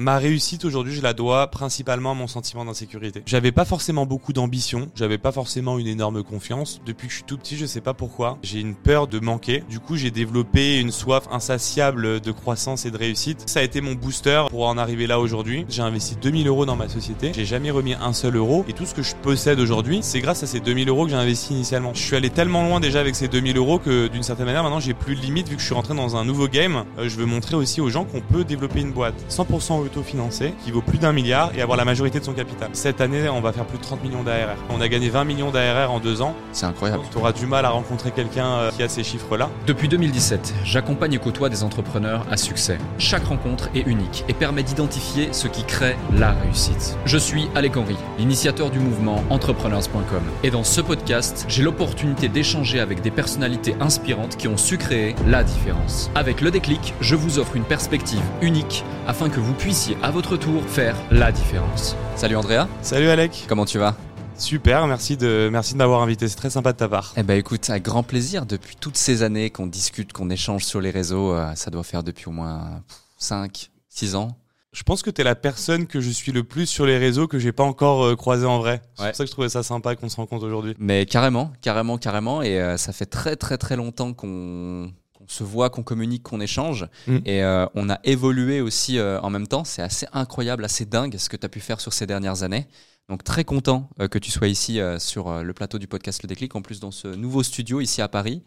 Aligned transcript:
Ma 0.00 0.16
réussite 0.16 0.64
aujourd'hui, 0.64 0.94
je 0.94 1.02
la 1.02 1.12
dois 1.12 1.48
principalement 1.48 2.12
à 2.12 2.14
mon 2.14 2.26
sentiment 2.26 2.64
d'insécurité. 2.64 3.22
J'avais 3.26 3.52
pas 3.52 3.66
forcément 3.66 4.06
beaucoup 4.06 4.32
d'ambition, 4.32 4.88
j'avais 4.94 5.18
pas 5.18 5.30
forcément 5.30 5.78
une 5.78 5.86
énorme 5.86 6.22
confiance. 6.22 6.80
Depuis 6.86 7.08
que 7.08 7.12
je 7.12 7.16
suis 7.18 7.26
tout 7.26 7.36
petit, 7.36 7.58
je 7.58 7.66
sais 7.66 7.82
pas 7.82 7.92
pourquoi, 7.92 8.38
j'ai 8.42 8.60
une 8.60 8.74
peur 8.74 9.08
de 9.08 9.20
manquer. 9.20 9.62
Du 9.68 9.78
coup, 9.78 9.96
j'ai 9.96 10.10
développé 10.10 10.80
une 10.80 10.90
soif 10.90 11.24
insatiable 11.30 12.22
de 12.22 12.32
croissance 12.32 12.86
et 12.86 12.90
de 12.90 12.96
réussite. 12.96 13.42
Ça 13.44 13.60
a 13.60 13.62
été 13.62 13.82
mon 13.82 13.92
booster 13.92 14.44
pour 14.48 14.66
en 14.66 14.78
arriver 14.78 15.06
là 15.06 15.20
aujourd'hui. 15.20 15.66
J'ai 15.68 15.82
investi 15.82 16.16
2000 16.16 16.48
euros 16.48 16.64
dans 16.64 16.76
ma 16.76 16.88
société, 16.88 17.32
j'ai 17.34 17.44
jamais 17.44 17.70
remis 17.70 17.92
un 17.92 18.14
seul 18.14 18.36
euro 18.36 18.64
et 18.68 18.72
tout 18.72 18.86
ce 18.86 18.94
que 18.94 19.02
je 19.02 19.14
possède 19.16 19.60
aujourd'hui, 19.60 19.98
c'est 20.00 20.20
grâce 20.20 20.42
à 20.42 20.46
ces 20.46 20.60
2000 20.60 20.88
euros 20.88 21.04
que 21.04 21.10
j'ai 21.10 21.16
investi 21.18 21.52
initialement. 21.52 21.92
Je 21.92 22.00
suis 22.00 22.16
allé 22.16 22.30
tellement 22.30 22.66
loin 22.66 22.80
déjà 22.80 23.00
avec 23.00 23.16
ces 23.16 23.28
2000 23.28 23.58
euros 23.58 23.78
que 23.78 24.08
d'une 24.08 24.22
certaine 24.22 24.46
manière, 24.46 24.62
maintenant 24.62 24.80
j'ai 24.80 24.94
plus 24.94 25.14
de 25.14 25.20
limite 25.20 25.50
vu 25.50 25.56
que 25.56 25.60
je 25.60 25.66
suis 25.66 25.74
rentré 25.74 25.94
dans 25.94 26.16
un 26.16 26.24
nouveau 26.24 26.48
game. 26.48 26.86
Euh, 26.98 27.06
je 27.06 27.18
veux 27.18 27.26
montrer 27.26 27.56
aussi 27.56 27.82
aux 27.82 27.90
gens 27.90 28.06
qu'on 28.06 28.22
peut 28.22 28.44
développer 28.44 28.80
une 28.80 28.92
boîte 28.92 29.26
100% 29.28 29.89
autofinancée 29.90 30.54
qui 30.64 30.70
vaut 30.70 30.82
plus 30.82 30.98
d'un 30.98 31.12
milliard 31.12 31.50
et 31.54 31.62
avoir 31.62 31.76
la 31.76 31.84
majorité 31.84 32.20
de 32.20 32.24
son 32.24 32.32
capital. 32.32 32.70
Cette 32.72 33.00
année, 33.00 33.28
on 33.28 33.40
va 33.40 33.52
faire 33.52 33.66
plus 33.66 33.78
de 33.78 33.82
30 33.82 34.02
millions 34.02 34.22
d'ARR. 34.22 34.56
On 34.70 34.80
a 34.80 34.88
gagné 34.88 35.08
20 35.08 35.24
millions 35.24 35.50
d'ARR 35.50 35.90
en 35.90 36.00
deux 36.00 36.22
ans. 36.22 36.34
C'est 36.52 36.66
incroyable. 36.66 37.02
Tu 37.10 37.18
auras 37.18 37.32
du 37.32 37.46
mal 37.46 37.64
à 37.64 37.70
rencontrer 37.70 38.10
quelqu'un 38.10 38.46
euh, 38.46 38.70
qui 38.70 38.82
a 38.82 38.88
ces 38.88 39.02
chiffres-là. 39.02 39.50
Depuis 39.66 39.88
2017, 39.88 40.54
j'accompagne 40.64 41.14
et 41.14 41.18
côtoie 41.18 41.48
des 41.48 41.64
entrepreneurs 41.64 42.24
à 42.30 42.36
succès. 42.36 42.78
Chaque 42.98 43.24
rencontre 43.24 43.68
est 43.74 43.86
unique 43.86 44.24
et 44.28 44.32
permet 44.32 44.62
d'identifier 44.62 45.28
ce 45.32 45.48
qui 45.48 45.64
crée 45.64 45.96
la 46.12 46.32
réussite. 46.32 46.96
Je 47.04 47.18
suis 47.18 47.48
Alec 47.54 47.76
Henry, 47.76 47.96
l'initiateur 48.18 48.70
du 48.70 48.78
mouvement 48.78 49.24
entrepreneurs.com. 49.30 50.22
Et 50.42 50.50
dans 50.50 50.64
ce 50.64 50.80
podcast, 50.80 51.44
j'ai 51.48 51.62
l'opportunité 51.62 52.28
d'échanger 52.28 52.80
avec 52.80 53.02
des 53.02 53.10
personnalités 53.10 53.74
inspirantes 53.80 54.36
qui 54.36 54.48
ont 54.48 54.56
su 54.56 54.78
créer 54.78 55.14
la 55.26 55.42
différence. 55.42 56.10
Avec 56.14 56.40
le 56.40 56.50
déclic, 56.50 56.94
je 57.00 57.16
vous 57.16 57.38
offre 57.38 57.56
une 57.56 57.64
perspective 57.64 58.22
unique 58.42 58.84
afin 59.10 59.28
que 59.28 59.40
vous 59.40 59.54
puissiez 59.54 59.96
à 60.04 60.12
votre 60.12 60.36
tour 60.36 60.62
faire 60.68 60.94
la 61.10 61.32
différence. 61.32 61.96
Salut 62.14 62.36
Andrea. 62.36 62.68
Salut 62.80 63.08
Alec. 63.08 63.44
Comment 63.48 63.64
tu 63.64 63.76
vas? 63.76 63.96
Super, 64.36 64.86
merci 64.86 65.16
de, 65.16 65.48
merci 65.50 65.72
de 65.72 65.78
m'avoir 65.78 66.00
invité, 66.02 66.28
c'est 66.28 66.36
très 66.36 66.48
sympa 66.48 66.72
de 66.72 66.76
ta 66.78 66.88
part. 66.88 67.12
Eh 67.16 67.24
ben 67.24 67.36
écoute, 67.36 67.68
avec 67.70 67.82
grand 67.82 68.04
plaisir, 68.04 68.46
depuis 68.46 68.76
toutes 68.76 68.96
ces 68.96 69.24
années 69.24 69.50
qu'on 69.50 69.66
discute, 69.66 70.12
qu'on 70.12 70.30
échange 70.30 70.64
sur 70.64 70.80
les 70.80 70.92
réseaux, 70.92 71.34
euh, 71.34 71.52
ça 71.56 71.72
doit 71.72 71.82
faire 71.82 72.04
depuis 72.04 72.28
au 72.28 72.30
moins 72.30 72.84
5, 73.18 73.70
6 73.88 74.14
ans. 74.14 74.28
Je 74.72 74.84
pense 74.84 75.02
que 75.02 75.10
tu 75.10 75.22
es 75.22 75.24
la 75.24 75.34
personne 75.34 75.88
que 75.88 76.00
je 76.00 76.10
suis 76.10 76.30
le 76.30 76.44
plus 76.44 76.66
sur 76.66 76.86
les 76.86 76.96
réseaux 76.96 77.26
que 77.26 77.40
j'ai 77.40 77.50
pas 77.50 77.64
encore 77.64 78.04
euh, 78.04 78.14
croisé 78.14 78.46
en 78.46 78.60
vrai. 78.60 78.80
C'est 78.94 79.06
pour 79.06 79.16
ça 79.16 79.24
que 79.24 79.28
je 79.28 79.32
trouvais 79.32 79.48
ça 79.48 79.64
sympa 79.64 79.96
qu'on 79.96 80.08
se 80.08 80.14
rencontre 80.14 80.46
aujourd'hui. 80.46 80.76
Mais 80.78 81.04
carrément, 81.04 81.52
carrément, 81.62 81.98
carrément. 81.98 82.42
Et 82.42 82.60
euh, 82.60 82.76
ça 82.76 82.92
fait 82.92 83.06
très 83.06 83.34
très 83.34 83.58
très 83.58 83.74
longtemps 83.74 84.12
qu'on 84.12 84.92
se 85.30 85.44
voit, 85.44 85.70
qu'on 85.70 85.82
communique, 85.82 86.22
qu'on 86.22 86.40
échange. 86.40 86.86
Mm. 87.06 87.18
Et 87.24 87.42
on 87.74 87.88
a 87.88 87.98
évolué 88.04 88.60
aussi 88.60 89.00
en 89.00 89.30
même 89.30 89.46
temps. 89.46 89.64
C'est 89.64 89.82
assez 89.82 90.06
incroyable, 90.12 90.64
assez 90.64 90.84
dingue 90.84 91.16
ce 91.16 91.28
que 91.28 91.36
tu 91.36 91.46
as 91.46 91.48
pu 91.48 91.60
faire 91.60 91.80
sur 91.80 91.92
ces 91.92 92.06
dernières 92.06 92.42
années. 92.42 92.66
Donc 93.10 93.24
très 93.24 93.42
content 93.42 93.90
euh, 94.00 94.06
que 94.06 94.20
tu 94.20 94.30
sois 94.30 94.46
ici 94.46 94.78
euh, 94.78 95.00
sur 95.00 95.28
euh, 95.28 95.42
le 95.42 95.52
plateau 95.52 95.80
du 95.80 95.88
podcast 95.88 96.22
Le 96.22 96.28
Déclic, 96.28 96.54
en 96.54 96.62
plus 96.62 96.78
dans 96.78 96.92
ce 96.92 97.08
nouveau 97.08 97.42
studio 97.42 97.80
ici 97.80 98.00
à 98.00 98.06
Paris, 98.06 98.44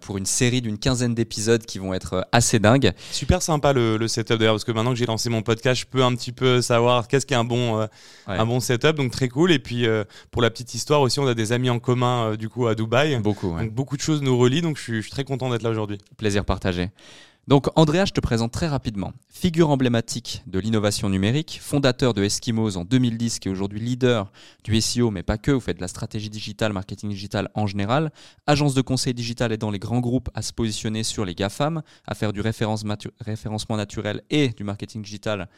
pour 0.00 0.16
une 0.18 0.26
série 0.26 0.60
d'une 0.60 0.78
quinzaine 0.78 1.14
d'épisodes 1.14 1.64
qui 1.64 1.78
vont 1.78 1.94
être 1.94 2.26
assez 2.32 2.58
dingues. 2.58 2.92
Super 3.10 3.42
sympa 3.42 3.72
le, 3.72 4.08
setup 4.08 4.38
d'ailleurs, 4.38 4.54
parce 4.54 4.64
que 4.64 4.72
maintenant 4.72 4.92
que 4.92 4.96
j'ai 4.96 5.06
lancé 5.06 5.28
mon 5.28 5.42
podcast, 5.42 5.80
je 5.80 5.86
peux 5.86 6.02
un 6.02 6.14
petit 6.14 6.32
peu 6.32 6.62
savoir 6.62 7.08
qu'est-ce 7.08 7.26
qu'est 7.26 7.34
un 7.34 7.44
bon, 7.44 7.86
un 8.26 8.46
bon 8.46 8.60
setup, 8.60 8.96
donc 8.96 9.10
très 9.12 9.28
cool. 9.28 9.52
Et 9.52 9.58
puis 9.58 9.86
pour 10.30 10.42
la 10.42 10.50
petite 10.50 10.74
histoire 10.74 11.00
aussi, 11.00 11.20
on 11.20 11.26
a 11.26 11.34
des 11.34 11.52
amis 11.52 11.70
en 11.70 11.78
commun 11.78 12.36
du 12.36 12.48
coup 12.48 12.66
à 12.66 12.74
Dubaï. 12.74 13.18
Beaucoup. 13.20 13.56
Donc 13.58 13.72
beaucoup 13.72 13.96
de 13.96 14.02
choses 14.02 14.22
nous 14.22 14.38
relient, 14.38 14.62
donc 14.62 14.78
je 14.78 14.82
suis, 14.82 14.96
je 14.96 15.02
suis 15.02 15.10
très 15.10 15.24
content 15.24 15.50
d'être 15.50 15.62
là 15.62 15.70
aujourd'hui. 15.70 15.98
Plaisir 16.16 16.44
partagé. 16.44 16.90
Donc 17.48 17.68
Andrea, 17.76 18.04
je 18.04 18.12
te 18.12 18.20
présente 18.20 18.50
très 18.50 18.66
rapidement. 18.66 19.12
Figure 19.28 19.70
emblématique 19.70 20.42
de 20.48 20.58
l'innovation 20.58 21.08
numérique, 21.08 21.60
fondateur 21.62 22.12
de 22.12 22.24
Eskimos 22.24 22.76
en 22.76 22.84
2010, 22.84 23.38
qui 23.38 23.46
est 23.46 23.50
aujourd'hui 23.52 23.78
leader 23.78 24.32
du 24.64 24.80
SEO, 24.80 25.12
mais 25.12 25.22
pas 25.22 25.38
que, 25.38 25.52
vous 25.52 25.60
faites 25.60 25.76
de 25.76 25.80
la 25.80 25.86
stratégie 25.86 26.28
digitale, 26.28 26.72
marketing 26.72 27.10
digital 27.10 27.48
en 27.54 27.68
général, 27.68 28.10
agence 28.48 28.74
de 28.74 28.80
conseil 28.80 29.14
digital 29.14 29.52
aidant 29.52 29.70
les 29.70 29.78
grands 29.78 30.00
groupes 30.00 30.28
à 30.34 30.42
se 30.42 30.52
positionner 30.52 31.04
sur 31.04 31.24
les 31.24 31.36
GAFAM, 31.36 31.82
à 32.04 32.16
faire 32.16 32.32
du 32.32 32.40
référencement 32.40 33.76
naturel 33.76 34.22
et 34.28 34.48
du 34.48 34.64
marketing 34.64 35.02
digital 35.02 35.48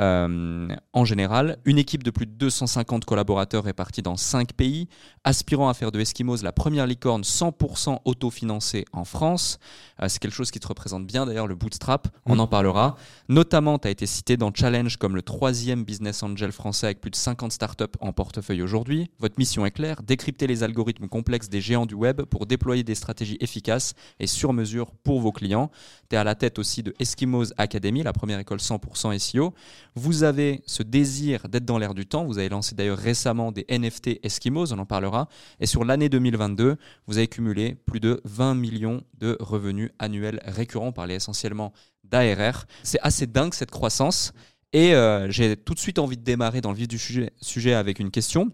euh, 0.00 0.68
en 0.92 1.04
général, 1.04 1.58
une 1.64 1.78
équipe 1.78 2.02
de 2.02 2.10
plus 2.10 2.26
de 2.26 2.32
250 2.32 3.04
collaborateurs 3.04 3.64
répartis 3.64 4.02
dans 4.02 4.16
5 4.16 4.54
pays, 4.54 4.88
aspirant 5.24 5.68
à 5.68 5.74
faire 5.74 5.92
de 5.92 6.00
Eskimos 6.00 6.42
la 6.42 6.52
première 6.52 6.86
licorne 6.86 7.22
100% 7.22 7.98
autofinancée 8.04 8.86
en 8.92 9.04
France. 9.04 9.58
Euh, 10.02 10.08
c'est 10.08 10.18
quelque 10.18 10.34
chose 10.34 10.50
qui 10.50 10.58
te 10.58 10.66
représente 10.66 11.06
bien 11.06 11.26
d'ailleurs, 11.26 11.46
le 11.46 11.54
bootstrap, 11.54 12.08
on 12.24 12.36
mm. 12.36 12.40
en 12.40 12.46
parlera. 12.46 12.96
Notamment, 13.28 13.78
tu 13.78 13.88
as 13.88 13.90
été 13.90 14.06
cité 14.06 14.36
dans 14.36 14.52
Challenge 14.54 14.96
comme 14.96 15.14
le 15.14 15.22
troisième 15.22 15.84
business 15.84 16.22
angel 16.22 16.52
français 16.52 16.86
avec 16.86 17.00
plus 17.00 17.10
de 17.10 17.16
50 17.16 17.52
startups 17.52 17.84
en 18.00 18.12
portefeuille 18.12 18.62
aujourd'hui. 18.62 19.10
Votre 19.18 19.34
mission 19.38 19.66
est 19.66 19.70
claire, 19.70 20.02
décrypter 20.02 20.46
les 20.46 20.62
algorithmes 20.62 21.08
complexes 21.08 21.48
des 21.48 21.60
géants 21.60 21.86
du 21.86 21.94
web 21.94 22.22
pour 22.22 22.46
déployer 22.46 22.84
des 22.84 22.94
stratégies 22.94 23.38
efficaces 23.40 23.94
et 24.18 24.26
sur 24.26 24.52
mesure 24.52 24.92
pour 24.92 25.20
vos 25.20 25.32
clients. 25.32 25.70
Tu 26.10 26.16
es 26.16 26.18
à 26.18 26.24
la 26.24 26.34
tête 26.34 26.58
aussi 26.58 26.82
de 26.82 26.92
Eskimos 26.98 27.52
Academy, 27.56 28.02
la 28.02 28.12
première 28.12 28.40
école 28.40 28.58
100% 28.58 29.16
SEO. 29.16 29.54
Vous 29.94 30.24
avez 30.24 30.60
ce 30.66 30.82
désir 30.82 31.48
d'être 31.48 31.64
dans 31.64 31.78
l'air 31.78 31.94
du 31.94 32.04
temps. 32.04 32.24
Vous 32.24 32.38
avez 32.38 32.48
lancé 32.48 32.74
d'ailleurs 32.74 32.98
récemment 32.98 33.52
des 33.52 33.64
NFT 33.70 34.18
Eskimos, 34.24 34.72
on 34.72 34.78
en 34.80 34.86
parlera. 34.86 35.28
Et 35.60 35.66
sur 35.66 35.84
l'année 35.84 36.08
2022, 36.08 36.76
vous 37.06 37.16
avez 37.16 37.28
cumulé 37.28 37.76
plus 37.86 38.00
de 38.00 38.20
20 38.24 38.56
millions 38.56 39.04
de 39.20 39.36
revenus 39.38 39.90
annuels 40.00 40.40
récurrents, 40.44 40.90
par 40.90 41.06
les 41.06 41.14
essentiellement 41.14 41.72
d'ARR. 42.02 42.66
C'est 42.82 43.00
assez 43.02 43.28
dingue 43.28 43.54
cette 43.54 43.70
croissance. 43.70 44.32
Et 44.72 44.96
euh, 44.96 45.30
j'ai 45.30 45.56
tout 45.56 45.74
de 45.74 45.78
suite 45.78 46.00
envie 46.00 46.16
de 46.16 46.24
démarrer 46.24 46.60
dans 46.60 46.72
le 46.72 46.76
vif 46.76 46.88
du 46.88 46.98
sujet, 46.98 47.32
sujet 47.40 47.74
avec 47.74 48.00
une 48.00 48.10
question. 48.10 48.50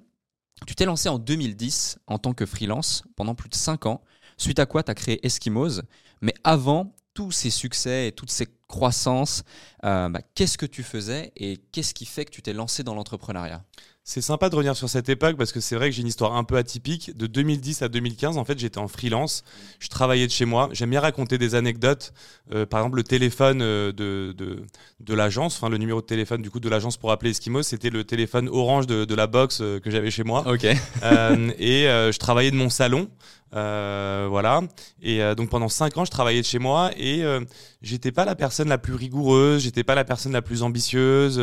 Tu 0.66 0.74
t'es 0.74 0.84
lancé 0.84 1.08
en 1.08 1.18
2010 1.18 2.00
en 2.06 2.18
tant 2.18 2.34
que 2.34 2.44
freelance 2.44 3.02
pendant 3.16 3.34
plus 3.34 3.48
de 3.48 3.54
5 3.54 3.86
ans, 3.86 4.02
suite 4.36 4.58
à 4.58 4.66
quoi 4.66 4.82
tu 4.82 4.90
as 4.90 4.94
créé 4.94 5.24
Eskimos. 5.24 5.80
Mais 6.20 6.34
avant 6.44 6.94
tous 7.16 7.32
ces 7.32 7.48
succès 7.48 8.08
et 8.08 8.12
toutes 8.12 8.30
ces 8.30 8.46
croissances, 8.68 9.44
euh, 9.84 10.08
bah, 10.08 10.20
qu'est-ce 10.34 10.58
que 10.58 10.66
tu 10.66 10.82
faisais 10.82 11.32
et 11.36 11.58
qu'est-ce 11.72 11.94
qui 11.94 12.06
fait 12.06 12.24
que 12.24 12.30
tu 12.30 12.42
t'es 12.42 12.52
lancé 12.52 12.82
dans 12.82 12.94
l'entrepreneuriat? 12.94 13.62
C'est 14.08 14.20
sympa 14.20 14.48
de 14.48 14.54
revenir 14.54 14.76
sur 14.76 14.88
cette 14.88 15.08
époque 15.08 15.36
parce 15.36 15.50
que 15.50 15.58
c'est 15.58 15.74
vrai 15.74 15.90
que 15.90 15.96
j'ai 15.96 16.02
une 16.02 16.06
histoire 16.06 16.36
un 16.36 16.44
peu 16.44 16.56
atypique. 16.56 17.16
De 17.16 17.26
2010 17.26 17.82
à 17.82 17.88
2015, 17.88 18.38
en 18.38 18.44
fait, 18.44 18.56
j'étais 18.56 18.78
en 18.78 18.86
freelance. 18.86 19.42
Je 19.80 19.88
travaillais 19.88 20.28
de 20.28 20.32
chez 20.32 20.44
moi. 20.44 20.68
J'aime 20.70 20.90
bien 20.90 21.00
raconter 21.00 21.38
des 21.38 21.56
anecdotes. 21.56 22.12
Euh, 22.52 22.66
par 22.66 22.78
exemple, 22.78 22.98
le 22.98 23.02
téléphone 23.02 23.62
euh, 23.62 23.90
de, 23.90 24.32
de, 24.38 24.64
de 25.00 25.14
l'agence, 25.14 25.56
enfin 25.56 25.68
le 25.70 25.78
numéro 25.78 26.00
de 26.00 26.06
téléphone 26.06 26.40
du 26.40 26.52
coup 26.52 26.60
de 26.60 26.68
l'agence 26.68 26.96
pour 26.96 27.10
appeler 27.10 27.32
Eskimo, 27.32 27.64
c'était 27.64 27.90
le 27.90 28.04
téléphone 28.04 28.48
orange 28.48 28.86
de, 28.86 29.04
de 29.04 29.14
la 29.16 29.26
box 29.26 29.58
que 29.58 29.90
j'avais 29.90 30.12
chez 30.12 30.22
moi. 30.22 30.46
Ok. 30.46 30.62
et 30.64 30.76
je 31.02 32.18
travaillais 32.18 32.52
de 32.52 32.56
mon 32.56 32.70
salon. 32.70 33.08
Voilà. 33.50 34.60
Et 35.02 35.20
donc 35.34 35.50
pendant 35.50 35.68
cinq 35.68 35.96
ans, 35.96 36.04
je 36.04 36.12
travaillais 36.12 36.42
de 36.42 36.46
chez 36.46 36.60
moi 36.60 36.92
et 36.96 37.24
j'étais 37.82 38.12
pas 38.12 38.24
la 38.24 38.36
personne 38.36 38.55
la 38.64 38.78
plus 38.78 38.94
rigoureuse, 38.94 39.62
j'étais 39.62 39.84
pas 39.84 39.94
la 39.94 40.04
personne 40.04 40.32
la 40.32 40.42
plus 40.42 40.62
ambitieuse. 40.62 41.40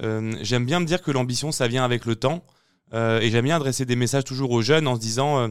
j'aime 0.00 0.66
bien 0.66 0.80
me 0.80 0.84
dire 0.84 1.02
que 1.02 1.10
l'ambition, 1.10 1.52
ça 1.52 1.68
vient 1.68 1.84
avec 1.84 2.04
le 2.04 2.16
temps. 2.16 2.44
et 2.92 3.30
j'aime 3.30 3.44
bien 3.44 3.56
adresser 3.56 3.84
des 3.84 3.96
messages 3.96 4.24
toujours 4.24 4.50
aux 4.50 4.62
jeunes 4.62 4.86
en 4.86 4.96
se 4.96 5.00
disant. 5.00 5.50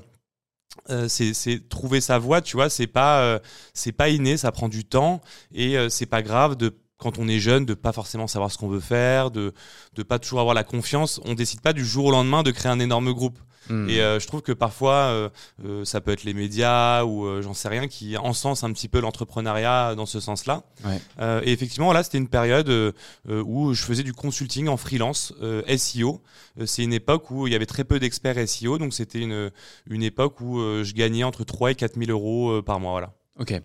c'est 1.07 1.69
trouver 1.69 2.01
sa 2.01 2.19
voie, 2.19 2.41
tu 2.41 2.55
vois, 2.55 2.69
c'est 2.69 2.87
pas 2.87 3.39
c'est 3.73 3.91
pas 3.91 4.09
inné, 4.09 4.37
ça 4.37 4.51
prend 4.51 4.69
du 4.69 4.85
temps 4.85 5.21
et 5.53 5.75
c'est 5.89 6.05
pas 6.05 6.21
grave 6.21 6.55
de 6.55 6.75
quand 7.01 7.17
on 7.17 7.27
est 7.27 7.39
jeune 7.39 7.65
de 7.65 7.73
pas 7.73 7.91
forcément 7.91 8.27
savoir 8.27 8.51
ce 8.51 8.57
qu'on 8.57 8.69
veut 8.69 8.79
faire, 8.79 9.31
de 9.31 9.53
de 9.95 10.03
pas 10.03 10.19
toujours 10.19 10.39
avoir 10.39 10.55
la 10.55 10.63
confiance. 10.63 11.19
On 11.25 11.33
décide 11.33 11.61
pas 11.61 11.73
du 11.73 11.85
jour 11.85 12.05
au 12.05 12.11
lendemain 12.11 12.43
de 12.43 12.51
créer 12.51 12.71
un 12.71 12.79
énorme 12.79 13.11
groupe. 13.11 13.39
Hmm. 13.69 13.89
Et 13.89 14.01
euh, 14.01 14.19
je 14.19 14.27
trouve 14.27 14.41
que 14.41 14.51
parfois, 14.51 14.93
euh, 14.93 15.29
euh, 15.65 15.85
ça 15.85 16.01
peut 16.01 16.11
être 16.11 16.23
les 16.23 16.33
médias 16.33 17.03
ou 17.03 17.41
j'en 17.41 17.53
sais 17.53 17.69
rien 17.69 17.87
qui 17.87 18.17
encensent 18.17 18.63
un 18.63 18.71
petit 18.73 18.87
peu 18.87 18.99
l'entrepreneuriat 18.99 19.95
dans 19.95 20.05
ce 20.05 20.19
sens-là. 20.19 20.63
et 21.43 21.51
effectivement, 21.51 21.93
là, 21.93 22.03
c'était 22.03 22.17
une 22.17 22.27
période 22.27 22.93
où 23.29 23.73
je 23.73 23.83
faisais 23.83 24.03
du 24.03 24.13
consulting 24.13 24.67
en 24.67 24.77
freelance 24.77 25.33
SEO. 25.77 26.21
C'est 26.65 26.83
une 26.83 26.93
époque 26.93 27.31
où 27.31 27.47
il 27.47 27.53
y 27.53 27.55
avait 27.55 27.65
très 27.65 27.83
peu 27.83 27.99
d'experts 27.99 28.47
SEO, 28.47 28.77
donc 28.77 28.93
c'était 28.93 29.19
une, 29.19 29.51
une 29.89 30.03
époque 30.03 30.41
où 30.41 30.59
je 30.59 30.93
gagnais 30.93 31.23
entre 31.23 31.43
3 31.43 31.71
et 31.71 31.75
4 31.75 31.97
000 31.97 32.11
euros 32.11 32.61
par 32.61 32.79
mois. 32.79 32.91
Voilà. 32.91 33.13
Ok. 33.41 33.59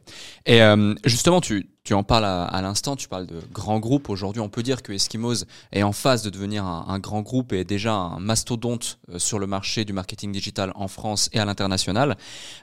Et 0.46 0.62
euh, 0.62 0.94
justement, 1.04 1.42
tu, 1.42 1.68
tu, 1.84 1.92
en 1.92 2.02
parles 2.02 2.24
à, 2.24 2.62
l'instant, 2.62 2.96
tu 2.96 3.08
parles 3.08 3.26
de 3.26 3.42
grands 3.52 3.78
groupes. 3.78 4.08
Aujourd'hui, 4.08 4.40
on 4.40 4.48
peut 4.48 4.62
dire 4.62 4.82
que 4.82 4.90
Eskimos 4.90 5.44
est 5.70 5.82
en 5.82 5.92
phase 5.92 6.22
de 6.22 6.30
devenir 6.30 6.64
un, 6.64 6.98
grand 6.98 7.20
groupe 7.20 7.52
et 7.52 7.62
déjà 7.62 7.92
un 7.92 8.18
mastodonte 8.18 8.98
euh, 9.10 9.18
sur 9.18 9.38
le 9.38 9.46
marché 9.46 9.84
du 9.84 9.92
marketing 9.92 10.32
digital 10.32 10.72
en 10.76 10.88
France 10.88 11.28
et 11.34 11.40
à 11.40 11.44
l'international. 11.44 12.16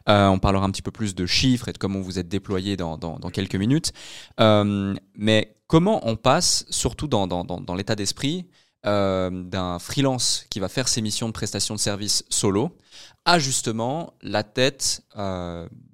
Euh, 0.10 0.25
on 0.25 0.39
parlera 0.39 0.65
un 0.65 0.71
petit 0.71 0.81
peu 0.81 0.89
plus 0.89 1.13
de 1.13 1.27
chiffres 1.27 1.69
et 1.69 1.74
de 1.74 1.77
comment 1.77 2.00
vous 2.00 2.18
êtes 2.18 2.30
déployé 2.30 2.77
dans, 2.77 2.98
dans, 2.98 3.19
dans 3.19 3.30
quelques 3.30 3.57
minutes. 3.57 3.94
Euh, 4.39 4.95
mais 5.15 5.56
comment 5.68 6.07
on 6.07 6.15
passe, 6.15 6.65
surtout 6.71 7.07
dans, 7.07 7.27
dans 7.27 7.75
l'état 7.75 7.95
d'esprit, 7.95 8.48
euh, 8.86 9.30
d'un 9.30 9.80
freelance 9.80 10.45
qui 10.50 10.60
va 10.60 10.68
faire 10.68 10.89
ses 10.89 11.01
missions 11.01 11.27
de 11.27 11.31
prestation 11.31 11.74
de 11.74 11.80
service 11.80 12.25
solo 12.27 12.75
à 13.24 13.39
justement 13.39 14.13
la 14.21 14.44
tête 14.44 15.04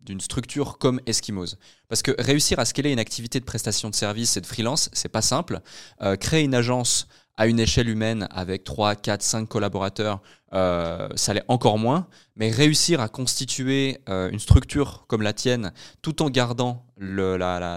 d'une 0.09 0.19
structure 0.19 0.79
comme 0.79 1.00
Eskimos 1.06 1.56
Parce 1.88 2.01
que 2.01 2.11
réussir 2.19 2.57
à 2.59 2.65
scaler 2.65 2.91
une 2.91 3.00
activité 3.00 3.39
de 3.39 3.45
prestation 3.45 3.91
de 3.91 3.95
service 3.95 4.38
et 4.38 4.41
de 4.41 4.45
freelance, 4.47 4.89
c'est 4.91 5.07
pas 5.07 5.21
simple. 5.21 5.61
Euh, 6.01 6.15
créer 6.15 6.44
une 6.44 6.56
agence 6.56 7.07
à 7.38 7.45
une 7.45 7.59
échelle 7.59 7.88
humaine 7.88 8.27
avec 8.31 8.63
3, 8.63 8.95
4, 8.95 9.21
5 9.21 9.47
collaborateurs, 9.47 10.19
euh, 10.53 11.07
ça 11.15 11.33
l'est 11.35 11.45
encore 11.47 11.77
moins. 11.77 12.07
Mais 12.35 12.50
réussir 12.50 13.01
à 13.01 13.07
constituer 13.07 14.00
euh, 14.09 14.31
une 14.31 14.39
structure 14.39 15.06
comme 15.07 15.21
la 15.21 15.31
tienne 15.31 15.71
tout 16.01 16.23
en 16.23 16.31
gardant 16.31 16.88
la, 16.97 17.69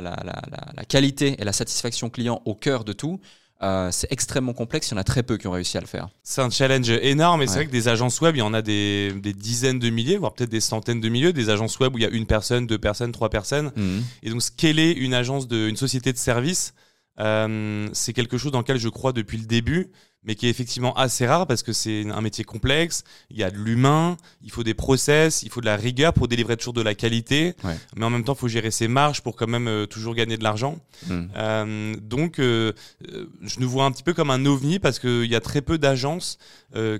qualité 0.88 1.36
et 1.38 1.44
la 1.44 1.52
satisfaction 1.52 2.08
client 2.08 2.40
au 2.46 2.54
cœur 2.54 2.84
de 2.84 2.94
tout, 2.94 3.20
euh, 3.62 3.90
c'est 3.92 4.10
extrêmement 4.10 4.54
complexe, 4.54 4.88
il 4.88 4.92
y 4.92 4.94
en 4.94 5.00
a 5.00 5.04
très 5.04 5.22
peu 5.22 5.36
qui 5.36 5.46
ont 5.46 5.52
réussi 5.52 5.76
à 5.78 5.80
le 5.80 5.86
faire. 5.86 6.08
C'est 6.24 6.40
un 6.40 6.50
challenge 6.50 6.90
énorme 6.90 7.42
et 7.42 7.46
c'est 7.46 7.54
vrai 7.54 7.66
que 7.66 7.70
des 7.70 7.86
agences 7.86 8.20
web, 8.20 8.34
il 8.34 8.40
y 8.40 8.42
en 8.42 8.54
a 8.54 8.62
des, 8.62 9.12
des 9.12 9.32
dizaines 9.32 9.78
de 9.78 9.88
milliers, 9.88 10.16
voire 10.16 10.34
peut-être 10.34 10.50
des 10.50 10.60
centaines 10.60 11.00
de 11.00 11.08
milliers, 11.08 11.32
des 11.32 11.48
agences 11.48 11.78
web 11.78 11.94
où 11.94 11.98
il 11.98 12.02
y 12.02 12.06
a 12.06 12.10
une 12.10 12.26
personne, 12.26 12.66
deux 12.66 12.78
personnes, 12.78 13.12
trois 13.12 13.30
personnes. 13.30 13.70
Mhm. 13.76 14.02
Et 14.24 14.30
donc 14.30 14.42
scaler 14.42 14.90
une 14.90 15.14
agence, 15.14 15.46
de, 15.46 15.68
une 15.68 15.76
société 15.76 16.12
de 16.12 16.18
service, 16.18 16.74
euh, 17.20 17.88
c'est 17.92 18.12
quelque 18.12 18.36
chose 18.36 18.50
dans 18.50 18.60
lequel 18.60 18.78
je 18.78 18.88
crois 18.88 19.12
depuis 19.12 19.38
le 19.38 19.46
début, 19.46 19.90
mais 20.24 20.34
qui 20.34 20.46
est 20.46 20.50
effectivement 20.50 20.94
assez 20.96 21.26
rare 21.26 21.46
parce 21.46 21.62
que 21.62 21.72
c'est 21.72 22.08
un 22.10 22.20
métier 22.20 22.44
complexe. 22.44 23.04
Il 23.30 23.36
y 23.36 23.42
a 23.42 23.50
de 23.50 23.56
l'humain, 23.56 24.16
il 24.42 24.50
faut 24.50 24.62
des 24.62 24.74
process, 24.74 25.42
il 25.42 25.50
faut 25.50 25.60
de 25.60 25.66
la 25.66 25.76
rigueur 25.76 26.12
pour 26.12 26.28
délivrer 26.28 26.56
toujours 26.56 26.74
de 26.74 26.82
la 26.82 26.94
qualité, 26.94 27.54
mais 27.96 28.04
en 28.04 28.10
même 28.10 28.24
temps, 28.24 28.34
il 28.34 28.38
faut 28.38 28.48
gérer 28.48 28.70
ses 28.70 28.88
marges 28.88 29.22
pour 29.22 29.36
quand 29.36 29.48
même 29.48 29.68
euh, 29.68 29.86
toujours 29.86 30.14
gagner 30.14 30.36
de 30.36 30.44
l'argent. 30.44 30.78
Hmm. 31.08 31.26
Euh, 31.36 31.94
donc, 32.00 32.36
je 32.38 33.60
nous 33.60 33.68
vois 33.68 33.84
un 33.84 33.92
petit 33.92 34.02
peu 34.02 34.14
comme 34.14 34.30
un 34.30 34.44
ovni 34.46 34.78
parce 34.78 34.98
qu'il 34.98 35.26
y 35.26 35.34
a 35.34 35.40
très 35.40 35.60
peu 35.60 35.78
d'agences 35.78 36.38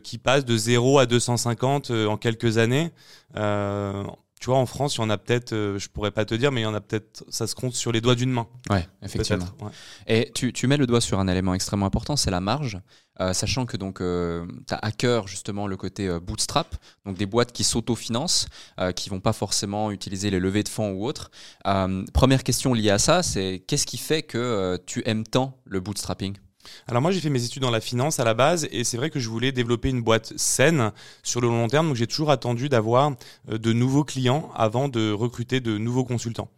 qui 0.02 0.18
passent 0.18 0.44
de 0.44 0.56
0 0.56 0.98
à 0.98 1.06
250 1.06 1.90
en 1.90 2.16
quelques 2.16 2.58
années 2.58 2.90
tu 4.42 4.50
vois, 4.50 4.58
en 4.58 4.66
France, 4.66 4.96
il 4.96 4.98
y 4.98 5.04
en 5.04 5.10
a 5.10 5.18
peut-être, 5.18 5.52
euh, 5.52 5.78
je 5.78 5.88
pourrais 5.88 6.10
pas 6.10 6.24
te 6.24 6.34
dire, 6.34 6.50
mais 6.50 6.62
il 6.62 6.64
y 6.64 6.66
en 6.66 6.74
a 6.74 6.80
peut-être, 6.80 7.24
ça 7.28 7.46
se 7.46 7.54
compte 7.54 7.74
sur 7.74 7.92
les 7.92 8.00
doigts 8.00 8.16
d'une 8.16 8.32
main. 8.32 8.48
Ouais, 8.70 8.84
effectivement. 9.00 9.46
Et 10.08 10.32
tu, 10.34 10.52
tu, 10.52 10.66
mets 10.66 10.76
le 10.76 10.88
doigt 10.88 11.00
sur 11.00 11.20
un 11.20 11.28
élément 11.28 11.54
extrêmement 11.54 11.86
important, 11.86 12.16
c'est 12.16 12.32
la 12.32 12.40
marge. 12.40 12.80
Euh, 13.20 13.34
sachant 13.34 13.66
que 13.66 13.76
donc 13.76 14.00
euh, 14.00 14.44
tu 14.66 14.74
as 14.74 14.78
à 14.78 14.90
cœur 14.90 15.28
justement 15.28 15.68
le 15.68 15.76
côté 15.76 16.10
bootstrap, 16.18 16.74
donc 17.06 17.16
des 17.16 17.26
boîtes 17.26 17.52
qui 17.52 17.62
s'autofinancent, 17.62 18.48
qui 18.96 19.10
vont 19.10 19.20
pas 19.20 19.32
forcément 19.32 19.92
utiliser 19.92 20.30
les 20.30 20.40
levées 20.40 20.64
de 20.64 20.68
fonds 20.68 20.90
ou 20.90 21.06
autres. 21.06 21.30
première 22.12 22.42
question 22.42 22.74
liée 22.74 22.90
à 22.90 22.98
ça, 22.98 23.22
c'est 23.22 23.62
qu'est-ce 23.68 23.86
qui 23.86 23.98
fait 23.98 24.24
que 24.24 24.76
tu 24.86 25.04
aimes 25.06 25.24
tant 25.24 25.56
le 25.66 25.78
bootstrapping? 25.78 26.36
Alors 26.86 27.02
moi 27.02 27.10
j'ai 27.10 27.20
fait 27.20 27.30
mes 27.30 27.44
études 27.44 27.62
dans 27.62 27.70
la 27.70 27.80
finance 27.80 28.20
à 28.20 28.24
la 28.24 28.34
base 28.34 28.68
et 28.70 28.84
c'est 28.84 28.96
vrai 28.96 29.10
que 29.10 29.20
je 29.20 29.28
voulais 29.28 29.52
développer 29.52 29.88
une 29.88 30.02
boîte 30.02 30.32
saine 30.36 30.92
sur 31.22 31.40
le 31.40 31.48
long 31.48 31.68
terme 31.68 31.88
donc 31.88 31.96
j'ai 31.96 32.06
toujours 32.06 32.30
attendu 32.30 32.68
d'avoir 32.68 33.12
euh, 33.50 33.58
de 33.58 33.72
nouveaux 33.72 34.04
clients 34.04 34.50
avant 34.54 34.88
de 34.88 35.12
recruter 35.12 35.60
de 35.60 35.78
nouveaux 35.78 36.04
consultants. 36.04 36.48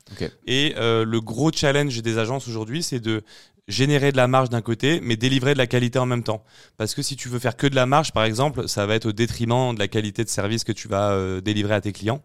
Et 0.46 0.74
euh, 0.76 1.04
le 1.04 1.20
gros 1.20 1.50
challenge 1.52 2.00
des 2.02 2.18
agences 2.18 2.48
aujourd'hui 2.48 2.82
c'est 2.82 3.00
de 3.00 3.22
générer 3.66 4.12
de 4.12 4.18
la 4.18 4.28
marge 4.28 4.50
d'un 4.50 4.60
côté, 4.60 5.00
mais 5.02 5.16
délivrer 5.16 5.54
de 5.54 5.58
la 5.58 5.66
qualité 5.66 5.98
en 5.98 6.04
même 6.04 6.22
temps. 6.22 6.44
Parce 6.76 6.94
que 6.94 7.00
si 7.00 7.16
tu 7.16 7.30
veux 7.30 7.38
faire 7.38 7.56
que 7.56 7.66
de 7.66 7.74
la 7.74 7.86
marge, 7.86 8.12
par 8.12 8.24
exemple, 8.24 8.68
ça 8.68 8.84
va 8.84 8.94
être 8.94 9.06
au 9.06 9.12
détriment 9.12 9.74
de 9.74 9.78
la 9.78 9.88
qualité 9.88 10.22
de 10.22 10.28
service 10.28 10.64
que 10.64 10.72
tu 10.72 10.86
vas 10.86 11.12
euh, 11.12 11.40
délivrer 11.40 11.74
à 11.74 11.80
tes 11.80 11.92
clients. 11.92 12.22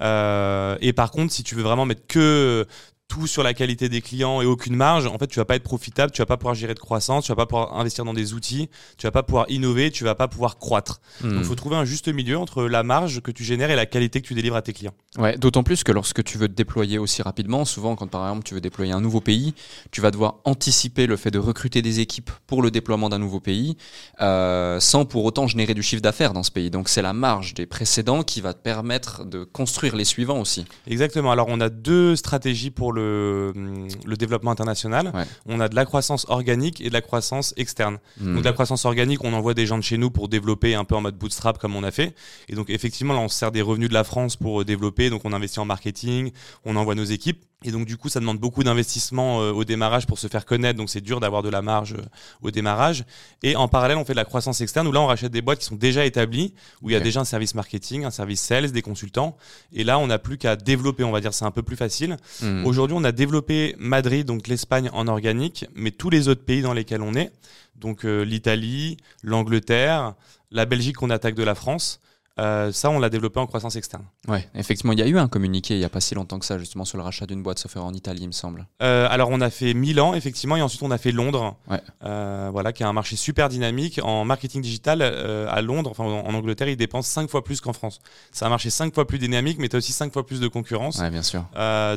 et 0.00 0.92
par 0.92 1.10
contre, 1.10 1.32
si 1.32 1.42
tu 1.42 1.56
veux 1.56 1.62
vraiment 1.62 1.84
mettre 1.84 2.06
que 2.06 2.64
tout 3.08 3.26
sur 3.26 3.42
la 3.42 3.54
qualité 3.54 3.88
des 3.88 4.02
clients 4.02 4.42
et 4.42 4.46
aucune 4.46 4.76
marge, 4.76 5.06
en 5.06 5.18
fait, 5.18 5.26
tu 5.26 5.38
vas 5.38 5.46
pas 5.46 5.56
être 5.56 5.62
profitable, 5.62 6.12
tu 6.12 6.20
vas 6.20 6.26
pas 6.26 6.36
pouvoir 6.36 6.54
gérer 6.54 6.74
de 6.74 6.78
croissance, 6.78 7.24
tu 7.24 7.32
vas 7.32 7.36
pas 7.36 7.46
pouvoir 7.46 7.78
investir 7.78 8.04
dans 8.04 8.12
des 8.12 8.34
outils, 8.34 8.68
tu 8.98 9.06
vas 9.06 9.10
pas 9.10 9.22
pouvoir 9.22 9.46
innover, 9.48 9.90
tu 9.90 10.04
vas 10.04 10.14
pas 10.14 10.28
pouvoir 10.28 10.58
croître. 10.58 11.00
Hmm. 11.22 11.30
Donc, 11.30 11.38
il 11.40 11.44
faut 11.44 11.54
trouver 11.54 11.76
un 11.76 11.86
juste 11.86 12.08
milieu 12.08 12.38
entre 12.38 12.64
la 12.64 12.82
marge 12.82 13.22
que 13.22 13.30
tu 13.30 13.44
génères 13.44 13.70
et 13.70 13.76
la 13.76 13.86
qualité 13.86 14.20
que 14.20 14.26
tu 14.26 14.34
délivres 14.34 14.56
à 14.56 14.62
tes 14.62 14.74
clients. 14.74 14.92
Ouais, 15.16 15.38
d'autant 15.38 15.62
plus 15.62 15.84
que 15.84 15.92
lorsque 15.92 16.22
tu 16.22 16.36
veux 16.36 16.48
te 16.48 16.52
déployer 16.52 16.98
aussi 16.98 17.22
rapidement, 17.22 17.64
souvent 17.64 17.96
quand 17.96 18.06
par 18.06 18.28
exemple 18.28 18.44
tu 18.44 18.54
veux 18.54 18.60
déployer 18.60 18.92
un 18.92 19.00
nouveau 19.00 19.22
pays, 19.22 19.54
tu 19.90 20.02
vas 20.02 20.10
devoir 20.10 20.36
anticiper 20.44 21.06
le 21.06 21.16
fait 21.16 21.30
de 21.30 21.38
recruter 21.38 21.80
des 21.80 22.00
équipes 22.00 22.30
pour 22.46 22.60
le 22.60 22.70
déploiement 22.70 23.08
d'un 23.08 23.18
nouveau 23.18 23.40
pays, 23.40 23.78
euh, 24.20 24.80
sans 24.80 25.06
pour 25.06 25.24
autant 25.24 25.46
générer 25.46 25.72
du 25.72 25.82
chiffre 25.82 26.02
d'affaires 26.02 26.34
dans 26.34 26.42
ce 26.42 26.50
pays. 26.50 26.70
Donc, 26.70 26.90
c'est 26.90 27.02
la 27.02 27.14
marge 27.14 27.54
des 27.54 27.64
précédents 27.64 28.22
qui 28.22 28.42
va 28.42 28.52
te 28.52 28.62
permettre 28.62 29.24
de 29.24 29.44
construire 29.44 29.96
les 29.96 30.04
suivants 30.04 30.40
aussi. 30.40 30.66
Exactement. 30.86 31.32
Alors, 31.32 31.46
on 31.48 31.60
a 31.60 31.70
deux 31.70 32.14
stratégies 32.14 32.70
pour 32.70 32.92
le 32.92 32.97
le, 32.98 34.16
développement 34.16 34.50
international. 34.50 35.12
On 35.46 35.60
a 35.60 35.68
de 35.68 35.74
la 35.74 35.84
croissance 35.84 36.26
organique 36.28 36.80
et 36.80 36.88
de 36.88 36.92
la 36.92 37.00
croissance 37.00 37.54
externe. 37.56 37.98
Hmm. 38.20 38.34
Donc 38.34 38.42
de 38.42 38.48
la 38.48 38.52
croissance 38.52 38.84
organique, 38.84 39.24
on 39.24 39.32
envoie 39.32 39.54
des 39.54 39.66
gens 39.66 39.78
de 39.78 39.82
chez 39.82 39.98
nous 39.98 40.10
pour 40.10 40.28
développer 40.28 40.74
un 40.74 40.84
peu 40.84 40.96
en 40.96 41.00
mode 41.00 41.16
bootstrap 41.16 41.58
comme 41.58 41.76
on 41.76 41.84
a 41.84 41.90
fait. 41.90 42.14
Et 42.48 42.54
donc 42.54 42.70
effectivement, 42.70 43.14
là, 43.14 43.20
on 43.20 43.28
sert 43.28 43.52
des 43.52 43.62
revenus 43.62 43.88
de 43.88 43.94
la 43.94 44.04
France 44.04 44.36
pour 44.36 44.64
développer. 44.64 45.10
Donc 45.10 45.22
on 45.24 45.32
investit 45.32 45.60
en 45.60 45.64
marketing, 45.64 46.32
on 46.64 46.76
envoie 46.76 46.94
nos 46.94 47.04
équipes. 47.04 47.44
Et 47.64 47.72
donc 47.72 47.86
du 47.86 47.96
coup, 47.96 48.08
ça 48.08 48.20
demande 48.20 48.38
beaucoup 48.38 48.62
d'investissement 48.62 49.40
euh, 49.40 49.50
au 49.50 49.64
démarrage 49.64 50.06
pour 50.06 50.18
se 50.20 50.28
faire 50.28 50.46
connaître. 50.46 50.78
Donc 50.78 50.90
c'est 50.90 51.00
dur 51.00 51.18
d'avoir 51.18 51.42
de 51.42 51.48
la 51.48 51.60
marge 51.60 51.94
euh, 51.94 52.02
au 52.40 52.52
démarrage. 52.52 53.04
Et 53.42 53.56
en 53.56 53.66
parallèle, 53.66 53.96
on 53.96 54.04
fait 54.04 54.12
de 54.12 54.18
la 54.18 54.24
croissance 54.24 54.60
externe 54.60 54.86
où 54.86 54.92
là, 54.92 55.00
on 55.00 55.06
rachète 55.06 55.32
des 55.32 55.42
boîtes 55.42 55.58
qui 55.58 55.64
sont 55.64 55.74
déjà 55.74 56.04
établies, 56.04 56.54
où 56.82 56.90
il 56.90 56.92
y 56.92 56.96
a 56.96 57.00
déjà 57.00 57.20
un 57.20 57.24
service 57.24 57.56
marketing, 57.56 58.04
un 58.04 58.12
service 58.12 58.40
sales, 58.40 58.70
des 58.70 58.82
consultants. 58.82 59.36
Et 59.72 59.82
là, 59.82 59.98
on 59.98 60.06
n'a 60.06 60.20
plus 60.20 60.38
qu'à 60.38 60.54
développer. 60.54 61.02
On 61.02 61.10
va 61.10 61.20
dire, 61.20 61.34
c'est 61.34 61.44
un 61.44 61.50
peu 61.50 61.62
plus 61.62 61.76
facile. 61.76 62.16
Hmm. 62.40 62.64
Aujourd'hui, 62.64 62.96
on 62.96 63.02
a 63.02 63.10
développé 63.10 63.74
Madrid, 63.78 64.24
donc 64.24 64.46
l'Espagne 64.46 64.88
en 64.92 65.08
organique, 65.08 65.66
mais 65.74 65.90
tous 65.90 66.10
les 66.10 66.28
autres 66.28 66.44
pays 66.44 66.62
dans 66.62 66.74
lesquels 66.74 67.02
on 67.02 67.14
est, 67.14 67.32
donc 67.74 68.04
euh, 68.04 68.24
l'Italie, 68.24 68.98
l'Angleterre, 69.22 70.14
la 70.52 70.64
Belgique 70.64 70.96
qu'on 70.96 71.10
attaque 71.10 71.34
de 71.34 71.42
la 71.42 71.54
France. 71.54 72.00
Euh, 72.38 72.72
ça, 72.72 72.90
on 72.90 72.98
l'a 72.98 73.10
développé 73.10 73.40
en 73.40 73.46
croissance 73.46 73.76
externe. 73.76 74.04
Ouais, 74.28 74.48
effectivement, 74.54 74.92
il 74.92 74.98
y 74.98 75.02
a 75.02 75.06
eu 75.06 75.18
un 75.18 75.28
communiqué 75.28 75.74
il 75.74 75.78
n'y 75.78 75.84
a 75.84 75.88
pas 75.88 76.00
si 76.00 76.14
longtemps 76.14 76.38
que 76.38 76.46
ça, 76.46 76.58
justement, 76.58 76.84
sur 76.84 76.98
le 76.98 77.02
rachat 77.04 77.26
d'une 77.26 77.42
boîte, 77.42 77.58
sauf 77.58 77.76
en 77.76 77.92
Italie, 77.92 78.22
il 78.22 78.28
me 78.28 78.32
semble. 78.32 78.66
Euh, 78.82 79.06
alors, 79.10 79.28
on 79.30 79.40
a 79.40 79.50
fait 79.50 79.74
Milan, 79.74 80.14
effectivement, 80.14 80.56
et 80.56 80.62
ensuite 80.62 80.82
on 80.82 80.90
a 80.90 80.98
fait 80.98 81.12
Londres, 81.12 81.56
euh, 82.04 82.48
voilà, 82.52 82.72
qui 82.72 82.82
est 82.82 82.86
un 82.86 82.92
marché 82.92 83.16
super 83.16 83.48
dynamique. 83.48 84.00
En 84.02 84.24
marketing 84.24 84.62
digital, 84.62 85.02
à 85.02 85.60
Londres, 85.62 85.90
enfin 85.90 86.04
en 86.04 86.34
Angleterre, 86.34 86.68
ils 86.68 86.76
dépensent 86.76 87.08
5 87.08 87.30
fois 87.30 87.42
plus 87.42 87.60
qu'en 87.60 87.72
France. 87.72 88.00
C'est 88.32 88.44
un 88.44 88.50
marché 88.50 88.70
5 88.70 88.94
fois 88.94 89.06
plus 89.06 89.18
dynamique, 89.18 89.58
mais 89.58 89.68
tu 89.68 89.76
as 89.76 89.78
aussi 89.78 89.92
5 89.92 90.12
fois 90.12 90.26
plus 90.26 90.40
de 90.40 90.48
concurrence. 90.48 90.98
Ouais, 90.98 91.10
bien 91.10 91.22
sûr. 91.22 91.44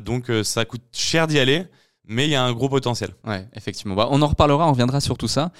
donc, 0.04 0.32
ça 0.44 0.66
coûte 0.66 0.84
cher 0.92 1.28
d'y 1.28 1.40
aller 1.40 1.68
mais 2.08 2.26
il 2.28 2.32
y 2.32 2.36
a 2.36 2.44
un 2.44 2.52
gros 2.52 2.70
potentiel. 2.70 3.12
Ouais, 3.26 3.48
effectivement. 3.54 3.96
Bah, 3.96 4.08
on 4.12 4.22
en 4.22 4.28
reparlera, 4.28 4.68
on 4.68 4.72
reviendra 4.72 5.00
sur 5.02 5.18
tout 5.18 5.28
ça. 5.28 5.52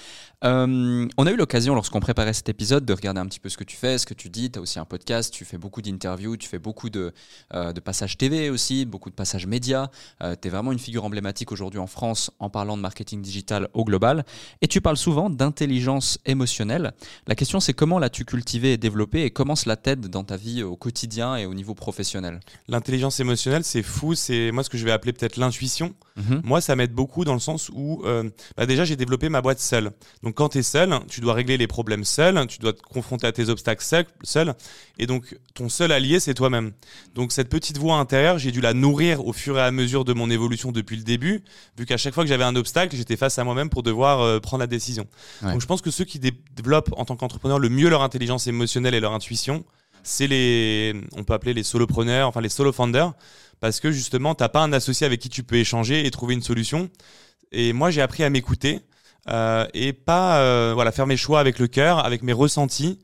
Euh, 0.44 1.06
on 1.16 1.26
a 1.26 1.30
eu 1.30 1.36
l'occasion, 1.36 1.74
lorsqu'on 1.74 2.00
préparait 2.00 2.32
cet 2.32 2.48
épisode, 2.48 2.84
de 2.84 2.92
regarder 2.92 3.20
un 3.20 3.26
petit 3.26 3.38
peu 3.38 3.48
ce 3.48 3.56
que 3.56 3.64
tu 3.64 3.76
fais, 3.76 3.96
ce 3.96 4.06
que 4.06 4.14
tu 4.14 4.28
dis. 4.28 4.50
Tu 4.50 4.58
as 4.58 4.62
aussi 4.62 4.78
un 4.78 4.84
podcast, 4.84 5.32
tu 5.32 5.44
fais 5.44 5.56
beaucoup 5.56 5.82
d'interviews, 5.82 6.36
tu 6.36 6.48
fais 6.48 6.58
beaucoup 6.58 6.90
de, 6.90 7.12
euh, 7.54 7.72
de, 7.72 7.80
passages 7.80 8.18
TV 8.18 8.50
aussi, 8.50 8.84
beaucoup 8.84 9.08
de 9.08 9.14
passages 9.14 9.46
médias. 9.46 9.88
Euh, 10.22 10.34
tu 10.40 10.48
es 10.48 10.50
vraiment 10.50 10.72
une 10.72 10.78
figure 10.78 11.04
emblématique 11.04 11.52
aujourd'hui 11.52 11.78
en 11.78 11.86
France 11.86 12.30
en 12.40 12.50
parlant 12.50 12.76
de 12.76 12.82
marketing 12.82 13.22
digital 13.22 13.68
au 13.72 13.84
global. 13.84 14.24
Et 14.62 14.68
tu 14.68 14.80
parles 14.80 14.96
souvent 14.96 15.30
d'intelligence 15.30 16.18
émotionnelle. 16.26 16.92
La 17.28 17.36
question, 17.36 17.60
c'est 17.60 17.72
comment 17.72 18.00
l'as-tu 18.00 18.24
cultivée 18.24 18.72
et 18.72 18.78
développée 18.78 19.22
et 19.22 19.30
comment 19.30 19.56
cela 19.56 19.76
t'aide 19.76 20.08
dans 20.08 20.24
ta 20.24 20.36
vie 20.36 20.64
au 20.64 20.76
quotidien 20.76 21.36
et 21.36 21.46
au 21.46 21.54
niveau 21.54 21.74
professionnel? 21.74 22.40
L'intelligence 22.66 23.20
émotionnelle, 23.20 23.64
c'est 23.64 23.82
fou. 23.82 24.14
C'est 24.14 24.50
moi 24.50 24.64
ce 24.64 24.70
que 24.70 24.78
je 24.78 24.84
vais 24.84 24.92
appeler 24.92 25.12
peut-être 25.12 25.36
l'intuition. 25.36 25.94
Mhm. 26.32 26.42
Moi, 26.44 26.60
ça 26.60 26.76
m'aide 26.76 26.92
beaucoup 26.92 27.24
dans 27.24 27.34
le 27.34 27.40
sens 27.40 27.70
où, 27.74 28.02
bah 28.56 28.66
déjà, 28.66 28.84
j'ai 28.84 28.96
développé 28.96 29.28
ma 29.28 29.40
boîte 29.40 29.60
seule. 29.60 29.90
Donc, 30.22 30.34
quand 30.34 30.50
tu 30.50 30.58
es 30.58 30.62
seul, 30.62 30.98
tu 31.08 31.20
dois 31.20 31.34
régler 31.34 31.56
les 31.56 31.66
problèmes 31.66 32.04
seul, 32.04 32.46
tu 32.46 32.58
dois 32.58 32.72
te 32.72 32.82
confronter 32.82 33.26
à 33.26 33.32
tes 33.32 33.48
obstacles 33.48 33.84
seul, 33.84 34.06
seul 34.22 34.54
et 34.98 35.06
donc 35.06 35.36
ton 35.54 35.68
seul 35.68 35.92
allié, 35.92 36.20
c'est 36.20 36.34
toi-même. 36.34 36.72
Donc 37.14 37.32
cette 37.32 37.48
petite 37.48 37.78
voix 37.78 37.96
intérieure, 37.96 38.38
j'ai 38.38 38.52
dû 38.52 38.60
la 38.60 38.74
nourrir 38.74 39.26
au 39.26 39.32
fur 39.32 39.58
et 39.58 39.62
à 39.62 39.70
mesure 39.70 40.04
de 40.04 40.12
mon 40.12 40.30
évolution 40.30 40.72
depuis 40.72 40.96
le 40.96 41.02
début, 41.02 41.42
vu 41.78 41.86
qu'à 41.86 41.96
chaque 41.96 42.14
fois 42.14 42.24
que 42.24 42.28
j'avais 42.28 42.44
un 42.44 42.56
obstacle, 42.56 42.96
j'étais 42.96 43.16
face 43.16 43.38
à 43.38 43.44
moi-même 43.44 43.68
pour 43.68 43.82
devoir 43.82 44.20
euh, 44.20 44.40
prendre 44.40 44.60
la 44.60 44.66
décision. 44.66 45.06
Donc 45.42 45.60
je 45.60 45.66
pense 45.66 45.82
que 45.82 45.90
ceux 45.90 46.04
qui 46.04 46.18
développent 46.18 46.92
en 46.96 47.04
tant 47.04 47.16
qu'entrepreneur 47.16 47.58
le 47.58 47.68
mieux 47.68 47.88
leur 47.88 48.02
intelligence 48.02 48.46
émotionnelle 48.46 48.94
et 48.94 49.00
leur 49.00 49.12
intuition, 49.12 49.64
c'est 50.02 50.26
les, 50.26 50.94
on 51.16 51.24
peut 51.24 51.34
appeler 51.34 51.54
les 51.54 51.62
solopreneurs, 51.62 52.28
enfin 52.28 52.40
les 52.40 52.48
solo 52.48 52.72
founders, 52.72 53.12
parce 53.62 53.78
que 53.78 53.92
justement, 53.92 54.34
t'as 54.34 54.48
pas 54.48 54.60
un 54.60 54.72
associé 54.72 55.06
avec 55.06 55.20
qui 55.20 55.28
tu 55.28 55.44
peux 55.44 55.54
échanger 55.54 56.04
et 56.04 56.10
trouver 56.10 56.34
une 56.34 56.42
solution. 56.42 56.90
Et 57.52 57.72
moi, 57.72 57.92
j'ai 57.92 58.02
appris 58.02 58.24
à 58.24 58.28
m'écouter 58.28 58.80
euh, 59.30 59.68
et 59.72 59.92
pas 59.92 60.40
euh, 60.40 60.72
voilà 60.74 60.90
faire 60.90 61.06
mes 61.06 61.16
choix 61.16 61.38
avec 61.38 61.60
le 61.60 61.68
cœur, 61.68 62.04
avec 62.04 62.24
mes 62.24 62.32
ressentis 62.32 62.98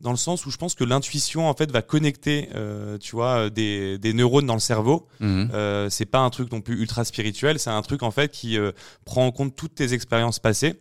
dans 0.00 0.10
le 0.10 0.16
sens 0.16 0.46
où 0.46 0.50
je 0.50 0.56
pense 0.56 0.74
que 0.74 0.84
l'intuition 0.84 1.46
en 1.46 1.52
fait 1.52 1.70
va 1.70 1.82
connecter 1.82 2.48
euh, 2.54 2.96
tu 2.96 3.16
vois 3.16 3.50
des, 3.50 3.98
des, 3.98 4.14
neurones 4.14 4.46
dans 4.46 4.54
le 4.54 4.60
cerveau. 4.60 5.08
Euh, 5.20 5.90
c'est 5.90 6.06
pas 6.06 6.20
un 6.20 6.30
truc 6.30 6.50
non 6.52 6.62
plus 6.62 6.80
ultra 6.80 7.04
spirituel 7.04 7.58
c'est 7.58 7.68
un 7.68 7.82
truc 7.82 8.02
en 8.02 8.10
fait 8.10 8.30
qui 8.32 8.56
prend 9.04 9.26
en 9.26 9.30
compte 9.30 9.56
toutes 9.56 9.74
tes 9.74 9.92
expériences 9.92 10.38
passées. 10.38 10.80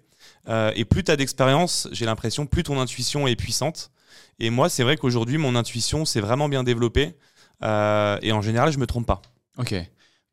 Et 0.75 0.85
plus 0.85 1.03
tu 1.03 1.11
as 1.11 1.17
d'expérience 1.17 1.89
j'ai 1.91 2.05
l'impression 2.05 2.45
plus 2.45 2.63
ton 2.63 2.79
intuition 2.79 3.27
est 3.27 3.35
puissante. 3.35 3.91
Et 4.39 4.51
moi 4.51 4.69
c'est 4.69 4.83
vrai 4.83 4.95
qu'aujourd'hui 4.95 5.37
mon 5.37 5.53
intuition 5.57 6.05
c'est 6.05 6.21
vraiment 6.21 6.47
bien 6.47 6.63
développée 6.63 7.13
et 7.61 8.31
en 8.31 8.41
général 8.41 8.71
je 8.71 8.79
me 8.79 8.87
trompe 8.87 9.05
pas 9.05 9.21
ok 9.57 9.75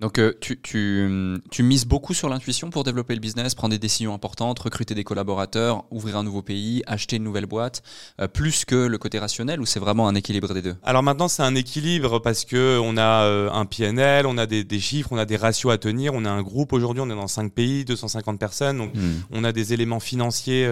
Donc 0.01 0.19
euh, 0.19 0.35
tu, 0.41 0.61
tu, 0.61 1.41
tu, 1.51 1.63
mises 1.63 1.87
beaucoup 1.87 2.15
sur 2.15 2.29
l'intuition 2.29 2.69
pour 2.69 2.83
développer 2.83 3.15
le 3.15 3.21
business, 3.21 3.55
prendre 3.55 3.73
des 3.73 3.79
décisions 3.79 4.13
importantes, 4.13 4.59
recruter 4.59 4.95
des 4.95 5.05
collaborateurs, 5.05 5.85
ouvrir 5.93 6.19
un 6.19 6.25
nouveau 6.25 6.43
pays, 6.43 6.83
acheter 6.87 7.17
une 7.17 7.23
nouvelle 7.23 7.47
boîte, 7.47 7.83
euh, 8.21 8.27
plus 8.27 8.65
que 8.65 8.75
le 8.75 8.99
côté 8.99 9.21
rationnel 9.21 9.61
ou 9.61 9.67
c'est 9.67 9.79
vraiment 9.79 10.09
un 10.09 10.17
équilibre 10.17 10.53
des 10.53 10.63
deux? 10.63 10.77
Alors 10.83 11.05
maintenant 11.05 11.29
c'est 11.29 11.45
un 11.45 11.55
équilibre 11.55 12.19
parce 12.19 12.45
que 12.45 12.79
on 12.83 12.97
a 12.97 13.23
euh, 13.23 13.51
un 13.53 13.67
PNL, 13.67 14.27
on 14.27 14.37
a 14.37 14.47
des, 14.47 14.65
des, 14.65 14.81
chiffres, 14.81 15.11
on 15.13 15.17
a 15.17 15.25
des 15.25 15.37
ratios 15.37 15.73
à 15.73 15.79
tenir, 15.79 16.13
on 16.13 16.25
a 16.25 16.31
un 16.31 16.43
groupe 16.43 16.73
aujourd'hui, 16.73 17.01
on 17.01 17.09
est 17.09 17.15
dans 17.15 17.29
5 17.29 17.53
pays, 17.53 17.85
250 17.85 18.39
personnes, 18.39 18.79
donc 18.79 18.95
hmm. 18.95 19.21
on 19.31 19.45
a 19.45 19.53
des 19.53 19.73
éléments 19.73 20.01
financiers 20.01 20.67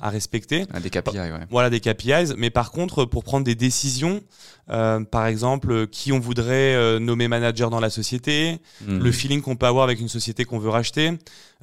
à 0.00 0.08
respecter. 0.08 0.64
Ah, 0.72 0.80
des 0.80 0.90
KPI, 0.90 1.18
ouais. 1.18 1.46
Voilà 1.50 1.68
des 1.68 1.80
KPIs, 1.80 2.34
mais 2.38 2.48
par 2.50 2.72
contre 2.72 3.04
pour 3.04 3.22
prendre 3.22 3.44
des 3.44 3.54
décisions, 3.54 4.22
par 4.68 5.26
exemple 5.26 5.86
qui 5.88 6.12
on 6.12 6.20
voudrait 6.20 7.00
nommer 7.00 7.28
manager 7.28 7.70
dans 7.70 7.80
la 7.80 7.90
société, 7.90 8.60
le 8.86 8.98
mhm. 8.98 9.12
feeling 9.12 9.42
qu'on 9.42 9.56
peut 9.56 9.66
avoir 9.66 9.84
avec 9.84 10.00
une 10.00 10.08
société 10.08 10.44
qu'on 10.44 10.58
veut 10.58 10.70
racheter. 10.70 11.12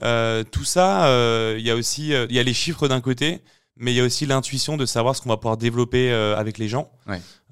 Euh, 0.03 0.43
tout 0.43 0.63
ça, 0.63 1.07
euh, 1.07 1.55
il 1.57 1.65
y 1.65 1.71
a 1.71 1.75
aussi 1.75 2.13
euh, 2.13 2.25
il 2.29 2.35
y 2.35 2.39
a 2.39 2.43
les 2.43 2.53
chiffres 2.53 2.87
d'un 2.87 3.01
côté, 3.01 3.41
mais 3.75 3.91
il 3.91 3.95
y 3.95 3.99
a 3.99 4.03
aussi 4.03 4.25
l'intuition 4.25 4.77
de 4.77 4.85
savoir 4.85 5.15
ce 5.15 5.21
qu'on 5.21 5.29
va 5.29 5.37
pouvoir 5.37 5.57
développer 5.57 6.11
avec 6.11 6.57
les 6.57 6.67
gens. 6.67 6.91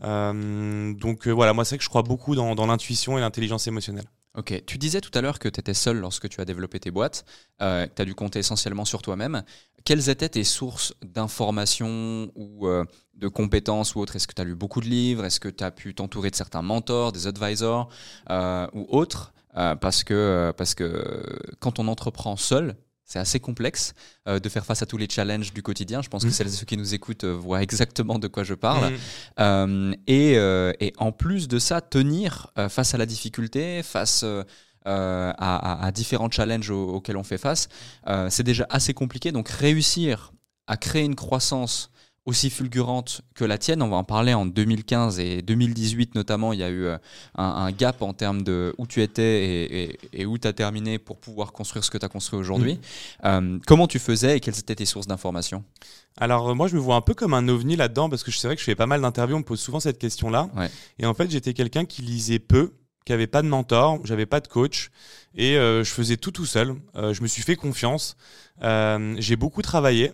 donc 0.01 1.27
voilà, 1.27 1.53
moi 1.53 1.65
c'est 1.65 1.77
que 1.77 1.83
je 1.83 1.89
crois 1.89 2.03
beaucoup 2.03 2.35
dans, 2.35 2.55
dans 2.55 2.67
l'intuition 2.67 3.17
et 3.17 3.21
l'intelligence 3.21 3.67
émotionnelle. 3.67 4.05
Ok, 4.37 4.53
tu 4.67 4.77
disais 4.77 5.01
tout 5.01 5.09
à 5.15 5.21
l'heure 5.21 5.39
que 5.39 5.49
tu 5.49 5.59
étais 5.59 5.73
seul 5.73 5.97
lorsque 5.97 6.29
tu 6.29 6.39
as 6.39 6.45
développé 6.45 6.79
tes 6.79 6.91
boîtes, 6.91 7.25
euh, 7.59 7.87
tu 7.95 7.99
as 8.03 8.05
dû 8.05 8.13
compter 8.13 8.37
essentiellement 8.37 8.85
sur 8.85 9.01
toi-même. 9.01 9.41
Quelles 9.87 10.09
étaient 10.09 10.27
tes 10.27 10.43
sources 10.43 10.93
d'informations 11.01 12.29
ou 12.35 12.67
de 13.15 13.27
compétences 13.29 13.95
ou 13.95 14.01
autres? 14.01 14.17
Est-ce 14.17 14.27
que 14.27 14.33
tu 14.33 14.41
as 14.41 14.45
lu 14.45 14.53
beaucoup 14.53 14.81
de 14.81 14.87
livres? 14.87 15.23
Est-ce 15.23 15.39
que 15.39 15.47
tu 15.47 15.63
as 15.63 15.71
pu 15.71 15.95
t'entourer 15.95 16.29
de 16.29 16.35
certains 16.35 16.61
mentors, 16.61 17.13
des 17.13 17.25
advisors 17.25 17.87
ou 18.29 18.85
autres? 18.89 19.33
Euh, 19.57 19.75
parce, 19.75 20.03
que, 20.03 20.13
euh, 20.13 20.53
parce 20.53 20.75
que 20.75 21.23
quand 21.59 21.79
on 21.79 21.87
entreprend 21.87 22.35
seul, 22.35 22.75
c'est 23.03 23.19
assez 23.19 23.39
complexe 23.39 23.93
euh, 24.27 24.39
de 24.39 24.49
faire 24.49 24.65
face 24.65 24.81
à 24.81 24.85
tous 24.85 24.97
les 24.97 25.07
challenges 25.09 25.53
du 25.53 25.63
quotidien. 25.63 26.01
Je 26.01 26.09
pense 26.09 26.23
que 26.23 26.29
mmh. 26.29 26.49
ceux 26.49 26.65
qui 26.65 26.77
nous 26.77 26.93
écoutent 26.93 27.25
voient 27.25 27.63
exactement 27.63 28.19
de 28.19 28.27
quoi 28.27 28.43
je 28.43 28.53
parle. 28.53 28.93
Mmh. 29.39 29.93
et, 30.07 30.33
et, 30.33 30.93
en 30.97 31.11
plus 31.11 31.47
de 31.47 31.57
ça, 31.57 31.81
tenir 31.81 32.51
face 32.69 32.93
à 32.93 32.97
la 32.97 33.05
difficulté, 33.05 33.81
face 33.81 34.25
à, 34.87 35.85
à, 35.85 35.91
différents 35.91 36.31
challenges 36.31 36.71
auxquels 36.71 37.17
on 37.17 37.23
fait 37.23 37.37
face, 37.37 37.67
c'est 38.29 38.43
déjà 38.43 38.65
assez 38.69 38.93
compliqué. 38.93 39.31
Donc 39.31 39.49
réussir 39.49 40.31
à 40.67 40.77
créer 40.77 41.03
une 41.03 41.15
croissance 41.15 41.91
aussi 42.27 42.49
fulgurante 42.49 43.21
que 43.35 43.45
la 43.45 43.57
tienne. 43.57 43.81
On 43.81 43.87
va 43.87 43.95
en 43.95 44.03
parler 44.03 44.33
en 44.33 44.45
2015 44.45 45.17
et 45.19 45.41
2018 45.41 46.13
notamment. 46.13 46.51
Il 46.51 46.59
y 46.59 46.63
a 46.63 46.69
eu 46.69 46.83
euh, 46.83 46.97
un, 47.35 47.71
gap 47.71 48.01
en 48.01 48.13
termes 48.13 48.43
de 48.43 48.75
où 48.77 48.85
tu 48.85 49.01
étais 49.01 49.97
et, 50.13 50.25
où 50.25 50.37
tu 50.37 50.45
as 50.45 50.51
terminé 50.51 50.99
pour 50.99 51.17
pouvoir 51.17 51.53
construire 51.53 51.85
ce 51.85 51.89
que 51.89 51.97
tu 51.97 52.05
as 52.05 52.09
construit 52.09 52.37
aujourd'hui. 52.37 52.73
Mm. 52.73 53.25
Euh, 53.25 53.59
comment 53.65 53.87
tu 53.87 53.97
faisais 53.97 54.37
et 54.37 54.39
quelles 54.41 54.59
étaient 54.59 54.75
tes 54.75 54.85
sources 54.85 55.07
d'informations? 55.07 55.63
Alors 56.17 56.49
euh, 56.49 56.53
moi 56.53 56.67
je 56.67 56.75
me 56.75 56.81
vois 56.81 56.95
un 56.95 57.01
peu 57.01 57.13
comme 57.13 57.33
un 57.33 57.47
ovni 57.47 57.77
là-dedans 57.77 58.09
parce 58.09 58.23
que 58.23 58.31
c'est 58.31 58.47
vrai 58.47 58.55
que 58.55 58.59
je 58.59 58.65
fais 58.65 58.75
pas 58.75 58.87
mal 58.87 59.01
d'interviews, 59.01 59.37
on 59.37 59.39
me 59.39 59.45
pose 59.45 59.61
souvent 59.61 59.79
cette 59.79 59.97
question-là. 59.97 60.49
Et 60.99 61.05
en 61.05 61.13
fait 61.13 61.31
j'étais 61.31 61.53
quelqu'un 61.53 61.85
qui 61.85 62.01
lisait 62.01 62.39
peu, 62.39 62.73
qui 63.07 63.13
avait 63.13 63.27
pas 63.27 63.41
de 63.41 63.47
mentor, 63.47 63.99
j'avais 64.03 64.25
pas 64.25 64.39
de 64.39 64.47
coach 64.47 64.89
et 65.35 65.53
je 65.55 65.83
faisais 65.89 66.17
tout 66.17 66.31
tout 66.31 66.45
seul. 66.45 66.75
je 66.95 67.21
me 67.21 67.27
suis 67.27 67.41
fait 67.43 67.55
confiance. 67.55 68.15
j'ai 68.61 69.35
beaucoup 69.35 69.61
travaillé. 69.61 70.13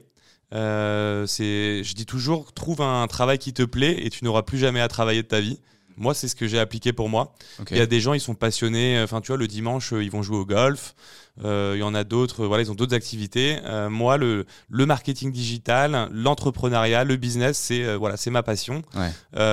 Euh, 0.54 1.26
c'est, 1.26 1.84
je 1.84 1.96
dis 1.96 2.06
toujours, 2.06 2.54
trouve 2.54 2.82
un 2.82 3.08
travail 3.08 3.38
qui 3.40 3.54
te 3.54 3.64
plaît 3.64 4.06
et 4.06 4.10
tu 4.10 4.24
n'auras 4.24 4.44
plus 4.44 4.58
jamais 4.58 4.82
à 4.82 4.88
travailler 4.88 5.24
de 5.24 5.28
ta 5.28 5.40
vie. 5.40 5.60
Moi, 5.96 6.16
c'est 6.16 6.28
ce 6.28 6.36
que 6.36 6.48
j'ai 6.48 6.58
appliqué 6.58 6.92
pour 6.92 7.08
moi. 7.08 7.36
Il 7.70 7.78
y 7.78 7.80
a 7.80 7.86
des 7.86 8.02
gens, 8.02 8.14
ils 8.14 8.20
sont 8.20 8.34
passionnés. 8.34 9.00
Enfin, 9.04 9.22
tu 9.22 9.28
vois, 9.28 9.38
le 9.38 9.48
dimanche, 9.48 9.94
euh, 9.94 10.04
ils 10.04 10.10
vont 10.10 10.24
jouer 10.24 10.38
au 10.38 10.46
golf. 10.46 10.96
Euh, 11.44 11.74
il 11.76 11.80
y 11.80 11.84
en 11.84 11.94
a 11.94 12.04
d'autres. 12.04 12.46
Voilà, 12.46 12.64
ils 12.64 12.72
ont 12.72 12.76
d'autres 12.76 12.96
activités. 12.96 13.58
moi, 13.90 14.18
le, 14.18 14.46
le 14.70 14.86
marketing 14.86 15.32
digital, 15.32 16.10
l'entrepreneuriat, 16.12 17.04
le 17.04 17.16
business, 17.16 17.58
c'est 17.58 17.96
voilà, 17.96 18.18
c'est 18.18 18.32
ma 18.32 18.44
passion. 18.44 18.82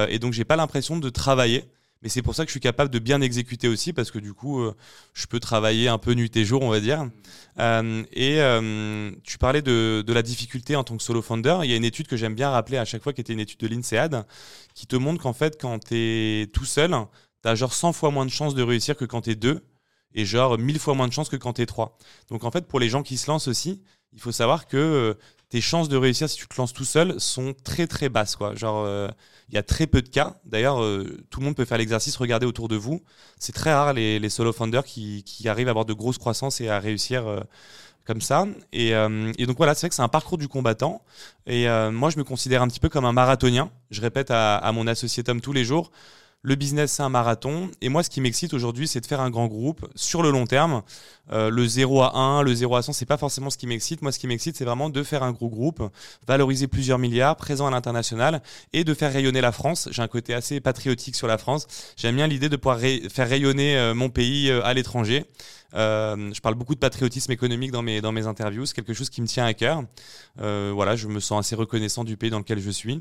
et 0.08 0.18
donc, 0.18 0.32
j'ai 0.32 0.44
pas 0.44 0.56
l'impression 0.56 0.98
de 0.98 1.08
travailler. 1.10 1.64
Mais 2.02 2.08
c'est 2.08 2.22
pour 2.22 2.34
ça 2.34 2.44
que 2.44 2.48
je 2.48 2.52
suis 2.52 2.60
capable 2.60 2.90
de 2.90 2.98
bien 2.98 3.20
exécuter 3.20 3.68
aussi, 3.68 3.92
parce 3.92 4.10
que 4.10 4.18
du 4.18 4.32
coup, 4.32 4.60
euh, 4.60 4.74
je 5.12 5.26
peux 5.26 5.38
travailler 5.38 5.88
un 5.88 5.98
peu 5.98 6.14
nuit 6.14 6.34
et 6.34 6.44
jour, 6.46 6.62
on 6.62 6.70
va 6.70 6.80
dire. 6.80 7.10
Euh, 7.58 8.02
et 8.12 8.40
euh, 8.40 9.10
tu 9.22 9.36
parlais 9.36 9.60
de, 9.60 10.02
de, 10.06 10.12
la 10.12 10.22
difficulté 10.22 10.76
en 10.76 10.84
tant 10.84 10.96
que 10.96 11.02
solo 11.02 11.20
founder. 11.20 11.58
Il 11.62 11.70
y 11.70 11.74
a 11.74 11.76
une 11.76 11.84
étude 11.84 12.06
que 12.06 12.16
j'aime 12.16 12.34
bien 12.34 12.48
rappeler 12.50 12.78
à 12.78 12.86
chaque 12.86 13.02
fois, 13.02 13.12
qui 13.12 13.20
était 13.20 13.34
une 13.34 13.40
étude 13.40 13.60
de 13.60 13.66
l'INSEAD, 13.66 14.24
qui 14.74 14.86
te 14.86 14.96
montre 14.96 15.22
qu'en 15.22 15.34
fait, 15.34 15.60
quand 15.60 15.78
tu 15.78 15.94
es 15.94 16.46
tout 16.46 16.64
seul, 16.64 16.96
tu 17.42 17.48
as 17.48 17.54
genre 17.54 17.74
100 17.74 17.92
fois 17.92 18.10
moins 18.10 18.24
de 18.24 18.30
chances 18.30 18.54
de 18.54 18.62
réussir 18.62 18.96
que 18.96 19.04
quand 19.04 19.22
tu 19.22 19.30
es 19.30 19.34
deux, 19.34 19.60
et 20.14 20.24
genre 20.24 20.58
1000 20.58 20.78
fois 20.78 20.94
moins 20.94 21.06
de 21.06 21.12
chances 21.12 21.28
que 21.28 21.36
quand 21.36 21.54
tu 21.54 21.62
es 21.62 21.66
trois. 21.66 21.98
Donc 22.30 22.44
en 22.44 22.50
fait, 22.50 22.66
pour 22.66 22.80
les 22.80 22.88
gens 22.88 23.02
qui 23.02 23.18
se 23.18 23.30
lancent 23.30 23.48
aussi, 23.48 23.82
il 24.12 24.20
faut 24.20 24.32
savoir 24.32 24.66
que 24.66 25.16
tes 25.50 25.60
chances 25.60 25.88
de 25.88 25.96
réussir 25.96 26.30
si 26.30 26.36
tu 26.36 26.46
te 26.46 26.54
lances 26.56 26.72
tout 26.72 26.84
seul 26.84 27.20
sont 27.20 27.54
très 27.64 27.88
très 27.88 28.08
basses. 28.08 28.36
Quoi. 28.36 28.54
Genre, 28.54 28.84
euh, 28.86 29.08
il 29.48 29.56
y 29.56 29.58
a 29.58 29.64
très 29.64 29.88
peu 29.88 30.00
de 30.00 30.08
cas. 30.08 30.36
D'ailleurs, 30.44 30.80
euh, 30.80 31.18
tout 31.28 31.40
le 31.40 31.46
monde 31.46 31.56
peut 31.56 31.64
faire 31.64 31.78
l'exercice, 31.78 32.16
regardez 32.16 32.46
autour 32.46 32.68
de 32.68 32.76
vous. 32.76 33.02
C'est 33.36 33.52
très 33.52 33.74
rare 33.74 33.92
les, 33.92 34.28
solo 34.30 34.52
founders 34.52 34.84
qui, 34.84 35.24
qui, 35.24 35.48
arrivent 35.48 35.66
à 35.66 35.70
avoir 35.70 35.84
de 35.84 35.92
grosses 35.92 36.18
croissances 36.18 36.60
et 36.60 36.68
à 36.68 36.78
réussir 36.78 37.26
euh, 37.26 37.40
comme 38.06 38.20
ça. 38.20 38.46
Et, 38.72 38.90
et, 38.90 39.46
donc 39.46 39.56
voilà, 39.56 39.74
c'est 39.74 39.82
vrai 39.82 39.88
que 39.90 39.94
c'est 39.94 40.02
un 40.02 40.08
parcours 40.08 40.38
du 40.38 40.48
combattant. 40.48 41.02
Et 41.46 41.66
moi, 41.92 42.10
je 42.10 42.18
me 42.18 42.24
considère 42.24 42.60
un 42.62 42.66
petit 42.66 42.80
peu 42.80 42.88
comme 42.88 43.04
un 43.04 43.12
marathonien. 43.12 43.70
Je 43.90 44.00
répète 44.00 44.32
à 44.32 44.68
mon 44.74 44.88
associé 44.88 45.22
Tom 45.22 45.40
tous 45.40 45.52
les 45.52 45.64
jours 45.64 45.92
le 46.42 46.54
business, 46.54 46.92
c'est 46.92 47.02
un 47.02 47.10
marathon. 47.10 47.70
Et 47.82 47.88
moi, 47.88 48.02
ce 48.02 48.08
qui 48.08 48.20
m'excite 48.20 48.54
aujourd'hui, 48.54 48.88
c'est 48.88 49.00
de 49.00 49.06
faire 49.06 49.20
un 49.20 49.30
grand 49.30 49.46
groupe 49.46 49.86
sur 49.94 50.22
le 50.22 50.30
long 50.30 50.46
terme. 50.46 50.82
Euh, 51.32 51.50
le 51.50 51.66
0 51.66 52.02
à 52.02 52.16
1, 52.16 52.42
le 52.42 52.54
0 52.54 52.76
à 52.76 52.82
100, 52.82 52.94
c'est 52.94 53.04
pas 53.06 53.18
forcément 53.18 53.50
ce 53.50 53.58
qui 53.58 53.66
m'excite. 53.66 54.00
Moi, 54.00 54.10
ce 54.10 54.18
qui 54.18 54.26
m'excite, 54.26 54.56
c'est 54.56 54.64
vraiment 54.64 54.88
de 54.88 55.02
faire 55.02 55.22
un 55.22 55.32
gros 55.32 55.50
groupe, 55.50 55.82
valoriser 56.26 56.66
plusieurs 56.66 56.98
milliards, 56.98 57.36
présent 57.36 57.66
à 57.66 57.70
l'international 57.70 58.42
et 58.72 58.84
de 58.84 58.94
faire 58.94 59.12
rayonner 59.12 59.40
la 59.42 59.52
France. 59.52 59.88
J'ai 59.92 60.02
un 60.02 60.08
côté 60.08 60.32
assez 60.32 60.60
patriotique 60.60 61.14
sur 61.14 61.26
la 61.26 61.36
France. 61.36 61.66
J'aime 61.96 62.16
bien 62.16 62.26
l'idée 62.26 62.48
de 62.48 62.56
pouvoir 62.56 62.80
faire 62.80 63.28
rayonner 63.28 63.76
euh, 63.76 63.94
mon 63.94 64.08
pays 64.08 64.50
euh, 64.50 64.64
à 64.64 64.72
l'étranger. 64.72 65.26
Euh, 65.74 66.32
je 66.32 66.40
parle 66.40 66.54
beaucoup 66.54 66.74
de 66.74 66.80
patriotisme 66.80 67.32
économique 67.32 67.70
dans 67.70 67.82
mes, 67.82 68.00
dans 68.00 68.12
mes 68.12 68.26
interviews. 68.26 68.66
C'est 68.66 68.74
quelque 68.74 68.94
chose 68.94 69.10
qui 69.10 69.22
me 69.22 69.26
tient 69.26 69.44
à 69.44 69.54
cœur. 69.54 69.84
Euh, 70.40 70.72
voilà, 70.74 70.96
je 70.96 71.08
me 71.08 71.20
sens 71.20 71.46
assez 71.46 71.54
reconnaissant 71.54 72.04
du 72.04 72.16
pays 72.16 72.30
dans 72.30 72.38
lequel 72.38 72.60
je 72.60 72.70
suis. 72.70 73.00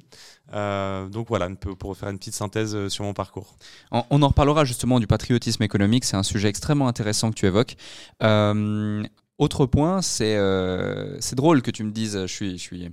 Euh, 0.53 1.07
donc 1.09 1.27
voilà, 1.29 1.49
pour 1.49 1.97
faire 1.97 2.09
une 2.09 2.17
petite 2.17 2.35
synthèse 2.35 2.87
sur 2.89 3.03
mon 3.03 3.13
parcours. 3.13 3.57
On, 3.91 4.21
en 4.21 4.27
reparlera 4.27 4.65
justement 4.65 4.99
du 4.99 5.07
patriotisme 5.07 5.63
économique. 5.63 6.05
C'est 6.05 6.17
un 6.17 6.23
sujet 6.23 6.49
extrêmement 6.49 6.87
intéressant 6.87 7.31
que 7.31 7.35
tu 7.35 7.45
évoques. 7.45 7.75
autre 9.37 9.65
point, 9.65 10.01
c'est 10.01 11.35
drôle 11.35 11.61
que 11.61 11.71
tu 11.71 11.83
me 11.83 11.91
dises, 11.91 12.19
je 12.21 12.33
suis, 12.33 12.57
je 12.57 12.63
suis 12.63 12.91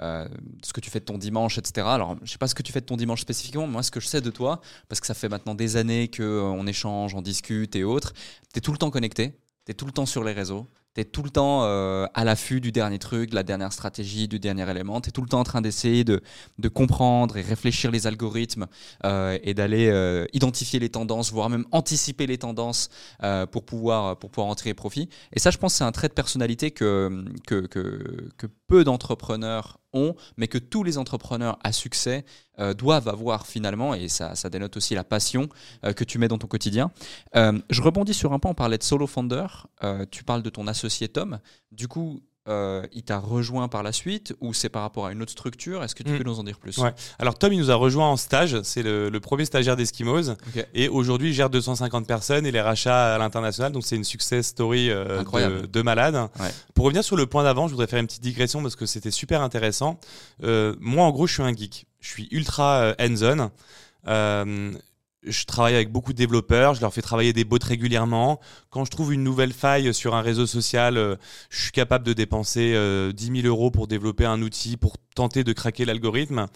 euh, 0.00 0.28
ce 0.62 0.72
que 0.72 0.80
tu 0.80 0.90
fais 0.90 1.00
de 1.00 1.04
ton 1.04 1.18
dimanche, 1.18 1.58
etc. 1.58 1.86
Alors, 1.88 2.16
je 2.22 2.32
sais 2.32 2.38
pas 2.38 2.48
ce 2.48 2.54
que 2.54 2.62
tu 2.62 2.72
fais 2.72 2.80
de 2.80 2.86
ton 2.86 2.96
dimanche 2.96 3.20
spécifiquement, 3.20 3.66
moi, 3.66 3.82
ce 3.82 3.90
que 3.90 4.00
je 4.00 4.06
sais 4.06 4.20
de 4.20 4.30
toi, 4.30 4.60
parce 4.88 5.00
que 5.00 5.06
ça 5.06 5.14
fait 5.14 5.28
maintenant 5.28 5.54
des 5.54 5.76
années 5.76 6.10
qu'on 6.10 6.66
échange, 6.66 7.14
on 7.14 7.22
discute 7.22 7.76
et 7.76 7.84
autres, 7.84 8.12
tu 8.52 8.58
es 8.58 8.60
tout 8.60 8.72
le 8.72 8.78
temps 8.78 8.90
connecté, 8.90 9.38
tu 9.66 9.72
es 9.72 9.74
tout 9.74 9.86
le 9.86 9.92
temps 9.92 10.06
sur 10.06 10.24
les 10.24 10.32
réseaux, 10.32 10.66
tu 10.94 11.00
es 11.00 11.04
tout 11.04 11.22
le 11.22 11.30
temps 11.30 11.64
euh, 11.64 12.06
à 12.14 12.24
l'affût 12.24 12.60
du 12.60 12.70
dernier 12.70 12.98
truc, 12.98 13.30
de 13.30 13.34
la 13.34 13.42
dernière 13.42 13.72
stratégie, 13.72 14.28
du 14.28 14.38
dernier 14.38 14.68
élément. 14.70 15.00
Tu 15.00 15.08
es 15.08 15.12
tout 15.12 15.22
le 15.22 15.28
temps 15.28 15.40
en 15.40 15.44
train 15.44 15.60
d'essayer 15.60 16.04
de, 16.04 16.22
comprendre 16.72 17.36
et 17.36 17.42
réfléchir 17.42 17.90
les 17.90 18.06
algorithmes 18.06 18.66
euh, 19.04 19.38
et 19.42 19.54
d'aller 19.54 19.88
euh, 19.88 20.26
identifier 20.32 20.78
les 20.78 20.90
tendances, 20.90 21.32
voire 21.32 21.50
même 21.50 21.66
anticiper 21.72 22.26
les 22.26 22.38
tendances 22.38 22.88
pour, 23.50 23.64
pouvoir, 23.64 24.18
pour 24.18 24.30
pouvoir 24.30 24.50
en 24.50 24.54
tirer 24.54 24.74
profit. 24.74 25.08
Et 25.32 25.40
ça, 25.40 25.50
je 25.50 25.58
pense, 25.58 25.74
c'est 25.74 25.84
un 25.84 25.92
trait 25.92 26.08
de 26.08 26.14
personnalité 26.14 26.70
que, 26.70 27.24
que, 27.46 27.66
que, 27.66 28.30
que 28.36 28.46
peu 28.66 28.84
d'entrepreneurs 28.84 29.80
mais 30.36 30.48
que 30.48 30.58
tous 30.58 30.82
les 30.82 30.98
entrepreneurs 30.98 31.58
à 31.62 31.72
succès 31.72 32.24
euh, 32.58 32.74
doivent 32.74 33.08
avoir 33.08 33.46
finalement, 33.46 33.94
et 33.94 34.08
ça, 34.08 34.34
ça 34.34 34.50
dénote 34.50 34.76
aussi 34.76 34.94
la 34.94 35.04
passion 35.04 35.48
euh, 35.84 35.92
que 35.92 36.04
tu 36.04 36.18
mets 36.18 36.28
dans 36.28 36.38
ton 36.38 36.46
quotidien. 36.46 36.90
Euh, 37.36 37.58
je 37.70 37.82
rebondis 37.82 38.14
sur 38.14 38.32
un 38.32 38.38
point, 38.38 38.50
on 38.50 38.54
parlait 38.54 38.78
de 38.78 38.82
solo 38.82 39.06
founder, 39.06 39.46
tu 40.10 40.24
parles 40.24 40.42
de 40.42 40.50
ton 40.50 40.66
associé 40.66 41.08
Tom, 41.08 41.38
du 41.72 41.88
coup, 41.88 42.22
euh, 42.46 42.86
il 42.92 43.02
t'a 43.02 43.18
rejoint 43.18 43.68
par 43.68 43.82
la 43.82 43.92
suite 43.92 44.34
ou 44.40 44.52
c'est 44.52 44.68
par 44.68 44.82
rapport 44.82 45.06
à 45.06 45.12
une 45.12 45.22
autre 45.22 45.32
structure? 45.32 45.82
Est-ce 45.82 45.94
que 45.94 46.02
tu 46.02 46.12
hmm. 46.12 46.18
peux 46.18 46.24
nous 46.24 46.38
en 46.38 46.44
dire 46.44 46.58
plus? 46.58 46.76
Ouais. 46.76 46.92
Alors 47.18 47.38
Tom, 47.38 47.52
il 47.52 47.58
nous 47.58 47.70
a 47.70 47.74
rejoint 47.74 48.08
en 48.10 48.16
stage. 48.16 48.60
C'est 48.62 48.82
le, 48.82 49.10
premier 49.18 49.46
stagiaire 49.46 49.76
d'Eskimos. 49.76 50.34
Et 50.74 50.88
aujourd'hui, 50.88 51.30
il 51.30 51.32
gère 51.32 51.48
250 51.48 52.06
personnes 52.06 52.44
et 52.44 52.52
les 52.52 52.60
rachats 52.60 53.14
à 53.14 53.18
l'international. 53.18 53.72
Donc 53.72 53.84
c'est 53.86 53.96
une 53.96 54.04
success 54.04 54.48
story 54.48 54.90
euh, 54.90 55.22
de, 55.22 55.66
de, 55.66 55.82
malade. 55.82 56.28
Pour 56.74 56.84
revenir 56.84 57.02
sur 57.02 57.16
le 57.16 57.26
point 57.26 57.44
d'avant, 57.44 57.66
je 57.66 57.72
voudrais 57.72 57.86
faire 57.86 58.00
une 58.00 58.06
petite 58.06 58.22
digression 58.22 58.62
parce 58.62 58.76
que 58.76 58.84
c'était 58.84 59.10
super 59.10 59.40
intéressant. 59.40 59.98
Euh, 60.42 60.76
moi, 60.80 61.06
en 61.06 61.10
gros, 61.10 61.26
je 61.26 61.34
suis 61.34 61.42
un 61.42 61.54
geek. 61.54 61.86
Je 62.00 62.08
suis 62.08 62.28
ultra 62.30 62.94
hands-on 63.00 63.50
je 65.26 65.44
travaille 65.44 65.74
avec 65.74 65.90
beaucoup 65.90 66.12
de 66.12 66.18
développeurs, 66.18 66.74
je 66.74 66.80
leur 66.80 66.92
fais 66.92 67.02
travailler 67.02 67.32
des 67.32 67.44
bots 67.44 67.58
régulièrement. 67.62 68.40
Quand 68.70 68.84
je 68.84 68.90
trouve 68.90 69.12
une 69.12 69.22
nouvelle 69.22 69.52
faille 69.52 69.92
sur 69.94 70.14
un 70.14 70.20
réseau 70.20 70.46
social, 70.46 70.96
euh, 70.96 71.16
je 71.50 71.62
suis 71.62 71.72
capable 71.72 72.04
de 72.04 72.12
dépenser 72.12 72.72
euh, 72.74 73.12
10 73.12 73.42
000 73.42 73.46
euros 73.46 73.70
pour 73.70 73.86
développer 73.86 74.24
un 74.24 74.42
outil, 74.42 74.76
pour 74.76 74.96
tenter 75.14 75.44
de 75.44 75.52
craquer 75.52 75.84
l'algorithme. 75.84 76.46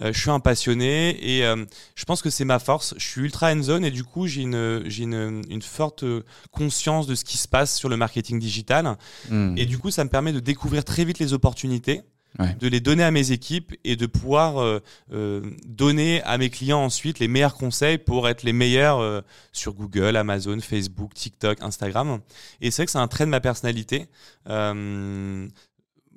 Euh, 0.00 0.12
je 0.12 0.20
suis 0.20 0.30
un 0.30 0.40
passionné 0.40 1.16
et 1.36 1.44
euh, 1.44 1.64
je 1.94 2.04
pense 2.04 2.22
que 2.22 2.30
c'est 2.30 2.44
ma 2.44 2.58
force. 2.58 2.94
Je 2.96 3.06
suis 3.06 3.22
ultra 3.22 3.52
hands-on 3.52 3.82
et 3.82 3.90
du 3.90 4.04
coup, 4.04 4.26
j'ai 4.26 4.42
une, 4.42 4.82
une, 4.84 5.42
une 5.48 5.62
forte 5.62 6.04
conscience 6.50 7.06
de 7.06 7.14
ce 7.14 7.24
qui 7.24 7.38
se 7.38 7.48
passe 7.48 7.76
sur 7.76 7.88
le 7.88 7.96
marketing 7.96 8.38
digital. 8.38 8.96
Hmm. 9.30 9.54
Et 9.56 9.66
du 9.66 9.78
coup, 9.78 9.90
ça 9.90 10.04
me 10.04 10.10
permet 10.10 10.32
de 10.32 10.40
découvrir 10.40 10.84
très 10.84 11.04
vite 11.04 11.18
les 11.18 11.32
opportunités. 11.32 12.02
De 12.38 12.66
les 12.66 12.80
donner 12.80 13.04
à 13.04 13.10
mes 13.10 13.30
équipes 13.32 13.74
et 13.84 13.94
de 13.96 14.06
pouvoir 14.06 14.58
euh, 14.58 14.80
euh, 15.12 15.50
donner 15.66 16.22
à 16.22 16.38
mes 16.38 16.48
clients 16.48 16.82
ensuite 16.82 17.18
les 17.18 17.28
meilleurs 17.28 17.54
conseils 17.54 17.98
pour 17.98 18.28
être 18.28 18.42
les 18.42 18.54
meilleurs 18.54 19.00
euh, 19.00 19.20
sur 19.52 19.74
Google, 19.74 20.16
Amazon, 20.16 20.58
Facebook, 20.60 21.12
TikTok, 21.12 21.58
Instagram. 21.60 22.20
Et 22.60 22.70
c'est 22.70 22.82
vrai 22.82 22.86
que 22.86 22.92
c'est 22.92 22.98
un 22.98 23.08
trait 23.08 23.26
de 23.26 23.30
ma 23.30 23.40
personnalité. 23.40 24.06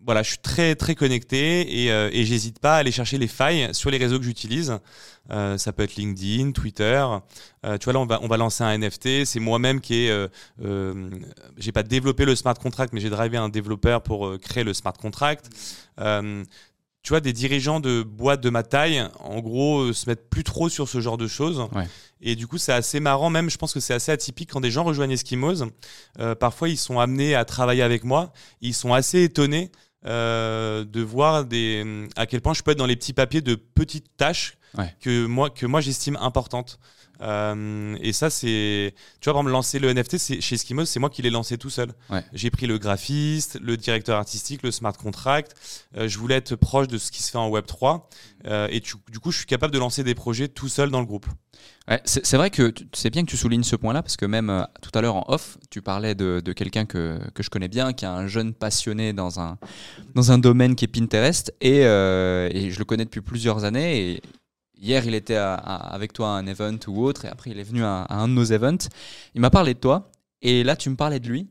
Voilà, 0.05 0.21
je 0.21 0.29
suis 0.29 0.38
très 0.38 0.75
très 0.75 0.93
connecté 0.93 1.83
et, 1.83 1.91
euh, 1.91 2.12
et 2.13 2.25
j'hésite 2.25 2.59
pas 2.59 2.75
à 2.75 2.77
aller 2.77 2.91
chercher 2.91 3.17
les 3.17 3.27
failles 3.27 3.69
sur 3.74 3.89
les 3.89 3.97
réseaux 3.97 4.19
que 4.19 4.25
j'utilise. 4.25 4.77
Euh, 5.31 5.57
ça 5.57 5.74
peut 5.74 5.81
être 5.81 5.95
LinkedIn, 5.95 6.51
Twitter. 6.51 7.03
Euh, 7.65 7.79
tu 7.79 7.85
vois 7.85 7.93
là, 7.93 8.00
on 8.00 8.05
va 8.05 8.19
on 8.21 8.27
va 8.27 8.38
lancer 8.38 8.63
un 8.63 8.77
NFT. 8.77 9.25
C'est 9.25 9.39
moi-même 9.39 9.81
qui 9.81 10.05
ai, 10.05 10.27
j'ai 11.57 11.71
pas 11.71 11.81
développé 11.81 12.25
le 12.25 12.35
smart 12.35 12.53
contract, 12.53 12.93
mais 12.93 13.00
j'ai 13.00 13.09
drivé 13.09 13.38
un 13.38 13.50
développeur 13.50 14.03
pour 14.03 14.38
créer 14.39 14.63
le 14.63 14.75
smart 14.75 14.93
contract. 14.93 15.50
Tu 15.97 17.09
vois, 17.09 17.19
des 17.19 17.33
dirigeants 17.33 17.79
de 17.79 18.01
boîtes 18.01 18.41
de 18.41 18.50
ma 18.50 18.63
taille, 18.63 19.07
en 19.19 19.39
gros, 19.39 19.93
se 19.93 20.09
mettent 20.09 20.27
plus 20.27 20.43
trop 20.43 20.69
sur 20.69 20.89
ce 20.89 21.00
genre 21.01 21.17
de 21.17 21.27
choses. 21.27 21.59
Ouais. 21.75 21.88
Et 22.19 22.35
du 22.35 22.47
coup, 22.47 22.57
c'est 22.57 22.74
assez 22.74 23.00
marrant, 23.00 23.29
même, 23.29 23.47
je 23.51 23.57
pense 23.57 23.75
que 23.75 23.79
c'est 23.79 23.93
assez 23.93 24.12
atypique 24.12 24.51
quand 24.51 24.59
des 24.59 24.71
gens 24.71 24.83
rejoignent 24.83 25.12
Eskimos. 25.12 25.65
Parfois, 26.39 26.69
ils 26.69 26.77
sont 26.77 27.00
amenés 27.00 27.35
à 27.35 27.45
travailler 27.45 27.83
avec 27.83 28.03
moi. 28.03 28.33
Ils 28.62 28.74
sont 28.74 28.93
assez 28.93 29.21
étonnés 29.24 29.71
euh, 30.05 30.83
de 30.85 31.01
voir 31.01 31.45
des, 31.45 32.07
à 32.15 32.25
quel 32.25 32.41
point 32.41 32.53
je 32.53 32.62
peux 32.63 32.71
être 32.71 32.77
dans 32.77 32.85
les 32.85 32.95
petits 32.95 33.13
papiers 33.13 33.41
de 33.41 33.55
petites 33.55 34.15
tâches 34.17 34.57
Ouais. 34.77 34.93
que 35.00 35.25
moi, 35.25 35.50
que 35.50 35.65
moi 35.65 35.79
j'estime 35.79 36.17
importantes. 36.19 36.79
Euh, 37.22 37.95
et 38.01 38.13
ça, 38.13 38.29
c'est. 38.29 38.93
Tu 39.22 39.25
vois, 39.25 39.34
par 39.34 39.41
exemple, 39.41 39.51
lancer 39.51 39.79
le 39.79 39.89
NFT 39.93 40.17
chez 40.41 40.55
Eskimos, 40.55 40.86
c'est 40.86 41.00
moi 41.00 41.10
qui 41.10 41.22
l'ai 41.22 41.29
lancé 41.29 41.57
tout 41.57 41.69
seul. 41.69 41.93
Ouais. 42.10 42.24
J'ai 42.34 42.50
pris 42.51 42.67
le 42.67 42.77
graphiste, 42.77 43.60
le 43.62 43.77
directeur 43.77 44.17
artistique, 44.17 44.62
le 44.63 44.72
smart 44.72 44.93
contract. 44.93 45.53
Euh, 45.98 46.07
je 46.07 46.17
voulais 46.17 46.36
être 46.36 46.55
proche 46.55 46.88
de 46.88 46.98
ce 46.98 47.12
qui 47.12 47.24
se 47.24 47.31
fait 47.31 47.38
en 47.38 47.50
Web3. 47.50 48.01
Euh, 48.48 48.67
et 48.69 48.81
tu- 48.81 48.95
du 49.12 49.19
coup, 49.19 49.31
je 49.31 49.38
suis 49.38 49.45
capable 49.48 49.74
de 49.74 49.79
lancer 49.79 50.03
des 50.03 50.13
projets 50.15 50.48
tout 50.48 50.67
seul 50.67 50.89
dans 50.91 51.00
le 51.00 51.05
groupe. 51.05 51.25
Ouais, 51.88 52.01
c'est 52.05 52.36
vrai 52.36 52.50
que 52.50 52.74
c'est 52.93 53.10
bien 53.10 53.24
que 53.24 53.29
tu 53.29 53.38
soulignes 53.38 53.63
ce 53.63 53.75
point-là 53.75 54.01
parce 54.01 54.17
que 54.17 54.25
même 54.25 54.65
tout 54.81 54.89
à 54.93 55.01
l'heure 55.01 55.15
en 55.15 55.25
off, 55.29 55.57
tu 55.69 55.81
parlais 55.81 56.13
de, 56.15 56.41
de 56.43 56.53
quelqu'un 56.53 56.86
que, 56.86 57.19
que 57.34 57.43
je 57.43 57.50
connais 57.50 57.67
bien, 57.69 57.93
qui 57.93 58.05
est 58.05 58.07
un 58.07 58.27
jeune 58.27 58.53
passionné 58.53 59.13
dans 59.13 59.39
un, 59.39 59.57
dans 60.15 60.31
un 60.31 60.38
domaine 60.38 60.75
qui 60.75 60.86
est 60.86 60.88
Pinterest 60.89 61.53
et, 61.62 61.77
et 61.81 62.72
je 62.72 62.79
le 62.79 62.86
connais 62.86 63.05
depuis 63.05 63.22
plusieurs 63.22 63.63
années. 63.63 64.12
Et 64.15 64.22
hier, 64.79 65.05
il 65.05 65.13
était 65.15 65.36
avec 65.36 66.13
toi 66.13 66.29
à 66.29 66.32
un 66.32 66.48
event 66.48 66.77
ou 66.88 67.03
autre 67.03 67.25
et 67.25 67.27
après, 67.27 67.51
il 67.51 67.60
est 67.60 67.63
venu 67.63 67.84
à, 67.84 68.05
un 68.10 68.27
de 68.27 68.34
nos 68.34 68.46
events. 68.46 68.88
Il 69.34 69.41
m'a 69.41 69.50
parlé 69.50 69.74
de 69.74 69.79
toi 69.79 70.12
et 70.41 70.63
là, 70.63 70.75
tu 70.75 70.89
me 70.89 70.96
parlais 70.96 71.20
de 71.20 71.27
lui. 71.27 71.48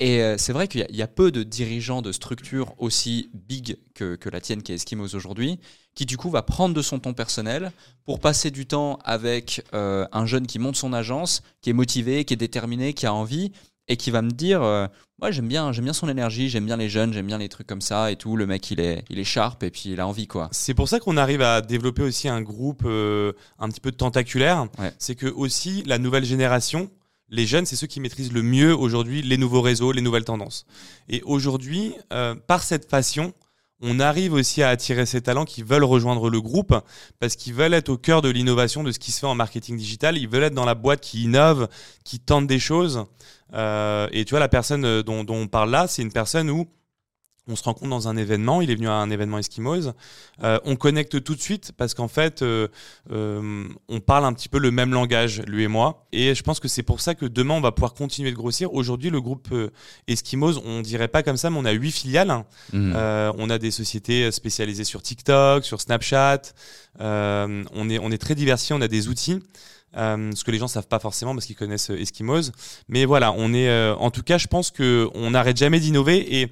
Et 0.00 0.22
euh, 0.22 0.36
c'est 0.38 0.52
vrai 0.52 0.68
qu'il 0.68 0.80
y, 0.80 0.84
a- 0.84 0.88
il 0.90 0.96
y 0.96 1.02
a 1.02 1.08
peu 1.08 1.32
de 1.32 1.42
dirigeants 1.42 2.02
de 2.02 2.12
structures 2.12 2.72
aussi 2.78 3.30
big 3.34 3.78
que, 3.94 4.14
que 4.14 4.28
la 4.28 4.40
tienne 4.40 4.62
qui 4.62 4.70
est 4.70 4.76
Eskimos 4.76 5.14
aujourd'hui, 5.16 5.58
qui 5.96 6.06
du 6.06 6.16
coup 6.16 6.30
va 6.30 6.42
prendre 6.42 6.72
de 6.72 6.82
son 6.82 7.00
temps 7.00 7.14
personnel 7.14 7.72
pour 8.04 8.20
passer 8.20 8.52
du 8.52 8.64
temps 8.64 9.00
avec 9.04 9.64
euh, 9.74 10.06
un 10.12 10.24
jeune 10.24 10.46
qui 10.46 10.60
monte 10.60 10.76
son 10.76 10.92
agence, 10.92 11.42
qui 11.62 11.70
est 11.70 11.72
motivé, 11.72 12.24
qui 12.24 12.34
est 12.34 12.36
déterminé, 12.36 12.94
qui 12.94 13.06
a 13.06 13.12
envie, 13.12 13.50
et 13.88 13.96
qui 13.96 14.10
va 14.10 14.22
me 14.22 14.30
dire 14.30 14.62
euh, 14.62 14.86
Ouais, 15.20 15.32
j'aime 15.32 15.48
bien, 15.48 15.72
j'aime 15.72 15.84
bien 15.84 15.92
son 15.92 16.08
énergie, 16.08 16.48
j'aime 16.48 16.64
bien 16.66 16.76
les 16.76 16.88
jeunes, 16.88 17.12
j'aime 17.12 17.26
bien 17.26 17.38
les 17.38 17.48
trucs 17.48 17.66
comme 17.66 17.80
ça 17.80 18.12
et 18.12 18.16
tout. 18.16 18.36
Le 18.36 18.46
mec, 18.46 18.70
il 18.70 18.78
est, 18.78 19.04
il 19.10 19.18
est 19.18 19.24
sharp 19.24 19.62
et 19.64 19.70
puis 19.70 19.84
il 19.86 20.00
a 20.00 20.06
envie, 20.06 20.28
quoi. 20.28 20.48
C'est 20.52 20.74
pour 20.74 20.88
ça 20.88 21.00
qu'on 21.00 21.16
arrive 21.16 21.42
à 21.42 21.60
développer 21.60 22.02
aussi 22.02 22.28
un 22.28 22.40
groupe 22.40 22.82
euh, 22.84 23.32
un 23.58 23.68
petit 23.68 23.80
peu 23.80 23.90
tentaculaire. 23.90 24.68
Ouais. 24.78 24.92
C'est 24.98 25.16
que 25.16 25.26
aussi 25.26 25.82
la 25.86 25.98
nouvelle 25.98 26.24
génération, 26.24 26.88
les 27.30 27.46
jeunes, 27.46 27.66
c'est 27.66 27.76
ceux 27.76 27.88
qui 27.88 28.00
maîtrisent 28.00 28.32
le 28.32 28.42
mieux 28.42 28.74
aujourd'hui 28.74 29.22
les 29.22 29.36
nouveaux 29.36 29.60
réseaux, 29.60 29.90
les 29.90 30.02
nouvelles 30.02 30.24
tendances. 30.24 30.66
Et 31.08 31.20
aujourd'hui, 31.22 31.94
euh, 32.12 32.34
par 32.34 32.62
cette 32.62 32.88
passion, 32.88 33.34
on 33.80 34.00
arrive 34.00 34.32
aussi 34.32 34.62
à 34.62 34.70
attirer 34.70 35.06
ces 35.06 35.20
talents 35.20 35.44
qui 35.44 35.62
veulent 35.62 35.84
rejoindre 35.84 36.30
le 36.30 36.40
groupe 36.40 36.74
parce 37.20 37.36
qu'ils 37.36 37.54
veulent 37.54 37.74
être 37.74 37.88
au 37.88 37.96
cœur 37.96 38.22
de 38.22 38.28
l'innovation 38.28 38.82
de 38.82 38.90
ce 38.90 38.98
qui 38.98 39.12
se 39.12 39.20
fait 39.20 39.26
en 39.26 39.34
marketing 39.34 39.76
digital. 39.76 40.18
Ils 40.18 40.28
veulent 40.28 40.44
être 40.44 40.54
dans 40.54 40.64
la 40.64 40.74
boîte 40.74 41.00
qui 41.00 41.24
innove, 41.24 41.68
qui 42.04 42.18
tente 42.18 42.46
des 42.46 42.58
choses. 42.58 43.04
Euh, 43.54 44.08
et 44.12 44.24
tu 44.24 44.30
vois, 44.30 44.40
la 44.40 44.48
personne 44.48 44.84
euh, 44.84 45.02
dont, 45.02 45.24
dont 45.24 45.36
on 45.36 45.46
parle 45.46 45.70
là, 45.70 45.86
c'est 45.86 46.02
une 46.02 46.12
personne 46.12 46.50
où 46.50 46.66
on 47.48 47.56
se 47.56 47.64
rencontre 47.64 47.90
dans 47.90 48.08
un 48.08 48.16
événement, 48.16 48.60
il 48.60 48.70
est 48.70 48.74
venu 48.74 48.88
à 48.88 48.92
un 48.92 49.10
événement 49.10 49.38
Eskimos, 49.38 49.92
Euh, 50.44 50.60
on 50.64 50.76
connecte 50.76 51.24
tout 51.24 51.34
de 51.34 51.40
suite 51.40 51.72
parce 51.76 51.94
qu'en 51.94 52.06
fait, 52.06 52.42
euh, 52.42 52.68
euh, 53.10 53.64
on 53.88 53.98
parle 53.98 54.24
un 54.24 54.32
petit 54.32 54.48
peu 54.48 54.58
le 54.58 54.70
même 54.70 54.92
langage, 54.92 55.42
lui 55.48 55.64
et 55.64 55.68
moi. 55.68 56.06
Et 56.12 56.34
je 56.34 56.42
pense 56.44 56.60
que 56.60 56.68
c'est 56.68 56.84
pour 56.84 57.00
ça 57.00 57.16
que 57.16 57.26
demain, 57.26 57.54
on 57.54 57.60
va 57.60 57.72
pouvoir 57.72 57.94
continuer 57.94 58.30
de 58.30 58.36
grossir. 58.36 58.72
Aujourd'hui, 58.72 59.10
le 59.10 59.20
groupe 59.20 59.48
Eskimos, 60.06 60.60
on 60.64 60.80
dirait 60.80 61.08
pas 61.08 61.24
comme 61.24 61.36
ça, 61.36 61.50
mais 61.50 61.58
on 61.58 61.64
a 61.64 61.72
huit 61.72 61.90
filiales. 61.90 62.44
Mm. 62.72 62.92
Euh, 62.94 63.32
on 63.36 63.50
a 63.50 63.58
des 63.58 63.72
sociétés 63.72 64.30
spécialisées 64.30 64.84
sur 64.84 65.02
TikTok, 65.02 65.64
sur 65.64 65.80
Snapchat. 65.80 66.42
On, 67.00 67.90
est, 67.90 67.98
on 67.98 68.10
est 68.10 68.18
très 68.18 68.34
diversifié, 68.34 68.76
on 68.76 68.80
a 68.80 68.88
des 68.88 69.08
outils. 69.08 69.40
Euh, 69.96 70.30
ce 70.34 70.44
que 70.44 70.50
les 70.50 70.58
gens 70.58 70.68
savent 70.68 70.86
pas 70.86 70.98
forcément 70.98 71.34
parce 71.34 71.46
qu'ils 71.46 71.56
connaissent 71.56 71.90
Eskimos. 71.90 72.52
Mais 72.88 73.04
voilà, 73.04 73.32
on 73.32 73.52
est, 73.54 73.68
euh, 73.68 73.94
en 73.96 74.10
tout 74.10 74.22
cas, 74.22 74.38
je 74.38 74.46
pense 74.46 74.70
que 74.70 75.08
on 75.14 75.30
n'arrête 75.30 75.56
jamais 75.56 75.80
d'innover. 75.80 76.40
Et 76.40 76.48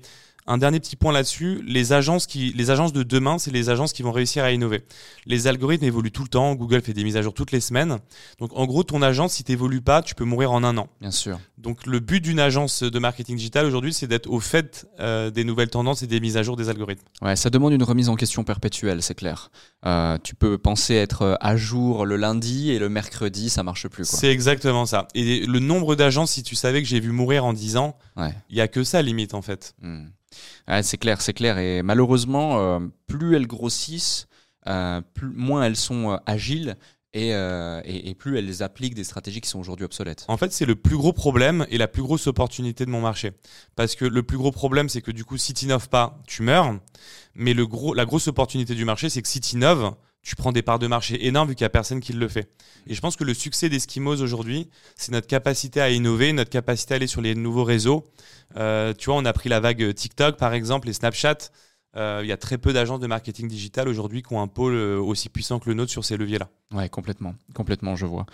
un 0.46 0.58
dernier 0.58 0.80
petit 0.80 0.96
point 0.96 1.12
là-dessus, 1.12 1.60
les 1.66 1.92
agences 1.92 2.26
qui, 2.26 2.52
les 2.54 2.70
agences 2.70 2.92
de 2.92 3.02
demain, 3.02 3.38
c'est 3.38 3.50
les 3.50 3.68
agences 3.70 3.92
qui 3.92 4.02
vont 4.02 4.12
réussir 4.12 4.44
à 4.44 4.52
innover. 4.52 4.82
Les 5.26 5.46
algorithmes 5.46 5.84
évoluent 5.84 6.12
tout 6.12 6.22
le 6.22 6.28
temps. 6.28 6.54
Google 6.54 6.82
fait 6.82 6.92
des 6.92 7.04
mises 7.04 7.16
à 7.16 7.22
jour 7.22 7.34
toutes 7.34 7.52
les 7.52 7.60
semaines. 7.60 7.98
Donc, 8.38 8.50
en 8.54 8.66
gros, 8.66 8.82
ton 8.84 9.02
agence, 9.02 9.32
si 9.34 9.44
t'évolues 9.44 9.80
pas, 9.82 10.02
tu 10.02 10.14
peux 10.14 10.24
mourir 10.24 10.52
en 10.52 10.62
un 10.64 10.76
an. 10.78 10.88
Bien 11.00 11.10
sûr. 11.10 11.38
Donc 11.58 11.86
le 11.86 11.98
but 12.00 12.20
d'une 12.20 12.38
agence 12.38 12.82
de 12.84 12.98
marketing 12.98 13.36
digital 13.36 13.66
aujourd'hui, 13.66 13.92
c'est 13.92 14.06
d'être 14.06 14.30
au 14.30 14.38
fait 14.40 14.86
euh, 15.00 15.30
des 15.30 15.42
nouvelles 15.42 15.70
tendances 15.70 16.02
et 16.02 16.06
des 16.06 16.20
mises 16.20 16.36
à 16.36 16.42
jour 16.44 16.54
des 16.54 16.68
algorithmes. 16.68 17.02
Ouais, 17.22 17.34
ça 17.34 17.50
demande 17.50 17.72
une 17.72 17.82
remise 17.82 18.08
en 18.08 18.14
question 18.14 18.44
perpétuelle, 18.44 19.02
c'est 19.02 19.14
clair. 19.16 19.50
Euh, 19.84 20.16
tu 20.22 20.34
peux 20.36 20.58
penser 20.58 20.94
être 20.94 21.36
à 21.40 21.56
jour 21.56 22.06
le 22.06 22.16
lundi 22.16 22.70
et 22.70 22.78
le 22.78 22.88
mercredi, 22.88 23.50
ça 23.50 23.62
marche 23.64 23.88
plus. 23.88 24.04
C'est 24.04 24.30
exactement 24.30 24.86
ça. 24.86 25.08
Et 25.14 25.44
le 25.46 25.58
nombre 25.58 25.96
d'agences, 25.96 26.32
si 26.32 26.42
tu 26.44 26.54
savais 26.54 26.82
que 26.82 26.88
j'ai 26.88 27.00
vu 27.00 27.10
mourir 27.10 27.44
en 27.44 27.52
10 27.52 27.76
ans, 27.78 27.96
Ouais. 28.16 28.32
il 28.50 28.56
y 28.56 28.60
a 28.60 28.68
que 28.68 28.84
ça 28.84 29.02
limite 29.02 29.34
en 29.34 29.42
fait. 29.42 29.74
Hmm. 29.82 30.04
C'est 30.82 30.98
clair, 30.98 31.20
c'est 31.20 31.32
clair. 31.32 31.58
Et 31.58 31.82
malheureusement, 31.82 32.58
euh, 32.58 32.80
plus 33.06 33.36
elles 33.36 33.46
grossissent, 33.46 34.26
euh, 34.66 35.00
plus, 35.14 35.28
moins 35.28 35.64
elles 35.64 35.76
sont 35.76 36.12
euh, 36.12 36.16
agiles 36.26 36.76
et, 37.12 37.30
et, 37.30 38.10
et 38.10 38.14
plus 38.14 38.36
elles 38.36 38.62
appliquent 38.62 38.94
des 38.94 39.04
stratégies 39.04 39.40
qui 39.40 39.48
sont 39.48 39.58
aujourd'hui 39.58 39.86
obsolètes. 39.86 40.26
En 40.28 40.36
fait, 40.36 40.52
c'est 40.52 40.66
le 40.66 40.74
plus 40.74 40.98
gros 40.98 41.14
problème 41.14 41.64
et 41.70 41.78
la 41.78 41.88
plus 41.88 42.02
grosse 42.02 42.26
opportunité 42.26 42.84
de 42.84 42.90
mon 42.90 43.00
marché. 43.00 43.32
Parce 43.74 43.94
que 43.94 44.04
le 44.04 44.22
plus 44.22 44.36
gros 44.36 44.50
problème, 44.50 44.90
c'est 44.90 45.00
que 45.00 45.12
du 45.12 45.24
coup, 45.24 45.38
si 45.38 45.54
tu 45.54 45.64
n'innoves 45.64 45.88
pas, 45.88 46.20
tu 46.26 46.42
meurs. 46.42 46.78
Mais 47.34 47.54
le 47.54 47.66
gros, 47.66 47.94
la 47.94 48.04
grosse 48.04 48.28
opportunité 48.28 48.74
du 48.74 48.84
marché, 48.84 49.08
c'est 49.08 49.22
que 49.22 49.28
si 49.28 49.40
tu 49.40 49.54
innoves, 49.54 49.94
tu 50.26 50.34
prends 50.34 50.50
des 50.50 50.62
parts 50.62 50.80
de 50.80 50.88
marché 50.88 51.24
énormes 51.24 51.50
vu 51.50 51.54
qu'il 51.54 51.62
n'y 51.62 51.68
a 51.68 51.70
personne 51.70 52.00
qui 52.00 52.12
le 52.12 52.26
fait. 52.26 52.50
Et 52.88 52.94
je 52.94 53.00
pense 53.00 53.14
que 53.14 53.22
le 53.22 53.32
succès 53.32 53.68
d'Eskimos 53.68 54.20
aujourd'hui, 54.20 54.68
c'est 54.96 55.12
notre 55.12 55.28
capacité 55.28 55.80
à 55.80 55.88
innover, 55.90 56.32
notre 56.32 56.50
capacité 56.50 56.94
à 56.94 56.96
aller 56.96 57.06
sur 57.06 57.20
les 57.20 57.36
nouveaux 57.36 57.62
réseaux. 57.62 58.08
Euh, 58.56 58.92
tu 58.92 59.06
vois, 59.06 59.14
on 59.14 59.24
a 59.24 59.32
pris 59.32 59.48
la 59.48 59.60
vague 59.60 59.94
TikTok, 59.94 60.36
par 60.36 60.52
exemple, 60.52 60.88
et 60.88 60.92
Snapchat. 60.92 61.38
Euh, 61.96 62.20
Il 62.22 62.28
y 62.28 62.32
a 62.32 62.36
très 62.36 62.58
peu 62.58 62.72
d'agences 62.72 63.00
de 63.00 63.06
marketing 63.06 63.48
digital 63.48 63.88
aujourd'hui 63.88 64.22
qui 64.22 64.32
ont 64.34 64.40
un 64.40 64.48
pôle 64.48 64.74
euh, 64.74 64.98
aussi 64.98 65.28
puissant 65.28 65.58
que 65.58 65.68
le 65.68 65.74
nôtre 65.74 65.90
sur 65.90 66.04
ces 66.04 66.16
leviers-là. 66.16 66.48
Ouais, 66.72 66.88
complètement, 66.88 67.34
complètement, 67.54 67.96
je 67.96 68.06
vois. 68.06 68.26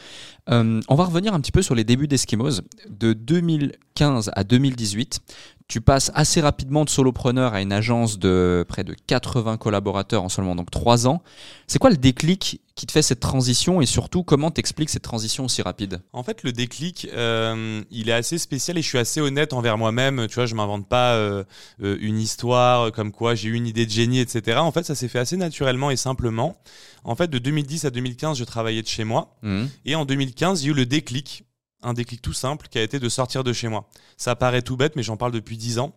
Euh, 0.50 0.80
on 0.88 0.94
va 0.94 1.04
revenir 1.04 1.34
un 1.34 1.40
petit 1.40 1.52
peu 1.52 1.62
sur 1.62 1.74
les 1.74 1.84
débuts 1.84 2.08
d'Eskimos. 2.08 2.62
De 2.88 3.12
2015 3.12 4.30
à 4.34 4.44
2018, 4.44 5.20
tu 5.68 5.80
passes 5.80 6.10
assez 6.14 6.40
rapidement 6.40 6.84
de 6.84 6.90
solopreneur 6.90 7.54
à 7.54 7.62
une 7.62 7.72
agence 7.72 8.18
de 8.18 8.64
près 8.68 8.84
de 8.84 8.94
80 9.06 9.58
collaborateurs 9.58 10.22
en 10.22 10.28
seulement 10.28 10.56
donc 10.56 10.70
3 10.70 11.06
ans. 11.06 11.22
C'est 11.66 11.78
quoi 11.78 11.90
le 11.90 11.96
déclic 11.96 12.60
qui 12.74 12.86
te 12.86 12.92
fait 12.92 13.02
cette 13.02 13.20
transition 13.20 13.80
et 13.80 13.86
surtout 13.86 14.22
comment 14.22 14.50
t'expliques 14.50 14.90
cette 14.90 15.02
transition 15.02 15.44
aussi 15.44 15.62
rapide? 15.62 16.00
En 16.12 16.22
fait, 16.22 16.42
le 16.42 16.52
déclic, 16.52 17.08
euh, 17.12 17.82
il 17.90 18.08
est 18.08 18.12
assez 18.12 18.38
spécial 18.38 18.78
et 18.78 18.82
je 18.82 18.88
suis 18.88 18.98
assez 18.98 19.20
honnête 19.20 19.52
envers 19.52 19.76
moi-même. 19.76 20.26
Tu 20.28 20.36
vois, 20.36 20.46
je 20.46 20.54
m'invente 20.54 20.88
pas 20.88 21.14
euh, 21.14 21.44
euh, 21.82 21.98
une 22.00 22.18
histoire 22.18 22.92
comme 22.92 23.12
quoi 23.12 23.34
j'ai 23.34 23.48
eu 23.48 23.54
une 23.54 23.66
idée 23.66 23.86
de 23.86 23.90
génie, 23.90 24.20
etc. 24.20 24.58
En 24.58 24.72
fait, 24.72 24.84
ça 24.84 24.94
s'est 24.94 25.08
fait 25.08 25.18
assez 25.18 25.36
naturellement 25.36 25.90
et 25.90 25.96
simplement. 25.96 26.56
En 27.04 27.14
fait, 27.14 27.28
de 27.28 27.38
2010 27.38 27.84
à 27.84 27.90
2015, 27.90 28.38
je 28.38 28.44
travaillais 28.44 28.82
de 28.82 28.88
chez 28.88 29.04
moi. 29.04 29.36
Mhm. 29.42 29.68
Et 29.84 29.94
en 29.94 30.04
2015, 30.04 30.62
j'ai 30.62 30.70
eu 30.70 30.74
le 30.74 30.86
déclic. 30.86 31.44
Un 31.82 31.94
déclic 31.94 32.22
tout 32.22 32.32
simple 32.32 32.68
qui 32.68 32.78
a 32.78 32.82
été 32.82 32.98
de 32.98 33.08
sortir 33.08 33.44
de 33.44 33.52
chez 33.52 33.68
moi. 33.68 33.88
Ça 34.16 34.36
paraît 34.36 34.62
tout 34.62 34.76
bête, 34.76 34.96
mais 34.96 35.02
j'en 35.02 35.16
parle 35.16 35.32
depuis 35.32 35.56
10 35.56 35.78
ans. 35.78 35.94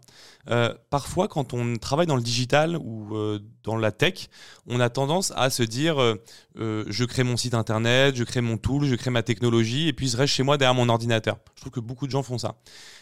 Euh, 0.50 0.74
parfois, 0.90 1.28
quand 1.28 1.54
on 1.54 1.76
travaille 1.78 2.08
dans 2.08 2.16
le 2.16 2.22
digital 2.22 2.78
ou 2.78 3.16
euh, 3.16 3.40
dans 3.64 3.78
la 3.78 3.92
tech, 3.92 4.30
on 4.68 4.80
a 4.80 4.90
tendance 4.90 5.32
à 5.36 5.50
se 5.50 5.64
dire 5.64 6.02
euh, 6.02 6.16
je 6.56 7.06
crée 7.06 7.24
mon 7.24 7.38
site 7.38 7.54
internet, 7.54 8.16
je 8.16 8.24
crée 8.24 8.42
mon 8.42 8.58
tool, 8.58 8.86
je 8.86 8.96
crée 8.96 9.12
ma 9.12 9.24
technologie, 9.24 9.88
et 9.88 9.94
puis 9.94 10.08
je 10.08 10.18
reste 10.18 10.34
chez 10.34 10.44
moi 10.44 10.58
derrière 10.58 10.76
mon 10.76 10.90
ordinateur. 10.90 11.38
Je 11.56 11.62
trouve 11.62 11.74
que 11.74 11.80
beaucoup 11.80 12.08
de 12.08 12.12
gens 12.12 12.24
font 12.24 12.38
ça. 12.38 12.56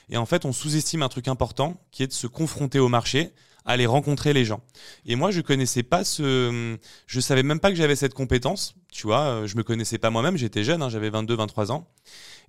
Et 0.10 0.18
en 0.18 0.26
fait, 0.26 0.46
on 0.46 0.52
sous-estime 0.52 1.04
un 1.04 1.10
truc 1.10 1.28
important 1.28 1.82
qui 1.92 2.04
est 2.04 2.08
de 2.08 2.14
se 2.14 2.28
confronter 2.28 2.80
au 2.80 2.90
marché, 2.90 3.34
aller 3.66 3.86
rencontrer 3.86 4.34
les 4.34 4.44
gens. 4.44 4.62
Et 5.06 5.16
moi, 5.16 5.32
je 5.32 5.42
connaissais 5.42 5.84
pas 5.84 6.04
ce, 6.04 6.78
je 7.08 7.20
savais 7.20 7.44
même 7.44 7.60
pas 7.60 7.70
que 7.70 7.76
j'avais 7.76 7.96
cette 7.96 8.14
compétence. 8.14 8.76
Tu 8.92 9.08
vois, 9.08 9.46
je 9.46 9.56
me 9.56 9.64
connaissais 9.64 9.98
pas 9.98 10.10
moi-même. 10.10 10.38
J'étais 10.38 10.64
jeune, 10.64 10.82
hein, 10.82 10.90
j'avais 10.90 11.10
22, 11.10 11.36
23 11.36 11.72
ans. 11.72 11.88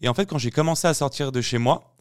Et 0.01 0.09
en 0.09 0.15
fait, 0.15 0.27
quand 0.27 0.39
j'ai 0.39 0.51
commencé 0.51 0.87
à 0.87 0.95
sortir 0.95 1.33
de 1.33 1.41
chez 1.41 1.59
moi, 1.59 1.95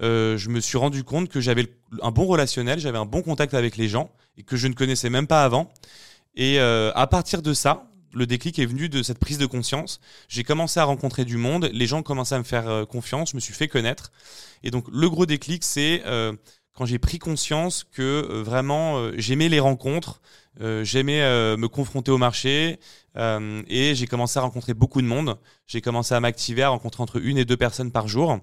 euh, 0.00 0.36
je 0.36 0.48
me 0.48 0.60
suis 0.60 0.78
rendu 0.78 1.04
compte 1.04 1.28
que 1.28 1.40
j'avais 1.40 1.66
un 2.02 2.10
bon 2.10 2.26
relationnel, 2.26 2.78
j'avais 2.78 2.98
un 2.98 3.06
bon 3.06 3.22
contact 3.22 3.54
avec 3.54 3.76
les 3.76 3.88
gens 3.88 4.10
et 4.36 4.42
que 4.42 4.56
je 4.56 4.66
ne 4.66 4.74
connaissais 4.74 5.10
même 5.10 5.26
pas 5.26 5.44
avant. 5.44 5.70
Et 6.34 6.58
euh, 6.60 6.92
à 6.94 7.06
partir 7.06 7.42
de 7.42 7.52
ça, 7.52 7.90
le 8.14 8.26
déclic 8.26 8.58
est 8.58 8.66
venu 8.66 8.88
de 8.88 9.02
cette 9.02 9.18
prise 9.18 9.38
de 9.38 9.46
conscience. 9.46 10.00
J'ai 10.28 10.44
commencé 10.44 10.80
à 10.80 10.84
rencontrer 10.84 11.24
du 11.24 11.36
monde, 11.36 11.70
les 11.72 11.86
gens 11.86 12.02
commençaient 12.02 12.34
à 12.34 12.38
me 12.38 12.44
faire 12.44 12.68
euh, 12.68 12.84
confiance, 12.84 13.30
je 13.30 13.36
me 13.36 13.40
suis 13.40 13.54
fait 13.54 13.68
connaître. 13.68 14.12
Et 14.62 14.70
donc 14.70 14.86
le 14.90 15.08
gros 15.08 15.26
déclic, 15.26 15.64
c'est 15.64 16.02
quand 16.74 16.86
j'ai 16.86 16.98
pris 16.98 17.18
conscience 17.18 17.84
que 17.84 18.42
vraiment 18.42 19.10
j'aimais 19.16 19.48
les 19.48 19.60
rencontres, 19.60 20.20
j'aimais 20.60 21.20
me 21.56 21.66
confronter 21.66 22.10
au 22.10 22.18
marché 22.18 22.78
et 23.16 23.94
j'ai 23.94 24.06
commencé 24.06 24.38
à 24.38 24.42
rencontrer 24.42 24.72
beaucoup 24.72 25.02
de 25.02 25.06
monde. 25.06 25.36
J'ai 25.66 25.80
commencé 25.80 26.14
à 26.14 26.20
m'activer, 26.20 26.62
à 26.62 26.70
rencontrer 26.70 27.02
entre 27.02 27.22
une 27.22 27.36
et 27.36 27.44
deux 27.44 27.56
personnes 27.56 27.92
par 27.92 28.08
jour 28.08 28.38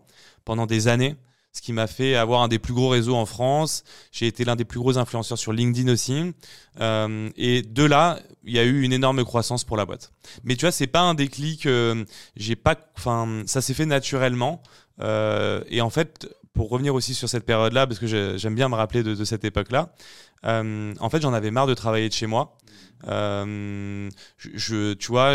pendant 0.46 0.68
des 0.68 0.88
années 0.88 1.16
ce 1.52 1.62
qui 1.62 1.74
m'a 1.74 1.88
fait 1.88 2.16
avoir 2.16 2.42
un 2.42 2.48
des 2.48 2.60
plus 2.60 2.74
gros 2.74 2.90
réseaux 2.90 3.16
en 3.16 3.26
France. 3.26 3.84
J'ai 4.12 4.28
été 4.28 4.46
l'un 4.46 4.56
des 4.56 4.66
plus 4.66 4.80
gros 4.80 4.98
influenceurs 4.98 5.38
sur 5.38 5.52
LinkedIn 5.52 5.92
aussi. 5.92 6.34
Euh, 6.80 7.30
et 7.36 7.62
de 7.64 7.84
là, 7.84 8.20
il 8.44 8.54
y 8.54 8.60
a 8.60 8.64
eu 8.64 8.82
une 8.82 8.94
énorme 8.94 9.24
croissance 9.24 9.64
pour 9.64 9.78
la 9.78 9.86
boîte. 9.86 10.12
Mais 10.44 10.56
tu 10.56 10.62
vois, 10.62 10.72
c'est 10.72 10.88
pas 10.88 11.02
un 11.02 11.16
déclic. 11.16 11.66
Euh, 11.66 12.06
j'ai 12.36 12.56
pas, 12.56 12.76
enfin, 12.98 13.44
ça 13.46 13.62
s'est 13.62 13.74
fait 13.74 13.86
naturellement. 13.86 14.62
Euh, 15.02 15.64
et 15.70 15.82
en 15.82 15.90
fait, 15.90 16.28
pour 16.60 16.70
revenir 16.70 16.94
aussi 16.94 17.14
sur 17.14 17.30
cette 17.30 17.46
période-là, 17.46 17.88
parce 17.88 18.00
que 18.00 18.36
j'aime 18.38 18.54
bien 18.54 18.68
me 18.68 18.76
rappeler 18.76 19.02
de, 19.02 19.24
cette 19.24 19.46
époque-là, 19.46 19.94
euh, 20.44 20.94
en 21.00 21.10
fait, 21.10 21.22
j'en 21.22 21.32
avais 21.32 21.52
marre 21.52 21.68
de 21.68 21.74
travailler 21.74 22.10
de 22.10 22.14
chez 22.14 22.28
moi. 22.28 22.58
Euh, 23.08 24.10
je, 24.38 24.94
tu 24.94 25.08
vois, 25.08 25.34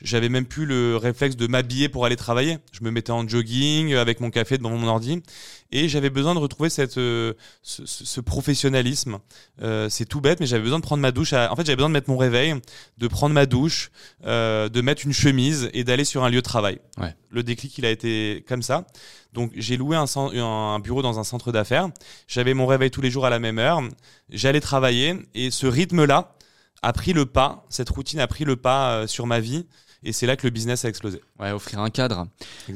j'avais 0.00 0.28
même 0.28 0.46
plus 0.46 0.66
le 0.66 0.96
réflexe 0.96 1.36
de 1.36 1.46
m'habiller 1.46 1.88
pour 1.88 2.04
aller 2.04 2.16
travailler. 2.16 2.58
Je 2.72 2.82
me 2.84 2.90
mettais 2.90 3.12
en 3.12 3.26
jogging 3.26 3.94
avec 3.94 4.20
mon 4.20 4.30
café 4.30 4.58
devant 4.58 4.70
mon 4.70 4.88
ordi 4.88 5.22
et 5.70 5.88
j'avais 5.88 6.10
besoin 6.10 6.34
de 6.34 6.38
retrouver 6.38 6.70
cette, 6.70 6.96
euh, 6.96 7.34
ce, 7.62 7.84
ce, 7.84 8.20
professionnalisme. 8.20 9.18
Euh, 9.62 9.88
c'est 9.90 10.06
tout 10.06 10.20
bête, 10.20 10.40
mais 10.40 10.46
j'avais 10.46 10.62
besoin 10.62 10.78
de 10.78 10.84
prendre 10.84 11.02
ma 11.02 11.12
douche. 11.12 11.32
En 11.34 11.54
fait, 11.56 11.66
j'avais 11.66 11.76
besoin 11.76 11.90
de 11.90 11.94
mettre 11.94 12.08
mon 12.08 12.16
réveil, 12.16 12.54
de 12.96 13.08
prendre 13.08 13.34
ma 13.34 13.44
douche, 13.44 13.90
euh, 14.24 14.68
de 14.68 14.80
mettre 14.80 15.04
une 15.04 15.12
chemise 15.12 15.68
et 15.74 15.84
d'aller 15.84 16.04
sur 16.04 16.24
un 16.24 16.30
lieu 16.30 16.36
de 16.36 16.40
travail. 16.40 16.80
Ouais. 16.96 17.14
Le 17.30 17.42
déclic, 17.42 17.76
il 17.76 17.84
a 17.84 17.90
été 17.90 18.44
comme 18.48 18.62
ça. 18.62 18.86
Donc, 19.34 19.52
j'ai 19.56 19.76
loué 19.76 19.96
un, 19.96 20.06
un 20.16 20.78
bureau 20.78 21.02
dans 21.02 21.18
un 21.18 21.24
centre 21.24 21.52
d'affaires. 21.52 21.88
J'avais 22.28 22.54
mon 22.54 22.66
réveil 22.66 22.90
tous 22.90 23.02
les 23.02 23.10
jours 23.10 23.26
à 23.26 23.30
la 23.30 23.38
même 23.38 23.58
heure. 23.58 23.82
J'allais 24.30 24.60
travailler 24.60 25.16
et 25.34 25.50
ce 25.50 25.66
rythme-là, 25.66 26.34
a 26.82 26.92
pris 26.92 27.12
le 27.12 27.26
pas, 27.26 27.64
cette 27.68 27.90
routine 27.90 28.20
a 28.20 28.26
pris 28.26 28.44
le 28.44 28.56
pas 28.56 28.92
euh, 28.92 29.06
sur 29.06 29.26
ma 29.26 29.40
vie. 29.40 29.66
Et 30.02 30.12
c'est 30.12 30.26
là 30.26 30.36
que 30.36 30.46
le 30.46 30.50
business 30.50 30.84
a 30.84 30.88
explosé. 30.88 31.20
Ouais, 31.38 31.50
offrir 31.50 31.80
un 31.80 31.90
cadre. 31.90 32.28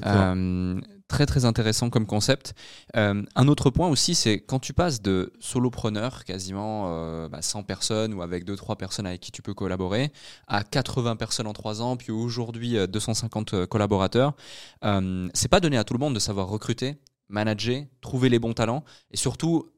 Euh, 0.05 0.81
très 1.07 1.27
très 1.27 1.45
intéressant 1.45 1.89
comme 1.89 2.07
concept. 2.07 2.55
Euh, 2.97 3.23
un 3.37 3.49
autre 3.49 3.71
point 3.71 3.89
aussi, 3.89 4.15
c'est 4.15 4.41
quand 4.41 4.59
tu 4.59 4.73
passes 4.73 5.03
de 5.03 5.33
solopreneur, 5.39 6.25
quasiment 6.25 6.87
euh, 6.89 7.29
bah, 7.29 7.41
100 7.41 7.63
personnes 7.63 8.15
ou 8.15 8.23
avec 8.23 8.45
2-3 8.45 8.77
personnes 8.77 9.07
avec 9.07 9.21
qui 9.21 9.31
tu 9.31 9.41
peux 9.41 9.55
collaborer, 9.55 10.11
à 10.49 10.65
80 10.65 11.17
personnes 11.17 11.47
en 11.47 11.53
3 11.53 11.81
ans, 11.81 11.97
puis 11.97 12.11
aujourd'hui 12.11 12.77
250 12.89 13.67
collaborateurs, 13.67 14.35
c'est 15.33 15.49
pas 15.49 15.61
donné 15.61 15.77
à 15.77 15.85
tout 15.85 15.95
le 15.95 16.01
monde 16.01 16.15
de 16.15 16.21
savoir 16.21 16.49
recruter, 16.49 16.97
manager, 17.29 17.85
trouver 18.01 18.29
les 18.29 18.41
bons 18.41 18.55
talents 18.55 18.85
et 19.13 19.17
surtout 19.17 19.71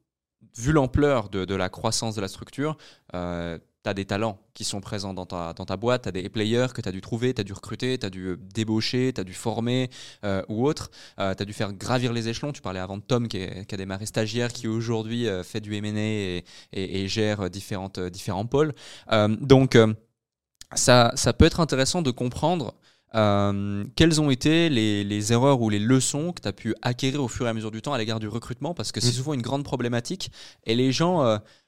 vu 0.57 0.73
l'ampleur 0.73 1.29
de, 1.29 1.45
de, 1.45 1.55
la 1.55 1.69
croissance 1.69 2.15
de 2.15 2.21
la 2.21 2.29
structure, 2.29 2.77
euh, 3.15 3.59
tu 3.85 3.91
as 3.91 3.95
des 3.95 4.07
talents 4.07 4.39
qui 4.55 4.65
sont 4.65 4.81
présents 4.81 5.13
dans 5.13 5.27
ta, 5.27 5.53
dans 5.53 5.67
ta 5.67 5.77
boîte, 5.77 6.03
tu 6.03 6.09
as 6.09 6.13
des 6.13 6.29
players 6.31 6.69
que 6.75 6.81
tu 6.81 6.89
as 6.89 6.93
dû 6.93 7.03
trouver, 7.03 7.35
tu 7.35 7.43
as 7.43 7.45
dû 7.45 7.53
recruter, 7.53 7.99
tu 7.99 8.07
as 8.07 8.11
dû 8.11 8.37
débaucher, 8.55 9.13
tu 9.15 9.21
as 9.21 9.25
dû 9.25 9.35
former 9.35 9.91
euh, 10.25 10.43
ou 10.49 10.67
autre. 10.67 10.91
Euh, 11.21 11.35
tu 11.35 11.43
as 11.43 11.47
dû 11.47 11.53
faire 11.53 11.73
gravir 11.73 12.13
les 12.13 12.29
échelons. 12.29 12.53
Tu 12.53 12.63
parlais 12.63 12.81
avant 12.81 12.97
de 12.97 13.03
Tom 13.03 13.29
qui, 13.29 13.47
qui 13.69 13.75
a 13.75 13.79
démarré 13.79 14.07
stagiaire, 14.07 14.53
qui 14.53 14.69
aujourd'hui 14.69 15.29
euh, 15.29 15.43
fait 15.43 15.61
du 15.61 15.75
M&A 15.75 15.99
et, 15.99 16.45
et, 16.73 17.03
et, 17.03 17.09
gère 17.09 17.51
différentes, 17.51 18.01
différents 18.01 18.47
pôles. 18.47 18.73
Euh, 19.13 19.29
donc, 19.41 19.77
euh, 19.77 19.93
ça, 20.75 21.13
ça 21.15 21.35
peut 21.35 21.45
être 21.45 21.61
intéressant 21.61 22.01
de 22.01 22.11
comprendre 22.11 22.75
euh, 23.15 23.85
quelles 23.95 24.21
ont 24.21 24.31
été 24.31 24.69
les, 24.69 25.05
les, 25.05 25.33
erreurs 25.33 25.61
ou 25.61 25.71
les 25.71 25.79
leçons 25.79 26.33
que 26.33 26.43
tu 26.43 26.49
as 26.49 26.53
pu 26.53 26.75
acquérir 26.83 27.23
au 27.23 27.29
fur 27.29 27.47
et 27.47 27.49
à 27.49 27.55
mesure 27.55 27.71
du 27.71 27.81
temps 27.81 27.93
à 27.93 27.99
l'égard 27.99 28.19
du 28.19 28.27
recrutement 28.27 28.75
Parce 28.75 28.91
que 28.91 29.01
c'est 29.01 29.11
mmh. 29.11 29.13
souvent 29.13 29.35
une 29.35 29.43
grande 29.43 29.63
problématique 29.63 30.33
et 30.65 30.75
les 30.75 30.91
gens 30.91 31.23
euh, 31.23 31.37
euh, 31.37 31.39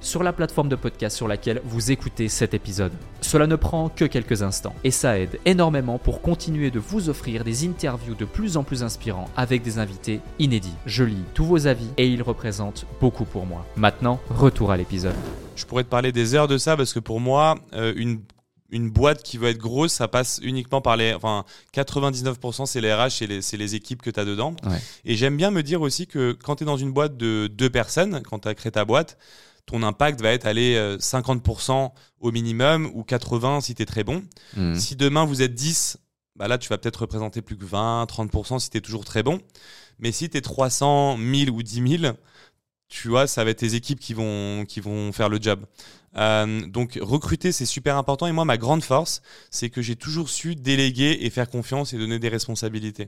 sur 0.00 0.22
la 0.22 0.32
plateforme 0.32 0.68
de 0.68 0.76
podcast 0.76 1.16
sur 1.16 1.28
laquelle 1.28 1.60
vous 1.64 1.90
écoutez 1.90 2.28
cet 2.28 2.54
épisode. 2.54 2.92
Cela 3.20 3.46
ne 3.46 3.56
prend 3.56 3.88
que 3.88 4.04
quelques 4.04 4.42
instants 4.42 4.74
et 4.84 4.90
ça 4.90 5.18
aide 5.18 5.38
énormément 5.44 5.98
pour 5.98 6.22
continuer 6.22 6.70
de 6.70 6.78
vous 6.78 7.08
offrir 7.08 7.44
des 7.44 7.66
interviews 7.66 8.14
de 8.14 8.24
plus 8.24 8.56
en 8.56 8.64
plus 8.64 8.82
inspirants 8.82 9.28
avec 9.36 9.62
des 9.62 9.78
invités 9.78 10.20
inédits. 10.38 10.74
Je 10.86 11.04
lis 11.04 11.24
tous 11.34 11.44
vos 11.44 11.66
avis 11.66 11.88
et 11.96 12.08
ils 12.08 12.22
représentent 12.22 12.86
beaucoup 13.00 13.24
pour 13.24 13.46
moi. 13.46 13.66
Maintenant, 13.76 14.20
retour 14.30 14.70
à 14.72 14.76
l'épisode. 14.76 15.14
Je 15.56 15.64
pourrais 15.66 15.84
te 15.84 15.88
parler 15.88 16.12
des 16.12 16.34
heures 16.34 16.48
de 16.48 16.58
ça 16.58 16.76
parce 16.76 16.92
que 16.92 17.00
pour 17.00 17.20
moi, 17.20 17.56
euh, 17.74 17.92
une 17.96 18.20
une 18.72 18.90
boîte 18.90 19.22
qui 19.22 19.36
veut 19.36 19.48
être 19.48 19.58
grosse, 19.58 19.92
ça 19.92 20.08
passe 20.08 20.40
uniquement 20.42 20.80
par 20.80 20.96
les. 20.96 21.12
Enfin, 21.14 21.44
99% 21.74 22.66
c'est 22.66 22.80
les 22.80 22.92
RH, 22.92 23.10
c'est 23.10 23.26
les, 23.26 23.40
les, 23.58 23.74
équipes 23.74 24.02
que 24.02 24.10
tu 24.10 24.20
as 24.20 24.24
dedans. 24.24 24.54
Ouais. 24.64 24.78
Et 25.04 25.16
j'aime 25.16 25.36
bien 25.36 25.50
me 25.50 25.62
dire 25.62 25.80
aussi 25.82 26.06
que 26.06 26.36
quand 26.44 26.56
tu 26.56 26.64
es 26.64 26.66
dans 26.66 26.76
une 26.76 26.92
boîte 26.92 27.16
de 27.16 27.48
deux 27.48 27.70
personnes, 27.70 28.22
quand 28.28 28.40
tu 28.40 28.48
as 28.48 28.54
créé 28.54 28.70
ta 28.72 28.84
boîte, 28.84 29.18
ton 29.66 29.82
impact 29.82 30.20
va 30.20 30.32
être 30.32 30.46
aller 30.46 30.76
50% 30.98 31.92
au 32.20 32.32
minimum 32.32 32.90
ou 32.94 33.02
80% 33.02 33.60
si 33.60 33.74
tu 33.74 33.82
es 33.82 33.86
très 33.86 34.04
bon. 34.04 34.22
Mmh. 34.56 34.74
Si 34.74 34.96
demain 34.96 35.24
vous 35.24 35.42
êtes 35.42 35.54
10, 35.54 35.98
bah 36.36 36.48
là 36.48 36.58
tu 36.58 36.68
vas 36.68 36.78
peut-être 36.78 37.02
représenter 37.02 37.42
plus 37.42 37.56
que 37.56 37.64
20, 37.64 38.04
30% 38.04 38.58
si 38.58 38.70
tu 38.70 38.78
es 38.78 38.80
toujours 38.80 39.04
très 39.04 39.22
bon. 39.22 39.40
Mais 39.98 40.12
si 40.12 40.28
tu 40.28 40.36
es 40.38 40.40
300, 40.40 41.18
1000 41.18 41.50
ou 41.50 41.62
10 41.62 41.98
000, 41.98 42.14
tu 42.88 43.08
vois, 43.08 43.26
ça 43.26 43.44
va 43.44 43.50
être 43.50 43.58
tes 43.58 43.74
équipes 43.74 44.00
qui 44.00 44.14
vont, 44.14 44.64
qui 44.66 44.80
vont 44.80 45.12
faire 45.12 45.28
le 45.28 45.40
job. 45.40 45.64
Euh, 46.16 46.66
donc 46.66 46.98
recruter 47.00 47.52
c'est 47.52 47.66
super 47.66 47.96
important 47.96 48.26
et 48.26 48.32
moi 48.32 48.44
ma 48.44 48.56
grande 48.56 48.82
force 48.82 49.22
c'est 49.50 49.70
que 49.70 49.80
j'ai 49.80 49.94
toujours 49.94 50.28
su 50.28 50.56
déléguer 50.56 51.18
et 51.20 51.30
faire 51.30 51.48
confiance 51.48 51.92
et 51.92 51.98
donner 51.98 52.18
des 52.18 52.28
responsabilités. 52.28 53.06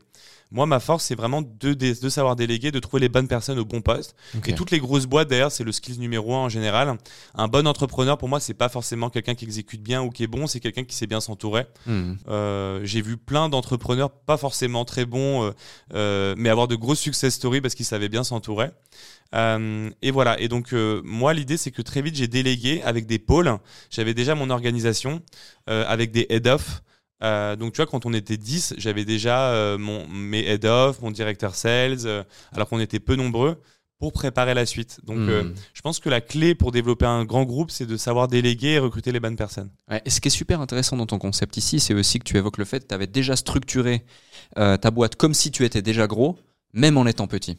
Moi 0.53 0.67
ma 0.67 0.79
force 0.79 1.07
c'est 1.07 1.17
vraiment 1.17 1.43
de, 1.43 1.75
de, 1.75 2.09
savoir 2.09 2.37
déléguer, 2.37 2.71
de 2.71 2.79
trouver 2.79 3.01
les 3.01 3.09
bonnes 3.09 3.27
personnes 3.27 3.59
au 3.59 3.65
bon 3.65 3.81
poste. 3.81 4.15
Okay. 4.37 4.53
Et 4.53 4.55
toutes 4.55 4.71
les 4.71 4.79
grosses 4.79 5.07
boîtes 5.07 5.29
d'ailleurs 5.29 5.51
c'est 5.51 5.65
le 5.65 5.73
skills 5.73 5.99
numéro 5.99 6.33
un 6.35 6.45
en 6.45 6.49
général. 6.49 6.97
Un 7.35 7.49
bon 7.49 7.67
entrepreneur 7.67 8.19
pour 8.19 8.29
moi 8.29 8.39
c'est 8.39 8.55
pas 8.55 8.69
forcément 8.69 9.11
quelqu'un 9.11 9.35
qui 9.35 9.47
exécute 9.47 9.83
bien 9.83 10.01
ou 10.03 10.11
qui 10.11 10.23
est 10.23 10.29
bon, 10.29 10.47
c'est 10.47 10.61
quelqu'un 10.61 10.85
qui 10.85 10.95
sait 10.95 11.09
bien 11.09 11.21
s'entourer. 11.21 11.67
Mmh. 11.87 12.13
Euh, 12.29 12.81
j'ai 12.85 13.03
vu 13.03 13.17
plein 13.17 13.49
d'entrepreneurs 13.49 14.13
pas 14.13 14.37
forcément 14.37 14.85
très 14.85 15.07
bons 15.07 15.53
euh, 15.93 16.35
mais 16.39 16.51
avoir 16.51 16.69
de 16.69 16.77
grosses 16.77 17.01
success 17.01 17.35
stories 17.35 17.61
parce 17.61 17.75
qu'ils 17.75 17.87
savaient 17.87 18.09
bien 18.09 18.23
s'entourer. 18.23 18.69
Et 19.35 20.11
voilà. 20.11 20.39
Et 20.41 20.49
donc, 20.49 20.73
moi, 20.73 21.33
l'idée, 21.33 21.57
c'est 21.57 21.71
que 21.71 21.81
très 21.81 22.03
vite, 22.03 22.17
j'ai 22.17 22.29
délégué 22.29 22.83
avec 22.93 23.07
des 23.07 23.19
pôles. 23.19 23.59
J'avais 23.91 24.15
déjà 24.15 24.35
mon 24.35 24.51
organisation 24.51 25.23
euh, 25.69 25.85
avec 25.89 26.13
des 26.13 26.27
head-off. 26.29 26.83
Euh, 27.23 27.57
donc, 27.57 27.73
tu 27.73 27.77
vois, 27.79 27.87
quand 27.87 28.07
on 28.07 28.13
était 28.13 28.37
10, 28.37 28.75
j'avais 28.79 29.05
déjà 29.05 29.77
mon, 29.79 30.07
mes 30.09 30.45
head-off, 30.45 31.01
mon 31.01 31.11
directeur 31.11 31.55
sales, 31.55 32.25
alors 32.53 32.69
qu'on 32.69 32.81
était 32.81 33.01
peu 33.01 33.17
nombreux 33.17 33.61
pour 33.99 34.13
préparer 34.13 34.55
la 34.55 34.67
suite. 34.67 34.99
Donc, 35.05 35.19
mmh. 35.19 35.55
je 35.73 35.81
pense 35.81 36.01
que 36.01 36.09
la 36.09 36.21
clé 36.21 36.57
pour 36.57 36.73
développer 36.73 37.07
un 37.07 37.25
grand 37.25 37.45
groupe, 37.45 37.71
c'est 37.71 37.87
de 37.87 37.97
savoir 37.97 38.27
déléguer 38.27 38.71
et 38.71 38.79
recruter 38.81 39.13
les 39.13 39.21
bonnes 39.21 39.37
personnes. 39.37 39.71
Ouais, 39.89 40.03
et 40.05 40.11
ce 40.11 40.21
qui 40.21 40.27
est 40.27 40.33
super 40.33 40.61
intéressant 40.61 40.97
dans 40.97 41.07
ton 41.07 41.21
concept 41.21 41.57
ici, 41.57 41.79
c'est 41.79 41.95
aussi 41.95 42.19
que 42.19 42.25
tu 42.25 42.37
évoques 42.37 42.59
le 42.59 42.65
fait 42.65 42.81
que 42.81 42.89
tu 42.89 42.95
avais 42.95 43.07
déjà 43.07 43.37
structuré 43.37 44.05
ta 44.57 44.91
boîte 44.91 45.15
comme 45.15 45.35
si 45.35 45.53
tu 45.53 45.65
étais 45.65 45.83
déjà 45.83 46.09
gros 46.09 46.37
même 46.73 46.97
en 46.97 47.07
étant 47.07 47.27
petit. 47.27 47.57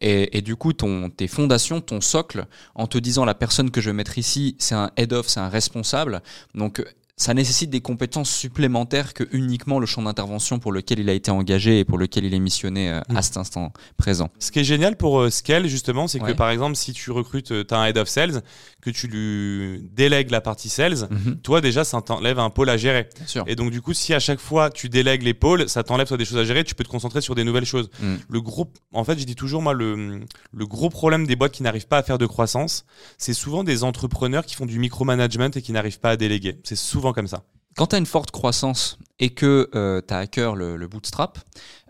Et, 0.00 0.40
du 0.42 0.56
coup, 0.56 0.72
ton, 0.72 1.10
tes 1.10 1.28
fondations, 1.28 1.80
ton 1.80 2.00
socle, 2.00 2.46
en 2.74 2.86
te 2.86 2.98
disant 2.98 3.24
la 3.24 3.34
personne 3.34 3.70
que 3.70 3.80
je 3.80 3.90
vais 3.90 3.94
mettre 3.94 4.18
ici, 4.18 4.56
c'est 4.58 4.74
un 4.74 4.90
head-off, 4.96 5.28
c'est 5.28 5.40
un 5.40 5.48
responsable. 5.48 6.22
Donc, 6.54 6.82
ça 7.16 7.32
nécessite 7.32 7.70
des 7.70 7.80
compétences 7.80 8.30
supplémentaires 8.30 9.14
que 9.14 9.22
uniquement 9.30 9.78
le 9.78 9.86
champ 9.86 10.02
d'intervention 10.02 10.58
pour 10.58 10.72
lequel 10.72 10.98
il 10.98 11.08
a 11.08 11.12
été 11.12 11.30
engagé 11.30 11.78
et 11.78 11.84
pour 11.84 11.96
lequel 11.96 12.24
il 12.24 12.34
est 12.34 12.40
missionné 12.40 12.90
euh, 12.90 13.00
à 13.08 13.20
mm. 13.20 13.22
cet 13.22 13.36
instant 13.36 13.72
présent. 13.96 14.30
Ce 14.40 14.50
qui 14.50 14.58
est 14.58 14.64
génial 14.64 14.96
pour 14.96 15.20
euh, 15.20 15.30
Scale, 15.30 15.68
justement, 15.68 16.08
c'est 16.08 16.18
que 16.18 16.32
par 16.32 16.50
exemple, 16.50 16.74
si 16.74 16.92
tu 16.92 17.12
recrutes, 17.12 17.52
euh, 17.52 17.64
tu 17.64 17.72
as 17.72 17.78
un 17.78 17.86
head 17.86 17.98
of 17.98 18.08
sales, 18.08 18.42
que 18.82 18.90
tu 18.90 19.06
lui 19.06 19.88
délègues 19.92 20.30
la 20.30 20.40
partie 20.40 20.68
sales, 20.68 21.06
mhm. 21.08 21.36
toi 21.36 21.60
déjà, 21.60 21.84
ça 21.84 22.02
t'enlève 22.02 22.40
un 22.40 22.50
pôle 22.50 22.68
à 22.68 22.76
gérer. 22.76 23.08
Et 23.46 23.54
donc, 23.54 23.70
du 23.70 23.80
coup, 23.80 23.94
si 23.94 24.12
à 24.12 24.18
chaque 24.18 24.40
fois 24.40 24.70
tu 24.70 24.88
délègues 24.88 25.22
les 25.22 25.34
pôles, 25.34 25.68
ça 25.68 25.84
t'enlève 25.84 26.12
des 26.16 26.24
choses 26.24 26.38
à 26.38 26.44
gérer, 26.44 26.64
tu 26.64 26.74
peux 26.74 26.84
te 26.84 26.88
concentrer 26.88 27.20
sur 27.20 27.36
des 27.36 27.44
nouvelles 27.44 27.64
choses. 27.64 27.90
Mm. 28.02 28.14
Le 28.28 28.40
gros, 28.40 28.72
en 28.92 29.04
fait, 29.04 29.18
je 29.18 29.24
dis 29.24 29.36
toujours, 29.36 29.62
moi, 29.62 29.72
le, 29.72 30.20
le 30.52 30.66
gros 30.66 30.90
problème 30.90 31.28
des 31.28 31.36
boîtes 31.36 31.52
qui 31.52 31.62
n'arrivent 31.62 31.86
pas 31.86 31.98
à 31.98 32.02
faire 32.02 32.18
de 32.18 32.26
croissance, 32.26 32.84
c'est 33.18 33.34
souvent 33.34 33.62
des 33.62 33.84
entrepreneurs 33.84 34.44
qui 34.44 34.56
font 34.56 34.66
du 34.66 34.80
micromanagement 34.80 35.50
et 35.54 35.62
qui 35.62 35.70
n'arrivent 35.70 36.00
pas 36.00 36.10
à 36.10 36.16
déléguer. 36.16 36.58
C'est 36.64 36.76
souvent 36.76 37.03
comme 37.12 37.26
ça. 37.26 37.42
Quand 37.76 37.88
tu 37.88 37.96
as 37.96 37.98
une 37.98 38.06
forte 38.06 38.30
croissance 38.30 38.98
et 39.18 39.30
que 39.30 39.68
euh, 39.74 40.00
tu 40.06 40.14
as 40.14 40.18
à 40.18 40.26
cœur 40.26 40.54
le, 40.54 40.86
bootstrap, 40.86 41.38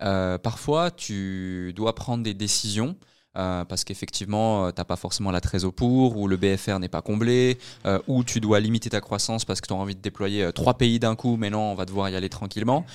euh, 0.02 0.38
parfois 0.38 0.90
tu 0.90 1.72
dois 1.76 1.94
prendre 1.94 2.22
des 2.24 2.34
décisions 2.34 2.96
euh, 3.36 3.64
parce 3.64 3.84
qu'effectivement, 3.84 4.70
tu 4.70 4.80
n'as 4.80 4.84
pas 4.84 4.96
forcément 4.96 5.30
la 5.30 5.40
trésor 5.40 5.74
pour, 5.74 6.16
ou 6.16 6.28
le 6.28 6.36
BFR 6.36 6.78
n'est 6.78 6.88
pas 6.88 7.02
comblé, 7.02 7.58
ou 8.06 8.24
tu 8.24 8.40
dois 8.40 8.60
limiter 8.60 8.90
ta 8.90 9.00
croissance 9.00 9.44
parce 9.44 9.60
que 9.60 9.66
tu 9.66 9.74
as 9.74 9.76
envie 9.76 9.96
de 9.96 10.00
déployer 10.00 10.52
trois 10.52 10.74
pays 10.74 10.98
d'un 10.98 11.16
coup, 11.16 11.36
mais 11.36 11.50
non, 11.50 11.72
on 11.72 11.74
va 11.74 11.84
devoir 11.84 12.08
y 12.08 12.16
aller 12.16 12.28
tranquillement. 12.28 12.86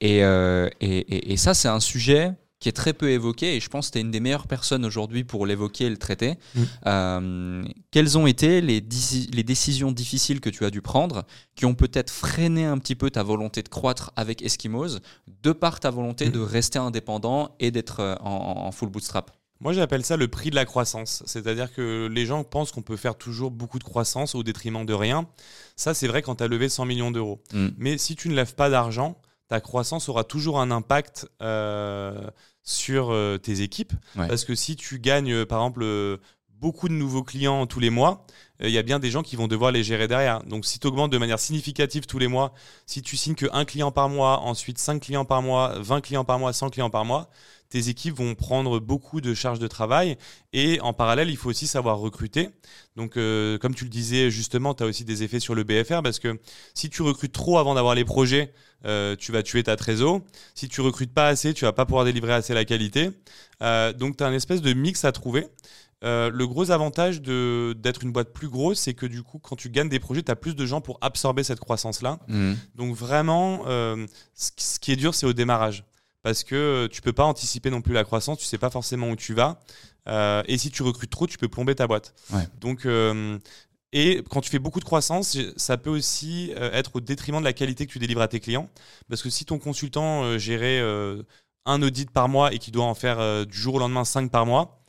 Et, 0.00 0.20
et, 0.20 1.36
ça, 1.38 1.54
c'est 1.54 1.68
un 1.68 1.80
sujet 1.80 2.32
qui 2.58 2.68
est 2.68 2.72
très 2.72 2.94
peu 2.94 3.10
évoqué 3.10 3.56
et 3.56 3.60
je 3.60 3.68
pense 3.68 3.88
que 3.88 3.92
tu 3.92 3.98
es 3.98 4.00
une 4.00 4.10
des 4.10 4.20
meilleures 4.20 4.46
personnes 4.46 4.84
aujourd'hui 4.84 5.24
pour 5.24 5.46
l'évoquer 5.46 5.84
et 5.84 5.90
le 5.90 5.98
traiter. 5.98 6.36
Mm. 6.54 6.62
Euh, 6.86 7.64
quelles 7.90 8.16
ont 8.16 8.26
été 8.26 8.60
les, 8.60 8.82
les, 9.32 9.42
décisions 9.42 9.92
difficiles 9.92 10.40
que 10.40 10.48
tu 10.48 10.64
as 10.64 10.70
dû 10.70 10.80
prendre 10.80 11.24
qui 11.54 11.66
ont 11.66 11.74
peut-être 11.74 12.10
freiné 12.10 12.64
un 12.64 12.78
petit 12.78 12.94
peu 12.94 13.10
ta 13.10 13.22
volonté 13.22 13.62
de 13.62 13.68
croître 13.68 14.12
avec 14.16 14.42
Eskimos 14.42 15.00
de 15.42 15.52
par 15.52 15.80
ta 15.80 15.90
volonté 15.90 16.28
mm. 16.28 16.32
de 16.32 16.40
rester 16.40 16.78
indépendant 16.78 17.54
et 17.60 17.70
d'être 17.70 18.00
euh, 18.00 18.14
en, 18.20 18.72
full 18.72 18.88
bootstrap? 18.88 19.30
Moi, 19.60 19.72
j'appelle 19.72 20.04
ça 20.04 20.16
le 20.16 20.28
prix 20.28 20.50
de 20.50 20.54
la 20.54 20.66
croissance. 20.66 21.22
C'est-à-dire 21.26 21.72
que 21.72 22.08
les 22.08 22.26
gens 22.26 22.44
pensent 22.44 22.72
qu'on 22.72 22.82
peut 22.82 22.96
faire 22.96 23.16
toujours 23.16 23.50
beaucoup 23.50 23.78
de 23.78 23.84
croissance 23.84 24.34
au 24.34 24.42
détriment 24.42 24.84
de 24.84 24.92
rien. 24.92 25.26
Ça, 25.76 25.94
c'est 25.94 26.08
vrai 26.08 26.20
quand 26.20 26.36
tu 26.36 26.44
as 26.44 26.48
levé 26.48 26.68
100 26.68 26.84
millions 26.84 27.10
d'euros. 27.10 27.42
Mm. 27.52 27.68
Mais 27.78 27.98
si 27.98 28.16
tu 28.16 28.28
ne 28.28 28.34
lèves 28.34 28.54
pas 28.54 28.68
d'argent, 28.68 29.16
ta 29.48 29.60
croissance 29.60 30.08
aura 30.08 30.24
toujours 30.24 30.60
un 30.60 30.70
impact 30.70 31.28
euh, 31.42 32.28
sur 32.62 33.12
euh, 33.12 33.38
tes 33.38 33.60
équipes. 33.60 33.92
Parce 34.16 34.44
que 34.44 34.54
si 34.54 34.76
tu 34.76 34.98
gagnes, 34.98 35.32
euh, 35.32 35.46
par 35.46 35.58
exemple, 35.60 36.18
beaucoup 36.50 36.88
de 36.88 36.94
nouveaux 36.94 37.22
clients 37.22 37.66
tous 37.66 37.80
les 37.80 37.90
mois, 37.90 38.26
il 38.60 38.70
y 38.70 38.78
a 38.78 38.82
bien 38.82 38.98
des 38.98 39.10
gens 39.10 39.22
qui 39.22 39.36
vont 39.36 39.48
devoir 39.48 39.70
les 39.70 39.84
gérer 39.84 40.08
derrière. 40.08 40.42
Donc 40.44 40.64
si 40.64 40.78
tu 40.78 40.86
augmentes 40.86 41.12
de 41.12 41.18
manière 41.18 41.38
significative 41.38 42.06
tous 42.06 42.18
les 42.18 42.28
mois, 42.28 42.54
si 42.86 43.02
tu 43.02 43.16
signes 43.16 43.34
que 43.34 43.46
un 43.52 43.66
client 43.66 43.92
par 43.92 44.08
mois, 44.08 44.40
ensuite 44.40 44.78
5 44.78 45.02
clients 45.02 45.26
par 45.26 45.42
mois, 45.42 45.78
20 45.78 46.00
clients 46.00 46.24
par 46.24 46.38
mois, 46.38 46.54
100 46.54 46.70
clients 46.70 46.90
par 46.90 47.04
mois, 47.04 47.28
tes 47.68 47.88
équipes 47.88 48.14
vont 48.14 48.34
prendre 48.34 48.78
beaucoup 48.78 49.20
de 49.20 49.34
charges 49.34 49.58
de 49.58 49.66
travail 49.66 50.16
et 50.52 50.80
en 50.80 50.92
parallèle, 50.92 51.30
il 51.30 51.36
faut 51.36 51.50
aussi 51.50 51.66
savoir 51.66 51.98
recruter. 51.98 52.50
Donc, 52.96 53.16
euh, 53.16 53.58
comme 53.58 53.74
tu 53.74 53.84
le 53.84 53.90
disais 53.90 54.30
justement, 54.30 54.74
tu 54.74 54.84
as 54.84 54.86
aussi 54.86 55.04
des 55.04 55.22
effets 55.22 55.40
sur 55.40 55.54
le 55.54 55.64
BFR 55.64 56.02
parce 56.02 56.18
que 56.18 56.38
si 56.74 56.88
tu 56.90 57.02
recrutes 57.02 57.32
trop 57.32 57.58
avant 57.58 57.74
d'avoir 57.74 57.94
les 57.94 58.04
projets, 58.04 58.52
euh, 58.84 59.16
tu 59.16 59.32
vas 59.32 59.42
tuer 59.42 59.62
ta 59.62 59.76
trésor. 59.76 60.20
Si 60.54 60.68
tu 60.68 60.80
recrutes 60.80 61.12
pas 61.12 61.28
assez, 61.28 61.54
tu 61.54 61.64
vas 61.64 61.72
pas 61.72 61.86
pouvoir 61.86 62.04
délivrer 62.04 62.32
assez 62.32 62.54
la 62.54 62.64
qualité. 62.64 63.10
Euh, 63.62 63.92
donc, 63.92 64.16
tu 64.16 64.24
as 64.24 64.26
un 64.26 64.32
espèce 64.32 64.62
de 64.62 64.72
mix 64.72 65.04
à 65.04 65.12
trouver. 65.12 65.46
le 66.02 66.44
gros 66.44 66.70
avantage 66.70 67.20
d'être 67.20 68.04
une 68.04 68.12
boîte 68.12 68.32
plus 68.32 68.48
grosse, 68.48 68.78
c'est 68.78 68.94
que 68.94 69.06
du 69.06 69.22
coup, 69.22 69.38
quand 69.38 69.56
tu 69.56 69.70
gagnes 69.70 69.88
des 69.88 69.98
projets, 69.98 70.22
tu 70.22 70.30
as 70.30 70.36
plus 70.36 70.54
de 70.54 70.64
gens 70.64 70.80
pour 70.80 70.98
absorber 71.00 71.42
cette 71.42 71.58
croissance-là. 71.58 72.20
Mmh. 72.28 72.52
Donc 72.76 72.94
vraiment, 72.94 73.64
ce 74.34 74.78
qui 74.78 74.92
est 74.92 74.96
dur, 74.96 75.14
c'est 75.14 75.26
au 75.26 75.32
démarrage 75.32 75.84
parce 76.26 76.42
que 76.42 76.88
tu 76.90 77.02
peux 77.02 77.12
pas 77.12 77.22
anticiper 77.22 77.70
non 77.70 77.80
plus 77.80 77.94
la 77.94 78.02
croissance, 78.02 78.38
tu 78.38 78.46
sais 78.46 78.58
pas 78.58 78.68
forcément 78.68 79.10
où 79.10 79.14
tu 79.14 79.32
vas. 79.32 79.60
Euh, 80.08 80.42
et 80.48 80.58
si 80.58 80.72
tu 80.72 80.82
recrutes 80.82 81.08
trop, 81.08 81.28
tu 81.28 81.38
peux 81.38 81.46
plomber 81.46 81.76
ta 81.76 81.86
boîte. 81.86 82.14
Donc, 82.58 82.84
euh, 82.84 83.38
et 83.92 84.24
quand 84.28 84.40
tu 84.40 84.50
fais 84.50 84.58
beaucoup 84.58 84.80
de 84.80 84.84
croissance, 84.84 85.38
ça 85.56 85.76
peut 85.76 85.88
aussi 85.88 86.52
euh, 86.56 86.72
être 86.72 86.96
au 86.96 87.00
détriment 87.00 87.38
de 87.38 87.44
la 87.44 87.52
qualité 87.52 87.86
que 87.86 87.92
tu 87.92 88.00
délivres 88.00 88.22
à 88.22 88.26
tes 88.26 88.40
clients. 88.40 88.68
Parce 89.08 89.22
que 89.22 89.30
si 89.30 89.44
ton 89.44 89.60
consultant 89.60 90.36
gérait 90.36 90.82
un 91.64 91.80
audit 91.80 92.10
par 92.10 92.28
mois 92.28 92.52
et 92.52 92.58
qu'il 92.58 92.72
doit 92.72 92.86
en 92.86 92.96
faire 92.96 93.46
du 93.46 93.56
jour 93.56 93.76
au 93.76 93.78
lendemain 93.78 94.04
5 94.04 94.28
par 94.28 94.46
mois, 94.46 94.82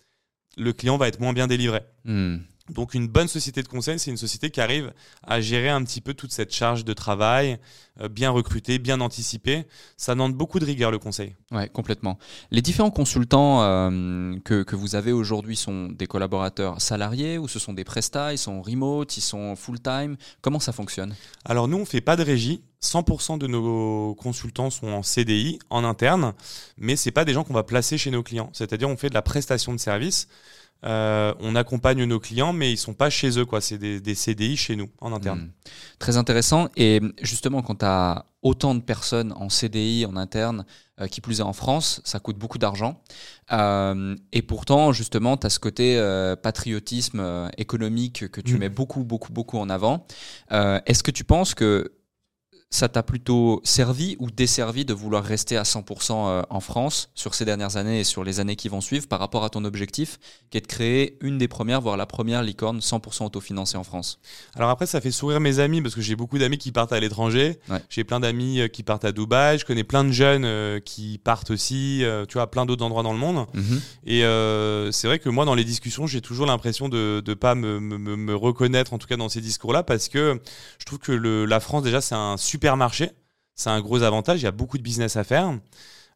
le 0.58 0.74
client 0.74 0.98
va 0.98 1.08
être 1.08 1.20
moins 1.20 1.34
bien 1.34 1.46
délivré. 1.46 1.82
Hmm. 2.04 2.38
Donc 2.70 2.94
une 2.94 3.08
bonne 3.08 3.28
société 3.28 3.64
de 3.64 3.68
conseil, 3.68 3.98
c'est 3.98 4.12
une 4.12 4.18
société 4.18 4.50
qui 4.50 4.60
arrive 4.60 4.94
à 5.24 5.40
gérer 5.40 5.70
un 5.70 5.84
petit 5.84 6.02
peu 6.02 6.14
toute 6.14 6.32
cette 6.32 6.54
charge 6.54 6.84
de 6.84 6.94
travail, 6.94 7.60
euh, 8.02 8.10
bien 8.10 8.30
recruter, 8.30 8.78
bien 8.78 9.00
anticiper. 9.00 9.66
Ça 9.96 10.14
demande 10.14 10.34
beaucoup 10.34 10.60
de 10.60 10.66
rigueur 10.66 10.92
le 10.92 11.00
conseil. 11.00 11.36
Ouais, 11.52 11.70
complètement. 11.70 12.18
Les 12.52 12.62
différents 12.62 12.92
consultants 12.92 13.62
euh, 13.62 14.36
que, 14.44 14.64
que, 14.64 14.76
vous 14.76 14.96
avez 14.96 15.14
aujourd'hui 15.14 15.56
sont 15.56 15.88
des 15.88 16.08
collaborateurs 16.08 16.82
salariés 16.82 17.38
ou 17.38 17.48
ce 17.48 17.60
sont 17.60 17.74
des 17.74 17.86
prestats, 17.86 18.34
ils 18.34 18.38
sont 18.38 18.62
remote, 18.62 19.16
ils 19.16 19.22
sont 19.22 19.56
full-time. 19.56 20.18
Comment 20.42 20.60
ça 20.60 20.74
fonctionne? 20.74 21.16
Alors 21.46 21.68
nous, 21.68 21.78
on 21.78 21.86
fait 21.86 22.02
pas 22.02 22.16
de 22.16 22.24
régie. 22.24 22.62
100% 22.82 23.40
de 23.40 23.48
nos 23.48 24.14
consultants 24.16 24.70
sont 24.70 24.90
en 24.90 25.02
CDI, 25.02 25.58
en 25.72 25.84
interne, 25.84 26.34
mais 26.78 26.96
c'est 26.96 27.12
pas 27.12 27.26
des 27.26 27.34
gens 27.34 27.44
qu'on 27.44 27.54
va 27.54 27.64
placer 27.64 27.98
chez 27.98 28.12
nos 28.12 28.22
clients. 28.22 28.52
C'est-à-dire 28.54 28.88
on 28.88 28.98
fait 28.98 29.10
de 29.10 29.16
la 29.16 29.24
prestation 29.24 29.74
de 29.74 29.80
service. 29.80 30.28
Euh, 30.86 31.34
on 31.40 31.56
accompagne 31.56 32.04
nos 32.04 32.20
clients, 32.20 32.54
mais 32.54 32.72
ils 32.72 32.78
sont 32.78 32.94
pas 32.94 33.10
chez 33.10 33.38
eux, 33.40 33.46
quoi. 33.46 33.62
C'est 33.62 33.78
des, 33.78 34.16
CDI 34.16 34.58
chez 34.58 34.76
nous, 34.76 34.90
en 35.02 35.14
interne. 35.14 35.40
Hmm. 35.40 35.52
Très 36.00 36.18
intéressant. 36.18 36.70
Et 36.76 37.02
justement, 37.22 37.62
quand 37.62 37.76
tu 37.76 37.86
as 37.86 38.26
autant 38.44 38.76
de 38.76 38.82
personnes 38.82 39.34
en 39.34 39.50
CDI, 39.50 40.06
en 40.06 40.16
interne, 40.16 40.66
euh, 41.00 41.08
qui 41.08 41.22
plus 41.22 41.40
est 41.40 41.44
en 41.44 41.54
France, 41.54 42.02
ça 42.04 42.20
coûte 42.20 42.38
beaucoup 42.38 42.58
d'argent. 42.58 43.02
Euh, 43.52 44.16
et 44.32 44.42
pourtant, 44.42 44.92
justement, 44.92 45.38
tu 45.38 45.48
as 45.48 45.50
ce 45.50 45.60
côté 45.60 45.98
patriotisme 46.42 47.50
économique 47.58 48.30
que 48.30 48.42
tu 48.42 48.56
hmm. 48.56 48.60
mets 48.60 48.70
beaucoup, 48.70 49.04
beaucoup, 49.04 49.34
beaucoup 49.34 49.58
en 49.58 49.70
avant. 49.70 50.06
Est-ce 50.52 51.04
que 51.04 51.12
tu 51.12 51.24
penses 51.24 51.56
que 51.56 51.97
ça 52.70 52.90
t'a 52.90 53.02
plutôt 53.02 53.62
servi 53.64 54.18
ou 54.20 54.30
desservi 54.30 54.84
de 54.84 54.94
vouloir 54.94 55.24
rester 55.24 55.56
à 55.56 55.64
100% 55.64 56.12
euh, 56.12 56.42
en 56.50 56.60
France 56.60 57.10
sur 57.16 57.34
ces 57.34 57.46
dernières 57.46 57.78
années 57.78 58.02
et 58.02 58.04
sur 58.04 58.26
les 58.26 58.42
années 58.42 58.58
qui 58.58 58.68
vont 58.68 58.82
suivre 58.82 59.08
par 59.08 59.20
rapport 59.20 59.46
à 59.46 59.50
ton 59.50 59.64
objectif 59.64 60.20
qui 60.50 60.58
est 60.58 60.62
de 60.62 60.68
créer 60.68 61.18
une 61.22 61.38
des 61.38 61.48
premières, 61.48 61.80
voire 61.80 61.96
la 61.96 62.06
première 62.06 62.44
licorne 62.44 62.80
100% 62.80 63.26
autofinancée 63.26 63.78
en 63.78 63.86
France? 63.86 64.20
Alors 64.56 64.70
après, 64.70 64.86
ça 64.86 65.00
fait 65.00 65.12
sourire 65.12 65.40
mes 65.40 65.60
amis 65.60 65.82
parce 65.82 65.96
que 65.96 66.02
j'ai 66.02 66.18
beaucoup 66.18 66.38
d'amis 66.38 66.58
qui 66.58 66.74
partent 66.74 66.92
à 66.92 67.00
l'étranger. 67.00 67.60
J'ai 67.90 68.04
plein 68.04 68.20
d'amis 68.20 68.60
euh, 68.60 68.68
qui 68.68 68.84
partent 68.84 69.06
à 69.06 69.14
Dubaï. 69.14 69.60
Je 69.60 69.66
connais 69.66 69.86
plein 69.86 70.04
de 70.04 70.12
jeunes 70.12 70.46
euh, 70.46 70.82
qui 70.82 71.20
partent 71.24 71.52
aussi, 71.52 72.04
tu 72.28 72.34
vois, 72.34 72.44
à 72.44 72.48
plein 72.48 72.66
d'autres 72.66 72.84
endroits 72.84 73.04
dans 73.04 73.14
le 73.14 73.20
monde. 73.20 73.48
Mhm. 73.54 73.82
Et 74.06 74.22
c'est 74.92 75.08
vrai 75.08 75.20
que 75.20 75.30
moi, 75.30 75.46
dans 75.46 75.56
les 75.56 75.64
discussions, 75.64 76.06
j'ai 76.06 76.22
toujours 76.22 76.46
l'impression 76.46 76.90
de 76.90 77.24
ne 77.26 77.34
pas 77.34 77.56
me, 77.56 77.80
me, 77.80 78.36
reconnaître, 78.36 78.94
en 78.94 78.98
tout 78.98 79.08
cas 79.08 79.16
dans 79.16 79.30
ces 79.30 79.42
discours-là, 79.42 79.84
parce 79.84 80.10
que 80.10 80.40
je 80.80 80.86
trouve 80.86 81.00
que 81.00 81.12
le, 81.12 81.46
la 81.46 81.60
France, 81.60 81.84
déjà, 81.84 82.02
c'est 82.02 82.16
un 82.16 82.36
super 82.38 82.57
supermarché. 82.58 83.12
C'est 83.54 83.70
un 83.70 83.82
gros 83.82 84.02
avantage, 84.02 84.42
il 84.42 84.46
y 84.46 84.48
a 84.48 84.52
beaucoup 84.52 84.78
de 84.80 84.84
business 84.84 85.16
à 85.16 85.24
faire. 85.24 85.60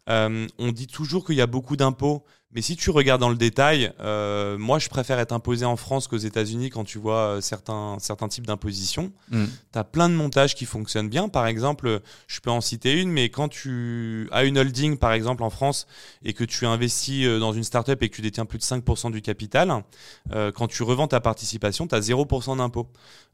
Euh, 0.09 0.47
on 0.57 0.71
dit 0.71 0.87
toujours 0.87 1.23
qu'il 1.25 1.35
y 1.35 1.41
a 1.41 1.47
beaucoup 1.47 1.75
d'impôts, 1.75 2.23
mais 2.53 2.61
si 2.61 2.75
tu 2.75 2.89
regardes 2.89 3.21
dans 3.21 3.29
le 3.29 3.35
détail, 3.35 3.93
euh, 4.01 4.57
moi 4.57 4.77
je 4.77 4.89
préfère 4.89 5.19
être 5.19 5.31
imposé 5.31 5.65
en 5.65 5.77
France 5.77 6.07
qu'aux 6.07 6.17
États-Unis 6.17 6.69
quand 6.69 6.83
tu 6.83 6.97
vois 6.97 7.17
euh, 7.17 7.41
certains, 7.41 7.97
certains 7.99 8.27
types 8.27 8.45
d'impositions. 8.45 9.11
Mm. 9.29 9.45
Tu 9.71 9.79
as 9.79 9.83
plein 9.85 10.09
de 10.09 10.15
montages 10.15 10.53
qui 10.53 10.65
fonctionnent 10.65 11.07
bien. 11.07 11.29
Par 11.29 11.47
exemple, 11.47 12.01
je 12.27 12.39
peux 12.41 12.49
en 12.49 12.59
citer 12.59 12.99
une, 12.99 13.09
mais 13.09 13.29
quand 13.29 13.47
tu 13.47 14.27
as 14.31 14.43
une 14.43 14.57
holding 14.57 14.97
par 14.97 15.13
exemple 15.13 15.43
en 15.43 15.49
France 15.49 15.87
et 16.23 16.33
que 16.33 16.43
tu 16.43 16.65
investis 16.65 17.25
dans 17.25 17.53
une 17.53 17.63
startup 17.63 18.01
et 18.03 18.09
que 18.09 18.15
tu 18.15 18.21
détiens 18.21 18.45
plus 18.45 18.57
de 18.57 18.63
5% 18.63 19.11
du 19.11 19.21
capital, 19.21 19.83
quand 20.55 20.67
tu 20.67 20.83
revends 20.83 21.07
ta 21.07 21.19
participation, 21.19 21.87
tu 21.87 21.95
as 21.95 21.99
0% 21.99 22.57
d'impôt. 22.57 22.87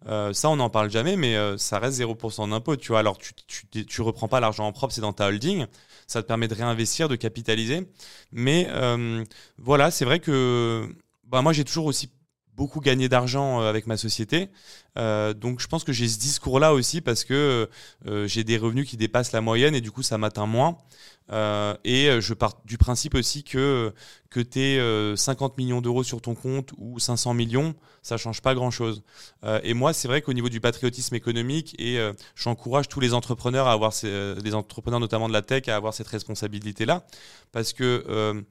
ça, 0.06 0.50
on 0.50 0.58
n'en 0.58 0.70
parle 0.70 0.92
jamais, 0.92 1.16
mais 1.16 1.36
ça 1.58 1.80
reste 1.80 2.00
0% 2.00 2.50
d'impôt. 2.50 2.76
Tu 2.76 2.90
vois, 2.90 3.00
alors 3.00 3.18
tu, 3.18 3.34
tu, 3.48 3.86
tu 3.86 4.02
reprends 4.02 4.28
pas 4.28 4.40
l'argent 4.40 4.66
en 4.66 4.72
propre, 4.72 4.94
c'est 4.94 5.02
dans 5.02 5.14
ta 5.14 5.28
holding 5.28 5.66
ça 6.08 6.24
te 6.24 6.28
permet 6.28 6.48
de 6.48 6.56
réinvestir, 6.56 7.10
de 7.10 7.16
capitaliser. 7.16 7.88
Mais 8.32 8.68
euh, 8.72 9.24
voilà, 9.58 9.92
c'est 9.92 10.06
vrai 10.06 10.20
que 10.20 10.88
bah, 11.26 11.42
moi 11.42 11.54
j'ai 11.54 11.66
toujours 11.66 11.86
aussi 11.86 12.10
beaucoup 12.58 12.82
gagné 12.82 13.08
d'argent 13.08 13.60
avec 13.62 13.86
ma 13.86 13.98
société. 13.98 14.50
donc 14.96 15.60
je 15.60 15.68
pense 15.68 15.84
que 15.84 15.94
j'ai 15.94 16.08
ce 16.08 16.18
discours-là 16.18 16.74
aussi 16.74 17.02
parce 17.02 17.24
que 17.24 17.70
j'ai 18.26 18.44
des 18.44 18.58
revenus 18.58 18.90
qui 18.90 18.98
dépassent 18.98 19.32
la 19.32 19.42
moyenne 19.42 19.76
et 19.76 19.82
du 19.82 19.92
coup 19.92 20.02
ça 20.02 20.18
m'atteint 20.18 20.48
moins. 20.48 20.80
et 21.32 22.10
je 22.20 22.34
pars 22.34 22.60
du 22.66 22.80
principe 22.80 23.14
aussi 23.14 23.44
que, 23.44 23.94
que 24.32 24.40
tu 24.40 24.60
aies 24.60 25.16
50 25.16 25.58
millions 25.60 25.82
d'euros 25.82 26.04
sur 26.04 26.20
ton 26.20 26.34
compte 26.34 26.72
ou 26.78 27.00
500 27.00 27.36
millions, 27.36 27.76
ça 28.02 28.18
change 28.18 28.42
pas 28.42 28.56
grand-chose. 28.56 29.04
et 29.62 29.76
moi, 29.76 29.94
c'est 29.94 30.08
vrai 30.08 30.24
qu'au 30.24 30.34
niveau 30.34 30.50
du 30.50 30.60
patriotisme 30.60 31.14
économique, 31.14 31.76
et 31.80 32.00
j'encourage 32.36 32.88
tous 32.88 33.00
les 33.00 33.14
entrepreneurs 33.14 33.68
à 33.68 33.74
avoir, 33.74 33.94
ces, 33.94 34.34
des 34.36 34.56
entrepreneurs 34.56 35.00
notamment 35.00 35.28
de 35.28 35.34
la 35.34 35.44
tech, 35.44 35.68
à 35.68 35.76
avoir 35.76 35.94
cette 35.94 36.08
responsabilité-là, 36.08 37.06
parce 37.52 37.74
que 37.74 38.44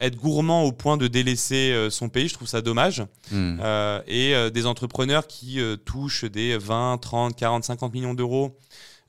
être 0.00 0.16
gourmand 0.16 0.64
au 0.64 0.72
point 0.72 0.96
de 0.96 1.06
délaisser 1.06 1.72
euh, 1.72 1.90
son 1.90 2.08
pays, 2.08 2.28
je 2.28 2.34
trouve 2.34 2.48
ça 2.48 2.62
dommage. 2.62 3.04
Hmm. 3.30 3.58
Euh, 3.60 4.00
et 4.06 4.34
euh, 4.34 4.50
des 4.50 4.66
entrepreneurs 4.66 5.26
qui 5.26 5.60
touchent 5.84 6.24
des 6.24 6.56
20, 6.56 6.98
30, 6.98 7.36
40, 7.36 7.64
50 7.64 7.92
millions 7.92 8.14
d'euros 8.14 8.56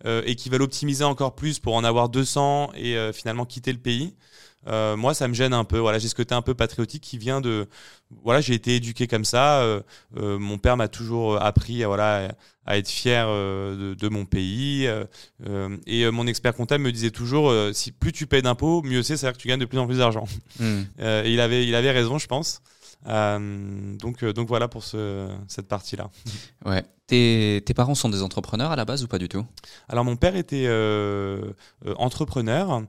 et 0.04 0.36
qui 0.36 0.50
veulent 0.50 0.64
optimiser 0.64 1.04
encore 1.04 1.36
plus 1.36 1.60
pour 1.60 1.76
en 1.76 1.84
avoir 1.84 2.10
200 2.10 2.72
et 2.76 2.98
finalement 3.14 3.46
quitter 3.46 3.72
le 3.72 3.78
pays. 3.78 4.16
Euh, 4.68 4.96
moi, 4.96 5.14
ça 5.14 5.28
me 5.28 5.34
gêne 5.34 5.54
un 5.54 5.64
peu. 5.64 5.78
Voilà, 5.78 6.00
j'ai 6.00 6.08
ce 6.08 6.16
côté 6.16 6.36
un 6.36 6.42
peu 6.42 6.54
patriotique 6.54 7.04
qui 7.04 7.18
vient 7.18 7.42
de. 7.42 7.68
Voilà, 8.24 8.42
j'ai 8.42 8.54
été 8.54 8.76
éduqué 8.76 9.08
comme 9.08 9.26
ça. 9.26 9.62
Euh, 9.62 9.82
euh, 10.18 10.38
mon 10.38 10.58
père 10.58 10.78
m'a 10.78 10.88
toujours 10.88 11.42
appris, 11.42 11.84
voilà, 11.84 12.36
à 12.66 12.78
être 12.78 12.90
fier 12.90 13.28
de, 13.28 14.10
mon 14.10 14.26
pays. 14.26 14.88
et 15.88 16.12
mon 16.12 16.28
expert 16.28 16.54
comptable 16.54 16.84
me 16.84 16.92
disait 16.92 17.12
toujours, 17.12 17.54
si 17.74 17.92
plus 17.92 18.12
tu 18.12 18.28
payes 18.28 18.42
d'impôts, 18.42 18.82
mieux 18.84 19.04
c'est, 19.04 19.18
c'est-à-dire 19.18 19.38
que 19.38 19.42
tu 19.42 19.48
gagnes 19.48 19.60
de 19.60 19.66
plus 19.66 19.80
en 19.80 19.88
plus 19.88 19.98
d'argent. 19.98 20.26
Hmm. 20.60 20.82
et 21.00 21.32
il 21.32 21.40
avait, 21.40 21.66
il 21.66 21.74
avait 21.74 21.92
raison, 21.92 22.18
je 22.18 22.28
pense. 22.28 22.62
Euh, 23.08 23.98
donc, 23.98 24.24
euh, 24.24 24.34
donc 24.34 24.48
voilà 24.48 24.68
pour 24.68 24.84
ce, 24.84 25.28
cette 25.48 25.68
partie-là. 25.68 26.10
Ouais. 26.66 26.84
Tes, 27.08 27.62
tes, 27.66 27.74
parents 27.74 27.96
sont 27.96 28.10
des 28.10 28.22
entrepreneurs 28.22 28.72
à 28.72 28.76
la 28.76 28.86
base 28.86 29.04
ou 29.04 29.08
pas 29.08 29.18
du 29.18 29.28
tout? 29.28 29.46
Alors 29.90 30.06
mon 30.06 30.16
père 30.16 30.36
était 30.36 30.66
euh, 30.68 31.52
entrepreneur, 31.98 32.84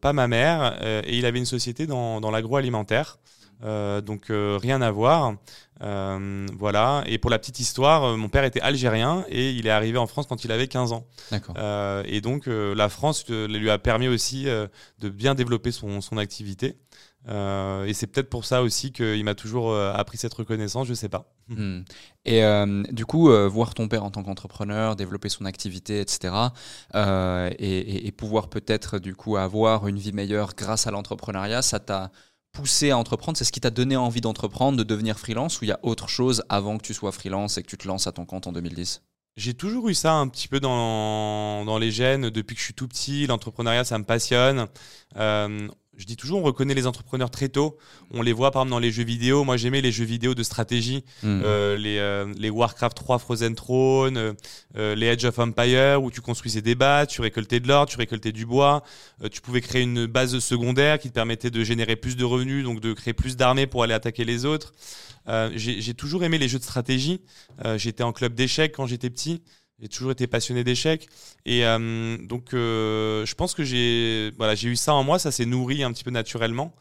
pas 0.00 0.12
ma 0.12 0.28
mère, 0.28 0.78
et 1.04 1.16
il 1.16 1.26
avait 1.26 1.38
une 1.38 1.46
société 1.46 1.86
dans, 1.86 2.20
dans 2.20 2.30
l'agroalimentaire. 2.30 3.18
donc 3.62 4.26
rien 4.28 4.82
à 4.82 4.90
voir. 4.92 5.34
voilà. 5.80 7.02
Et 7.06 7.18
pour 7.18 7.30
la 7.30 7.38
petite 7.40 7.58
histoire, 7.58 8.16
mon 8.16 8.28
père 8.28 8.44
était 8.44 8.60
algérien 8.60 9.24
et 9.28 9.50
il 9.50 9.66
est 9.66 9.70
arrivé 9.70 9.98
en 9.98 10.06
France 10.06 10.26
quand 10.28 10.44
il 10.44 10.52
avait 10.52 10.68
15 10.68 10.92
ans. 10.92 11.06
D'accord. 11.32 11.56
et 12.04 12.20
donc 12.20 12.46
la 12.46 12.88
France 12.88 13.24
lui 13.28 13.70
a 13.70 13.78
permis 13.78 14.06
aussi 14.06 14.44
de 14.44 15.08
bien 15.08 15.34
développer 15.34 15.72
son, 15.72 16.00
son 16.00 16.18
activité. 16.18 16.76
Euh, 17.28 17.84
et 17.84 17.92
c'est 17.92 18.06
peut-être 18.06 18.30
pour 18.30 18.44
ça 18.44 18.62
aussi 18.62 18.92
qu'il 18.92 19.24
m'a 19.24 19.34
toujours 19.34 19.72
euh, 19.72 19.92
appris 19.92 20.16
cette 20.18 20.34
reconnaissance, 20.34 20.86
je 20.86 20.94
sais 20.94 21.08
pas. 21.08 21.32
Hmm. 21.48 21.80
Et 22.24 22.44
euh, 22.44 22.82
du 22.90 23.04
coup, 23.04 23.30
voir 23.48 23.74
ton 23.74 23.88
père 23.88 24.04
en 24.04 24.10
tant 24.10 24.22
qu'entrepreneur, 24.22 24.96
développer 24.96 25.28
son 25.28 25.44
activité, 25.44 26.00
etc., 26.00 26.34
et, 26.94 28.06
et, 28.06 28.12
pouvoir 28.12 28.48
peut-être 28.48 28.98
du 28.98 29.14
coup 29.14 29.36
avoir 29.36 29.86
une 29.86 29.98
vie 29.98 30.12
meilleure 30.12 30.54
grâce 30.56 30.86
à 30.86 30.90
l'entrepreneuriat, 30.90 31.62
ça 31.62 31.80
t'a 31.80 32.10
poussé 32.52 32.90
à 32.90 32.98
entreprendre? 32.98 33.36
C'est 33.36 33.44
ce 33.44 33.52
qui 33.52 33.60
t'a 33.60 33.70
donné 33.70 33.96
envie 33.96 34.20
d'entreprendre, 34.20 34.78
de 34.78 34.84
devenir 34.84 35.18
freelance, 35.18 35.60
ou 35.60 35.64
il 35.64 35.68
y 35.68 35.72
a 35.72 35.80
autre 35.82 36.08
chose 36.08 36.42
avant 36.48 36.78
que 36.78 36.82
tu 36.82 36.94
sois 36.94 37.12
freelance 37.12 37.58
et 37.58 37.62
que 37.62 37.68
tu 37.68 37.76
te 37.76 37.86
lances 37.86 38.06
à 38.06 38.12
ton 38.12 38.24
compte 38.24 38.46
en 38.46 38.52
2010 38.52 39.02
j'ai 39.36 39.52
toujours 39.52 39.88
eu 39.88 39.94
ça 39.94 40.14
un 40.14 40.28
petit 40.28 40.48
peu 40.48 40.60
dans, 40.60 41.64
dans 41.64 41.78
les 41.78 41.90
gènes 41.90 42.30
depuis 42.30 42.54
que 42.54 42.60
je 42.60 42.64
suis 42.64 42.74
tout 42.74 42.88
petit. 42.88 43.26
L'entrepreneuriat, 43.26 43.84
ça 43.84 43.98
me 43.98 44.04
passionne. 44.04 44.66
Euh, 45.16 45.68
je 45.96 46.04
dis 46.04 46.16
toujours, 46.16 46.40
on 46.40 46.42
reconnaît 46.42 46.74
les 46.74 46.86
entrepreneurs 46.86 47.30
très 47.30 47.48
tôt. 47.48 47.78
On 48.10 48.22
les 48.22 48.32
voit 48.32 48.50
par 48.50 48.62
exemple 48.62 48.70
dans 48.70 48.78
les 48.78 48.90
jeux 48.90 49.04
vidéo. 49.04 49.44
Moi, 49.44 49.56
j'aimais 49.56 49.80
les 49.80 49.92
jeux 49.92 50.04
vidéo 50.04 50.34
de 50.34 50.42
stratégie, 50.42 51.04
hmm. 51.22 51.40
euh, 51.44 51.76
les, 51.76 51.98
euh, 51.98 52.32
les, 52.36 52.50
Warcraft 52.50 52.96
3 52.96 53.18
Frozen 53.18 53.54
Throne, 53.54 54.34
euh, 54.76 54.94
les 54.94 55.06
Edge 55.06 55.24
of 55.24 55.38
Empire, 55.38 56.02
où 56.02 56.10
tu 56.10 56.20
construisais 56.20 56.60
des 56.60 56.74
bases, 56.74 57.08
tu 57.08 57.20
récoltais 57.22 57.60
de 57.60 57.68
l'or, 57.68 57.86
tu 57.86 57.96
récoltais 57.96 58.32
du 58.32 58.44
bois. 58.44 58.82
Tu 59.30 59.40
pouvais 59.40 59.60
créer 59.60 59.82
une 59.82 60.06
base 60.06 60.38
secondaire 60.38 60.98
qui 60.98 61.08
te 61.08 61.14
permettait 61.14 61.50
de 61.50 61.64
générer 61.64 61.96
plus 61.96 62.16
de 62.16 62.24
revenus, 62.24 62.64
donc 62.64 62.80
de 62.80 62.92
créer 62.92 63.14
plus 63.14 63.36
d'armées 63.36 63.66
pour 63.66 63.82
aller 63.82 63.94
attaquer 63.94 64.24
les 64.24 64.44
autres. 64.44 64.74
J'ai 65.54 65.94
toujours 65.94 66.24
aimé 66.24 66.38
les 66.38 66.48
jeux 66.48 66.58
de 66.58 66.64
stratégie. 66.64 67.20
j'étais 67.76 68.02
en 68.02 68.12
club 68.12 68.34
d'échecs 68.34 68.72
quand 68.72 68.86
j'étais 68.86 69.10
petit. 69.10 69.42
J'ai 69.80 69.88
toujours 69.88 70.10
été 70.10 70.26
passionné 70.26 70.64
d'échecs. 70.64 71.08
Et 71.44 71.66
euh, 71.66 72.16
donc, 72.18 72.54
euh, 72.54 73.26
je 73.26 73.34
pense 73.34 73.54
que 73.54 73.62
j'ai 73.62 74.32
voilà, 74.38 74.54
j'ai 74.54 74.68
eu 74.68 74.76
ça 74.76 74.94
en 74.94 75.04
moi, 75.04 75.18
ça 75.18 75.30
s'est 75.30 75.44
nourri 75.44 75.82
un 75.82 75.92
petit 75.92 76.04
peu 76.04 76.10
naturellement. 76.10 76.74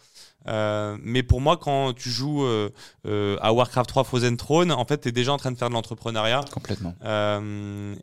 Euh, 0.48 0.96
mais 1.02 1.24
pour 1.24 1.42
moi, 1.42 1.58
quand 1.58 1.94
tu 1.94 2.10
joues 2.10 2.46
à 2.46 3.54
Warcraft 3.54 3.90
3 3.90 4.04
Frozen 4.06 4.38
Throne, 4.38 4.72
en 4.72 4.86
fait, 4.86 5.02
tu 5.02 5.10
es 5.10 5.12
déjà 5.12 5.34
en 5.34 5.38
train 5.38 5.52
de 5.52 5.58
faire 5.58 5.70
de 5.70 5.74
l'entrepreneuriat. 5.74 6.42
Complètement. 6.54 6.96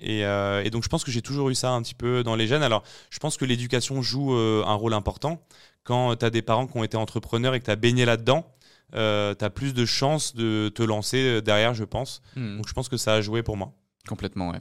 Et, 0.00 0.20
et, 0.20 0.70
donc, 0.70 0.85
je 0.85 0.88
pense 0.88 1.05
que 1.05 1.11
j'ai 1.11 1.22
toujours 1.22 1.48
eu 1.48 1.55
ça 1.55 1.70
un 1.70 1.81
petit 1.83 1.94
peu 1.94 2.22
dans 2.22 2.37
les 2.37 2.46
gènes. 2.46 2.62
Alors, 2.62 2.83
je 3.11 3.18
pense 3.18 3.38
que 3.38 3.46
l'éducation 3.46 4.02
joue 4.02 4.33
un 4.35 4.74
rôle 4.74 4.92
important. 4.92 5.42
Quand 5.85 6.14
tu 6.16 6.24
as 6.24 6.31
des 6.31 6.42
parents 6.42 6.66
qui 6.66 6.76
ont 6.76 6.85
été 6.85 6.96
entrepreneurs 6.98 7.55
et 7.55 7.61
que 7.61 7.64
tu 7.64 7.70
as 7.70 7.76
baigné 7.76 8.05
là-dedans, 8.05 8.52
tu 8.92 8.98
as 8.98 9.50
plus 9.55 9.72
de 9.72 9.87
chances 9.87 10.35
de 10.35 10.70
te 10.74 10.83
lancer 10.83 11.40
derrière, 11.40 11.72
je 11.72 11.85
pense. 11.85 12.20
Hmm. 12.37 12.59
Donc, 12.59 12.68
je 12.68 12.74
pense 12.74 12.90
que 12.90 12.98
ça 12.98 13.14
a 13.14 13.20
joué 13.22 13.42
pour 13.42 13.57
moi. 13.57 13.72
Complètement, 14.08 14.50
oui. 14.50 14.56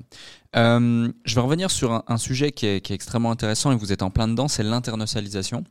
Euh, 0.55 1.11
je 1.25 1.33
vais 1.33 1.41
revenir 1.41 1.71
sur 1.71 2.03
un, 2.07 2.17
sujet 2.17 2.51
qui 2.51 2.67
est, 2.67 2.91
extrêmement 2.91 3.31
intéressant 3.31 3.71
et 3.71 3.75
vous 3.75 3.91
êtes 3.91 4.03
en 4.03 4.11
plein 4.11 4.27
dedans, 4.27 4.47
c'est 4.47 4.61
l'internationalisation. 4.61 5.63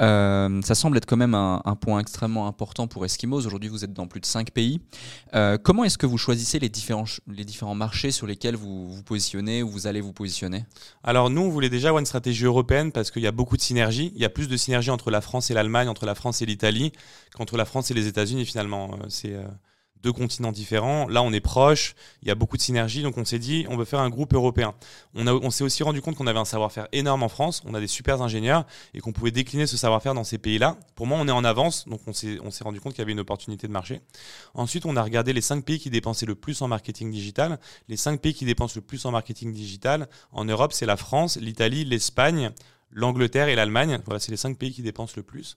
Euh, 0.00 0.62
ça 0.62 0.74
semble 0.74 0.96
être 0.96 1.04
quand 1.04 1.18
même 1.18 1.34
un, 1.34 1.60
point 1.78 2.00
extrêmement 2.00 2.46
important 2.46 2.86
pour 2.86 3.04
Eskimos. 3.04 3.44
Aujourd'hui, 3.44 3.68
vous 3.68 3.84
êtes 3.84 3.92
dans 3.92 4.06
plus 4.06 4.20
de 4.20 4.24
5 4.24 4.52
pays. 4.52 4.80
Euh, 5.34 5.58
comment 5.62 5.84
est-ce 5.84 5.98
que 5.98 6.06
vous 6.06 6.16
choisissez 6.16 6.58
les 6.58 6.70
différents, 6.70 7.04
les 7.26 7.44
différents 7.44 7.74
marchés 7.74 8.12
sur 8.12 8.26
lesquels 8.26 8.56
vous 8.56 8.90
vous 8.90 9.02
positionnez 9.02 9.62
ou 9.62 9.68
vous 9.68 9.86
allez 9.86 10.00
vous 10.00 10.14
positionner? 10.14 10.64
Alors 11.04 11.28
nous, 11.28 11.42
on 11.42 11.50
voulait 11.50 11.68
déjà 11.68 11.88
avoir 11.88 12.00
une 12.00 12.06
stratégie 12.06 12.46
européenne 12.46 12.92
parce 12.92 13.10
qu'il 13.10 13.22
y 13.22 13.26
a 13.26 13.32
beaucoup 13.32 13.58
de 13.58 13.62
synergies. 13.62 14.10
Il 14.14 14.22
y 14.22 14.24
a 14.24 14.30
plus 14.30 14.48
de 14.48 14.56
synergies 14.56 14.90
entre 14.90 15.10
la 15.10 15.20
France 15.20 15.50
et 15.50 15.54
l'Allemagne, 15.54 15.88
entre 15.88 16.06
la 16.06 16.14
France 16.14 16.40
et 16.40 16.46
l'Italie, 16.46 16.92
qu'entre 17.34 17.58
la 17.58 17.66
France 17.66 17.90
et 17.90 17.94
les 17.94 18.06
États-Unis 18.06 18.46
finalement. 18.46 18.98
C'est 19.10 19.36
deux 20.02 20.12
continents 20.12 20.52
différents. 20.52 21.08
Là, 21.08 21.22
on 21.22 21.32
est 21.32 21.40
proche, 21.40 21.94
il 22.22 22.28
y 22.28 22.30
a 22.30 22.34
beaucoup 22.34 22.56
de 22.56 22.62
synergies, 22.62 23.02
donc 23.02 23.16
on 23.18 23.24
s'est 23.24 23.38
dit, 23.38 23.66
on 23.68 23.76
veut 23.76 23.84
faire 23.84 24.00
un 24.00 24.10
groupe 24.10 24.34
européen. 24.34 24.74
On, 25.14 25.26
on 25.26 25.50
s'est 25.50 25.64
aussi 25.64 25.82
rendu 25.82 26.02
compte 26.02 26.16
qu'on 26.16 26.26
avait 26.26 26.38
un 26.38 26.44
savoir-faire 26.44 26.88
énorme 26.92 27.22
en 27.22 27.28
France, 27.28 27.62
on 27.64 27.74
a 27.74 27.80
des 27.80 27.86
super 27.86 28.20
ingénieurs 28.22 28.66
et 28.94 29.00
qu'on 29.00 29.12
pouvait 29.12 29.30
décliner 29.30 29.66
ce 29.66 29.76
savoir-faire 29.76 30.14
dans 30.14 30.24
ces 30.24 30.38
pays-là. 30.38 30.76
Pour 30.94 31.06
moi, 31.06 31.18
on 31.20 31.28
est 31.28 31.32
en 31.32 31.44
avance, 31.44 31.88
donc 31.88 32.00
on 32.06 32.12
s'est, 32.12 32.38
on 32.42 32.50
s'est 32.50 32.64
rendu 32.64 32.80
compte 32.80 32.92
qu'il 32.92 33.00
y 33.00 33.02
avait 33.02 33.12
une 33.12 33.20
opportunité 33.20 33.66
de 33.66 33.72
marché. 33.72 34.00
Ensuite, 34.54 34.86
on 34.86 34.96
a 34.96 35.02
regardé 35.02 35.32
les 35.32 35.40
cinq 35.40 35.64
pays 35.64 35.78
qui 35.78 35.90
dépensaient 35.90 36.26
le 36.26 36.34
plus 36.34 36.62
en 36.62 36.68
marketing 36.68 37.10
digital. 37.10 37.58
Les 37.88 37.96
cinq 37.96 38.20
pays 38.20 38.34
qui 38.34 38.44
dépensent 38.44 38.74
le 38.76 38.82
plus 38.82 39.04
en 39.06 39.10
marketing 39.10 39.52
digital 39.52 40.08
en 40.32 40.44
Europe, 40.44 40.72
c'est 40.72 40.86
la 40.86 40.96
France, 40.96 41.36
l'Italie, 41.36 41.84
l'Espagne, 41.84 42.50
l'Angleterre 42.92 43.48
et 43.48 43.54
l'Allemagne. 43.54 44.00
Voilà, 44.04 44.20
c'est 44.20 44.30
les 44.30 44.36
cinq 44.36 44.58
pays 44.58 44.72
qui 44.72 44.82
dépensent 44.82 45.14
le 45.16 45.22
plus. 45.22 45.54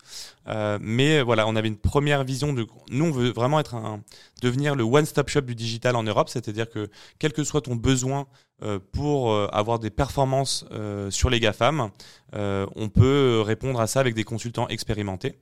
Euh, 0.47 0.77
mais 0.81 1.21
voilà, 1.21 1.47
on 1.47 1.55
avait 1.55 1.67
une 1.67 1.77
première 1.77 2.23
vision 2.23 2.53
de. 2.53 2.65
Nous, 2.89 3.05
on 3.05 3.11
veut 3.11 3.29
vraiment 3.29 3.59
être 3.59 3.75
un, 3.75 4.01
devenir 4.41 4.75
le 4.75 4.83
one-stop 4.83 5.29
shop 5.29 5.41
du 5.41 5.55
digital 5.55 5.95
en 5.95 6.03
Europe, 6.03 6.29
c'est-à-dire 6.29 6.69
que 6.69 6.89
quel 7.19 7.33
que 7.33 7.43
soit 7.43 7.61
ton 7.61 7.75
besoin 7.75 8.21
euh, 8.21 8.54
pour 8.93 9.31
euh, 9.31 9.47
avoir 9.51 9.79
des 9.79 9.89
performances 9.89 10.65
euh, 10.71 11.11
sur 11.11 11.29
les 11.29 11.39
GAFAM, 11.39 11.89
on 12.33 12.89
peut 12.89 13.41
répondre 13.45 13.79
à 13.79 13.87
ça 13.87 14.01
avec 14.01 14.13
des 14.13 14.25
consultants 14.25 14.67
expérimentés. 14.67 15.39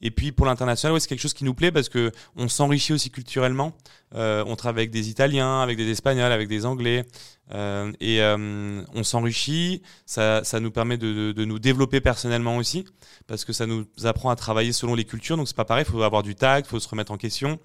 Et 0.00 0.12
puis 0.12 0.30
pour 0.30 0.46
l'international, 0.46 1.00
c'est 1.00 1.08
quelque 1.08 1.20
chose 1.20 1.34
qui 1.34 1.42
nous 1.42 1.54
plaît 1.54 1.72
parce 1.72 1.88
que 1.88 2.12
on 2.36 2.46
s'enrichit 2.46 2.92
aussi 2.92 3.10
culturellement. 3.10 3.72
on 4.12 4.54
travaille 4.54 4.82
avec 4.82 4.92
des 4.92 5.10
Italiens, 5.10 5.60
avec 5.60 5.76
des 5.76 5.90
Espagnols, 5.90 6.30
avec 6.30 6.46
des 6.46 6.64
Anglais. 6.64 7.04
et 7.52 8.20
on 8.22 9.02
s'enrichit, 9.02 9.82
ça, 10.04 10.44
ça, 10.44 10.60
nous 10.60 10.70
permet 10.70 10.98
de, 10.98 11.32
de, 11.32 11.44
nous 11.44 11.58
développer 11.58 12.00
personnellement 12.00 12.58
aussi, 12.58 12.84
parce 13.26 13.44
que 13.44 13.52
ça 13.52 13.66
nous 13.66 13.84
apprend 14.04 14.30
à 14.30 14.36
travailler 14.36 14.72
selon 14.72 14.94
les 14.94 15.04
cultures. 15.04 15.36
Donc 15.36 15.48
c'est 15.48 15.56
pas 15.56 15.64
pareil, 15.64 15.84
il 15.84 15.90
faut 15.90 16.02
avoir 16.02 16.22
du 16.22 16.36
tact, 16.36 16.68
il 16.68 16.70
faut 16.70 16.78
se 16.78 16.88
remettre 16.88 17.10
en 17.10 17.16
question. 17.16 17.58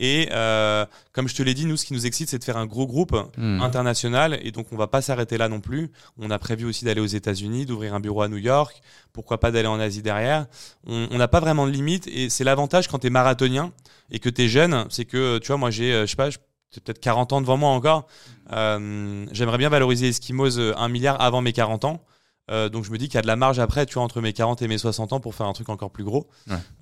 Et 0.00 0.28
euh, 0.32 0.86
comme 1.12 1.28
je 1.28 1.34
te 1.34 1.42
l'ai 1.42 1.52
dit, 1.52 1.66
nous, 1.66 1.76
ce 1.76 1.84
qui 1.84 1.92
nous 1.92 2.06
excite, 2.06 2.30
c'est 2.30 2.38
de 2.38 2.44
faire 2.44 2.56
un 2.56 2.64
gros 2.64 2.86
groupe 2.86 3.14
hmm. 3.36 3.60
international. 3.60 4.40
Et 4.42 4.50
donc, 4.50 4.66
on 4.72 4.76
va 4.76 4.86
pas 4.86 5.02
s'arrêter 5.02 5.36
là 5.36 5.48
non 5.48 5.60
plus. 5.60 5.92
On 6.18 6.30
a 6.30 6.38
prévu 6.38 6.64
aussi 6.64 6.86
d'aller 6.86 7.02
aux 7.02 7.06
États-Unis, 7.06 7.66
d'ouvrir 7.66 7.94
un 7.94 8.00
bureau 8.00 8.22
à 8.22 8.28
New 8.28 8.38
York. 8.38 8.82
Pourquoi 9.12 9.38
pas 9.38 9.50
d'aller 9.50 9.68
en 9.68 9.78
Asie 9.78 10.00
derrière 10.00 10.46
On 10.86 11.16
n'a 11.16 11.28
pas 11.28 11.40
vraiment 11.40 11.66
de 11.66 11.72
limite. 11.72 12.08
Et 12.08 12.30
c'est 12.30 12.44
l'avantage 12.44 12.88
quand 12.88 13.00
tu 13.00 13.08
es 13.08 13.10
marathonien 13.10 13.72
et 14.10 14.18
que 14.18 14.30
tu 14.30 14.42
es 14.42 14.48
jeune. 14.48 14.86
C'est 14.88 15.04
que, 15.04 15.38
tu 15.38 15.48
vois, 15.48 15.58
moi, 15.58 15.70
j'ai, 15.70 15.92
euh, 15.92 16.06
je 16.06 16.12
sais 16.12 16.16
pas, 16.16 16.30
peut-être 16.30 17.00
40 17.00 17.34
ans 17.34 17.40
devant 17.42 17.58
moi 17.58 17.70
encore. 17.70 18.06
Euh, 18.52 19.26
j'aimerais 19.32 19.58
bien 19.58 19.68
valoriser 19.68 20.08
Eskimos 20.08 20.58
un 20.58 20.88
milliard 20.88 21.20
avant 21.20 21.42
mes 21.42 21.52
40 21.52 21.84
ans. 21.84 22.02
Euh, 22.50 22.68
donc 22.68 22.84
je 22.84 22.90
me 22.90 22.98
dis 22.98 23.06
qu'il 23.06 23.14
y 23.14 23.18
a 23.18 23.22
de 23.22 23.26
la 23.26 23.36
marge 23.36 23.58
après, 23.58 23.86
tu 23.86 23.94
vois, 23.94 24.02
entre 24.02 24.20
mes 24.20 24.32
40 24.32 24.62
et 24.62 24.68
mes 24.68 24.78
60 24.78 25.12
ans 25.12 25.20
pour 25.20 25.34
faire 25.34 25.46
un 25.46 25.52
truc 25.52 25.68
encore 25.68 25.90
plus 25.90 26.04
gros. 26.04 26.28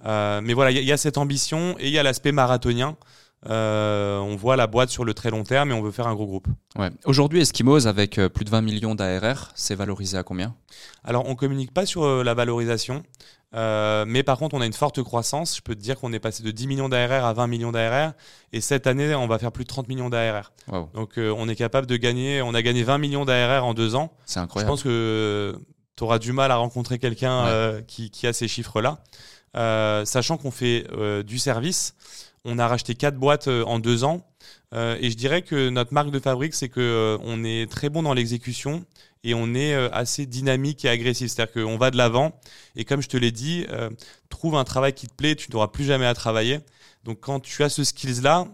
Euh, 0.07 0.40
mais 0.42 0.55
voilà, 0.55 0.71
il 0.71 0.85
y, 0.85 0.92
a 0.92 0.97
cette 0.97 1.18
ambition 1.18 1.77
et 1.79 1.88
il 1.88 1.92
y 1.92 1.99
a 1.99 2.03
l'aspect 2.03 2.33
marathonien. 2.33 2.97
Euh, 3.48 4.18
on 4.18 4.35
voit 4.35 4.57
la 4.57 4.66
boîte 4.66 4.88
sur 4.90 5.05
le 5.05 5.14
très 5.14 5.31
long 5.31 5.44
terme 5.44 5.70
et 5.70 5.74
on 5.74 5.81
veut 5.83 5.92
faire 5.92 6.09
un 6.09 6.14
gros 6.14 6.27
groupe. 6.27 6.48
Ouais. 6.77 6.90
Aujourd'hui, 7.05 7.40
Eskimos, 7.40 7.87
avec 7.87 8.18
euh, 8.18 8.29
plus 8.29 8.44
de 8.44 8.51
20 8.51 8.62
millions 8.62 8.94
d'ARR, 8.96 9.53
c'est 9.55 9.77
valorisé 9.77 10.18
à 10.18 10.22
combien? 10.24 10.55
Alors, 11.05 11.29
on 11.29 11.37
communique 11.37 11.72
pas 11.72 11.87
sur 11.87 12.03
euh, 12.05 12.24
la 12.24 12.35
valorisation, 12.35 13.05
euh, 13.55 14.05
mais 14.09 14.24
par 14.24 14.38
contre, 14.38 14.57
on 14.57 14.61
a 14.61 14.66
une 14.66 14.72
forte 14.72 15.01
croissance. 15.05 15.57
Je 15.57 15.62
peux 15.62 15.77
te 15.77 15.81
dire 15.81 15.98
qu'on 16.01 16.12
est 16.12 16.18
passé 16.18 16.42
de 16.42 16.51
10 16.51 16.66
millions 16.66 16.88
d'ARR 16.88 17.24
à 17.24 17.33
20 17.33 17.46
millions 17.46 17.70
d'ARR, 17.70 18.12
et 18.53 18.61
cette 18.61 18.88
année, 18.88 19.14
on 19.14 19.29
va 19.29 19.38
faire 19.38 19.53
plus 19.53 19.64
de 19.64 19.68
30 19.68 19.87
millions 19.88 20.11
d'ARR. 20.11 20.53
Wow. 20.66 20.90
Donc, 20.94 21.16
euh, 21.16 21.33
on 21.38 21.48
est 21.48 21.57
capable 21.57 21.87
de 21.87 21.96
gagner. 21.96 22.42
On 22.42 22.55
a 22.55 22.62
gagné 22.62 22.83
20 22.83 22.98
millions 22.98 23.24
d'ARR 23.24 23.64
en 23.64 23.72
deux 23.72 23.94
ans. 23.94 24.12
C'est 24.27 24.40
Je 24.40 24.44
incroyable. 24.44 24.70
pense 24.70 24.83
que 24.83 25.57
tu 25.96 26.03
auras 26.05 26.18
du 26.18 26.33
mal 26.33 26.51
à 26.51 26.57
rencontrer 26.57 26.98
quelqu'un 26.98 27.44
Ouais. 27.44 27.85
qui, 27.87 28.11
qui 28.11 28.27
a 28.27 28.33
ces 28.33 28.48
chiffres-là. 28.48 28.98
Sachant 30.05 30.37
qu'on 30.37 30.51
fait 30.51 30.87
du 31.24 31.38
service, 31.38 31.94
on 32.44 32.59
a 32.59 32.66
racheté 32.66 32.94
quatre 32.94 33.16
boîtes 33.16 33.48
euh, 33.48 33.64
en 33.64 33.79
deux 33.79 34.05
ans. 34.05 34.27
Euh, 34.74 34.96
et 35.01 35.11
je 35.11 35.16
dirais 35.16 35.42
que 35.42 35.68
notre 35.68 35.92
marque 35.94 36.11
de 36.11 36.18
fabrique, 36.18 36.55
c'est 36.55 36.68
que 36.68 36.81
euh, 36.81 37.18
on 37.22 37.44
est 37.44 37.70
très 37.70 37.88
bon 37.88 38.03
dans 38.03 38.14
l'exécution 38.14 38.85
et 39.24 39.35
on 39.35 39.55
est 39.55 39.74
assez 39.92 40.27
dynamique 40.27 40.85
et 40.85 40.88
agressif. 40.88 41.31
C'est-à-dire 41.31 41.64
qu'on 41.64 41.77
va 41.77 41.90
de 41.90 41.96
l'avant. 41.96 42.38
Et 42.77 42.85
comme 42.85 43.03
je 43.03 43.09
te 43.09 43.16
l'ai 43.16 43.33
dit, 43.33 43.66
trouve 44.29 44.55
un 44.55 44.62
travail 44.62 44.92
qui 44.92 45.09
te 45.09 45.14
plaît, 45.14 45.35
tu 45.35 45.51
n'auras 45.51 45.66
plus 45.66 45.83
jamais 45.83 46.07
à 46.07 46.14
travailler. 46.14 46.61
Donc 47.03 47.18
quand 47.18 47.40
tu 47.40 47.64
as 47.64 47.68
ce 47.68 47.83
skills-là, 47.83 48.46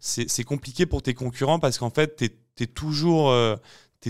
c'est 0.00 0.42
compliqué 0.42 0.86
pour 0.86 1.02
tes 1.02 1.14
concurrents 1.14 1.60
parce 1.60 1.78
qu'en 1.78 1.90
fait, 1.90 2.16
tu 2.16 2.64
es, 2.64 2.66
toujours... 2.66 3.32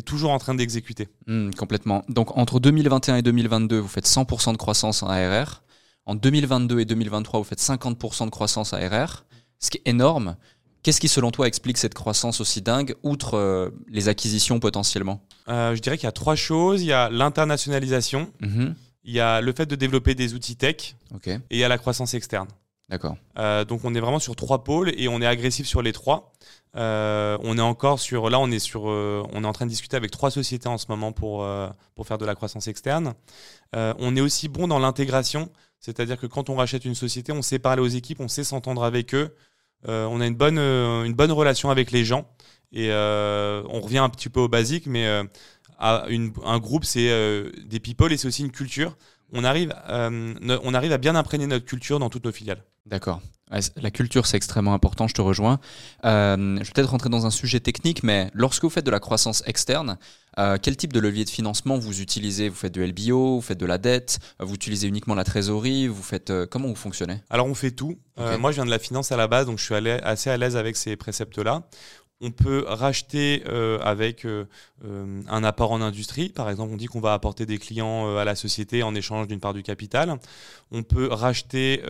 toujours 0.07 0.31
en 0.31 0.39
train 0.39 0.55
d'exécuter. 0.55 1.09
Hmm, 1.27 1.51
complètement. 1.51 2.03
Donc 2.09 2.35
entre 2.39 2.59
2021 2.59 3.17
et 3.17 3.23
2022, 3.23 3.79
vous 3.79 3.87
faites 3.89 4.07
100% 4.07 4.53
de 4.53 4.57
croissance 4.57 5.03
en 5.03 5.09
ARR. 5.09 5.63
En 6.07 6.15
2022 6.15 6.81
et 6.81 6.85
2023, 6.85 7.41
vous 7.41 7.45
faites 7.45 7.61
50% 7.61 8.27
de 8.27 8.31
croissance 8.31 8.73
ARR, 8.73 9.25
ce 9.59 9.71
qui 9.71 9.79
est 9.79 9.89
énorme. 9.91 10.37
Qu'est-ce 10.83 11.01
qui, 11.01 11.09
selon 11.09 11.33
toi, 11.33 11.49
explique 11.49 11.79
cette 11.79 11.95
croissance 11.95 12.41
aussi 12.41 12.63
dingue, 12.63 12.95
outre 13.03 13.35
euh, 13.35 13.71
les 13.89 14.09
acquisitions 14.09 14.61
potentiellement? 14.61 15.21
Euh, 15.49 15.75
je 15.75 15.81
dirais 15.83 15.97
qu'il 15.99 16.07
y 16.07 16.09
a 16.09 16.13
trois 16.13 16.37
choses. 16.37 16.83
Il 16.83 16.87
y 16.87 16.93
a 16.93 17.11
l'internationalisation, 17.11 18.31
Mhm. 18.41 18.75
il 19.05 19.13
y 19.13 19.19
a 19.21 19.41
le 19.41 19.53
fait 19.53 19.67
de 19.67 19.75
développer 19.75 20.15
des 20.15 20.35
outils 20.35 20.55
tech 20.57 20.95
et 21.27 21.39
il 21.51 21.59
y 21.59 21.65
a 21.65 21.69
la 21.69 21.79
croissance 21.79 22.15
externe. 22.15 22.47
d'accord. 22.89 23.17
Euh, 23.39 23.65
donc 23.65 23.81
on 23.85 23.95
est 23.97 24.01
vraiment 24.01 24.21
sur 24.21 24.37
trois 24.37 24.63
pôles 24.63 24.93
et 24.97 25.09
on 25.09 25.21
est 25.21 25.27
agressif 25.27 25.67
sur 25.67 25.83
les 25.83 25.93
trois. 25.93 26.33
Euh, 26.77 27.37
on 27.43 27.59
est 27.59 27.63
encore 27.63 27.99
sur 27.99 28.29
là 28.31 28.39
on 28.39 28.51
est 28.51 28.59
sur 28.61 28.89
euh, 28.91 29.25
on 29.33 29.43
est 29.43 29.47
en 29.47 29.53
train 29.53 29.65
de 29.67 29.71
discuter 29.71 29.97
avec 29.97 30.11
trois 30.13 30.31
sociétés 30.31 30.69
en 30.69 30.79
ce 30.79 30.87
moment 30.89 31.11
pour 31.11 31.45
pour 31.97 32.07
faire 32.07 32.19
de 32.19 32.25
la 32.27 32.35
croissance 32.37 32.69
externe. 32.69 33.15
On 33.75 34.15
est 34.17 34.21
aussi 34.21 34.47
bon 34.49 34.69
dans 34.69 34.79
l'intégration, 34.79 35.49
c'est-à-dire 35.81 36.19
que 36.19 36.27
quand 36.27 36.51
on 36.51 36.57
rachète 36.57 36.85
une 36.85 36.95
société, 36.95 37.33
on 37.33 37.43
sait 37.43 37.59
parler 37.59 37.83
aux 37.83 37.89
équipes, 37.89 38.21
on 38.21 38.29
sait 38.29 38.45
s'entendre 38.45 38.85
avec 38.85 39.15
eux. 39.15 39.35
Euh, 39.89 40.07
on 40.07 40.21
a 40.21 40.27
une 40.27 40.35
bonne 40.35 40.59
euh, 40.59 41.05
une 41.05 41.15
bonne 41.15 41.33
relation 41.33 41.71
avec 41.71 41.91
les 41.91 42.05
gens 42.05 42.27
et 42.73 42.89
euh, 42.91 43.63
on 43.69 43.81
revient 43.81 43.99
un 43.99 44.09
petit 44.09 44.29
peu 44.29 44.41
au 44.41 44.49
basique, 44.49 44.87
mais 44.87 45.07
un 45.79 46.59
groupe 46.59 46.85
c'est 46.85 47.11
des 47.65 47.81
people 47.81 48.13
et 48.13 48.17
c'est 48.17 48.29
aussi 48.29 48.43
une 48.43 48.51
culture. 48.51 48.97
On 49.33 49.45
arrive 49.45 49.75
on 49.89 50.75
arrive 50.75 50.93
à 50.93 50.99
bien 50.99 51.15
imprégner 51.15 51.47
notre 51.47 51.67
culture 51.67 51.99
dans 51.99 52.11
toutes 52.11 52.25
nos 52.25 52.33
filiales. 52.33 52.63
D'accord. 52.87 53.21
La 53.77 53.93
culture, 53.93 54.27
c'est 54.27 54.37
extrêmement 54.37 54.75
important, 54.75 55.07
je 55.07 55.15
te 55.15 55.21
rejoins. 55.21 55.61
Je 56.03 56.59
vais 56.59 56.73
peut-être 56.73 56.91
rentrer 56.91 57.11
dans 57.11 57.27
un 57.27 57.31
sujet 57.31 57.61
technique, 57.61 58.03
mais 58.03 58.31
lorsque 58.35 58.65
vous 58.65 58.71
faites 58.71 58.87
de 58.87 58.91
la 58.91 59.01
croissance 59.01 59.45
externe, 59.47 59.99
euh, 60.39 60.59
quel 60.61 60.77
type 60.77 60.93
de 60.93 61.01
levier 61.01 61.25
de 61.25 61.31
financement 61.31 61.79
vous 61.79 62.01
utilisez? 62.01 62.49
Vous 62.49 62.55
faites 62.57 62.73
du 62.75 62.85
LBO, 62.87 63.37
vous 63.37 63.41
faites 63.43 63.59
de 63.59 63.67
la 63.67 63.79
dette, 63.79 64.19
vous 64.41 64.55
utilisez 64.55 64.87
uniquement 64.87 65.15
la 65.15 65.25
trésorerie, 65.25 65.87
vous 65.89 66.03
faites 66.03 66.31
euh, 66.31 66.47
comment 66.47 66.69
vous 66.69 66.75
fonctionnez? 66.77 67.21
Alors 67.31 67.47
on 67.47 67.55
fait 67.55 67.71
tout. 67.71 67.99
Euh, 68.19 68.39
moi 68.39 68.51
je 68.51 68.57
viens 68.57 68.65
de 68.67 68.71
la 68.71 68.79
finance 68.79 69.13
à 69.13 69.17
la 69.17 69.29
base, 69.29 69.47
donc 69.47 69.59
je 69.59 69.65
suis 69.65 69.75
allé- 69.75 69.99
assez 70.03 70.31
à 70.31 70.37
l'aise 70.37 70.57
avec 70.57 70.77
ces 70.77 70.97
préceptes-là. 70.97 71.63
On 72.23 72.31
peut 72.31 72.65
racheter 72.67 73.43
euh, 73.47 73.79
avec 73.83 74.25
euh, 74.25 74.47
euh, 74.87 75.21
un 75.29 75.45
apport 75.45 75.73
en 75.73 75.83
industrie. 75.83 76.31
Par 76.31 76.49
exemple, 76.49 76.73
on 76.73 76.77
dit 76.79 76.87
qu'on 76.87 77.01
va 77.01 77.13
apporter 77.13 77.45
des 77.45 77.59
clients 77.59 78.17
à 78.17 78.25
la 78.25 78.35
société 78.35 78.83
en 78.83 78.95
échange 78.95 79.29
d'une 79.29 79.41
part 79.41 79.53
du 79.53 79.63
capital. 79.63 80.19
On 80.73 80.83
peut 80.83 81.09
racheter 81.13 81.83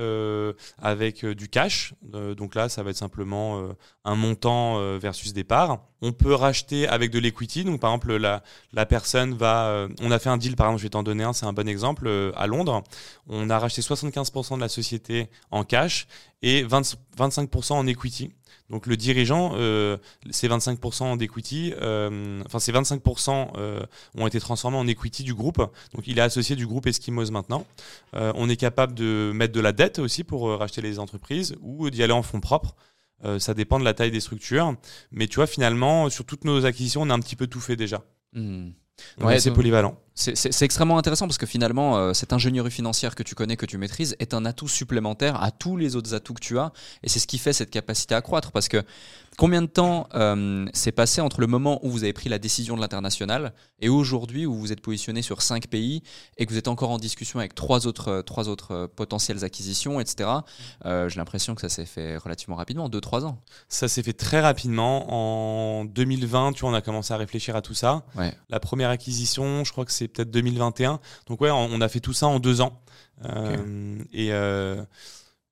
avec 0.82 1.24
du 1.24 1.48
cash. 1.48 1.94
Donc 2.02 2.54
là, 2.54 2.68
ça 2.68 2.82
va 2.82 2.90
être 2.90 2.96
simplement 2.96 3.68
un 4.04 4.14
montant 4.16 4.98
versus 4.98 5.32
des 5.32 5.44
parts. 5.44 5.80
On 6.02 6.12
peut 6.12 6.34
racheter 6.34 6.86
avec 6.88 7.10
de 7.10 7.18
l'equity. 7.18 7.64
Donc 7.64 7.80
par 7.80 7.90
exemple, 7.90 8.16
la, 8.16 8.86
personne 8.86 9.34
va... 9.34 9.88
on 10.02 10.10
a 10.10 10.18
fait 10.18 10.28
un 10.28 10.36
deal, 10.36 10.56
par 10.56 10.66
exemple, 10.66 10.80
je 10.80 10.86
vais 10.86 10.90
t'en 10.90 11.02
donner 11.02 11.24
un, 11.24 11.32
c'est 11.32 11.46
un 11.46 11.52
bon 11.52 11.68
exemple, 11.68 12.10
à 12.36 12.46
Londres. 12.46 12.82
On 13.28 13.48
a 13.48 13.58
racheté 13.58 13.80
75% 13.80 14.56
de 14.56 14.60
la 14.60 14.68
société 14.68 15.28
en 15.50 15.64
cash 15.64 16.06
et 16.42 16.64
20 16.64 16.96
25% 17.16 17.72
en 17.72 17.86
equity. 17.86 18.32
Donc 18.68 18.86
le 18.86 18.96
dirigeant, 18.96 19.52
euh, 19.54 19.96
ces 20.30 20.48
25% 20.48 21.16
d'equity, 21.16 21.72
euh, 21.80 22.42
enfin 22.46 22.58
ces 22.58 22.72
25% 22.72 23.52
euh, 23.56 23.80
ont 24.16 24.26
été 24.26 24.40
transformés 24.40 24.76
en 24.76 24.86
equity 24.88 25.22
du 25.22 25.34
groupe. 25.34 25.58
Donc 25.94 26.06
il 26.06 26.18
est 26.18 26.22
associé 26.22 26.56
du 26.56 26.66
groupe 26.66 26.86
Eskimos 26.86 27.30
maintenant. 27.30 27.64
Euh, 28.14 28.32
on 28.34 28.48
est 28.48 28.56
capable 28.56 28.94
de 28.94 29.30
mettre 29.34 29.52
de 29.52 29.60
la 29.60 29.72
dette 29.72 29.98
aussi 30.00 30.24
pour 30.24 30.48
euh, 30.48 30.56
racheter 30.56 30.80
les 30.82 30.98
entreprises 30.98 31.54
ou 31.62 31.90
d'y 31.90 32.02
aller 32.02 32.12
en 32.12 32.22
fonds 32.22 32.40
propres. 32.40 32.74
Euh, 33.24 33.38
ça 33.38 33.54
dépend 33.54 33.78
de 33.78 33.84
la 33.84 33.94
taille 33.94 34.10
des 34.10 34.20
structures. 34.20 34.74
Mais 35.12 35.26
tu 35.28 35.36
vois, 35.36 35.46
finalement, 35.46 36.10
sur 36.10 36.24
toutes 36.24 36.44
nos 36.44 36.64
acquisitions, 36.66 37.02
on 37.02 37.10
a 37.10 37.14
un 37.14 37.20
petit 37.20 37.36
peu 37.36 37.46
tout 37.46 37.60
fait 37.60 37.76
déjà. 37.76 38.02
On 38.34 38.72
Ouais, 39.20 39.34
est 39.34 39.36
assez 39.36 39.48
donc- 39.50 39.56
polyvalent. 39.56 39.98
C'est 40.18 40.62
extrêmement 40.62 40.96
intéressant 40.96 41.26
parce 41.26 41.36
que 41.36 41.44
finalement, 41.44 41.98
euh, 41.98 42.14
cette 42.14 42.32
ingénierie 42.32 42.70
financière 42.70 43.14
que 43.14 43.22
tu 43.22 43.34
connais, 43.34 43.56
que 43.56 43.66
tu 43.66 43.76
maîtrises, 43.76 44.16
est 44.18 44.32
un 44.32 44.46
atout 44.46 44.66
supplémentaire 44.66 45.42
à 45.42 45.50
tous 45.50 45.76
les 45.76 45.94
autres 45.94 46.14
atouts 46.14 46.32
que 46.32 46.40
tu 46.40 46.58
as. 46.58 46.72
Et 47.02 47.10
c'est 47.10 47.18
ce 47.18 47.26
qui 47.26 47.36
fait 47.36 47.52
cette 47.52 47.70
capacité 47.70 48.14
à 48.14 48.22
croître. 48.22 48.50
Parce 48.50 48.68
que 48.68 48.82
combien 49.36 49.60
de 49.60 49.66
temps 49.66 50.08
euh, 50.14 50.66
s'est 50.72 50.92
passé 50.92 51.20
entre 51.20 51.42
le 51.42 51.46
moment 51.46 51.84
où 51.84 51.90
vous 51.90 52.02
avez 52.02 52.14
pris 52.14 52.30
la 52.30 52.38
décision 52.38 52.76
de 52.76 52.80
l'international 52.80 53.52
et 53.80 53.88
aujourd'hui 53.88 54.46
où 54.46 54.54
vous 54.54 54.72
êtes 54.72 54.80
positionné 54.80 55.22
sur 55.22 55.42
cinq 55.42 55.68
pays 55.68 56.02
et 56.38 56.46
que 56.46 56.52
vous 56.52 56.58
êtes 56.58 56.68
encore 56.68 56.90
en 56.90 56.98
discussion 56.98 57.38
avec 57.38 57.54
trois 57.54 57.86
autres, 57.86 58.08
euh, 58.08 58.22
trois 58.22 58.48
autres 58.48 58.72
euh, 58.72 58.86
potentielles 58.86 59.44
acquisitions, 59.44 60.00
etc. 60.00 60.30
Euh, 60.84 61.08
J'ai 61.08 61.18
l'impression 61.18 61.54
que 61.54 61.60
ça 61.60 61.68
s'est 61.68 61.84
fait 61.84 62.16
relativement 62.16 62.56
rapidement, 62.56 62.88
2-3 62.88 63.24
ans. 63.24 63.38
Ça 63.68 63.88
s'est 63.88 64.02
fait 64.02 64.12
très 64.12 64.40
rapidement. 64.40 65.80
En 65.80 65.84
2020, 65.84 66.52
tu 66.52 66.62
vois, 66.62 66.70
on 66.70 66.74
a 66.74 66.80
commencé 66.80 67.12
à 67.12 67.16
réfléchir 67.16 67.56
à 67.56 67.62
tout 67.62 67.74
ça. 67.74 68.04
Ouais. 68.16 68.32
La 68.48 68.60
première 68.60 68.90
acquisition, 68.90 69.64
je 69.64 69.72
crois 69.72 69.84
que 69.84 69.92
c'est 69.92 70.05
peut-être 70.09 70.30
2021. 70.30 71.00
Donc 71.26 71.40
ouais, 71.40 71.50
on 71.50 71.66
on 71.72 71.80
a 71.80 71.88
fait 71.88 72.00
tout 72.00 72.12
ça 72.12 72.26
en 72.26 72.38
deux 72.38 72.61
ans. 72.61 72.80
Euh, 73.24 73.98
Et, 74.12 74.32
euh, 74.32 74.82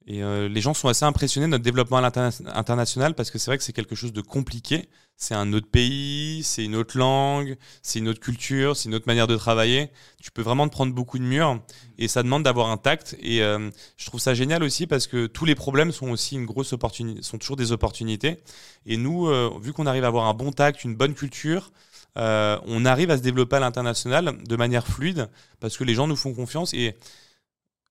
et 0.07 0.23
euh, 0.23 0.49
les 0.49 0.61
gens 0.61 0.75
sont 0.75 0.89
assez 0.89 1.05
impressionnés 1.05 1.47
de 1.47 1.53
notre 1.53 1.65
développement 1.65 1.97
à 1.97 2.11
parce 2.11 3.31
que 3.31 3.39
c'est 3.39 3.51
vrai 3.51 3.57
que 3.57 3.65
c'est 3.65 3.73
quelque 3.73 3.95
chose 3.95 4.13
de 4.13 4.21
compliqué. 4.21 4.89
C'est 5.17 5.35
un 5.35 5.53
autre 5.53 5.69
pays, 5.71 6.43
c'est 6.43 6.65
une 6.65 6.75
autre 6.75 6.99
langue, 6.99 7.57
c'est 7.83 8.01
une 8.01 8.09
autre 8.09 8.21
culture, 8.21 8.77
c'est 8.77 8.89
une 8.89 8.97
autre 8.97 9.07
manière 9.07 9.29
de 9.29 9.37
travailler. 9.37 9.91
Tu 10.21 10.31
peux 10.31 10.43
vraiment 10.43 10.67
te 10.67 10.73
prendre 10.73 10.93
beaucoup 10.93 11.19
de 11.19 11.25
murs 11.25 11.61
et 11.99 12.09
ça 12.09 12.23
demande 12.23 12.43
d'avoir 12.43 12.69
un 12.69 12.77
tact. 12.77 13.17
Et 13.21 13.43
euh, 13.43 13.71
je 13.97 14.07
trouve 14.07 14.21
ça 14.21 14.35
génial 14.35 14.63
aussi 14.63 14.87
parce 14.87 15.07
que 15.07 15.27
tous 15.27 15.45
les 15.47 15.55
problèmes 15.55 15.93
sont 15.93 16.11
aussi 16.11 16.35
une 16.35 16.47
grosse 16.47 16.73
opportunité, 16.73 17.23
sont 17.23 17.39
toujours 17.39 17.57
des 17.57 17.73
opportunités. 17.73 18.43
Et 18.87 18.97
nous, 18.97 19.29
euh, 19.29 19.51
vu 19.63 19.73
qu'on 19.73 19.87
arrive 19.87 20.05
à 20.05 20.09
avoir 20.09 20.27
un 20.27 20.35
bon 20.35 20.51
tact, 20.51 20.85
une 20.85 20.97
bonne 20.97 21.15
culture, 21.15 21.71
euh, 22.17 22.59
on 22.67 22.85
arrive 22.85 23.11
à 23.11 23.17
se 23.17 23.23
développer 23.23 23.57
à 23.57 23.61
l'international 23.61 24.37
de 24.43 24.57
manière 24.57 24.87
fluide 24.87 25.29
parce 25.61 25.77
que 25.77 25.85
les 25.85 25.95
gens 25.95 26.07
nous 26.07 26.17
font 26.17 26.33
confiance 26.33 26.73
et 26.73 26.97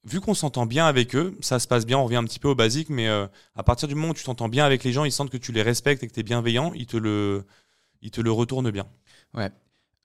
vu 0.06 0.22
qu'on 0.22 0.34
s'entend 0.34 0.66
bien 0.66 0.86
avec 0.86 1.16
eux, 1.16 1.38
ça 1.42 1.60
se 1.60 1.68
passe 1.68 1.86
bien, 1.86 1.98
on 1.98 2.06
revient 2.06 2.18
un 2.18 2.24
petit 2.24 2.40
peu 2.40 2.50
au 2.50 2.56
basique, 2.56 2.90
mais 2.90 3.08
euh, 3.08 3.28
à 3.56 3.64
partir 3.64 3.88
du 3.88 3.96
moment 3.96 4.10
où 4.10 4.14
tu 4.14 4.24
t'entends 4.24 4.50
bien 4.50 4.66
avec 4.66 4.84
les 4.84 4.94
gens, 4.94 5.06
ils 5.06 5.12
sentent 5.12 5.30
que 5.30 5.38
tu 5.38 5.52
les 5.52 5.62
respectes 5.62 6.04
et 6.04 6.08
que 6.08 6.14
tu 6.14 6.20
es 6.20 6.24
bienveillant, 6.24 6.74
ils 6.74 6.88
te 6.88 6.98
le, 6.98 7.46
ils 8.02 8.12
te 8.12 8.22
le 8.22 8.32
retournent 8.32 8.72
bien. 8.72 8.88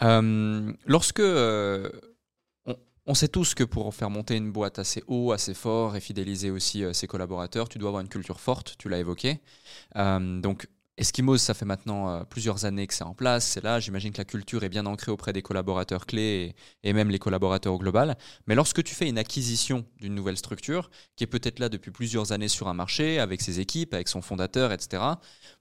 Euh, 0.03 0.73
lorsque 0.87 1.21
on, 1.21 2.77
on 3.07 3.15
sait 3.15 3.29
tous 3.29 3.55
que 3.55 3.65
pour 3.65 3.93
faire 3.95 4.11
monter 4.11 4.37
une 4.37 4.53
boîte 4.53 4.79
assez 4.79 5.03
haut, 5.09 5.33
assez 5.33 5.55
fort 5.55 5.97
et 5.97 6.01
fidéliser 6.01 6.51
aussi 6.51 6.85
ses 6.93 7.07
collaborateurs, 7.09 7.69
tu 7.69 7.79
dois 7.79 7.89
avoir 7.89 8.03
une 8.03 8.09
culture 8.09 8.39
forte, 8.41 8.77
tu 8.79 8.89
l'as 8.89 8.99
évoqué. 8.99 9.41
Donc 9.97 10.69
Eskimos, 10.99 11.39
ça 11.39 11.55
fait 11.55 11.65
maintenant 11.65 12.11
euh, 12.11 12.25
plusieurs 12.25 12.65
années 12.65 12.87
que 12.89 12.93
c'est 12.93 13.05
en 13.05 13.15
place, 13.15 13.47
c'est 13.47 13.63
là, 13.63 13.79
j'imagine 13.79 14.13
que 14.13 14.19
la 14.19 14.25
culture 14.25 14.65
est 14.65 14.69
bien 14.69 14.85
ancrée 14.85 15.13
auprès 15.13 15.33
des 15.33 15.43
collaborateurs 15.43 16.07
clés 16.07 16.57
et, 16.83 16.93
même 16.93 17.09
les 17.11 17.21
collaborateurs 17.21 17.73
au 17.73 17.79
global. 17.79 18.17
Mais 18.47 18.57
lorsque 18.57 18.83
tu 18.83 18.95
fais 18.97 19.09
une 19.09 19.19
acquisition 19.19 19.85
d'une 20.01 20.15
nouvelle 20.15 20.37
structure, 20.37 20.91
qui 21.15 21.23
est 21.23 21.29
peut-être 21.29 21.61
là 21.61 21.69
depuis 21.69 21.93
plusieurs 21.93 22.33
années 22.33 22.49
sur 22.49 22.67
un 22.67 22.75
marché, 22.75 23.21
avec 23.21 23.41
ses 23.41 23.61
équipes, 23.61 23.95
avec 23.95 24.09
son 24.09 24.23
fondateur, 24.23 24.73
etc., 24.73 25.03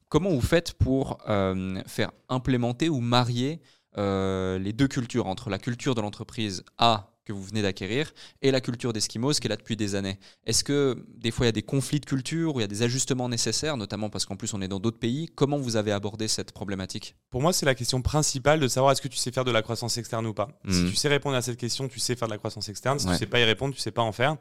comment 0.10 0.32
vous 0.32 0.42
faites 0.42 0.74
pour 0.74 1.20
euh, 1.30 1.82
faire 1.86 2.12
implémenter 2.30 2.90
ou 2.90 3.00
marier 3.00 3.62
euh, 4.00 4.58
les 4.58 4.74
deux 4.74 4.88
cultures, 4.88 5.28
entre 5.28 5.52
la 5.52 5.60
culture 5.60 5.94
de 5.94 6.02
l'entreprise 6.02 6.64
A 6.80 7.17
que 7.28 7.34
vous 7.34 7.44
venez 7.44 7.62
d'acquérir 7.62 8.14
et 8.42 8.52
la 8.52 8.62
culture 8.62 8.94
d'Eskimos 8.94 9.34
qui 9.40 9.48
est 9.48 9.50
là 9.50 9.58
depuis 9.58 9.76
des 9.76 9.96
années. 9.96 10.18
Est-ce 10.46 10.64
que 10.64 11.06
des 11.18 11.32
fois 11.32 11.46
il 11.46 11.50
y 11.50 11.50
a 11.50 11.54
des 11.54 11.62
conflits 11.62 12.00
de 12.00 12.06
culture 12.06 12.56
ou 12.56 12.60
il 12.60 12.64
y 12.64 12.66
a 12.66 12.68
des 12.68 12.82
ajustements 12.84 13.28
nécessaires, 13.28 13.76
notamment 13.78 14.10
parce 14.10 14.26
qu'en 14.26 14.36
plus 14.38 14.54
on 14.54 14.62
est 14.62 14.68
dans 14.68 14.80
d'autres 14.80 15.00
pays? 15.00 15.28
Comment 15.36 15.58
vous 15.58 15.76
avez 15.76 15.92
abordé 15.92 16.28
cette 16.28 16.52
problématique? 16.54 17.16
Pour 17.30 17.42
moi, 17.42 17.52
c'est 17.54 17.66
la 17.66 17.76
question 17.76 18.02
principale 18.02 18.60
de 18.62 18.68
savoir 18.68 18.94
est-ce 18.94 19.02
que 19.02 19.08
tu 19.10 19.18
sais 19.18 19.32
faire 19.32 19.44
de 19.46 19.52
la 19.52 19.62
croissance 19.62 19.98
externe 19.98 20.26
ou 20.26 20.34
pas. 20.34 20.48
Si 20.70 20.82
Mhm. 20.84 20.90
tu 20.90 20.96
sais 20.96 21.10
répondre 21.10 21.36
à 21.36 21.42
cette 21.42 21.58
question, 21.58 21.88
tu 21.88 22.00
sais 22.00 22.16
faire 22.16 22.28
de 22.30 22.34
la 22.34 22.38
croissance 22.38 22.70
externe. 22.70 22.98
Si 23.00 23.08
Ouais. 23.08 23.14
tu 23.14 23.20
sais 23.20 23.26
pas 23.26 23.40
y 23.40 23.44
répondre, 23.44 23.74
tu 23.76 23.82
sais 23.82 23.92
pas 23.92 24.02
en 24.04 24.12
faire. 24.14 24.38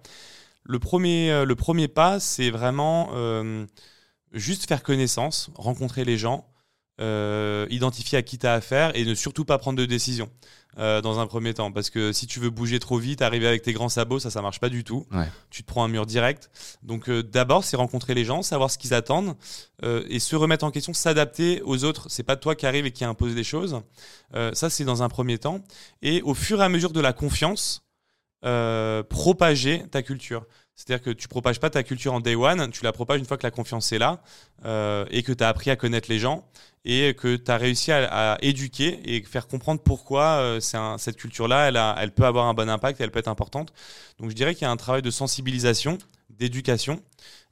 Le 0.63 0.79
premier, 0.79 1.31
euh, 1.31 1.45
le 1.45 1.55
premier 1.57 1.89
pas, 1.89 2.21
c'est 2.21 2.51
vraiment 2.51 3.11
euh, 3.15 3.67
juste 4.33 4.67
faire 4.69 4.83
connaissance, 4.83 5.51
rencontrer 5.55 6.05
les 6.05 6.19
gens, 6.19 6.47
euh, 6.99 7.67
identifier 7.69 8.17
à 8.17 8.23
qui 8.23 8.39
tu 8.39 8.47
as 8.47 8.55
affaire 8.55 8.97
et 8.97 9.05
ne 9.05 9.15
surtout 9.15 9.45
pas 9.45 9.59
prendre 9.59 9.79
de 9.79 9.85
décision 9.85 10.31
euh, 10.79 11.03
dans 11.03 11.21
un 11.21 11.27
premier 11.27 11.53
temps. 11.53 11.71
Parce 11.71 11.91
que 11.91 12.11
si 12.11 12.27
tu 12.27 12.41
veux 12.41 12.49
bouger 12.49 12.79
trop 12.79 12.97
vite, 12.97 13.21
arriver 13.21 13.47
avec 13.47 13.61
tes 13.61 13.75
grands 13.75 13.91
sabots, 13.91 14.19
ça, 14.19 14.31
ça 14.31 14.41
marche 14.41 14.61
pas 14.61 14.71
du 14.71 14.83
tout. 14.83 15.07
Ouais. 15.13 15.29
Tu 15.51 15.63
te 15.63 15.67
prends 15.67 15.85
un 15.85 15.89
mur 15.89 16.07
direct. 16.07 16.51
Donc 16.83 17.11
euh, 17.11 17.23
d'abord, 17.23 17.65
c'est 17.65 17.77
rencontrer 17.77 18.15
les 18.15 18.25
gens, 18.25 18.41
savoir 18.41 18.71
ce 18.71 18.79
qu'ils 18.79 18.95
attendent 18.95 19.37
et 19.83 20.21
se 20.21 20.35
remettre 20.37 20.65
en 20.65 20.71
question, 20.71 20.95
s'adapter 20.95 21.61
aux 21.63 21.85
autres. 21.85 22.07
C'est 22.09 22.23
pas 22.23 22.37
toi 22.37 22.55
qui 22.55 22.65
arrive 22.65 22.87
et 22.87 22.93
qui 22.93 23.05
impose 23.05 23.35
des 23.35 23.45
choses. 23.45 23.83
Ça, 24.55 24.71
c'est 24.71 24.85
dans 24.85 25.03
un 25.03 25.11
premier 25.11 25.37
temps. 25.37 25.61
Et 26.01 26.23
au 26.23 26.33
fur 26.33 26.63
et 26.63 26.65
à 26.65 26.71
mesure 26.71 26.93
de 26.93 27.01
la 27.01 27.13
confiance, 27.13 27.83
propager 28.41 29.85
ta 29.91 30.03
culture. 30.03 30.47
C'est-à-dire 30.77 31.03
que 31.03 31.11
tu 31.11 31.27
propages 31.27 31.59
pas 31.59 31.71
ta 31.71 31.83
culture 31.83 32.13
en 32.13 32.21
day 32.21 32.35
one, 32.35 32.71
tu 32.71 32.85
la 32.85 32.93
propages 32.93 33.19
une 33.19 33.25
fois 33.25 33.39
que 33.39 33.43
la 33.43 33.51
confiance 33.51 33.93
est 33.93 33.99
là 33.99 34.23
euh, 34.67 35.07
et 35.11 35.23
que 35.23 35.33
tu 35.33 35.43
as 35.43 35.49
appris 35.49 35.71
à 35.71 35.77
connaître 35.77 36.11
les 36.11 36.19
gens 36.19 36.47
et 36.85 37.15
que 37.15 37.35
tu 37.37 37.51
as 37.51 37.57
réussi 37.57 37.91
à, 37.91 38.39
éduquer 38.43 39.01
et 39.05 39.23
faire 39.23 39.49
comprendre 39.49 39.81
pourquoi 39.81 40.37
euh, 40.37 40.61
cette 40.61 41.17
culture-là, 41.17 41.69
elle, 41.69 41.81
elle 42.01 42.13
peut 42.13 42.25
avoir 42.25 42.47
un 42.47 42.55
bon 42.55 42.69
impact 42.69 43.01
et 43.01 43.05
elle 43.05 43.11
peut 43.11 43.19
être 43.19 43.29
importante. 43.29 43.73
Donc 44.19 44.31
je 44.31 44.37
dirais 44.37 44.55
qu'il 44.55 44.63
y 44.63 44.67
a 44.67 44.71
un 44.71 44.77
travail 44.77 45.03
de 45.03 45.11
sensibilisation, 45.11 45.99
d'éducation. 46.31 47.03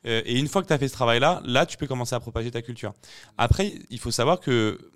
Euh, 0.07 0.23
et 0.25 0.39
une 0.39 0.47
fois 0.47 0.63
que 0.63 0.69
tu 0.69 0.73
as 0.73 0.79
fait 0.79 0.89
ce 0.89 0.93
travail-là, 0.93 1.41
là, 1.45 1.67
tu 1.67 1.77
peux 1.79 1.87
commencer 1.87 2.15
à 2.15 2.21
propager 2.21 2.51
ta 2.51 2.63
culture. 2.63 2.93
Après, 3.39 3.73
il 3.91 3.99
faut 3.99 4.11
savoir 4.11 4.39
que 4.39 4.93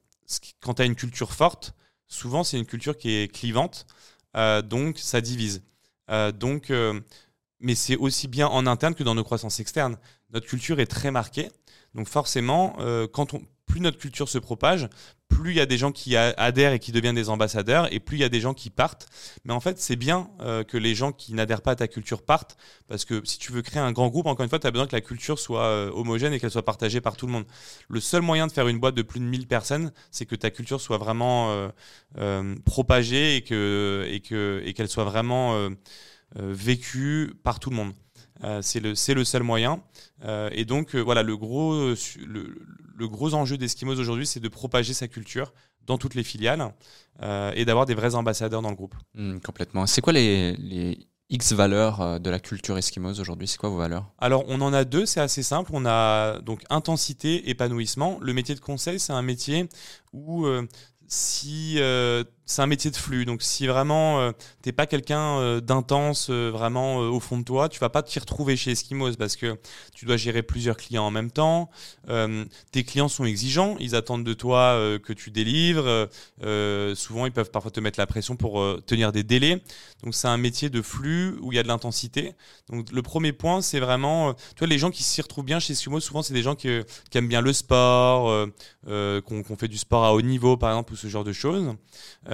quand 0.60 0.74
tu 0.74 0.82
as 0.82 0.84
une 0.84 0.96
culture 0.96 1.32
forte, 1.32 1.74
souvent 2.06 2.44
c'est 2.44 2.58
une 2.58 2.66
culture 2.66 2.96
qui 2.96 3.10
est 3.10 3.32
clivante, 3.32 3.86
euh, 4.36 4.62
donc 4.62 4.98
ça 4.98 5.20
divise. 5.20 5.62
Donc, 6.38 6.72
mais 7.60 7.74
c'est 7.74 7.96
aussi 7.96 8.28
bien 8.28 8.46
en 8.48 8.66
interne 8.66 8.94
que 8.94 9.02
dans 9.02 9.14
nos 9.14 9.24
croissances 9.24 9.60
externes. 9.60 9.96
Notre 10.30 10.46
culture 10.46 10.80
est 10.80 10.86
très 10.86 11.10
marquée, 11.10 11.48
donc 11.94 12.08
forcément, 12.08 12.76
euh, 12.80 13.06
plus 13.66 13.80
notre 13.80 13.98
culture 13.98 14.28
se 14.28 14.38
propage, 14.38 14.88
plus 15.28 15.50
il 15.50 15.56
y 15.56 15.60
a 15.60 15.66
des 15.66 15.76
gens 15.76 15.92
qui 15.92 16.16
adhèrent 16.16 16.72
et 16.72 16.78
qui 16.78 16.90
deviennent 16.90 17.14
des 17.14 17.28
ambassadeurs, 17.28 17.92
et 17.92 18.00
plus 18.00 18.16
il 18.16 18.20
y 18.20 18.24
a 18.24 18.30
des 18.30 18.40
gens 18.40 18.54
qui 18.54 18.70
partent. 18.70 19.06
Mais 19.44 19.52
en 19.52 19.60
fait, 19.60 19.78
c'est 19.78 19.96
bien 19.96 20.30
euh, 20.40 20.64
que 20.64 20.78
les 20.78 20.94
gens 20.94 21.12
qui 21.12 21.34
n'adhèrent 21.34 21.60
pas 21.60 21.72
à 21.72 21.76
ta 21.76 21.88
culture 21.88 22.22
partent, 22.22 22.56
parce 22.88 23.04
que 23.04 23.20
si 23.24 23.38
tu 23.38 23.52
veux 23.52 23.60
créer 23.60 23.82
un 23.82 23.92
grand 23.92 24.08
groupe, 24.08 24.26
encore 24.26 24.42
une 24.42 24.48
fois, 24.48 24.58
tu 24.58 24.66
as 24.66 24.70
besoin 24.70 24.86
que 24.86 24.96
la 24.96 25.02
culture 25.02 25.38
soit 25.38 25.64
euh, 25.64 25.90
homogène 25.92 26.32
et 26.32 26.40
qu'elle 26.40 26.50
soit 26.50 26.64
partagée 26.64 27.02
par 27.02 27.16
tout 27.16 27.26
le 27.26 27.32
monde. 27.32 27.44
Le 27.88 28.00
seul 28.00 28.22
moyen 28.22 28.46
de 28.46 28.52
faire 28.52 28.68
une 28.68 28.78
boîte 28.78 28.94
de 28.94 29.02
plus 29.02 29.20
de 29.20 29.26
1000 29.26 29.46
personnes, 29.46 29.92
c'est 30.10 30.24
que 30.24 30.34
ta 30.34 30.50
culture 30.50 30.80
soit 30.80 30.98
vraiment 30.98 31.70
propagée 32.64 33.36
et 33.36 33.42
que 33.42 34.06
et 34.08 34.20
que 34.20 34.62
et 34.64 34.72
qu'elle 34.72 34.88
soit 34.88 35.04
vraiment 35.04 35.68
euh, 36.36 36.52
vécue 36.52 37.34
par 37.42 37.58
tout 37.60 37.70
le 37.70 37.76
monde. 37.76 37.92
Euh, 38.44 38.60
c'est 38.62 38.80
le 38.80 38.94
le 39.14 39.24
seul 39.24 39.42
moyen. 39.42 39.82
Euh, 40.24 40.50
et 40.52 40.64
donc 40.64 40.94
voilà 40.94 41.22
le 41.22 41.36
gros 41.36 41.72
le, 41.74 42.58
le 42.96 43.08
gros 43.08 43.34
enjeu 43.34 43.56
d'Eskimos 43.56 43.98
aujourd'hui, 43.98 44.26
c'est 44.26 44.40
de 44.40 44.48
propager 44.48 44.94
sa 44.94 45.08
culture 45.08 45.52
dans 45.86 45.98
toutes 45.98 46.14
les 46.14 46.24
filiales 46.24 46.72
et 47.54 47.64
d'avoir 47.64 47.86
des 47.86 47.94
vrais 47.94 48.14
ambassadeurs 48.14 48.62
dans 48.62 48.70
le 48.70 48.76
groupe. 48.76 48.94
Hmm, 49.14 49.38
complètement. 49.38 49.86
C'est 49.86 50.02
quoi 50.02 50.12
les, 50.12 50.54
les 50.56 51.08
X 51.30 51.52
valeurs 51.52 52.20
de 52.20 52.30
la 52.30 52.40
culture 52.40 52.76
esquimause 52.78 53.20
aujourd'hui? 53.20 53.48
C'est 53.48 53.58
quoi 53.58 53.70
vos 53.70 53.78
valeurs? 53.78 54.10
Alors, 54.18 54.44
on 54.48 54.60
en 54.60 54.72
a 54.72 54.84
deux, 54.84 55.06
c'est 55.06 55.20
assez 55.20 55.42
simple. 55.42 55.70
On 55.74 55.86
a 55.86 56.40
donc 56.40 56.62
intensité, 56.70 57.50
épanouissement. 57.50 58.18
Le 58.20 58.32
métier 58.32 58.54
de 58.54 58.60
conseil, 58.60 59.00
c'est 59.00 59.12
un 59.12 59.22
métier 59.22 59.68
où 60.12 60.46
euh, 60.46 60.66
si 61.06 61.76
euh, 61.78 62.24
c'est 62.48 62.62
un 62.62 62.66
métier 62.66 62.90
de 62.90 62.96
flux, 62.96 63.26
donc 63.26 63.42
si 63.42 63.66
vraiment 63.66 64.20
euh, 64.20 64.32
t'es 64.62 64.72
pas 64.72 64.86
quelqu'un 64.86 65.38
euh, 65.38 65.60
d'intense, 65.60 66.28
euh, 66.30 66.50
vraiment 66.50 67.02
euh, 67.02 67.08
au 67.08 67.20
fond 67.20 67.38
de 67.38 67.44
toi, 67.44 67.68
tu 67.68 67.78
vas 67.78 67.90
pas 67.90 68.02
t'y 68.02 68.18
retrouver 68.18 68.56
chez 68.56 68.70
Eskimos 68.70 69.16
parce 69.16 69.36
que 69.36 69.58
tu 69.94 70.06
dois 70.06 70.16
gérer 70.16 70.42
plusieurs 70.42 70.78
clients 70.78 71.04
en 71.04 71.10
même 71.10 71.30
temps. 71.30 71.70
Tes 72.72 72.84
clients 72.84 73.08
sont 73.08 73.26
exigeants, 73.26 73.76
ils 73.80 73.94
attendent 73.94 74.24
de 74.24 74.32
toi 74.32 74.78
que 75.02 75.12
tu 75.12 75.30
délivres. 75.30 76.08
souvent, 76.94 77.26
ils 77.26 77.32
peuvent 77.32 77.50
parfois 77.50 77.70
te 77.70 77.80
mettre 77.80 77.98
la 77.98 78.06
pression 78.06 78.36
pour 78.36 78.64
tenir 78.86 79.12
des 79.12 79.22
délais. 79.22 79.62
Donc, 80.02 80.14
c'est 80.14 80.28
un 80.28 80.36
métier 80.36 80.70
de 80.70 80.80
flux 80.80 81.36
où 81.42 81.52
il 81.52 81.56
y 81.56 81.58
a 81.58 81.62
de 81.62 81.68
l'intensité. 81.68 82.34
Donc 82.70 82.90
le 82.92 83.02
premier 83.02 83.32
point, 83.32 83.60
c'est 83.60 83.80
vraiment, 83.80 84.34
tu 84.34 84.58
vois, 84.58 84.68
les 84.68 84.78
gens 84.78 84.90
qui 84.90 85.02
s'y 85.02 85.20
retrouvent 85.20 85.44
bien 85.44 85.58
chez 85.58 85.74
Sumo, 85.74 86.00
souvent 86.00 86.22
c'est 86.22 86.34
des 86.34 86.42
gens 86.42 86.54
qui, 86.54 86.68
aiment 87.14 87.28
bien 87.28 87.40
le 87.40 87.52
sport, 87.52 88.46
qu'on 88.86 89.42
qu'on 89.42 89.56
fait 89.56 89.68
du 89.68 89.78
sport 89.78 90.04
à 90.04 90.14
haut 90.14 90.22
niveau 90.22 90.56
par 90.56 90.70
exemple 90.70 90.92
ou 90.92 90.96
ce 90.96 91.08
genre 91.08 91.24
de 91.24 91.32
choses. 91.32 91.74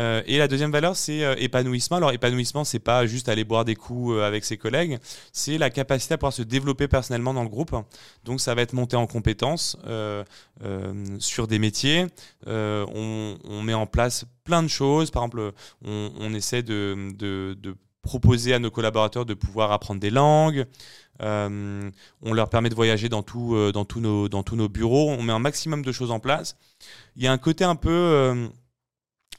Euh, 0.05 0.23
et 0.27 0.39
la 0.39 0.49
deuxième 0.49 0.71
valeur, 0.71 0.97
c'est 0.97 1.25
euh, 1.25 1.35
épanouissement. 1.39 1.97
Alors 1.97 2.13
épanouissement, 2.13 2.65
c'est 2.65 2.79
pas 2.79 3.07
juste 3.07 3.29
aller 3.29 3.45
boire 3.45 3.65
des 3.65 3.75
coups 3.75 4.15
euh, 4.15 4.27
avec 4.27 4.45
ses 4.45 4.57
collègues, 4.57 4.99
c'est 5.33 5.59
la 5.59 5.71
capacité 5.71 6.15
à 6.15 6.19
pouvoir 6.19 6.33
se 6.33 6.43
développer 6.43 6.89
personnellement 6.89 7.35
dans 7.35 7.43
le 7.43 7.49
groupe. 7.49 7.75
Donc 8.25 8.41
ça 8.41 8.55
va 8.55 8.63
être 8.63 8.73
monter 8.73 8.97
en 8.97 9.07
compétences 9.07 9.77
sur 11.19 11.47
des 11.47 11.59
métiers. 11.59 12.07
On, 12.47 13.63
met 13.63 13.75
en 13.75 13.87
place 13.87 14.27
plein 14.45 14.63
de 14.63 14.69
choses. 14.69 15.11
Par 15.11 15.23
exemple, 15.25 15.53
on, 15.85 16.35
essaie 16.35 16.63
de, 16.63 17.57
proposer 18.03 18.53
à 18.53 18.59
nos 18.59 18.71
collaborateurs 18.71 19.25
de 19.25 19.33
pouvoir 19.35 19.73
apprendre 19.73 20.01
des 20.01 20.11
langues. 20.11 20.67
On 21.21 22.33
leur 22.33 22.51
permet 22.51 22.69
de 22.69 22.75
voyager 22.75 23.09
dans, 23.09 23.23
tout, 23.23 23.57
dans, 23.73 23.85
tous 23.85 24.01
nos, 24.01 24.29
dans 24.29 24.43
tous 24.43 24.57
nos 24.57 24.69
bureaux. 24.69 25.11
On 25.11 25.23
met 25.23 25.33
un 25.33 25.39
maximum 25.39 25.83
de 25.83 25.93
choses 25.93 26.11
en 26.11 26.21
place. 26.21 26.57
Il 27.17 27.23
y 27.23 27.27
a 27.27 27.33
un 27.33 27.39
côté 27.39 27.65
un 27.65 27.77
peu 27.77 28.51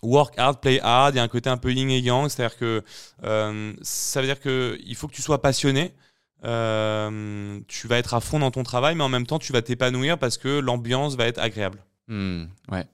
work 0.04 0.38
hard, 0.38 0.60
play 0.62 0.80
hard. 0.82 1.16
Il 1.16 1.18
y 1.18 1.20
a 1.20 1.24
un 1.24 1.28
côté 1.28 1.50
un 1.50 1.58
peu 1.58 1.72
yin 1.72 1.90
et 1.90 2.00
yang. 2.00 2.30
C'est-à-dire 2.30 2.58
que 2.58 2.84
euh, 3.24 3.74
ça 3.82 4.22
veut 4.22 4.28
dire 4.28 4.40
qu'il 4.40 4.96
faut 4.96 5.08
que 5.08 5.14
tu 5.14 5.22
sois 5.22 5.42
passionné. 5.42 5.94
Euh, 6.44 7.60
tu 7.68 7.88
vas 7.88 7.98
être 7.98 8.14
à 8.14 8.20
fond 8.20 8.40
dans 8.40 8.52
ton 8.52 8.64
travail, 8.64 8.96
mais 8.96 9.04
en 9.04 9.10
même 9.10 9.26
temps, 9.26 9.40
tu 9.40 9.54
vas 9.54 9.62
t'épanouir 9.62 10.18
parce 10.20 10.38
que 10.38 10.60
l'ambiance 10.60 11.16
va 11.16 11.26
être 11.26 11.40
agréable. 11.40 11.84
Hmm, 12.08 12.46
ouais. 12.72 12.86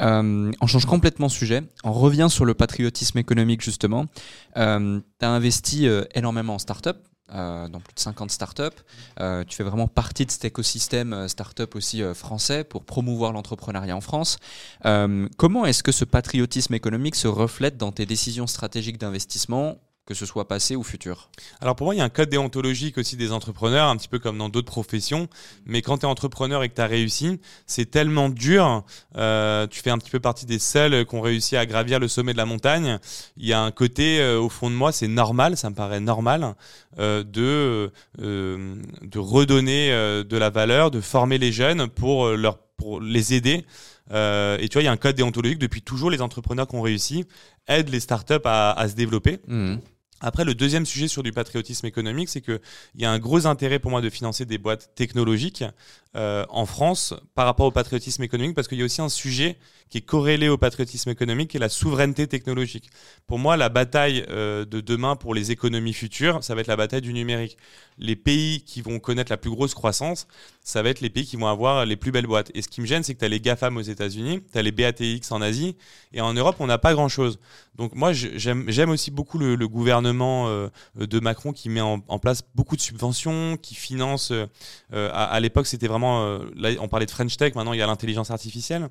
Euh, 0.00 0.50
on 0.60 0.66
change 0.66 0.86
complètement 0.86 1.26
de 1.26 1.32
sujet. 1.32 1.62
On 1.84 1.92
revient 1.92 2.28
sur 2.30 2.44
le 2.44 2.54
patriotisme 2.54 3.18
économique, 3.18 3.62
justement. 3.62 4.06
Tu 4.54 4.60
as 4.60 5.28
investi 5.28 5.88
énormément 6.14 6.54
en 6.54 6.58
start-up, 6.58 6.98
euh, 7.32 7.68
dans 7.68 7.80
plus 7.80 7.94
de 7.94 8.00
50 8.00 8.30
start-up. 8.30 8.74
Euh, 9.20 9.44
tu 9.44 9.56
fais 9.56 9.64
vraiment 9.64 9.88
partie 9.88 10.26
de 10.26 10.30
cet 10.30 10.44
écosystème 10.44 11.12
euh, 11.12 11.28
start-up 11.28 11.74
aussi 11.76 12.02
euh, 12.02 12.14
français 12.14 12.64
pour 12.64 12.84
promouvoir 12.84 13.32
l'entrepreneuriat 13.32 13.96
en 13.96 14.00
France. 14.00 14.38
Comment 15.36 15.66
est-ce 15.66 15.82
que 15.82 15.92
ce 15.92 16.04
patriotisme 16.04 16.74
économique 16.74 17.14
se 17.14 17.28
reflète 17.28 17.76
dans 17.76 17.92
tes 17.92 18.06
décisions 18.06 18.46
stratégiques 18.46 18.98
d'investissement 18.98 19.78
que 20.06 20.14
ce 20.14 20.26
soit 20.26 20.48
passé 20.48 20.74
ou 20.76 20.82
futur 20.82 21.30
Alors 21.60 21.76
pour 21.76 21.86
moi, 21.86 21.94
il 21.94 21.98
y 21.98 22.00
a 22.00 22.04
un 22.04 22.08
code 22.08 22.30
déontologique 22.30 22.98
aussi 22.98 23.16
des 23.16 23.32
entrepreneurs, 23.32 23.88
un 23.88 23.96
petit 23.96 24.08
peu 24.08 24.18
comme 24.18 24.38
dans 24.38 24.48
d'autres 24.48 24.66
professions. 24.66 25.28
Mais 25.66 25.82
quand 25.82 25.98
tu 25.98 26.02
es 26.02 26.08
entrepreneur 26.08 26.62
et 26.62 26.68
que 26.68 26.74
tu 26.74 26.80
as 26.80 26.86
réussi, 26.86 27.40
c'est 27.66 27.90
tellement 27.90 28.28
dur. 28.28 28.84
Euh, 29.16 29.66
tu 29.68 29.80
fais 29.80 29.90
un 29.90 29.98
petit 29.98 30.10
peu 30.10 30.18
partie 30.18 30.46
des 30.46 30.58
seuls 30.58 31.06
qui 31.06 31.14
ont 31.14 31.20
réussi 31.20 31.56
à 31.56 31.64
gravir 31.64 32.00
le 32.00 32.08
sommet 32.08 32.32
de 32.32 32.38
la 32.38 32.46
montagne. 32.46 32.98
Il 33.36 33.46
y 33.46 33.52
a 33.52 33.60
un 33.60 33.70
côté, 33.70 34.20
euh, 34.20 34.40
au 34.40 34.48
fond 34.48 34.68
de 34.70 34.74
moi, 34.74 34.90
c'est 34.90 35.08
normal, 35.08 35.56
ça 35.56 35.70
me 35.70 35.76
paraît 35.76 36.00
normal, 36.00 36.54
euh, 36.98 37.22
de, 37.22 37.92
de 38.18 39.18
redonner 39.18 39.90
de 39.90 40.36
la 40.36 40.50
valeur, 40.50 40.90
de 40.90 41.00
former 41.00 41.38
les 41.38 41.52
jeunes 41.52 41.88
pour, 41.88 42.30
leur, 42.30 42.58
pour 42.76 43.00
les 43.00 43.34
aider. 43.34 43.64
Euh, 44.12 44.58
et 44.58 44.68
tu 44.68 44.74
vois, 44.74 44.82
il 44.82 44.86
y 44.86 44.88
a 44.88 44.92
un 44.92 44.96
code 44.96 45.16
déontologique. 45.16 45.58
Depuis 45.58 45.82
toujours, 45.82 46.10
les 46.10 46.22
entrepreneurs 46.22 46.66
qui 46.66 46.74
ont 46.74 46.82
réussi 46.82 47.24
aident 47.68 47.90
les 47.90 48.00
startups 48.00 48.34
à, 48.44 48.72
à 48.72 48.88
se 48.88 48.94
développer. 48.94 49.38
Hmm. 49.46 49.76
Après, 50.20 50.44
le 50.44 50.54
deuxième 50.54 50.84
sujet 50.84 51.08
sur 51.08 51.22
du 51.22 51.32
patriotisme 51.32 51.86
économique, 51.86 52.28
c'est 52.28 52.42
qu'il 52.42 52.60
y 52.96 53.04
a 53.06 53.10
un 53.10 53.18
gros 53.18 53.46
intérêt 53.46 53.78
pour 53.78 53.90
moi 53.90 54.02
de 54.02 54.10
financer 54.10 54.44
des 54.44 54.58
boîtes 54.58 54.94
technologiques 54.94 55.64
euh, 56.16 56.44
en 56.48 56.66
France 56.66 57.14
par 57.36 57.46
rapport 57.46 57.66
au 57.66 57.70
patriotisme 57.70 58.24
économique, 58.24 58.56
parce 58.56 58.66
qu'il 58.66 58.78
y 58.78 58.82
a 58.82 58.84
aussi 58.84 59.00
un 59.00 59.08
sujet 59.08 59.58
qui 59.90 59.98
est 59.98 60.00
corrélé 60.00 60.48
au 60.48 60.58
patriotisme 60.58 61.08
économique, 61.10 61.50
qui 61.50 61.56
est 61.56 61.60
la 61.60 61.68
souveraineté 61.68 62.26
technologique. 62.26 62.90
Pour 63.28 63.38
moi, 63.38 63.56
la 63.56 63.68
bataille 63.68 64.24
euh, 64.28 64.64
de 64.64 64.80
demain 64.80 65.14
pour 65.14 65.34
les 65.34 65.52
économies 65.52 65.92
futures, 65.92 66.42
ça 66.42 66.56
va 66.56 66.62
être 66.62 66.66
la 66.66 66.74
bataille 66.74 67.00
du 67.00 67.12
numérique. 67.12 67.56
Les 67.96 68.16
pays 68.16 68.62
qui 68.62 68.82
vont 68.82 68.98
connaître 68.98 69.30
la 69.30 69.36
plus 69.36 69.50
grosse 69.50 69.74
croissance, 69.74 70.26
ça 70.62 70.82
va 70.82 70.88
être 70.88 71.00
les 71.00 71.10
pays 71.10 71.24
qui 71.24 71.36
vont 71.36 71.46
avoir 71.46 71.86
les 71.86 71.96
plus 71.96 72.10
belles 72.10 72.26
boîtes. 72.26 72.50
Et 72.54 72.62
ce 72.62 72.68
qui 72.68 72.80
me 72.80 72.86
gêne, 72.86 73.04
c'est 73.04 73.14
que 73.14 73.20
tu 73.20 73.24
as 73.24 73.28
les 73.28 73.40
GAFAM 73.40 73.76
aux 73.76 73.82
États-Unis, 73.82 74.42
tu 74.50 74.58
as 74.58 74.62
les 74.62 74.72
BATX 74.72 75.30
en 75.30 75.40
Asie, 75.40 75.76
et 76.12 76.20
en 76.20 76.34
Europe, 76.34 76.56
on 76.58 76.66
n'a 76.66 76.78
pas 76.78 76.92
grand-chose. 76.92 77.38
Donc 77.76 77.94
moi, 77.94 78.12
j'aime 78.12 78.90
aussi 78.90 79.12
beaucoup 79.12 79.38
le, 79.38 79.56
gouvernement 79.68 80.48
euh, 80.48 80.68
de 80.96 81.20
Macron 81.20 81.52
qui 81.52 81.68
met 81.68 81.80
en, 81.80 82.00
place 82.18 82.42
beaucoup 82.54 82.76
de 82.76 82.80
subventions, 82.80 83.56
qui 83.56 83.74
finance. 83.74 84.32
à 84.92 85.40
l'époque, 85.40 85.68
c'était 85.68 85.86
vraiment. 85.86 85.99
Euh, 86.04 86.50
là, 86.56 86.70
on 86.80 86.88
parlait 86.88 87.06
de 87.06 87.10
French 87.10 87.36
Tech, 87.36 87.54
maintenant 87.54 87.72
il 87.72 87.78
y 87.78 87.82
a 87.82 87.86
l'intelligence 87.86 88.30
artificielle. 88.30 88.88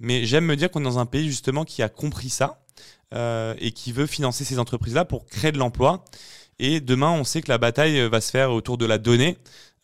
Mais 0.00 0.24
j'aime 0.24 0.44
me 0.44 0.56
dire 0.56 0.70
qu'on 0.70 0.80
est 0.80 0.84
dans 0.84 0.98
un 0.98 1.06
pays 1.06 1.26
justement 1.26 1.64
qui 1.64 1.82
a 1.82 1.88
compris 1.88 2.28
ça 2.28 2.62
euh, 3.14 3.54
et 3.58 3.72
qui 3.72 3.92
veut 3.92 4.06
financer 4.06 4.44
ces 4.44 4.58
entreprises-là 4.58 5.04
pour 5.04 5.26
créer 5.26 5.52
de 5.52 5.58
l'emploi. 5.58 6.04
Et 6.58 6.80
demain, 6.80 7.10
on 7.10 7.24
sait 7.24 7.42
que 7.42 7.50
la 7.50 7.58
bataille 7.58 8.08
va 8.08 8.20
se 8.20 8.30
faire 8.30 8.52
autour 8.52 8.78
de 8.78 8.86
la 8.86 8.98
donnée. 8.98 9.38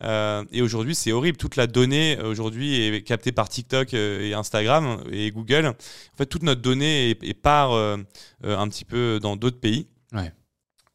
Euh, 0.04 0.44
et 0.52 0.62
aujourd'hui, 0.62 0.94
c'est 0.94 1.10
horrible. 1.10 1.36
Toute 1.36 1.56
la 1.56 1.66
donnée 1.66 2.18
aujourd'hui 2.20 2.76
est 2.76 3.02
captée 3.02 3.32
par 3.32 3.48
TikTok 3.48 3.94
et 3.94 4.32
Instagram 4.34 5.02
et 5.10 5.32
Google. 5.32 5.66
En 5.66 6.16
fait, 6.16 6.26
toute 6.26 6.44
notre 6.44 6.60
donnée 6.60 7.10
est, 7.10 7.24
est 7.24 7.34
part 7.34 7.72
un 7.72 8.68
petit 8.68 8.84
peu 8.84 9.18
dans 9.20 9.36
d'autres 9.36 9.60
pays. 9.60 9.88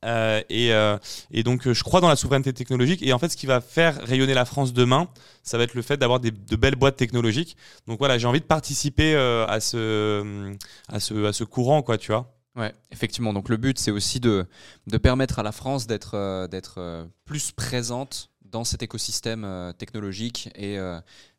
Euh, 0.04 0.42
et, 0.50 0.74
euh, 0.74 0.98
et, 1.32 1.44
donc, 1.44 1.72
je 1.72 1.84
crois 1.84 2.02
dans 2.02 2.08
la 2.08 2.16
souveraineté 2.16 2.54
technologique. 2.54 3.02
Et 3.04 3.14
en 3.14 3.20
fait, 3.20 3.30
ce 3.30 3.38
qui 3.38 3.46
va 3.46 3.62
faire 3.62 4.02
rayonner 4.04 4.34
la 4.34 4.46
France 4.46 4.74
demain, 4.74 5.08
ça 5.44 5.58
va 5.58 5.64
être 5.64 5.74
le 5.74 5.82
fait 5.82 5.98
d'avoir 5.98 6.20
de 6.20 6.56
belles 6.56 6.76
boîtes 6.76 6.98
technologiques. 6.98 7.58
Donc 7.88 8.00
voilà, 8.00 8.18
j'ai 8.18 8.28
envie 8.28 8.42
de 8.42 8.46
participer 8.46 9.16
à, 9.16 9.60
ce, 9.60 10.54
à, 10.88 11.00
ce, 11.00 11.26
à 11.26 11.34
ce 11.34 11.44
courant, 11.44 11.82
quoi, 11.82 11.98
tu 11.98 12.12
vois. 12.12 12.34
Ouais, 12.56 12.74
effectivement. 12.92 13.34
Donc 13.34 13.50
le 13.50 13.58
but, 13.58 13.80
c'est 13.80 13.92
aussi 13.92 14.20
de, 14.20 14.46
de 14.88 14.98
permettre 14.98 15.40
à 15.40 15.44
la 15.44 15.52
France 15.52 15.88
d'être 15.88 16.48
d'être 16.48 17.08
plus 17.26 17.52
présente 17.52 18.30
dans 18.44 18.64
cet 18.64 18.84
écosystème 18.84 19.74
technologique 19.80 20.50
et, 20.56 20.78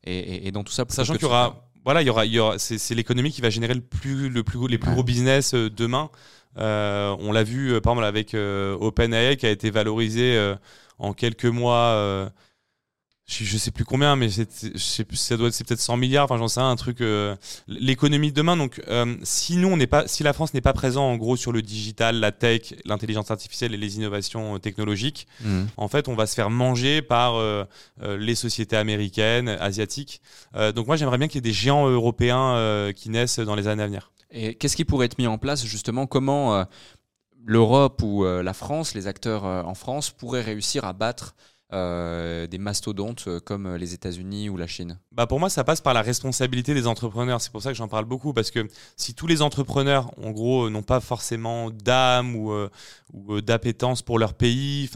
et, 0.03 0.49
et, 0.49 0.53
dans 0.53 0.65
tout 0.65 0.73
ça. 0.73 0.85
Sachant 0.89 1.13
qu'il 1.13 1.23
y 1.23 1.27
aura, 1.27 1.71
voilà, 1.85 2.03
il 2.03 2.07
y 2.07 2.11
aura, 2.11 2.27
il 2.27 2.33
y 2.33 2.39
aura 2.41 2.59
c'est 2.59 2.95
l'économie 2.97 3.31
qui 3.31 3.43
va 3.43 3.51
générer 3.51 3.75
le 3.75 3.81
plus, 3.81 4.29
le 4.29 4.43
plus, 4.43 4.67
les 4.67 4.79
plus 4.79 4.91
gros 4.91 5.05
business 5.05 5.55
demain. 5.55 6.11
Euh, 6.59 7.17
on 7.19 7.33
l'a 7.33 7.43
vu 7.43 7.73
euh, 7.73 7.81
par 7.81 7.95
exemple 7.95 8.07
avec 8.07 8.35
euh, 8.35 8.77
OpenAI 8.79 9.37
qui 9.37 9.47
a 9.47 9.51
été 9.51 9.71
valorisé 9.71 10.55
en 10.99 11.13
quelques 11.13 11.47
mois 11.47 12.31
je, 13.27 13.57
sais 13.57 13.71
plus 13.71 13.87
combien, 13.87 14.17
mais 14.17 14.29
ça 14.29 14.45
doit 15.37 15.49
être 15.49 15.55
c'est 15.55 15.67
peut-être 15.67 15.81
100 15.81 15.97
milliards. 15.97 16.25
Enfin, 16.25 16.37
j'en 16.37 16.47
sais 16.47 16.61
un 16.61 16.77
truc. 16.77 17.03
L'économie 17.67 18.31
de 18.31 18.37
demain. 18.37 18.55
Donc, 18.55 18.83
si 19.23 19.57
nous 19.57 19.69
on 19.69 19.79
n'est 19.79 19.87
pas, 19.87 20.07
si 20.07 20.23
la 20.23 20.35
France 20.35 20.53
n'est 20.53 20.61
pas 20.61 20.75
présent 20.75 21.05
en 21.05 21.17
gros 21.17 21.35
sur 21.37 21.51
le 21.51 21.63
digital, 21.63 22.21
la 22.21 22.33
tech, 22.33 22.75
l'intelligence 22.85 23.31
artificielle 23.31 23.73
et 23.73 23.79
les 23.79 23.97
innovations 23.97 24.59
technologiques, 24.59 25.27
mmh. 25.41 25.63
en 25.79 25.89
fait, 25.89 26.09
on 26.09 26.15
va 26.15 26.27
se 26.27 26.35
faire 26.35 26.51
manger 26.51 27.01
par 27.01 27.37
les 28.03 28.35
sociétés 28.35 28.77
américaines, 28.77 29.49
asiatiques. 29.49 30.21
donc, 30.75 30.87
moi, 30.87 30.97
j'aimerais 30.97 31.19
bien 31.19 31.27
qu'il 31.27 31.37
y 31.37 31.39
ait 31.39 31.51
des 31.51 31.53
géants 31.53 31.89
européens 31.89 32.93
qui 32.95 33.09
naissent 33.09 33.39
dans 33.39 33.55
les 33.55 33.69
années 33.69 33.85
à 33.85 33.87
venir. 33.87 34.13
Et 34.35 34.57
qu'est-ce 34.57 34.77
qui 34.77 34.85
pourrait 34.85 35.07
être 35.07 35.19
mis 35.19 35.29
en 35.29 35.39
place 35.39 35.65
justement? 35.65 36.07
Comment 36.07 36.57
euh, 36.57 36.65
l'Europe 37.45 38.03
ou 38.03 38.25
euh, 38.25 38.43
la 38.43 38.53
France, 38.53 38.95
les 38.95 39.07
acteurs 39.07 39.47
euh, 39.47 39.63
en 39.63 39.75
France, 39.75 40.11
pourraient 40.11 40.43
réussir 40.43 40.85
à 40.85 40.93
battre 40.93 41.37
des 41.75 42.59
mastodontes 42.59 43.29
comme 43.45 43.75
les 43.75 43.95
États-Unis 43.95 44.49
ou 44.49 44.57
la 44.57 44.67
Chine 44.67 44.99
bah 45.13 45.27
Pour 45.27 45.41
moi, 45.41 45.51
ça 45.51 45.65
passe 45.65 45.81
par 45.81 45.95
la 45.95 46.03
responsabilité 46.03 46.73
des 46.75 46.87
entrepreneurs. 46.87 47.41
C'est 47.41 47.53
pour 47.53 47.63
ça 47.63 47.71
que 47.71 47.77
j'en 47.77 47.89
parle 47.89 48.05
beaucoup, 48.05 48.33
parce 48.33 48.51
que 48.51 48.67
si 48.97 49.15
tous 49.15 49.27
les 49.27 49.43
entrepreneurs, 49.43 50.11
en 50.23 50.31
gros, 50.31 50.71
n'ont 50.71 50.83
pas 50.83 51.01
forcément 51.01 51.71
d'âme 51.71 52.37
ou, 52.37 52.53
d'appétence 53.41 54.03
pour 54.03 54.19
leur 54.19 54.35
pays, 54.35 54.89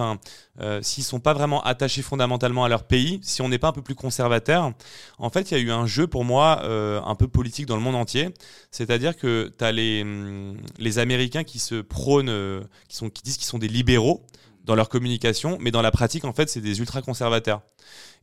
euh, 0.60 0.80
s'ils 0.82 1.04
sont 1.04 1.20
pas 1.20 1.34
vraiment 1.34 1.62
attachés 1.62 2.02
fondamentalement 2.02 2.64
à 2.64 2.68
leur 2.68 2.84
pays, 2.84 3.20
si 3.22 3.42
on 3.42 3.48
n'est 3.48 3.58
pas 3.58 3.68
un 3.68 3.72
peu 3.72 3.82
plus 3.82 3.94
conservateur, 3.94 4.72
en 5.18 5.30
fait, 5.30 5.50
il 5.50 5.58
y 5.58 5.60
a 5.60 5.62
eu 5.62 5.70
un 5.70 5.86
jeu 5.86 6.06
pour 6.06 6.24
moi 6.24 6.60
euh, 6.64 7.00
un 7.04 7.14
peu 7.14 7.28
politique 7.28 7.66
dans 7.66 7.76
le 7.76 7.82
monde 7.82 7.94
entier. 7.94 8.30
C'est-à-dire 8.70 9.16
que 9.16 9.52
tu 9.56 9.64
as 9.64 9.72
les, 9.72 10.02
hum, 10.02 10.56
les 10.78 10.98
Américains 10.98 11.44
qui 11.44 11.58
se 11.58 11.76
prônent, 11.76 12.28
euh, 12.28 12.62
qui 12.88 13.22
disent 13.22 13.36
qu'ils 13.36 13.46
sont 13.46 13.58
des 13.58 13.68
libéraux 13.68 14.24
dans 14.68 14.76
leur 14.76 14.88
communication, 14.88 15.58
mais 15.60 15.72
dans 15.72 15.82
la 15.82 15.90
pratique, 15.90 16.24
en 16.24 16.32
fait, 16.32 16.48
c'est 16.48 16.60
des 16.60 16.78
ultra-conservateurs. 16.78 17.62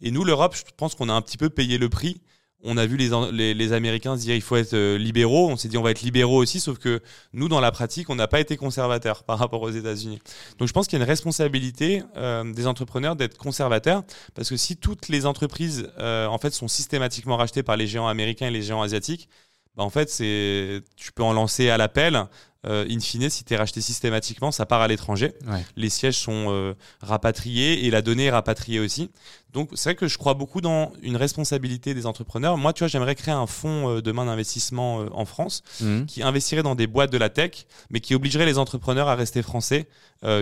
Et 0.02 0.12
nous, 0.12 0.24
l'Europe, 0.24 0.56
je 0.56 0.64
pense 0.78 0.96
qu'on 0.96 1.10
a 1.10 1.14
un 1.14 1.22
petit 1.22 1.38
peu 1.38 1.50
payé 1.50 1.78
le 1.78 1.89
prix 1.89 2.22
on 2.66 2.78
a 2.78 2.86
vu 2.86 2.98
les, 2.98 3.74
Américains 3.74 4.18
se 4.18 4.22
dire 4.22 4.36
il 4.36 4.41
faut 4.41 4.56
être 4.56 4.74
euh, 4.74 4.98
libéraux, 4.98 5.50
on 5.50 5.56
s'est 5.56 5.68
dit 5.68 5.78
on 5.78 5.84
va 5.84 5.91
être 5.91 6.02
libéraux 6.02 6.41
aussi, 6.41 6.60
sauf 6.60 6.78
que 6.78 7.02
nous, 7.34 7.48
dans 7.48 7.60
la 7.60 7.72
pratique, 7.72 8.10
on 8.10 8.16
n'a 8.16 8.28
pas 8.28 8.39
été 8.39 8.58
conservateurs 8.58 9.24
par 9.26 9.38
rapport 9.38 9.62
aux 9.62 9.70
États-Unis. 9.70 10.20
Donc 10.58 10.68
je 10.68 10.74
pense 10.74 10.88
qu'il 10.88 10.98
y 10.98 11.02
a 11.02 11.04
une 11.04 11.10
responsabilité 11.10 12.04
euh, 12.18 12.52
des 12.54 12.68
entrepreneurs 12.68 13.16
d'être 13.16 13.38
conservateurs, 13.38 14.04
parce 14.34 14.50
que 14.50 14.58
si 14.58 14.78
toutes 14.78 15.08
les 15.10 15.26
entreprises 15.26 15.89
euh, 16.00 16.28
en 16.28 16.38
fait 16.38 16.52
sont 16.52 16.68
systématiquement 16.68 17.38
rachetées 17.38 17.64
par 17.64 17.78
les 17.78 17.88
géants 17.88 18.08
américains 18.08 18.48
et 18.48 18.52
les 18.52 18.64
géants 18.64 18.82
asiatiques, 18.82 19.30
bah, 19.78 19.84
en 19.84 19.89
fait, 19.89 20.09
c'est 20.09 20.82
tu 20.95 21.11
peux 21.11 21.23
en 21.23 21.34
lancer 21.34 21.69
à 21.69 21.78
l'appel. 21.78 22.28
Euh, 22.67 22.86
in 22.89 22.99
fine, 22.99 23.30
si 23.30 23.43
tu 23.43 23.53
es 23.53 23.57
racheté 23.57 23.80
systématiquement, 23.80 24.51
ça 24.51 24.65
part 24.65 24.82
à 24.82 24.88
l'étranger. 24.88 25.34
Les 25.76 25.89
sièges 25.89 26.17
sont 26.17 26.47
euh, 26.49 26.73
rapatriés 27.01 27.86
et 27.86 27.91
la 27.91 28.01
donnée 28.01 28.26
est 28.26 28.32
rapatriée 28.32 28.80
aussi. 28.80 29.11
Donc, 29.53 29.69
c'est 29.73 29.89
vrai 29.89 29.95
que 29.95 30.07
je 30.07 30.17
crois 30.17 30.34
beaucoup 30.34 30.61
dans 30.61 30.91
une 31.01 31.15
responsabilité 31.15 31.93
des 31.93 32.05
entrepreneurs. 32.05 32.57
Moi, 32.57 32.73
tu 32.73 32.80
vois, 32.80 32.88
j'aimerais 32.88 33.15
créer 33.15 33.34
un 33.34 33.45
fonds 33.45 33.89
euh, 33.89 34.01
demain 34.01 34.26
d'investissement 34.26 35.05
en 35.11 35.26
France 35.26 35.61
mmh. 35.80 36.05
qui 36.05 36.23
investirait 36.23 36.63
dans 36.63 36.76
des 36.76 36.88
boîtes 36.88 37.11
de 37.11 37.17
la 37.17 37.30
tech, 37.30 37.67
mais 37.89 37.99
qui 37.99 38.15
obligerait 38.15 38.45
les 38.45 38.57
entrepreneurs 38.57 39.07
à 39.07 39.15
rester 39.15 39.41
français 39.41 39.88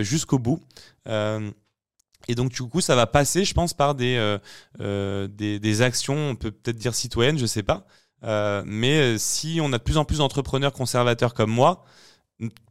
jusqu'au 0.02 0.40
bout. 0.40 0.62
Et 2.30 2.36
donc, 2.36 2.52
du 2.52 2.64
coup, 2.64 2.80
ça 2.80 2.96
va 2.96 3.06
passer, 3.06 3.44
je 3.44 3.54
pense, 3.54 3.74
par 3.74 3.96
des, 3.96 4.38
des, 4.80 5.60
des, 5.60 5.82
actions, 5.82 6.16
on 6.16 6.36
peut 6.36 6.52
peut-être 6.52 6.78
dire 6.78 6.96
citoyennes, 6.96 7.38
je 7.38 7.46
sais 7.46 7.64
pas, 7.64 7.86
euh, 8.24 8.64
mais 8.66 9.00
euh, 9.00 9.18
si 9.18 9.60
on 9.62 9.72
a 9.74 9.78
de 9.78 9.84
plus 9.84 9.98
en 9.98 10.06
plus 10.06 10.20
d'entrepreneurs 10.20 10.74
conservateurs 10.74 11.34
comme 11.34 11.52
moi, 11.52 11.86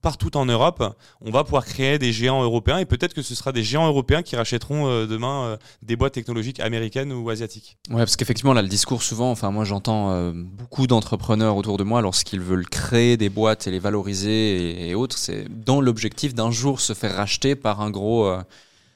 partout 0.03 0.37
en 0.37 0.45
Europe, 0.45 0.97
on 1.21 1.31
va 1.31 1.45
pouvoir 1.45 1.65
créer 1.65 1.99
des 1.99 2.13
géants 2.13 2.43
européens 2.43 2.79
et 2.79 2.85
peut-être 2.85 3.15
que 3.15 3.23
ce 3.23 3.35
sera 3.35 3.53
des 3.53 3.63
géants 3.63 3.87
européens 3.87 4.23
qui 4.23 4.37
rachèteront 4.37 4.89
euh, 4.89 5.07
demain 5.07 5.57
des 5.83 5.97
boîtes 5.97 6.15
technologiques 6.15 6.61
américaines 6.61 7.13
ou 7.13 7.31
asiatiques. 7.31 7.79
Ouais, 7.91 7.99
parce 7.99 8.17
qu'effectivement, 8.17 8.53
là, 8.53 8.63
le 8.63 8.69
discours 8.69 9.03
souvent, 9.03 9.31
enfin, 9.31 9.51
moi, 9.51 9.65
j'entends 9.65 10.33
beaucoup 10.33 10.87
d'entrepreneurs 10.87 11.57
autour 11.57 11.79
de 11.79 11.85
moi 11.85 12.03
lorsqu'ils 12.03 12.41
veulent 12.41 12.69
créer 12.69 13.17
des 13.17 13.29
boîtes 13.29 13.67
et 13.67 13.71
les 13.71 13.79
valoriser 13.79 14.89
et, 14.89 14.95
autres, 14.95 15.17
c'est 15.17 15.47
dans 15.49 15.81
l'objectif 15.81 16.35
d'un 16.35 16.51
jour 16.51 16.81
se 16.81 16.93
faire 16.93 17.17
racheter 17.17 17.55
par 17.57 17.81
un 17.81 17.91
gros. 17.91 18.31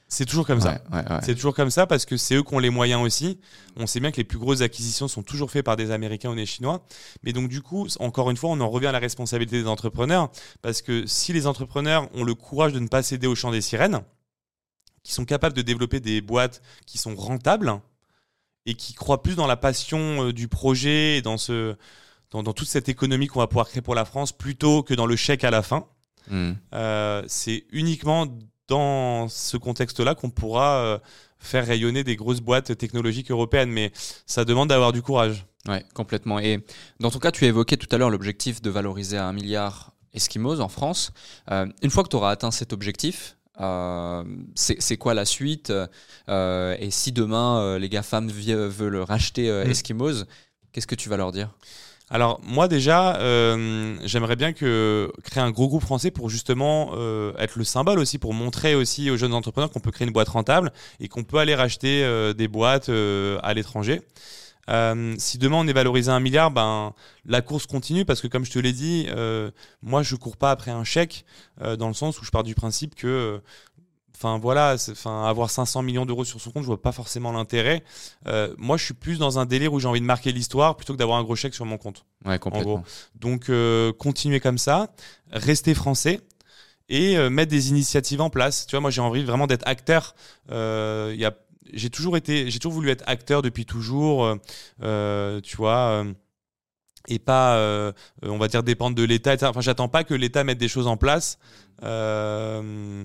C'est 0.09 0.25
toujours 0.25 0.47
comme 0.47 0.61
ça. 0.61 0.79
C'est 1.23 1.35
toujours 1.35 1.55
comme 1.55 1.71
ça 1.71 1.87
parce 1.87 2.05
que 2.05 2.17
c'est 2.17 2.37
eux 2.37 2.43
qui 2.43 2.55
ont 2.55 2.61
les 2.61 2.71
moyens 2.71 3.03
aussi. 3.03 3.41
On 3.77 3.87
sait 3.87 3.99
bien 3.99 4.13
que 4.13 4.19
les 4.19 4.25
plus 4.25 4.39
grosses 4.39 4.61
acquisitions 4.61 5.09
sont 5.09 5.23
toujours 5.23 5.51
faites 5.51 5.65
par 5.65 5.77
des 5.77 5.91
Américains 5.91 6.31
ou 6.31 6.35
des 6.37 6.47
Chinois. 6.47 6.85
Mais 7.25 7.33
donc 7.33 7.49
du 7.49 7.61
coup, 7.61 7.89
encore 7.99 8.31
une 8.31 8.37
fois, 8.37 8.51
on 8.51 8.61
en 8.61 8.71
revient 8.71 8.87
à 8.87 8.93
la 8.93 9.01
responsabilité 9.01 9.61
des 9.61 9.69
entrepreneurs 9.69 10.31
parce 10.63 10.81
que 10.81 11.07
si 11.07 11.33
les 11.33 11.47
entrepreneurs 11.47 12.09
ont 12.15 12.23
le 12.23 12.35
courage 12.35 12.73
de 12.73 12.79
ne 12.79 12.87
pas 12.87 13.03
céder 13.03 13.27
au 13.27 13.35
champ 13.35 13.51
des 13.51 13.61
sirènes, 13.61 14.03
qui 15.07 15.13
sont 15.13 15.25
capables 15.25 15.55
de 15.55 15.63
développer 15.63 16.01
des 16.01 16.21
boîtes 16.21 16.63
qui 16.85 16.99
sont 16.99 17.15
rentables 17.15 17.81
et 18.67 18.75
qui 18.75 18.93
croient 18.93 19.23
plus 19.23 19.37
dans 19.37 19.47
la 19.47 19.57
passion 19.57 20.27
euh, 20.27 20.33
du 20.33 20.49
projet 20.49 21.19
et 21.19 21.23
dans 21.23 21.39
ce 21.39 21.77
dans, 22.33 22.43
toute 22.53 22.67
cette 22.67 22.89
économie 22.89 23.29
qu'on 23.29 23.39
va 23.39 23.47
pouvoir 23.47 23.69
créer 23.69 23.83
pour 23.83 23.95
la 23.95 24.05
France 24.05 24.33
plutôt 24.33 24.83
que 24.83 24.95
dans 24.95 25.07
le 25.07 25.15
chèque 25.15 25.45
à 25.45 25.51
la 25.51 25.63
fin. 25.63 25.87
Hmm. 26.29 26.55
Euh, 26.75 27.23
c'est 27.29 27.67
uniquement 27.71 28.27
dans 28.69 29.29
ce 29.29 29.57
contexte-là 29.57 30.15
qu'on 30.15 30.31
pourra 30.31 30.79
euh, 30.79 30.99
faire 31.39 31.67
rayonner 31.67 32.05
des 32.05 32.17
grosses 32.17 32.41
boîtes 32.41 32.77
technologiques 32.77 33.31
européennes, 33.31 33.71
mais 33.71 33.93
ça 34.27 34.45
demande 34.45 34.69
d'avoir 34.69 34.93
du 34.93 35.03
courage. 35.03 35.47
Ouais, 35.69 35.85
complètement. 35.95 36.39
Et 36.39 36.65
dans 37.01 37.11
ton 37.11 37.19
cas, 37.19 37.33
tu 37.33 37.45
as 37.45 37.49
évoqué 37.49 37.77
tout 37.77 37.89
à 37.95 37.99
l'heure 37.99 38.11
l'objectif 38.11 38.63
de 38.63 38.71
valoriser 38.71 39.17
à 39.17 39.27
un 39.27 39.33
milliard 39.33 39.93
Eskimos 40.15 40.61
en 40.61 40.69
France. 40.69 41.13
Euh, 41.51 41.67
une 41.83 41.91
fois 41.91 42.03
que 42.05 42.09
tu 42.09 42.17
auras 42.17 42.31
atteint 42.31 42.51
cet 42.51 42.73
objectif, 42.73 43.37
euh, 43.61 44.23
c'est 44.55 44.97
quoi 44.97 45.15
la 45.15 45.25
suite? 45.25 45.73
Et 46.29 46.89
si 46.91 47.13
demain 47.13 47.79
les 47.79 47.89
GAFAM 47.89 48.31
veulent 48.31 48.97
racheter 48.99 49.51
mmh. 49.51 49.71
Eskimos, 49.71 50.25
qu'est-ce 50.73 50.87
que 50.87 50.95
tu 50.95 51.09
vas 51.09 51.17
leur 51.17 51.33
dire? 51.33 51.55
Alors 52.09 52.41
moi 52.45 52.69
déjà, 52.69 53.17
euh, 53.17 53.99
j'aimerais 54.05 54.37
bien 54.37 54.53
que 54.53 55.13
créer 55.25 55.43
un 55.43 55.51
gros 55.51 55.67
groupe 55.67 55.83
français 55.83 56.13
pour 56.13 56.31
justement 56.31 56.93
euh, 56.95 57.33
être 57.37 57.59
le 57.59 57.65
symbole 57.65 57.99
aussi, 57.99 58.19
pour 58.19 58.33
montrer 58.33 58.77
aussi 58.77 59.11
aux 59.11 59.17
jeunes 59.17 59.35
entrepreneurs 59.35 59.71
qu'on 59.71 59.81
peut 59.81 59.91
créer 59.91 60.07
une 60.07 60.13
boîte 60.13 60.29
rentable 60.29 60.73
et 61.01 61.09
qu'on 61.09 61.25
peut 61.25 61.39
aller 61.39 61.57
racheter 61.57 62.05
euh, 62.05 62.33
des 62.33 62.47
boîtes 62.47 62.91
à 62.91 63.55
l'étranger. 63.55 64.03
si 65.19 65.39
demain 65.39 65.57
on 65.57 65.67
est 65.67 65.73
valorisé 65.73 66.13
un 66.13 66.21
milliard, 66.21 66.53
ben 66.53 66.95
la 67.25 67.41
course 67.41 67.67
continue 67.67 68.05
parce 68.05 68.21
que 68.21 68.29
comme 68.29 68.45
je 68.45 68.53
te 68.53 68.61
l'ai 68.61 68.73
dit, 68.73 69.09
moi 69.83 70.05
je 70.05 70.15
cours 70.15 70.37
pas 70.37 70.53
après 70.53 70.71
un 70.71 70.85
chèque 70.85 71.25
dans 71.61 71.89
le 71.89 71.95
sens 71.95 72.21
où 72.21 72.25
je 72.25 72.31
pars 72.31 72.45
du 72.45 72.55
principe 72.55 72.95
que 72.95 73.41
Enfin 74.17 74.39
voilà, 74.39 74.77
enfin 74.91 75.27
avoir 75.27 75.51
500 75.51 75.83
millions 75.83 76.07
d'euros 76.07 76.25
sur 76.25 76.41
son 76.41 76.51
compte, 76.51 76.63
je 76.63 76.69
vois 76.69 76.81
pas 76.81 76.93
forcément 76.93 77.33
l'intérêt. 77.33 77.85
Euh, 78.27 78.55
moi, 78.57 78.79
je 78.79 78.85
suis 78.87 78.95
plus 78.95 79.19
dans 79.19 79.39
un 79.39 79.45
délire 79.45 79.75
où 79.75 79.79
j'ai 79.79 79.89
envie 79.89 80.01
de 80.01 80.07
marquer 80.07 80.33
l'histoire 80.33 80.77
plutôt 80.77 80.95
que 80.95 80.99
d'avoir 80.99 81.19
un 81.19 81.23
gros 81.23 81.37
chèque 81.37 81.55
sur 81.55 81.67
mon 81.67 81.77
compte. 81.77 82.07
Ouais, 82.25 82.39
complètement. 82.39 82.83
Donc 83.15 83.51
euh, 83.51 83.93
continuer 83.93 84.41
comme 84.41 84.57
ça, 84.57 84.89
rester 85.31 85.75
français 85.75 86.21
et 86.89 87.19
euh, 87.19 87.29
mettre 87.29 87.51
des 87.51 87.69
initiatives 87.69 88.23
en 88.23 88.31
place. 88.31 88.67
Tu 88.67 88.73
vois, 88.73 88.81
moi 88.81 88.91
j'ai 88.91 89.03
envie 89.03 89.23
vraiment 89.23 89.47
d'être 89.47 89.69
acteur. 89.69 90.15
Il 90.49 91.17
y 91.17 91.27
a, 91.27 91.37
j'ai 91.75 91.91
toujours 91.91 92.17
été, 92.17 92.51
j'ai 92.51 92.59
toujours 92.59 92.73
voulu 92.73 92.89
être 92.89 93.05
acteur 93.07 93.43
depuis 93.43 93.67
toujours. 93.67 94.35
tu 94.81 95.57
vois 95.59 96.05
et 97.09 97.19
pas, 97.21 97.93
on 98.23 98.39
va 98.39 98.49
dire, 98.49 98.63
dépendre 98.63 98.97
de 98.97 99.05
l'État. 99.05 99.37
Enfin, 99.43 99.61
j'attends 99.61 99.89
pas 99.89 100.05
que 100.05 100.15
l'État 100.15 100.43
mette 100.43 100.59
des 100.59 100.69
choses 100.69 100.87
en 100.87 100.97
place. 100.97 101.39
Euh, 101.83 103.05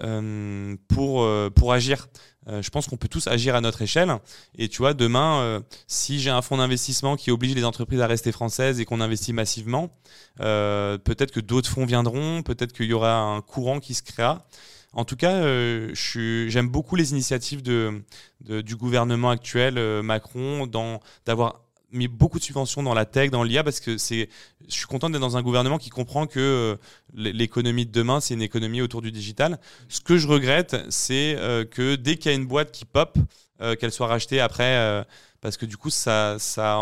euh, 0.00 0.76
pour, 0.88 1.22
euh, 1.22 1.50
pour 1.54 1.72
agir. 1.72 2.08
Euh, 2.48 2.62
je 2.62 2.70
pense 2.70 2.88
qu'on 2.88 2.96
peut 2.96 3.08
tous 3.08 3.28
agir 3.28 3.54
à 3.54 3.60
notre 3.60 3.80
échelle. 3.80 4.12
Et 4.58 4.68
tu 4.68 4.78
vois, 4.78 4.92
demain, 4.92 5.62
si 5.86 6.20
j'ai 6.20 6.30
un 6.30 6.42
fonds 6.42 6.56
d'investissement 6.56 7.16
qui 7.16 7.30
oblige 7.30 7.54
les 7.54 7.64
entreprises 7.64 8.00
à 8.00 8.06
rester 8.06 8.32
françaises 8.32 8.80
et 8.80 8.84
qu'on 8.84 9.00
investit 9.00 9.32
massivement, 9.32 9.90
peut-être 10.38 11.30
que 11.30 11.40
d'autres 11.40 11.70
fonds 11.70 11.86
viendront, 11.86 12.42
peut-être 12.42 12.72
qu'il 12.72 12.86
y 12.86 12.92
aura 12.92 13.18
un 13.20 13.40
courant 13.40 13.80
qui 13.80 13.94
se 13.94 14.02
créera. 14.02 14.46
En 14.92 15.04
tout 15.04 15.16
cas, 15.16 15.42
j'aime 15.94 16.68
beaucoup 16.68 16.96
les 16.96 17.12
initiatives 17.12 17.62
de, 17.62 18.02
du 18.42 18.76
gouvernement 18.76 19.30
actuel, 19.30 20.02
Macron, 20.02 20.66
d'avoir 21.24 21.63
mis 21.94 22.08
beaucoup 22.08 22.38
de 22.38 22.44
subventions 22.44 22.82
dans 22.82 22.94
la 22.94 23.06
tech, 23.06 23.30
dans 23.30 23.42
l'IA, 23.42 23.64
parce 23.64 23.80
que 23.80 23.96
c'est, 23.96 24.28
je 24.68 24.74
suis 24.74 24.86
content 24.86 25.08
d'être 25.08 25.20
dans 25.20 25.36
un 25.36 25.42
gouvernement 25.42 25.78
qui 25.78 25.90
comprend 25.90 26.26
que 26.26 26.40
euh, 26.40 26.76
l'économie 27.14 27.86
de 27.86 27.92
demain, 27.92 28.20
c'est 28.20 28.34
une 28.34 28.42
économie 28.42 28.82
autour 28.82 29.00
du 29.00 29.12
digital. 29.12 29.58
Ce 29.88 30.00
que 30.00 30.18
je 30.18 30.26
regrette, 30.26 30.76
c'est 30.90 31.36
euh, 31.38 31.64
que 31.64 31.94
dès 31.94 32.16
qu'il 32.16 32.30
y 32.30 32.34
a 32.34 32.36
une 32.36 32.46
boîte 32.46 32.72
qui 32.72 32.84
pop, 32.84 33.16
euh, 33.60 33.76
qu'elle 33.76 33.92
soit 33.92 34.08
rachetée 34.08 34.40
après, 34.40 35.04
parce 35.40 35.56
que 35.56 35.66
du 35.66 35.76
coup, 35.76 35.90
ça, 35.90 36.36
ça, 36.38 36.76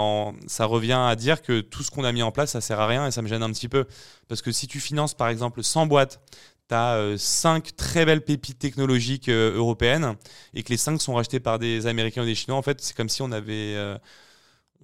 revient 0.61 0.93
à 0.93 1.15
dire 1.17 1.43
que 1.43 1.61
tout 1.61 1.83
ce 1.83 1.91
qu'on 1.91 2.05
a 2.05 2.13
mis 2.13 2.23
en 2.23 2.33
place, 2.33 2.53
ça 2.53 2.61
sert 2.61 2.81
à 2.81 2.87
rien 2.87 3.07
et 3.07 3.11
ça 3.11 3.21
me 3.21 3.29
gêne 3.29 3.43
un 3.43 3.51
petit 3.51 3.69
peu. 3.69 3.85
Parce 4.29 4.41
que 4.41 4.53
si 4.53 4.67
tu 4.67 4.81
finances, 4.81 5.15
par 5.15 5.29
exemple, 5.29 5.63
100 5.63 5.87
boîtes, 5.87 6.21
tu 6.69 6.75
as 6.75 7.19
5 7.19 7.77
très 7.77 8.07
belles 8.07 8.25
pépites 8.25 8.59
technologiques 8.59 9.29
européennes 9.29 10.15
et 10.55 10.63
que 10.63 10.71
les 10.71 10.77
5 10.77 11.03
sont 11.03 11.15
rachetées 11.15 11.41
par 11.41 11.59
des 11.59 11.87
Américains 11.87 12.23
ou 12.23 12.27
des 12.27 12.37
Chinois, 12.37 12.57
en 12.57 12.63
fait, 12.63 12.81
c'est 12.81 12.97
comme 12.97 13.09
si 13.09 13.21
on 13.21 13.33
avait 13.33 13.77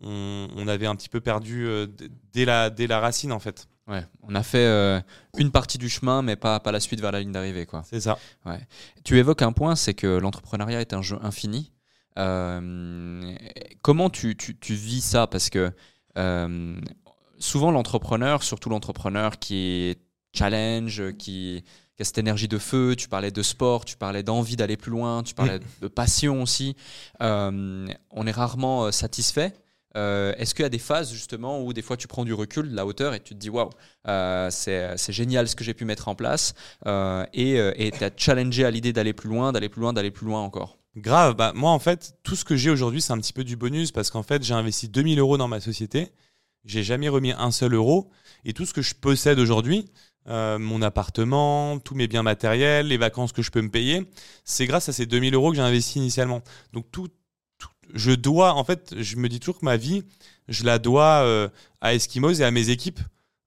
on, 0.02 0.68
avait 0.68 0.86
un 0.86 0.94
petit 0.94 1.08
peu 1.08 1.20
perdu 1.20 1.66
euh, 1.66 1.86
dès, 2.32 2.44
la, 2.44 2.70
dès 2.70 2.86
la 2.86 3.00
racine 3.00 3.32
en 3.32 3.38
fait. 3.38 3.68
Ouais, 3.86 4.04
on 4.22 4.34
a 4.34 4.42
fait 4.42 4.66
euh, 4.66 5.00
une 5.38 5.50
partie 5.50 5.78
du 5.78 5.88
chemin, 5.88 6.20
mais 6.20 6.36
pas, 6.36 6.60
pas 6.60 6.72
la 6.72 6.80
suite 6.80 7.00
vers 7.00 7.10
la 7.10 7.20
ligne 7.20 7.32
d'arrivée. 7.32 7.64
quoi. 7.64 7.82
C'est 7.88 8.00
ça. 8.00 8.18
Ouais. 8.44 8.60
Tu 9.02 9.16
évoques 9.16 9.42
un 9.42 9.52
point, 9.52 9.76
c'est 9.76 9.94
que 9.94 10.06
l'entrepreneuriat 10.06 10.80
est 10.80 10.92
un 10.92 11.00
jeu 11.00 11.18
infini. 11.22 11.72
Euh, 12.18 13.34
comment 13.80 14.10
tu, 14.10 14.36
tu, 14.36 14.58
tu, 14.58 14.74
vis 14.74 15.00
ça? 15.00 15.26
Parce 15.26 15.48
que 15.48 15.72
souvent 17.38 17.70
l'entrepreneur, 17.70 18.42
surtout 18.42 18.68
l'entrepreneur 18.68 19.38
qui 19.38 19.54
est 19.56 20.00
challenge, 20.34 21.12
qui, 21.12 21.64
qui, 21.96 22.02
a 22.02 22.04
cette 22.04 22.18
énergie 22.18 22.48
de 22.48 22.58
feu, 22.58 22.94
tu 22.94 23.08
parlais 23.08 23.30
de 23.30 23.42
sport, 23.42 23.84
tu 23.84 23.96
parlais 23.96 24.24
d'envie 24.24 24.56
d'aller 24.56 24.76
plus 24.76 24.90
loin, 24.90 25.22
tu 25.22 25.32
parlais 25.34 25.60
de 25.80 25.88
passion 25.88 26.42
aussi, 26.42 26.76
on 27.20 27.86
est 28.26 28.32
rarement 28.32 28.92
satisfait. 28.92 29.54
Euh, 29.96 30.34
est-ce 30.36 30.54
qu'il 30.54 30.62
y 30.62 30.66
a 30.66 30.70
des 30.70 30.78
phases 30.78 31.12
justement 31.12 31.62
où 31.62 31.72
des 31.72 31.82
fois 31.82 31.96
tu 31.96 32.08
prends 32.08 32.24
du 32.24 32.34
recul, 32.34 32.70
de 32.70 32.76
la 32.76 32.84
hauteur, 32.84 33.14
et 33.14 33.20
tu 33.20 33.34
te 33.34 33.38
dis 33.38 33.50
waouh, 33.50 33.70
euh, 34.06 34.50
c'est 34.50 35.12
génial 35.12 35.48
ce 35.48 35.56
que 35.56 35.64
j'ai 35.64 35.74
pu 35.74 35.84
mettre 35.84 36.08
en 36.08 36.14
place, 36.14 36.54
euh, 36.86 37.24
et 37.32 37.90
tu 37.96 38.04
as 38.04 38.10
challengé 38.16 38.64
à 38.64 38.70
l'idée 38.70 38.92
d'aller 38.92 39.12
plus 39.12 39.28
loin, 39.28 39.52
d'aller 39.52 39.68
plus 39.68 39.80
loin, 39.80 39.92
d'aller 39.92 40.10
plus 40.10 40.26
loin 40.26 40.40
encore? 40.40 40.78
Grave, 40.96 41.36
bah, 41.36 41.52
moi 41.54 41.70
en 41.70 41.78
fait, 41.78 42.14
tout 42.22 42.36
ce 42.36 42.44
que 42.44 42.56
j'ai 42.56 42.70
aujourd'hui, 42.70 43.00
c'est 43.00 43.12
un 43.12 43.18
petit 43.18 43.32
peu 43.32 43.44
du 43.44 43.56
bonus 43.56 43.92
parce 43.92 44.10
qu'en 44.10 44.22
fait, 44.22 44.42
j'ai 44.42 44.54
investi 44.54 44.88
2000 44.88 45.18
euros 45.18 45.38
dans 45.38 45.48
ma 45.48 45.60
société, 45.60 46.08
j'ai 46.64 46.82
jamais 46.82 47.08
remis 47.08 47.32
un 47.32 47.50
seul 47.50 47.74
euro, 47.74 48.10
et 48.44 48.52
tout 48.52 48.66
ce 48.66 48.74
que 48.74 48.82
je 48.82 48.94
possède 48.94 49.38
aujourd'hui, 49.38 49.86
mon 50.26 50.82
appartement, 50.82 51.78
tous 51.78 51.94
mes 51.94 52.06
biens 52.06 52.22
matériels, 52.22 52.88
les 52.88 52.98
vacances 52.98 53.32
que 53.32 53.40
je 53.40 53.50
peux 53.50 53.62
me 53.62 53.70
payer, 53.70 54.10
c'est 54.44 54.66
grâce 54.66 54.90
à 54.90 54.92
ces 54.92 55.06
2000 55.06 55.34
euros 55.34 55.50
que 55.50 55.56
j'ai 55.56 55.62
investi 55.62 55.98
initialement. 55.98 56.42
Donc 56.74 56.90
tout, 56.92 57.08
je 57.94 58.12
dois, 58.12 58.54
en 58.54 58.64
fait, 58.64 58.94
je 58.96 59.16
me 59.16 59.28
dis 59.28 59.40
toujours 59.40 59.58
que 59.58 59.64
ma 59.64 59.76
vie, 59.76 60.04
je 60.48 60.64
la 60.64 60.78
dois 60.78 61.22
euh, 61.22 61.48
à 61.80 61.94
Eskimos 61.94 62.34
et 62.40 62.44
à 62.44 62.50
mes 62.50 62.70
équipes. 62.70 63.00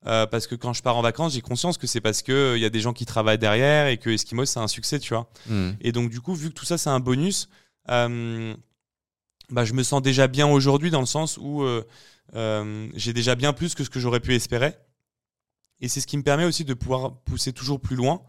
Euh, 0.08 0.26
parce 0.26 0.48
que 0.48 0.56
quand 0.56 0.74
je 0.74 0.82
pars 0.82 0.98
en 0.98 1.04
vacances, 1.04 1.34
j'ai 1.34 1.42
conscience 1.42 1.78
que 1.78 1.86
c'est 1.86 2.02
parce 2.02 2.24
qu'il 2.24 2.54
il 2.56 2.60
y 2.60 2.66
a 2.66 2.72
des 2.72 2.80
gens 2.80 2.92
qui 2.92 3.06
travaillent 3.06 3.38
derrière 3.38 3.86
et 3.88 3.98
que 3.98 4.10
Eskimos, 4.10 4.46
c'est 4.46 4.60
un 4.60 4.68
succès, 4.68 5.00
tu 5.00 5.14
vois. 5.14 5.30
Hmm. 5.48 5.72
Et 5.80 5.92
donc, 5.92 6.10
du 6.10 6.22
coup, 6.22 6.34
vu 6.34 6.50
que 6.50 6.56
tout 6.56 6.66
ça, 6.66 6.80
c'est 6.80 6.90
un 6.90 7.00
bonus, 7.00 7.50
euh, 7.90 8.56
bah, 9.52 9.64
je 9.64 9.74
me 9.74 9.84
sens 9.84 10.02
déjà 10.02 10.28
bien 10.28 10.48
aujourd'hui 10.48 10.90
dans 10.90 11.02
le 11.02 11.06
sens 11.06 11.38
où 11.38 11.64
j'ai 12.34 13.14
déjà 13.14 13.36
bien 13.36 13.54
plus 13.54 13.76
que 13.76 13.84
ce 13.84 13.90
que 13.90 14.00
j'aurais 14.00 14.22
pu 14.22 14.34
espérer. 14.34 14.74
Et 15.82 15.88
c'est 15.88 16.00
ce 16.00 16.08
qui 16.08 16.18
me 16.18 16.24
permet 16.24 16.46
aussi 16.46 16.64
de 16.64 16.74
pouvoir 16.74 17.18
pousser 17.22 17.54
toujours 17.54 17.80
plus 17.80 17.96
loin. 17.96 18.22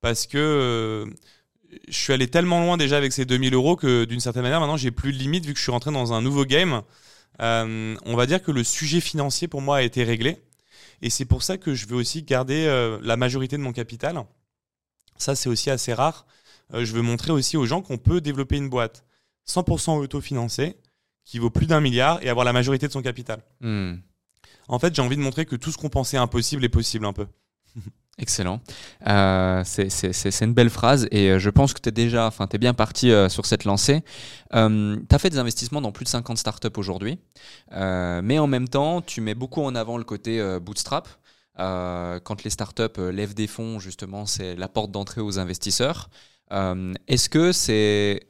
Parce 0.00 0.26
que 0.26 1.06
je 1.88 1.96
suis 1.96 2.12
allé 2.12 2.28
tellement 2.28 2.60
loin 2.60 2.76
déjà 2.76 2.96
avec 2.96 3.12
ces 3.12 3.24
2000 3.24 3.54
euros 3.54 3.76
que 3.76 4.04
d'une 4.04 4.20
certaine 4.20 4.42
manière, 4.42 4.60
maintenant, 4.60 4.76
j'ai 4.76 4.90
plus 4.90 5.12
de 5.12 5.18
limite 5.18 5.46
vu 5.46 5.52
que 5.52 5.58
je 5.58 5.62
suis 5.62 5.72
rentré 5.72 5.90
dans 5.90 6.12
un 6.12 6.22
nouveau 6.22 6.44
game. 6.44 6.82
Euh, 7.40 7.96
on 8.04 8.16
va 8.16 8.26
dire 8.26 8.42
que 8.42 8.50
le 8.50 8.64
sujet 8.64 9.00
financier 9.00 9.48
pour 9.48 9.60
moi 9.60 9.78
a 9.78 9.82
été 9.82 10.04
réglé. 10.04 10.42
Et 11.02 11.10
c'est 11.10 11.24
pour 11.24 11.42
ça 11.42 11.58
que 11.58 11.74
je 11.74 11.86
veux 11.86 11.96
aussi 11.96 12.22
garder 12.22 12.66
euh, 12.66 12.98
la 13.02 13.16
majorité 13.16 13.56
de 13.56 13.62
mon 13.62 13.72
capital. 13.72 14.24
Ça, 15.16 15.34
c'est 15.34 15.48
aussi 15.48 15.70
assez 15.70 15.92
rare. 15.92 16.26
Euh, 16.72 16.84
je 16.84 16.92
veux 16.92 17.02
montrer 17.02 17.32
aussi 17.32 17.56
aux 17.56 17.66
gens 17.66 17.82
qu'on 17.82 17.98
peut 17.98 18.20
développer 18.20 18.56
une 18.56 18.68
boîte 18.68 19.04
100% 19.48 19.98
autofinancée 19.98 20.76
qui 21.24 21.38
vaut 21.38 21.50
plus 21.50 21.66
d'un 21.66 21.80
milliard 21.80 22.22
et 22.22 22.28
avoir 22.28 22.44
la 22.44 22.52
majorité 22.52 22.86
de 22.86 22.92
son 22.92 23.02
capital. 23.02 23.42
Hmm. 23.60 23.96
En 24.68 24.78
fait, 24.78 24.94
j'ai 24.94 25.02
envie 25.02 25.16
de 25.16 25.22
montrer 25.22 25.46
que 25.46 25.56
tout 25.56 25.70
ce 25.70 25.76
qu'on 25.76 25.90
pensait 25.90 26.16
impossible 26.16 26.64
est 26.64 26.70
possible 26.70 27.06
un 27.06 27.12
peu. 27.12 27.26
Excellent. 28.18 28.60
Euh, 29.08 29.62
c'est 29.64 30.40
une 30.40 30.54
belle 30.54 30.70
phrase 30.70 31.08
et 31.10 31.30
euh, 31.30 31.38
je 31.40 31.50
pense 31.50 31.74
que 31.74 31.80
tu 31.80 31.88
es 31.88 31.92
déjà, 31.92 32.26
enfin, 32.26 32.46
tu 32.46 32.54
es 32.54 32.58
bien 32.60 32.72
parti 32.72 33.10
euh, 33.10 33.28
sur 33.28 33.44
cette 33.44 33.64
lancée. 33.64 34.02
tu 34.52 34.56
as 34.56 35.18
fait 35.18 35.30
des 35.30 35.38
investissements 35.38 35.80
dans 35.80 35.90
plus 35.90 36.04
de 36.04 36.10
50 36.10 36.38
startups 36.38 36.68
aujourd'hui, 36.76 37.18
mais 37.72 38.38
en 38.38 38.46
même 38.46 38.68
temps, 38.68 39.02
tu 39.02 39.20
mets 39.20 39.34
beaucoup 39.34 39.62
en 39.62 39.74
avant 39.74 39.98
le 39.98 40.04
côté 40.04 40.40
bootstrap. 40.60 41.08
quand 41.56 42.44
les 42.44 42.50
startups 42.50 43.00
lèvent 43.12 43.34
des 43.34 43.48
fonds, 43.48 43.80
justement, 43.80 44.26
c'est 44.26 44.54
la 44.54 44.68
porte 44.68 44.92
d'entrée 44.92 45.20
aux 45.20 45.40
investisseurs. 45.40 46.08
Est-ce 46.52 47.28
que 47.28 47.50
c'est 47.50 48.20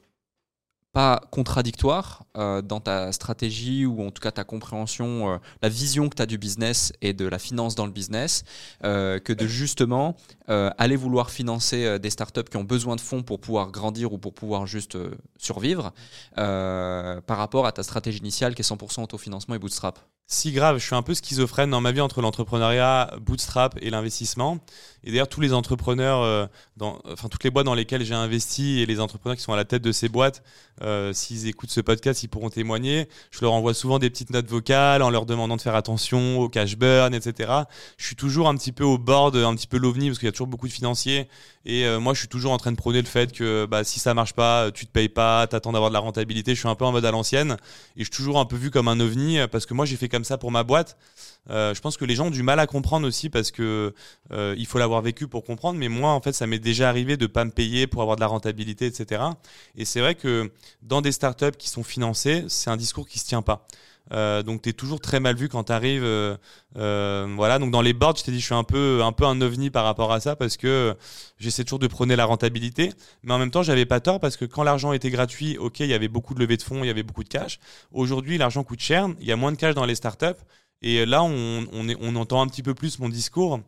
pas 0.95 1.21
contradictoire 1.33 2.25
euh, 2.39 2.63
dans 2.63 2.79
ta 2.79 3.11
stratégie 3.11 3.85
ou 3.85 4.01
en 4.07 4.13
tout 4.13 4.23
cas 4.23 4.31
ta 4.31 4.45
compréhension, 4.45 5.33
euh, 5.33 5.39
la 5.61 5.69
vision 5.69 6.09
que 6.09 6.15
tu 6.15 6.23
as 6.23 6.27
du 6.27 6.39
business 6.39 6.93
et 7.03 7.13
de 7.13 7.27
la 7.27 7.41
finance 7.41 7.75
dans 7.75 7.85
le 7.85 7.91
business, 7.91 8.45
euh, 8.85 9.19
que 9.19 9.33
de 9.33 9.47
justement 9.47 10.17
aller 10.47 10.97
vouloir 10.97 11.31
financer 11.31 11.99
des 11.99 12.11
startups 12.11 12.45
qui 12.51 12.59
ont 12.59 12.65
besoin 12.65 12.97
de 12.97 13.01
fonds 13.01 13.23
pour 13.23 13.41
pouvoir 13.41 13.73
grandir 13.73 14.13
ou 14.13 14.19
pour 14.19 14.35
pouvoir 14.35 14.67
juste 14.67 14.99
survivre 15.39 15.95
par 16.37 17.39
rapport 17.39 17.67
à 17.67 17.73
ta 17.73 17.83
stratégie 17.83 18.19
initiale 18.19 18.55
qui 18.55 18.61
est 18.61 18.71
100% 18.71 19.03
autofinancement 19.03 19.55
et 19.55 19.59
bootstrap 19.59 19.99
si 20.27 20.53
grave, 20.53 20.79
je 20.79 20.87
suis 20.87 20.95
un 20.95 21.03
peu 21.03 21.15
schizophrène 21.15 21.71
dans 21.71 21.81
ma 21.81 21.93
vie 21.93 22.01
entre 22.01 22.23
l'entrepreneuriat, 22.23 23.15
bootstrap 23.21 23.77
et 23.83 23.91
l'investissement. 23.91 24.59
Et 25.05 25.11
d'ailleurs, 25.11 25.29
tous 25.29 25.43
les 25.43 25.53
entrepreneurs, 25.53 26.23
euh, 26.23 26.47
dans, 26.79 26.99
enfin 27.05 27.29
toutes 27.29 27.45
les 27.45 27.51
boîtes 27.51 27.67
dans 27.67 27.75
lesquelles 27.75 28.05
j'ai 28.05 28.15
investi 28.15 28.81
et 28.81 28.87
les 28.87 29.01
entrepreneurs 29.01 29.37
qui 29.37 29.43
sont 29.43 29.53
à 29.53 29.57
la 29.57 29.67
tête 29.67 29.83
de 29.83 29.93
ces 29.93 30.09
boîtes, 30.09 30.43
euh, 30.83 31.13
s'ils 31.13 31.47
écoutent 31.47 31.71
ce 31.71 31.83
podcast, 31.83 32.23
ils 32.23 32.29
pourront 32.29 32.49
témoigner. 32.49 33.07
Je 33.31 33.41
leur 33.43 33.53
envoie 33.53 33.75
souvent 33.75 33.99
des 33.99 34.09
petites 34.09 34.31
notes 34.31 34.49
vocales 34.49 35.03
en 35.03 35.11
leur 35.11 35.27
demandant 35.27 35.57
de 35.57 35.61
faire 35.61 35.75
attention 35.75 36.41
au 36.41 36.49
cash 36.49 36.77
burn, 36.77 37.15
etc. 37.15 37.53
Je 37.99 38.07
suis 38.07 38.17
toujours 38.17 38.49
un 38.49 38.57
petit 38.57 38.73
peu 38.73 38.85
au 38.85 38.97
bord, 38.97 39.37
un 39.37 39.55
petit 39.55 39.67
peu 39.67 39.77
l'ovni 39.77 40.09
parce 40.09 40.19
qu'il 40.19 40.27
y 40.27 40.31
a 40.31 40.33
toujours 40.33 40.47
beaucoup 40.47 40.69
de 40.69 40.73
financiers. 40.73 41.29
Et 41.67 41.85
euh, 41.85 42.01
moi, 42.01 42.15
je 42.15 42.21
suis 42.21 42.29
toujours 42.29 42.53
en 42.53 42.59
train 42.59 42.73
de 42.73 42.77
prôner 42.77 43.03
le 43.03 43.07
fait 43.07 43.31
que 43.31 43.67
bah, 43.67 43.85
si 43.85 44.01
ça 44.01 44.15
marche 44.15 44.33
pas, 44.33 44.71
tu 44.73 44.87
te 44.87 44.91
payes 44.91 45.11
pas, 45.11 45.47
t'attends 45.47 45.73
d'avoir 45.73 45.91
de 45.91 45.95
la 45.95 46.01
rentabilité. 46.01 46.55
Je 46.55 46.61
suis 46.61 46.69
un 46.69 46.75
peu 46.75 46.87
en 46.87 46.93
mode 46.93 47.05
à 47.05 47.11
l'ancienne 47.11 47.59
et 47.97 48.01
je 48.01 48.05
suis 48.05 48.11
toujours 48.11 48.39
un 48.39 48.47
peu 48.47 48.57
vu 48.57 48.71
comme 48.71 48.89
un 48.89 48.99
ovni 49.01 49.39
parce 49.53 49.67
que 49.67 49.75
moi, 49.75 49.85
j'ai 49.85 49.97
fait 49.97 50.09
comme 50.09 50.25
ça 50.25 50.39
pour 50.39 50.51
ma 50.51 50.63
boîte. 50.63 50.97
Euh, 51.51 51.75
je 51.75 51.81
pense 51.81 51.97
que 51.97 52.05
les 52.05 52.15
gens 52.15 52.27
ont 52.27 52.31
du 52.31 52.43
mal 52.43 52.59
à 52.59 52.67
comprendre 52.67 53.07
aussi 53.07 53.29
parce 53.29 53.51
que 53.51 53.95
euh, 54.33 54.55
il 54.57 54.67
faut 54.67 54.79
l'avoir 54.79 55.03
vécu 55.03 55.29
pour 55.29 55.45
comprendre. 55.45 55.79
Mais 55.79 55.89
moi, 55.89 56.11
en 56.11 56.21
fait, 56.21 56.33
ça 56.33 56.47
m'est 56.47 56.59
déjà 56.59 56.89
arrivé 56.89 57.17
de 57.17 57.27
pas 57.27 57.45
me 57.45 57.51
payer 57.51 57.87
pour 57.87 58.03
avoir 58.03 58.17
de 58.17 58.21
la 58.21 58.27
rentabilité, 58.27 58.87
etc. 58.87 59.23
Et 59.77 59.85
c'est 59.85 60.01
vrai 60.01 60.15
que 60.15 60.51
dans 60.83 61.01
des 61.01 61.13
startups 61.13 61.57
qui 61.59 61.69
sont 61.69 61.83
financées, 61.83 62.45
c'est 62.49 62.71
un 62.71 62.77
discours 62.77 63.07
qui 63.07 63.19
se 63.19 63.27
tient 63.27 63.43
pas. 63.43 63.67
Euh, 64.13 64.43
donc 64.43 64.61
tu 64.61 64.69
es 64.69 64.75
toujours 64.75 65.01
très 65.01 65.19
mal 65.19 65.35
vu 65.35 65.49
quand 65.49 65.65
tu 65.65 65.73
arrives. 65.73 66.03
voilà, 66.75 67.59
donc 67.59 67.71
dans 67.71 67.81
les 67.81 67.95
boards, 67.95 68.17
je 68.17 68.25
t'ai 68.25 68.33
dit, 68.33 68.41
je 68.41 68.45
suis 68.45 68.55
un 68.55 68.65
peu, 68.65 69.03
un 69.03 69.13
peu 69.13 69.25
un 69.25 69.41
ovni 69.41 69.71
par 69.71 69.85
rapport 69.85 70.13
à 70.13 70.21
ça 70.21 70.37
parce 70.37 70.57
que 70.57 70.95
j'essaie 71.39 71.65
toujours 71.65 71.79
de 71.79 71.87
prôner 71.87 72.17
la 72.17 72.25
rentabilité. 72.25 72.91
Mais 73.23 73.33
en 73.33 73.39
même 73.39 73.51
temps, 73.51 73.63
j'avais 73.63 73.87
pas 73.87 74.01
tort 74.01 74.21
parce 74.21 74.37
que 74.37 74.45
quand 74.45 74.63
l'argent 74.63 74.93
était 74.93 75.11
gratuit, 75.11 75.57
ok, 75.59 75.81
il 75.81 75.87
y 75.87 75.95
avait 75.95 76.09
beaucoup 76.09 76.35
de 76.35 76.41
levées 76.41 76.57
de 76.57 76.63
fonds, 76.63 76.85
il 76.85 76.87
y 76.87 76.91
avait 76.91 77.03
beaucoup 77.03 77.25
de 77.25 77.29
cash. 77.29 77.59
Aujourd'hui, 77.93 78.39
l'argent 78.39 78.65
coûte 78.65 78.81
cher, 78.81 79.09
il 79.21 79.27
y 79.27 79.33
a 79.33 79.37
moins 79.37 79.53
de 79.53 79.57
cash 79.57 79.75
dans 79.75 79.87
les 79.87 79.95
startups. 79.95 80.43
Et 80.83 81.07
là, 81.07 81.23
on, 81.23 82.17
entend 82.17 82.43
un 82.43 82.47
petit 82.47 82.63
peu 82.63 82.75
plus 82.75 82.99
mon 82.99 83.09
discours. 83.09 83.61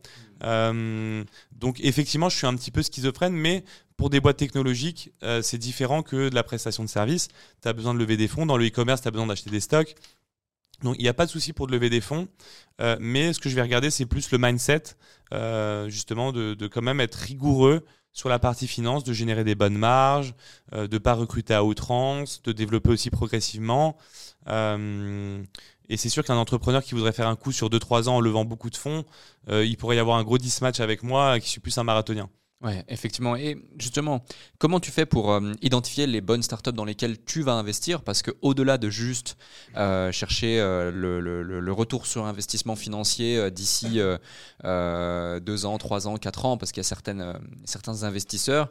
Euh, 0.43 1.25
donc 1.53 1.81
effectivement, 1.81 2.29
je 2.29 2.37
suis 2.37 2.47
un 2.47 2.55
petit 2.55 2.71
peu 2.71 2.83
schizophrène, 2.83 3.33
mais 3.33 3.65
pour 3.97 4.11
des 4.11 4.21
boîtes 4.21 4.37
technologiques, 4.37 5.11
euh, 5.23 5.41
c'est 5.41 5.59
différent 5.59 6.03
que 6.03 6.29
de 6.29 6.35
la 6.35 6.43
prestation 6.43 6.85
de 6.85 6.89
service. 6.89 7.29
Tu 7.63 7.69
as 7.69 7.73
besoin 7.73 7.95
de 7.95 7.99
lever 7.99 8.17
des 8.17 8.29
fonds. 8.29 8.45
Dans 8.45 8.57
le 8.59 8.67
e-commerce, 8.67 9.01
tu 9.01 9.09
as 9.09 9.11
besoin 9.11 9.27
d'acheter 9.27 9.51
des 9.51 9.61
stocks. 9.61 9.95
Donc 10.83 10.97
il 10.99 11.03
n'y 11.03 11.09
a 11.09 11.15
pas 11.15 11.25
de 11.25 11.31
souci 11.31 11.55
pour 11.55 11.67
de 11.67 11.73
lever 11.73 11.89
des 11.89 12.03
fonds, 12.03 12.29
euh, 12.83 12.99
mais 13.01 13.33
ce 13.33 13.41
que 13.41 13.49
je 13.49 13.55
vais 13.55 13.63
regarder, 13.63 13.89
c'est 13.91 14.05
plus 14.05 14.31
le 14.31 14.37
mindset, 14.37 14.83
justement, 15.89 16.33
de, 16.33 16.53
de, 16.53 16.67
quand 16.69 16.83
même 16.83 17.01
être 17.01 17.15
rigoureux 17.15 17.87
sur 18.13 18.29
la 18.29 18.39
partie 18.39 18.69
finance, 18.69 19.03
de 19.03 19.15
générer 19.15 19.43
des 19.43 19.55
bonnes 19.55 19.79
marges, 19.79 20.35
de 20.73 20.87
ne 20.87 20.99
pas 20.99 21.15
recruter 21.15 21.55
à 21.55 21.65
outrance, 21.65 22.43
de 22.43 22.53
développer 22.53 22.91
aussi 22.91 23.09
progressivement. 23.09 23.97
Et 25.89 25.97
c'est 25.97 26.09
sûr 26.09 26.25
qu'un 26.25 26.37
entrepreneur 26.37 26.83
qui 26.83 26.95
voudrait 26.95 27.13
faire 27.13 27.29
un 27.29 27.37
coup 27.37 27.53
sur 27.53 27.69
2-3 27.71 28.09
ans 28.09 28.17
en 28.17 28.21
levant 28.21 28.45
beaucoup 28.45 28.71
de 28.71 28.77
fonds, 28.77 29.05
euh, 29.49 29.65
il 29.65 29.77
pourrait 29.77 29.97
y 29.97 29.99
avoir 29.99 30.19
un 30.19 30.25
gros 30.25 30.39
dismatch 30.39 30.81
avec 30.81 31.03
moi 31.03 31.39
qui 31.41 31.49
suis 31.49 31.61
plus 31.61 31.77
un 31.79 31.85
marathonien. 31.85 32.29
Ouais, 32.63 32.85
effectivement. 32.89 33.37
Et 33.37 33.59
justement, 33.79 34.25
comment 34.59 34.81
tu 34.81 34.91
fais 34.91 35.05
pour 35.05 35.31
euh, 35.31 35.53
identifier 35.61 36.07
les 36.07 36.23
bonnes 36.23 36.43
startups 36.43 36.73
dans 36.73 36.87
lesquelles 36.87 37.23
tu 37.23 37.43
vas 37.43 37.53
investir? 37.53 38.03
Parce 38.03 38.23
que 38.23 38.31
au-delà 38.41 38.79
de 38.79 38.89
juste 38.89 39.37
euh, 39.77 40.11
chercher 40.11 40.59
euh, 40.59 40.91
le, 40.91 41.21
le- 41.21 41.43
le 41.61 41.73
retour 41.73 42.07
sur 42.07 42.25
investissement 42.25 42.75
financier 42.75 43.51
d'ici 43.51 44.01
deux 44.65 45.67
ans, 45.67 45.79
trois 45.79 46.09
ans, 46.09 46.17
quatre 46.17 46.45
ans, 46.47 46.57
parce 46.57 46.73
qu'il 46.73 46.81
y 46.81 46.87
a 46.87 46.89
certaines, 46.89 47.35
certains 47.65 48.03
investisseurs 48.05 48.71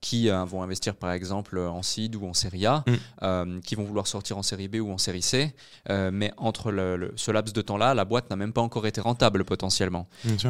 qui 0.00 0.28
vont 0.28 0.62
investir 0.62 0.96
par 0.96 1.12
exemple 1.12 1.58
en 1.58 1.82
seed 1.82 2.16
ou 2.16 2.26
en 2.26 2.34
série 2.34 2.66
A, 2.66 2.84
Mm. 3.22 3.60
qui 3.60 3.74
vont 3.76 3.84
vouloir 3.84 4.06
sortir 4.06 4.38
en 4.38 4.42
série 4.42 4.68
B 4.68 4.76
ou 4.76 4.90
en 4.90 4.98
série 4.98 5.22
C, 5.22 5.54
mais 5.88 6.32
entre 6.36 6.72
le- 6.72 7.12
ce 7.16 7.30
laps 7.30 7.52
de 7.52 7.62
temps-là, 7.62 7.94
la 7.94 8.04
boîte 8.04 8.28
n'a 8.30 8.36
même 8.36 8.52
pas 8.52 8.60
encore 8.60 8.86
été 8.86 9.00
rentable 9.00 9.44
potentiellement. 9.44 10.08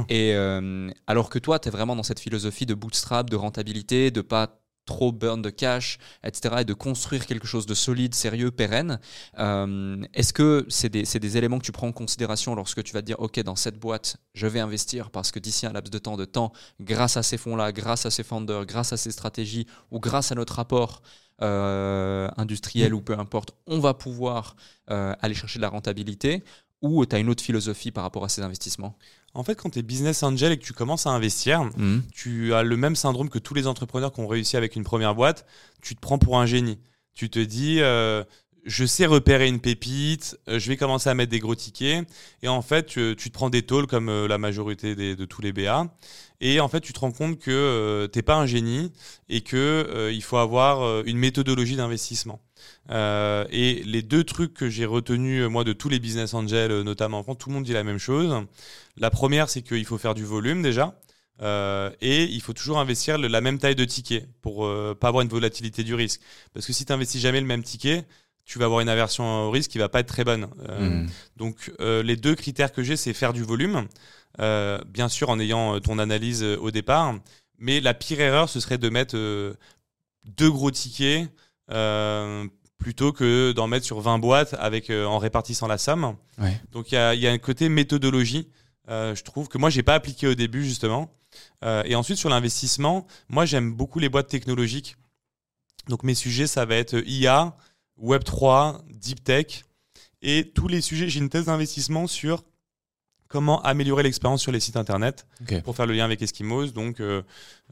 Et 0.08 0.34
alors 1.06 1.28
que 1.28 1.38
toi, 1.38 1.58
tu 1.58 1.68
es 1.68 1.70
vraiment 1.70 1.94
dans 1.96 2.02
cette 2.02 2.20
philosophie 2.22 2.66
de 2.66 2.74
bootstrap, 2.74 3.28
de 3.28 3.36
rentabilité, 3.36 4.10
de 4.10 4.20
pas 4.22 4.62
trop 4.84 5.12
burn 5.12 5.40
de 5.42 5.50
cash, 5.50 5.98
etc., 6.24 6.56
et 6.60 6.64
de 6.64 6.74
construire 6.74 7.26
quelque 7.26 7.46
chose 7.46 7.66
de 7.66 7.74
solide, 7.74 8.14
sérieux, 8.14 8.50
pérenne. 8.50 8.98
Euh, 9.38 10.02
Est-ce 10.14 10.32
que 10.32 10.66
c'est 10.68 10.88
des, 10.88 11.36
éléments 11.36 11.58
que 11.58 11.64
tu 11.64 11.72
prends 11.72 11.88
en 11.88 11.92
considération 11.92 12.54
lorsque 12.54 12.82
tu 12.82 12.92
vas 12.92 13.00
te 13.00 13.06
dire, 13.06 13.20
OK, 13.20 13.38
dans 13.40 13.56
cette 13.56 13.78
boîte, 13.78 14.16
je 14.34 14.46
vais 14.46 14.60
investir 14.60 15.10
parce 15.10 15.30
que 15.30 15.38
d'ici 15.38 15.66
un 15.66 15.72
laps 15.72 15.90
de 15.90 15.98
temps 15.98 16.16
de 16.16 16.24
temps, 16.24 16.52
grâce 16.80 17.16
à 17.16 17.22
ces 17.22 17.38
fonds-là, 17.38 17.72
grâce 17.72 18.06
à 18.06 18.10
ces 18.10 18.24
founders, 18.24 18.66
grâce 18.66 18.92
à 18.92 18.96
ces 18.96 19.12
stratégies, 19.12 19.66
ou 19.90 20.00
grâce 20.00 20.32
à 20.32 20.34
notre 20.34 20.54
rapport 20.54 21.02
euh, 21.42 22.28
industriel 22.36 22.94
ou 22.94 23.00
peu 23.00 23.18
importe, 23.18 23.52
on 23.66 23.78
va 23.78 23.94
pouvoir 23.94 24.56
euh, 24.90 25.14
aller 25.20 25.34
chercher 25.34 25.58
de 25.58 25.62
la 25.62 25.70
rentabilité 25.70 26.44
ou 26.82 27.06
tu 27.06 27.16
as 27.16 27.18
une 27.18 27.28
autre 27.30 27.42
philosophie 27.42 27.90
par 27.90 28.04
rapport 28.04 28.24
à 28.24 28.28
ces 28.28 28.42
investissements 28.42 28.96
En 29.34 29.44
fait, 29.44 29.54
quand 29.54 29.70
tu 29.70 29.78
es 29.78 29.82
business 29.82 30.22
angel 30.24 30.52
et 30.52 30.58
que 30.58 30.64
tu 30.64 30.74
commences 30.74 31.06
à 31.06 31.10
investir, 31.10 31.64
Mhm. 31.78 32.02
tu 32.12 32.52
as 32.52 32.62
le 32.62 32.76
même 32.76 32.96
syndrome 32.96 33.30
que 33.30 33.38
tous 33.38 33.54
les 33.54 33.66
entrepreneurs 33.66 34.12
qui 34.12 34.20
ont 34.20 34.26
réussi 34.28 34.58
avec 34.58 34.76
une 34.76 34.84
première 34.84 35.14
boîte. 35.14 35.46
Tu 35.80 35.94
te 35.94 36.00
prends 36.00 36.18
pour 36.18 36.38
un 36.38 36.44
génie. 36.44 36.78
Tu 37.14 37.30
te 37.30 37.38
dis, 37.38 37.80
euh, 37.80 38.24
je 38.66 38.84
sais 38.84 39.06
repérer 39.06 39.48
une 39.48 39.58
pépite, 39.60 40.38
euh, 40.48 40.58
je 40.58 40.68
vais 40.68 40.76
commencer 40.76 41.08
à 41.08 41.14
mettre 41.14 41.30
des 41.30 41.38
gros 41.38 41.54
tickets. 41.54 42.06
Et 42.42 42.48
en 42.48 42.60
fait, 42.62 42.84
tu, 42.86 43.14
tu 43.16 43.30
te 43.30 43.34
prends 43.34 43.48
des 43.50 43.62
tôles 43.62 43.86
comme 43.86 44.08
euh, 44.10 44.28
la 44.28 44.36
majorité 44.38 44.94
des- 44.94 45.16
de 45.16 45.24
tous 45.24 45.40
les 45.40 45.52
BA. 45.52 45.86
Et 46.42 46.60
en 46.60 46.68
fait, 46.68 46.80
tu 46.80 46.92
te 46.92 47.00
rends 47.00 47.12
compte 47.12 47.38
que 47.38 47.50
euh, 47.50 48.06
t'es 48.08 48.22
pas 48.22 48.36
un 48.36 48.46
génie 48.46 48.92
et 49.30 49.40
que 49.40 49.56
euh, 49.56 50.12
il 50.12 50.22
faut 50.22 50.36
avoir 50.36 51.02
une 51.06 51.16
méthodologie 51.16 51.76
d'investissement. 51.76 52.40
Euh, 52.90 53.44
et 53.50 53.82
les 53.84 54.02
deux 54.02 54.24
trucs 54.24 54.54
que 54.54 54.68
j'ai 54.68 54.84
retenus, 54.86 55.42
euh, 55.42 55.48
moi, 55.48 55.64
de 55.64 55.72
tous 55.72 55.88
les 55.88 55.98
business 56.00 56.34
angels, 56.34 56.70
euh, 56.70 56.82
notamment 56.82 57.20
en 57.20 57.22
France, 57.22 57.38
tout 57.38 57.48
le 57.48 57.54
monde 57.54 57.64
dit 57.64 57.72
la 57.72 57.84
même 57.84 57.98
chose. 57.98 58.44
La 58.96 59.10
première, 59.10 59.48
c'est 59.48 59.62
qu'il 59.62 59.84
faut 59.84 59.98
faire 59.98 60.14
du 60.14 60.24
volume 60.24 60.62
déjà. 60.62 60.98
Euh, 61.40 61.90
et 62.00 62.24
il 62.24 62.40
faut 62.40 62.52
toujours 62.52 62.78
investir 62.78 63.18
la 63.18 63.40
même 63.40 63.58
taille 63.58 63.74
de 63.74 63.84
ticket 63.84 64.28
pour 64.42 64.66
euh, 64.66 64.94
pas 64.94 65.08
avoir 65.08 65.22
une 65.22 65.28
volatilité 65.28 65.82
du 65.82 65.94
risque. 65.94 66.20
Parce 66.54 66.66
que 66.66 66.72
si 66.72 66.84
tu 66.84 66.92
investis 66.92 67.20
jamais 67.20 67.40
le 67.40 67.46
même 67.46 67.62
ticket, 67.62 68.04
tu 68.44 68.58
vas 68.58 68.66
avoir 68.66 68.80
une 68.80 68.88
aversion 68.88 69.46
au 69.46 69.50
risque 69.50 69.70
qui 69.70 69.78
va 69.78 69.88
pas 69.88 70.00
être 70.00 70.08
très 70.08 70.24
bonne. 70.24 70.48
Euh, 70.68 70.80
Mhm. 70.80 71.08
Donc 71.36 71.72
les 71.80 72.16
deux 72.16 72.34
critères 72.34 72.72
que 72.72 72.82
j'ai, 72.82 72.96
c'est 72.96 73.12
faire 73.12 73.32
du 73.32 73.42
volume, 73.42 73.86
bien 74.38 75.08
sûr 75.08 75.30
en 75.30 75.38
ayant 75.40 75.80
ton 75.80 75.98
analyse 75.98 76.42
au 76.42 76.70
départ. 76.70 77.14
Mais 77.58 77.80
la 77.80 77.94
pire 77.94 78.20
erreur, 78.20 78.48
ce 78.48 78.60
serait 78.60 78.78
de 78.78 78.88
mettre 78.88 79.16
deux 79.16 80.50
gros 80.50 80.70
tickets 80.70 81.28
plutôt 82.82 83.12
que 83.12 83.52
d'en 83.52 83.68
mettre 83.68 83.86
sur 83.86 84.00
20 84.00 84.18
boîtes 84.18 84.54
avec, 84.58 84.90
euh, 84.90 85.06
en 85.06 85.18
répartissant 85.18 85.66
la 85.68 85.78
somme. 85.78 86.16
Ouais. 86.38 86.60
Donc 86.72 86.90
il 86.90 86.96
y 86.96 86.98
a, 86.98 87.14
il 87.14 87.20
y 87.20 87.26
a 87.26 87.30
un 87.30 87.38
côté 87.38 87.68
méthodologie, 87.68 88.48
euh, 88.88 89.14
je 89.14 89.22
trouve, 89.22 89.48
que 89.48 89.56
moi, 89.56 89.70
j'ai 89.70 89.82
pas 89.82 89.94
appliqué 89.94 90.26
au 90.26 90.34
début, 90.34 90.64
justement. 90.64 91.14
Euh, 91.64 91.82
et 91.86 91.94
ensuite, 91.94 92.18
sur 92.18 92.28
l'investissement, 92.28 93.06
moi, 93.28 93.46
j'aime 93.46 93.72
beaucoup 93.72 93.98
les 93.98 94.08
boîtes 94.08 94.28
technologiques. 94.28 94.96
Donc 95.88 96.02
mes 96.02 96.14
sujets, 96.14 96.46
ça 96.46 96.64
va 96.64 96.76
être 96.76 97.02
IA, 97.06 97.56
Web3, 98.00 98.80
Deep 98.88 99.24
Tech. 99.24 99.64
Et 100.20 100.52
tous 100.54 100.68
les 100.68 100.80
sujets, 100.80 101.08
j'ai 101.08 101.18
une 101.18 101.28
thèse 101.28 101.46
d'investissement 101.46 102.06
sur 102.06 102.44
comment 103.28 103.62
améliorer 103.62 104.02
l'expérience 104.02 104.42
sur 104.42 104.52
les 104.52 104.60
sites 104.60 104.76
internet 104.76 105.26
pour 105.64 105.74
faire 105.74 105.86
le 105.86 105.94
lien 105.94 106.04
avec 106.04 106.22
Eskimos. 106.22 106.72
Donc, 106.72 107.00
euh, 107.00 107.22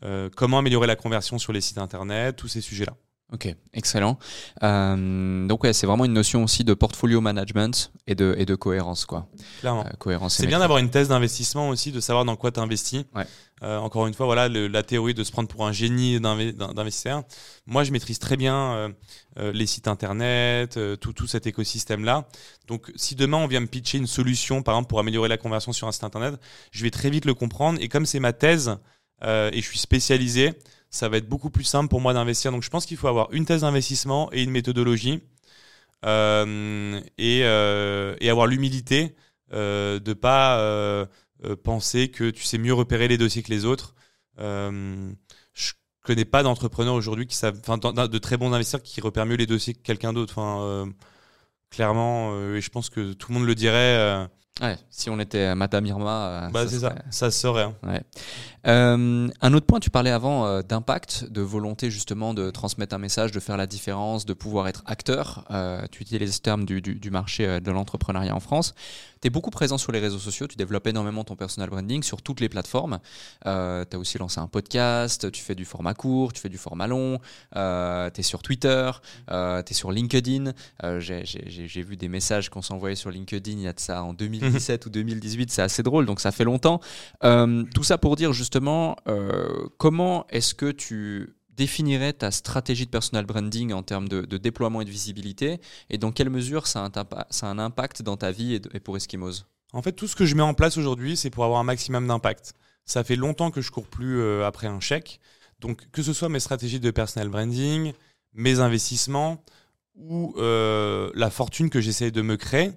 euh, 0.02 0.28
comment 0.34 0.58
améliorer 0.58 0.86
la 0.86 0.96
conversion 0.96 1.38
sur 1.38 1.52
les 1.52 1.60
sites 1.60 1.78
internet, 1.78 2.34
tous 2.34 2.48
ces 2.48 2.60
sujets-là. 2.60 2.96
Ok, 3.32 3.54
excellent. 3.74 4.18
Euh, 4.64 5.46
donc 5.46 5.62
ouais, 5.62 5.72
c'est 5.72 5.86
vraiment 5.86 6.04
une 6.04 6.12
notion 6.12 6.42
aussi 6.42 6.64
de 6.64 6.74
portfolio 6.74 7.20
management 7.20 7.92
et 8.08 8.16
de, 8.16 8.34
et 8.36 8.44
de 8.44 8.54
cohérence, 8.56 9.04
quoi. 9.04 9.28
Clairement. 9.60 9.86
Euh, 9.86 9.90
cohérence. 9.98 10.34
C'est 10.34 10.48
bien 10.48 10.58
d'avoir 10.58 10.78
une 10.80 10.90
thèse 10.90 11.08
d'investissement 11.08 11.68
aussi, 11.68 11.92
de 11.92 12.00
savoir 12.00 12.24
dans 12.24 12.34
quoi 12.34 12.50
tu 12.50 12.58
investis. 12.58 13.04
Ouais. 13.14 13.24
Euh, 13.62 13.78
encore 13.78 14.08
une 14.08 14.14
fois, 14.14 14.26
voilà 14.26 14.48
le- 14.48 14.66
la 14.66 14.82
théorie 14.82 15.14
de 15.14 15.22
se 15.22 15.30
prendre 15.30 15.48
pour 15.48 15.64
un 15.64 15.70
génie 15.70 16.18
d'inve- 16.18 16.56
d'in- 16.56 16.72
d'investisseur. 16.72 17.22
Moi, 17.66 17.84
je 17.84 17.92
maîtrise 17.92 18.18
très 18.18 18.36
bien 18.36 18.90
les 19.36 19.66
sites 19.66 19.86
internet, 19.86 20.78
tout, 21.00 21.12
tout 21.12 21.26
cet 21.28 21.46
écosystème-là. 21.46 22.26
Donc, 22.66 22.90
si 22.96 23.14
demain 23.14 23.36
on 23.36 23.46
vient 23.46 23.60
me 23.60 23.66
pitcher 23.66 23.98
une 23.98 24.06
solution, 24.08 24.62
par 24.62 24.74
exemple, 24.74 24.88
pour 24.88 24.98
améliorer 24.98 25.28
la 25.28 25.36
conversion 25.38 25.72
sur 25.72 25.86
un 25.86 25.92
site 25.92 26.04
internet, 26.04 26.34
je 26.72 26.82
vais 26.82 26.90
très 26.90 27.10
vite 27.10 27.26
le 27.26 27.34
comprendre. 27.34 27.78
Et 27.80 27.88
comme 27.88 28.06
c'est 28.06 28.18
ma 28.20 28.32
thèse 28.32 28.76
et 29.22 29.50
je 29.60 29.60
suis 29.66 29.78
spécialisé, 29.78 30.52
ça 30.90 31.08
va 31.08 31.16
être 31.18 31.28
beaucoup 31.28 31.50
plus 31.50 31.64
simple 31.64 31.88
pour 31.88 32.00
moi 32.00 32.12
d'investir. 32.12 32.50
Donc, 32.52 32.62
je 32.62 32.70
pense 32.70 32.84
qu'il 32.84 32.96
faut 32.96 33.08
avoir 33.08 33.32
une 33.32 33.44
thèse 33.44 33.62
d'investissement 33.62 34.28
et 34.32 34.42
une 34.42 34.50
méthodologie 34.50 35.22
euh, 36.04 37.00
et, 37.16 37.40
euh, 37.44 38.16
et 38.20 38.28
avoir 38.28 38.46
l'humilité 38.46 39.14
euh, 39.52 39.98
de 40.00 40.12
pas 40.12 40.58
euh, 40.58 41.06
euh, 41.44 41.56
penser 41.56 42.08
que 42.08 42.30
tu 42.30 42.44
sais 42.44 42.58
mieux 42.58 42.74
repérer 42.74 43.08
les 43.08 43.18
dossiers 43.18 43.42
que 43.42 43.50
les 43.50 43.64
autres. 43.64 43.94
Je 44.38 45.72
connais 46.02 46.24
pas 46.24 46.42
d'entrepreneurs 46.42 46.94
aujourd'hui 46.94 47.26
qui 47.26 47.36
savent, 47.36 47.60
enfin, 47.66 47.76
de 47.78 48.18
très 48.18 48.36
bons 48.36 48.52
investisseurs 48.52 48.82
qui 48.82 49.00
repèrent 49.00 49.26
mieux 49.26 49.36
les 49.36 49.46
dossiers 49.46 49.74
que 49.74 49.82
quelqu'un 49.82 50.12
d'autre. 50.12 50.38
Enfin, 50.38 50.90
clairement, 51.70 52.34
et 52.54 52.60
je 52.60 52.70
pense 52.70 52.90
que 52.90 53.12
tout 53.12 53.32
le 53.32 53.38
monde 53.38 53.46
le 53.46 53.54
dirait. 53.54 54.26
Ouais, 54.60 54.76
si 54.90 55.08
on 55.08 55.18
était 55.18 55.54
Madame 55.54 55.86
Irma, 55.86 56.26
euh, 56.26 56.48
bah, 56.50 56.66
ça 56.66 56.78
serait- 56.78 56.80
ça, 56.80 56.94
ça 57.10 57.30
se 57.30 57.40
saurait. 57.40 57.62
hein. 57.62 57.74
Ouais. 57.82 58.02
Euh, 58.66 59.28
un 59.40 59.54
autre 59.54 59.64
point, 59.64 59.80
tu 59.80 59.88
parlais 59.88 60.10
avant 60.10 60.44
euh, 60.44 60.60
d'impact, 60.60 61.24
de 61.30 61.40
volonté 61.40 61.90
justement 61.90 62.34
de 62.34 62.50
transmettre 62.50 62.94
un 62.94 62.98
message, 62.98 63.32
de 63.32 63.40
faire 63.40 63.56
la 63.56 63.66
différence, 63.66 64.26
de 64.26 64.34
pouvoir 64.34 64.68
être 64.68 64.82
acteur. 64.84 65.46
Euh, 65.50 65.80
tu 65.90 66.02
utilises 66.02 66.34
ce 66.34 66.40
terme 66.40 66.66
du, 66.66 66.82
du, 66.82 66.94
du 66.96 67.10
marché 67.10 67.60
de 67.60 67.70
l'entrepreneuriat 67.70 68.34
en 68.36 68.40
France. 68.40 68.74
Tu 69.20 69.26
es 69.26 69.30
beaucoup 69.30 69.50
présent 69.50 69.76
sur 69.76 69.92
les 69.92 69.98
réseaux 69.98 70.18
sociaux, 70.18 70.46
tu 70.46 70.56
développes 70.56 70.86
énormément 70.86 71.24
ton 71.24 71.36
personal 71.36 71.68
branding 71.68 72.02
sur 72.02 72.22
toutes 72.22 72.40
les 72.40 72.48
plateformes. 72.48 73.00
Euh, 73.46 73.84
tu 73.88 73.96
as 73.96 73.98
aussi 73.98 74.16
lancé 74.16 74.40
un 74.40 74.46
podcast, 74.46 75.30
tu 75.30 75.42
fais 75.42 75.54
du 75.54 75.66
format 75.66 75.92
court, 75.92 76.32
tu 76.32 76.40
fais 76.40 76.48
du 76.48 76.56
format 76.56 76.86
long, 76.86 77.18
euh, 77.56 78.08
tu 78.14 78.20
es 78.20 78.22
sur 78.22 78.42
Twitter, 78.42 78.90
euh, 79.30 79.62
tu 79.62 79.72
es 79.72 79.74
sur 79.74 79.92
LinkedIn. 79.92 80.52
Euh, 80.84 81.00
j'ai- 81.00 81.82
vu 81.82 81.96
des 81.96 82.08
messages 82.08 82.48
qu'on 82.50 82.62
s'envoyait 82.62 82.94
sur 82.96 83.10
LinkedIn 83.10 83.52
il 83.58 83.62
y 83.62 83.66
a 83.68 83.72
de 83.72 83.80
ça 83.80 84.02
en 84.02 84.12
2017 84.14 84.86
ou 84.86 84.90
2018, 84.90 85.50
c'est 85.50 85.62
assez 85.62 85.82
drôle, 85.82 86.06
donc 86.06 86.20
ça 86.20 86.32
fait 86.32 86.44
longtemps. 86.44 86.80
Euh, 87.24 87.64
tout 87.74 87.82
ça 87.84 87.98
pour 87.98 88.16
dire 88.16 88.32
justement, 88.32 88.96
euh, 89.08 89.48
comment 89.78 90.26
est-ce 90.30 90.54
que 90.54 90.70
tu 90.70 91.34
définirais 91.60 92.14
ta 92.14 92.30
stratégie 92.30 92.86
de 92.86 92.90
personal 92.90 93.26
branding 93.26 93.74
en 93.74 93.82
termes 93.82 94.08
de, 94.08 94.36
déploiement 94.38 94.80
et 94.80 94.86
de 94.86 94.90
visibilité 94.90 95.60
et 95.90 95.98
dans 95.98 96.10
quelle 96.10 96.30
mesure 96.30 96.66
ça 96.66 96.86
a 96.86 97.46
un, 97.46 97.58
impact 97.58 98.00
dans 98.00 98.16
ta 98.16 98.30
vie 98.30 98.54
et 98.54 98.80
pour 98.80 98.96
Eskimos? 98.96 99.44
En 99.74 99.82
fait, 99.82 99.92
tout 99.92 100.08
ce 100.08 100.16
que 100.16 100.24
je 100.24 100.34
mets 100.34 100.42
en 100.42 100.54
place 100.54 100.78
aujourd'hui, 100.78 101.18
c'est 101.18 101.28
pour 101.28 101.44
avoir 101.44 101.60
un 101.60 101.64
maximum 101.64 102.08
d'impact. 102.08 102.54
Ça 102.86 103.04
fait 103.04 103.14
longtemps 103.14 103.50
que 103.50 103.60
je 103.60 103.70
cours 103.70 103.86
plus 103.86 104.20
euh, 104.20 104.46
après 104.46 104.68
un 104.68 104.80
chèque. 104.80 105.20
Donc, 105.60 105.86
que 105.92 106.02
ce 106.02 106.14
soit 106.14 106.30
mes 106.30 106.40
stratégies 106.40 106.80
de 106.80 106.90
personal 106.90 107.28
branding, 107.28 107.92
mes 108.32 108.58
investissements 108.60 109.44
ou 109.96 110.34
euh, 110.38 111.10
la 111.14 111.28
fortune 111.28 111.68
que 111.68 111.82
j'essaie 111.82 112.10
de 112.10 112.22
me 112.22 112.36
créer, 112.38 112.72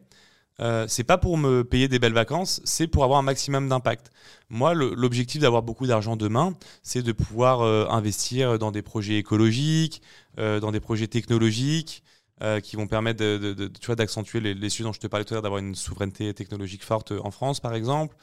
euh, 0.60 0.86
c'est 0.88 1.04
pas 1.04 1.18
pour 1.18 1.38
me 1.38 1.64
payer 1.64 1.88
des 1.88 2.00
belles 2.00 2.14
vacances, 2.14 2.62
c'est 2.64 2.88
pour 2.88 3.04
avoir 3.04 3.20
un 3.20 3.24
maximum 3.24 3.70
d'impact. 3.70 4.12
Moi, 4.50 4.74
l'objectif 4.74 5.42
d'avoir 5.42 5.64
beaucoup 5.64 5.88
d'argent 5.88 6.16
demain, 6.16 6.54
c'est 6.84 7.02
de 7.02 7.12
pouvoir 7.12 7.62
euh, 7.62 7.88
investir 7.90 8.60
dans 8.60 8.72
des 8.72 8.82
projets 8.84 9.18
écologiques, 9.18 10.02
euh, 10.38 10.60
dans 10.60 10.72
des 10.72 10.80
projets 10.80 11.08
technologiques, 11.08 12.04
euh, 12.42 12.60
qui 12.60 12.76
vont 12.76 12.88
permettre 12.88 13.20
de, 13.20 13.72
d'accentuer 13.96 14.40
les, 14.42 14.54
les 14.54 14.70
sujets 14.70 14.84
dont 14.84 14.94
je 14.94 15.00
te 15.00 15.08
parlais 15.08 15.26
tout 15.26 15.34
à 15.34 15.36
l'heure, 15.36 15.44
d'avoir 15.44 15.60
une 15.60 15.76
souveraineté 15.76 16.34
technologique 16.34 16.84
forte 16.84 17.12
en 17.12 17.32
France, 17.32 17.60
par 17.60 17.74
exemple, 17.74 18.16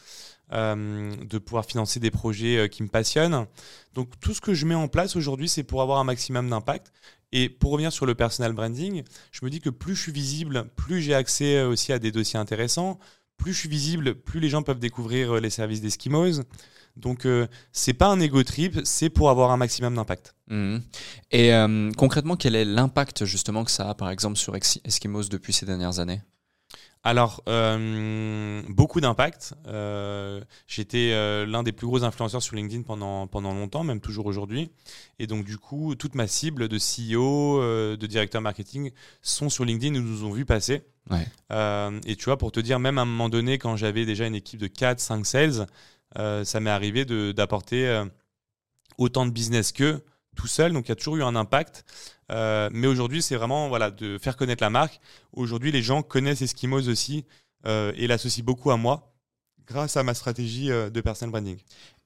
euh, 0.53 1.15
de 1.25 1.39
pouvoir 1.39 1.65
financer 1.65 2.01
des 2.01 2.11
projets 2.11 2.57
euh, 2.57 2.69
qui 2.69 2.83
me 2.83 2.89
passionnent. 2.89 3.47
Donc 3.95 4.19
tout 4.21 4.35
ce 4.35 4.41
que 4.41 4.53
je 4.53 4.67
mets 4.67 4.75
en 4.75 4.89
place 4.89 5.15
aujourd'hui, 5.15 5.49
c'est 5.49 5.63
pour 5.63 5.81
avoir 5.81 5.99
un 6.01 6.05
maximum 6.05 6.51
d'impact. 6.51 6.93
Et 7.33 7.49
pour 7.49 7.71
revenir 7.71 7.93
sur 7.93 8.07
le 8.07 8.17
personal 8.17 8.53
branding, 8.53 9.05
je 9.31 9.45
me 9.45 9.51
dis 9.51 9.61
que 9.61 9.71
plus 9.71 9.95
je 9.95 10.03
suis 10.03 10.13
visible, 10.13 10.69
plus 10.75 11.01
j'ai 11.01 11.15
accès 11.15 11.59
euh, 11.59 11.69
aussi 11.69 11.93
à 11.93 12.01
des 12.01 12.11
dossiers 12.11 12.39
intéressants. 12.39 12.99
Plus 13.37 13.53
je 13.53 13.59
suis 13.61 13.69
visible, 13.69 14.17
plus 14.17 14.41
les 14.41 14.49
gens 14.49 14.63
peuvent 14.63 14.81
découvrir 14.81 15.35
les 15.41 15.51
services 15.51 15.81
d'Eskimos. 15.81 16.43
Donc 16.97 17.27
euh, 17.27 17.47
c'est 17.73 17.95
pas 17.95 18.09
un 18.09 18.19
ego 18.19 18.43
trip, 18.43 18.81
c'est 18.85 19.09
pour 19.09 19.31
avoir 19.31 19.53
un 19.53 19.57
maximum 19.57 19.95
d'impact. 19.95 20.35
Mhm. 20.49 20.83
Et 21.31 21.53
concrètement, 21.97 22.35
quel 22.35 22.57
est 22.57 22.65
l'impact 22.65 23.25
justement 23.25 23.65
que 23.65 23.71
ça 23.71 23.89
a 23.89 23.95
par 23.95 24.11
exemple 24.11 24.37
sur 24.37 24.57
Eskimos 24.57 25.29
depuis 25.31 25.53
ces 25.53 25.65
dernières 25.65 26.01
années? 26.01 26.21
Alors, 27.03 27.43
euh, 27.49 28.63
beaucoup 28.69 29.01
d'impact. 29.01 29.55
Euh, 29.67 30.43
J'étais 30.67 31.13
euh, 31.13 31.47
l'un 31.47 31.63
des 31.63 31.73
plus 31.73 31.87
gros 31.87 32.05
influenceurs 32.05 32.43
sur 32.43 32.57
LinkedIn 32.57 32.83
pendant, 32.83 33.27
pendant 33.27 33.55
longtemps, 33.55 33.85
même 33.85 34.01
toujours 34.01 34.27
aujourd'hui. 34.27 34.71
Et 35.19 35.27
donc, 35.27 35.47
du 35.47 35.57
coup, 35.57 35.95
toute 35.95 36.15
ma 36.15 36.27
cible 36.27 36.69
de 36.69 36.77
CEO, 36.77 37.63
euh, 37.63 37.97
de 37.97 38.07
directeur 38.07 38.43
marketing 38.43 38.91
sont 39.23 39.49
sur 39.49 39.65
LinkedIn 39.65 39.95
et 39.95 40.01
nous 40.01 40.25
ont 40.25 40.33
vu 40.33 40.45
passer. 40.45 40.83
Ouais. 41.11 41.27
Et 42.05 42.17
tu 42.17 42.27
vois, 42.27 42.37
pour 42.37 42.53
te 42.53 42.61
dire, 42.61 42.79
même 42.79 42.99
à 42.99 43.03
un 43.03 43.07
moment 43.07 43.31
donné, 43.31 43.57
quand 43.57 43.77
j'avais 43.77 44.05
déjà 44.05 44.27
une 44.27 44.35
équipe 44.35 44.61
de 44.61 44.67
4, 44.67 45.01
5 45.01 45.25
sales, 45.25 45.67
ça 46.45 46.61
m'est 46.61 46.71
arrivé 46.71 47.05
d'apporter 47.33 48.05
autant 48.99 49.25
de 49.25 49.31
business 49.31 49.73
qu'eux 49.73 50.05
tout 50.37 50.47
seul. 50.47 50.73
Donc, 50.73 50.87
il 50.87 50.91
y 50.91 50.93
a 50.93 50.97
toujours 50.97 51.17
eu 51.17 51.23
un 51.23 51.35
impact. 51.35 51.85
Euh, 52.31 52.69
mais 52.73 52.87
aujourd'hui, 52.87 53.23
c'est 53.23 53.37
vraiment 53.37 53.69
voilà, 53.69 53.91
de 53.91 54.19
faire 54.19 54.37
connaître 54.37 54.63
la 54.63 54.71
marque. 54.71 55.01
Aujourd'hui, 55.33 55.73
les 55.73 55.83
gens 55.83 56.03
connaissent 56.03 56.43
Eskimos 56.43 56.89
aussi 56.89 57.25
euh, 57.67 57.93
et 57.97 58.07
l'associent 58.07 58.45
beaucoup 58.45 58.71
à 58.71 58.77
moi 58.77 59.13
grâce 59.67 59.97
à 59.97 60.03
ma 60.03 60.15
stratégie 60.15 60.71
euh, 60.71 60.91
de 60.91 61.01
personal 61.01 61.31
branding. 61.31 61.59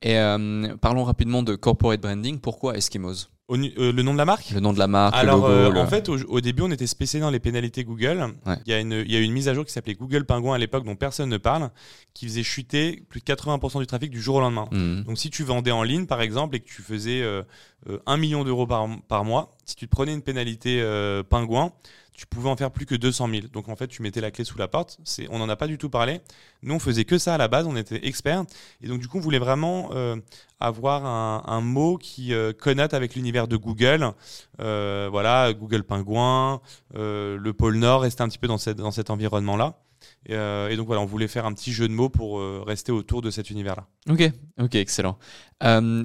Et 0.02 0.18
euh, 0.18 0.76
parlons 0.76 1.04
rapidement 1.04 1.42
de 1.42 1.54
corporate 1.54 2.00
branding. 2.00 2.38
Pourquoi 2.38 2.76
Eskimos? 2.76 3.28
Au 3.46 3.58
euh, 3.58 3.92
le 3.92 4.02
nom 4.02 4.14
de 4.14 4.18
la 4.18 4.24
marque 4.24 4.50
Le 4.50 4.60
nom 4.60 4.72
de 4.72 4.78
la 4.78 4.86
marque, 4.86 5.14
Alors, 5.14 5.46
le 5.46 5.54
euh, 5.54 5.64
logo. 5.68 5.78
en 5.78 5.86
fait, 5.86 6.08
au, 6.08 6.16
au 6.16 6.40
début, 6.40 6.62
on 6.62 6.70
était 6.70 6.86
spécialisé 6.86 7.26
dans 7.26 7.30
les 7.30 7.40
pénalités 7.40 7.84
Google. 7.84 8.34
Ouais. 8.46 8.56
Il, 8.64 8.70
y 8.70 8.74
a 8.74 8.80
une, 8.80 9.04
il 9.06 9.12
y 9.12 9.16
a 9.16 9.20
une 9.20 9.32
mise 9.32 9.48
à 9.48 9.54
jour 9.54 9.66
qui 9.66 9.72
s'appelait 9.72 9.92
Google 9.92 10.24
Pingouin 10.24 10.54
à 10.54 10.58
l'époque, 10.58 10.84
dont 10.84 10.96
personne 10.96 11.28
ne 11.28 11.36
parle, 11.36 11.70
qui 12.14 12.26
faisait 12.26 12.42
chuter 12.42 13.02
plus 13.10 13.20
de 13.20 13.24
80% 13.26 13.80
du 13.80 13.86
trafic 13.86 14.10
du 14.10 14.22
jour 14.22 14.36
au 14.36 14.40
lendemain. 14.40 14.66
Mhm. 14.72 15.04
Donc, 15.04 15.18
si 15.18 15.28
tu 15.28 15.44
vendais 15.44 15.72
en 15.72 15.82
ligne, 15.82 16.06
par 16.06 16.22
exemple, 16.22 16.56
et 16.56 16.60
que 16.60 16.68
tu 16.68 16.80
faisais 16.80 17.20
euh, 17.20 17.42
euh, 17.90 17.98
1 18.06 18.16
million 18.16 18.44
d'euros 18.44 18.66
par, 18.66 18.88
par 19.08 19.26
mois, 19.26 19.50
si 19.66 19.76
tu 19.76 19.86
te 19.86 19.90
prenais 19.90 20.14
une 20.14 20.22
pénalité 20.22 20.80
euh, 20.80 21.22
pingouin, 21.22 21.72
tu 22.14 22.26
pouvais 22.26 22.48
en 22.48 22.56
faire 22.56 22.70
plus 22.70 22.86
que 22.86 22.94
200 22.94 23.28
000. 23.28 23.42
Donc, 23.52 23.68
en 23.68 23.76
fait, 23.76 23.88
tu 23.88 24.00
mettais 24.00 24.20
la 24.20 24.30
clé 24.30 24.44
sous 24.44 24.56
la 24.56 24.68
porte. 24.68 24.98
C'est, 25.04 25.26
on 25.30 25.38
n'en 25.38 25.48
a 25.48 25.56
pas 25.56 25.66
du 25.66 25.78
tout 25.78 25.90
parlé. 25.90 26.20
Nous, 26.62 26.74
on 26.74 26.78
faisait 26.78 27.04
que 27.04 27.18
ça 27.18 27.34
à 27.34 27.38
la 27.38 27.48
base. 27.48 27.66
On 27.66 27.76
était 27.76 28.06
experts. 28.06 28.44
Et 28.80 28.86
donc, 28.86 29.00
du 29.00 29.08
coup, 29.08 29.18
on 29.18 29.20
voulait 29.20 29.40
vraiment 29.40 29.90
euh, 29.92 30.16
avoir 30.60 31.04
un, 31.06 31.60
mot 31.60 31.98
qui 31.98 32.32
euh, 32.32 32.52
connote 32.52 32.94
avec 32.94 33.14
l'univers 33.16 33.48
de 33.48 33.56
Google. 33.56 34.12
Euh, 34.60 35.08
voilà, 35.10 35.52
Google 35.52 35.82
Pingouin, 35.82 36.60
euh, 36.94 37.36
le 37.36 37.52
pôle 37.52 37.76
Nord, 37.76 38.02
rester 38.02 38.22
un 38.22 38.28
petit 38.28 38.38
peu 38.38 38.46
dans, 38.46 38.58
cette, 38.58 38.78
dans 38.78 38.92
cet 38.92 39.10
environnement-là. 39.10 39.80
Et, 40.26 40.76
donc, 40.76 40.86
voilà, 40.86 41.00
on 41.00 41.06
voulait 41.06 41.28
faire 41.28 41.46
un 41.46 41.52
petit 41.54 41.72
jeu 41.72 41.88
de 41.88 41.92
mots 41.92 42.10
pour 42.10 42.40
rester 42.66 42.92
autour 42.92 43.22
de 43.22 43.30
cet 43.30 43.50
univers-là. 43.50 43.86
Ok, 44.10 44.30
ok, 44.60 44.74
excellent. 44.74 45.18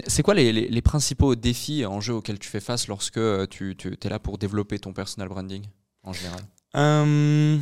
C'est 0.07 0.24
quoi 0.24 0.34
les, 0.36 0.82
principaux 0.82 1.36
défis 1.36 1.82
et 1.82 1.86
enjeux 1.86 2.14
auxquels 2.14 2.39
tu 2.39 2.49
fais 2.49 2.62
face 2.62 2.88
lorsque 2.88 3.20
tu, 3.49 3.76
tu 3.78 3.97
es 4.01 4.10
là 4.10 4.20
pour 4.20 4.38
développer 4.38 4.80
ton 4.80 4.93
personal 4.93 5.28
branding? 5.28 5.64
En 6.04 6.14
général 6.14 6.41
Euh, 6.76 7.58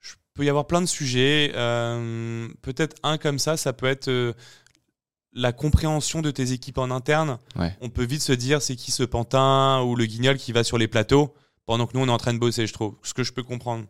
je 0.00 0.14
peux 0.34 0.44
y 0.44 0.48
avoir 0.48 0.66
plein 0.66 0.80
de 0.80 0.86
sujets. 0.86 1.52
Euh, 1.54 2.48
Peut-être 2.62 2.96
un 3.02 3.18
comme 3.18 3.38
ça, 3.38 3.56
ça 3.56 3.72
peut 3.72 3.86
être 3.86 4.08
euh, 4.08 4.32
la 5.32 5.52
compréhension 5.52 6.22
de 6.22 6.30
tes 6.30 6.52
équipes 6.52 6.78
en 6.78 6.90
interne. 6.90 7.38
Ouais. 7.56 7.76
On 7.80 7.88
peut 7.88 8.04
vite 8.04 8.22
se 8.22 8.32
dire 8.32 8.62
c'est 8.62 8.76
qui 8.76 8.90
ce 8.90 9.02
pantin 9.04 9.82
ou 9.82 9.94
le 9.96 10.06
guignol 10.06 10.36
qui 10.36 10.52
va 10.52 10.64
sur 10.64 10.78
les 10.78 10.88
plateaux 10.88 11.34
pendant 11.66 11.86
que 11.86 11.96
nous 11.96 12.02
on 12.02 12.08
est 12.08 12.12
en 12.12 12.18
train 12.18 12.32
de 12.34 12.38
bosser, 12.38 12.66
je 12.66 12.72
trouve. 12.72 12.94
Ce 13.02 13.14
que 13.14 13.22
je 13.22 13.32
peux 13.32 13.42
comprendre. 13.42 13.84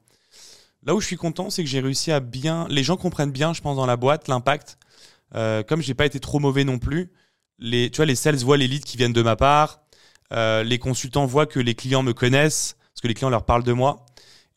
Là 0.85 0.95
où 0.95 1.01
je 1.01 1.07
suis 1.07 1.17
content, 1.17 1.51
c'est 1.51 1.63
que 1.63 1.69
j'ai 1.69 1.81
réussi 1.81 2.13
à 2.13 2.21
bien. 2.21 2.67
Les 2.71 2.83
gens 2.85 2.97
comprennent 2.97 3.33
bien, 3.33 3.53
je 3.53 3.61
pense, 3.61 3.77
dans 3.77 3.87
la 3.87 3.97
boîte 3.97 4.29
l'impact. 4.29 4.79
Euh, 5.35 5.63
comme 5.63 5.83
j'ai 5.83 5.95
pas 5.95 6.07
été 6.07 6.21
trop 6.21 6.39
mauvais 6.39 6.65
non 6.65 6.79
plus, 6.79 7.11
les, 7.59 7.91
tu 7.91 7.97
vois, 7.97 8.07
les 8.07 8.15
sales 8.15 8.37
voient 8.37 8.57
les 8.57 8.69
leads 8.69 8.85
qui 8.85 8.97
viennent 8.97 9.13
de 9.13 9.23
ma 9.23 9.37
part. 9.37 9.81
Euh, 10.33 10.63
les 10.63 10.79
consultants 10.79 11.27
voient 11.27 11.47
que 11.47 11.61
les 11.61 11.75
clients 11.75 12.03
me 12.03 12.13
connaissent 12.15 12.77
parce 12.99 13.03
que 13.05 13.09
les 13.09 13.15
clients 13.15 13.31
leur 13.31 13.45
parlent 13.45 13.63
de 13.63 13.73
moi. 13.73 14.05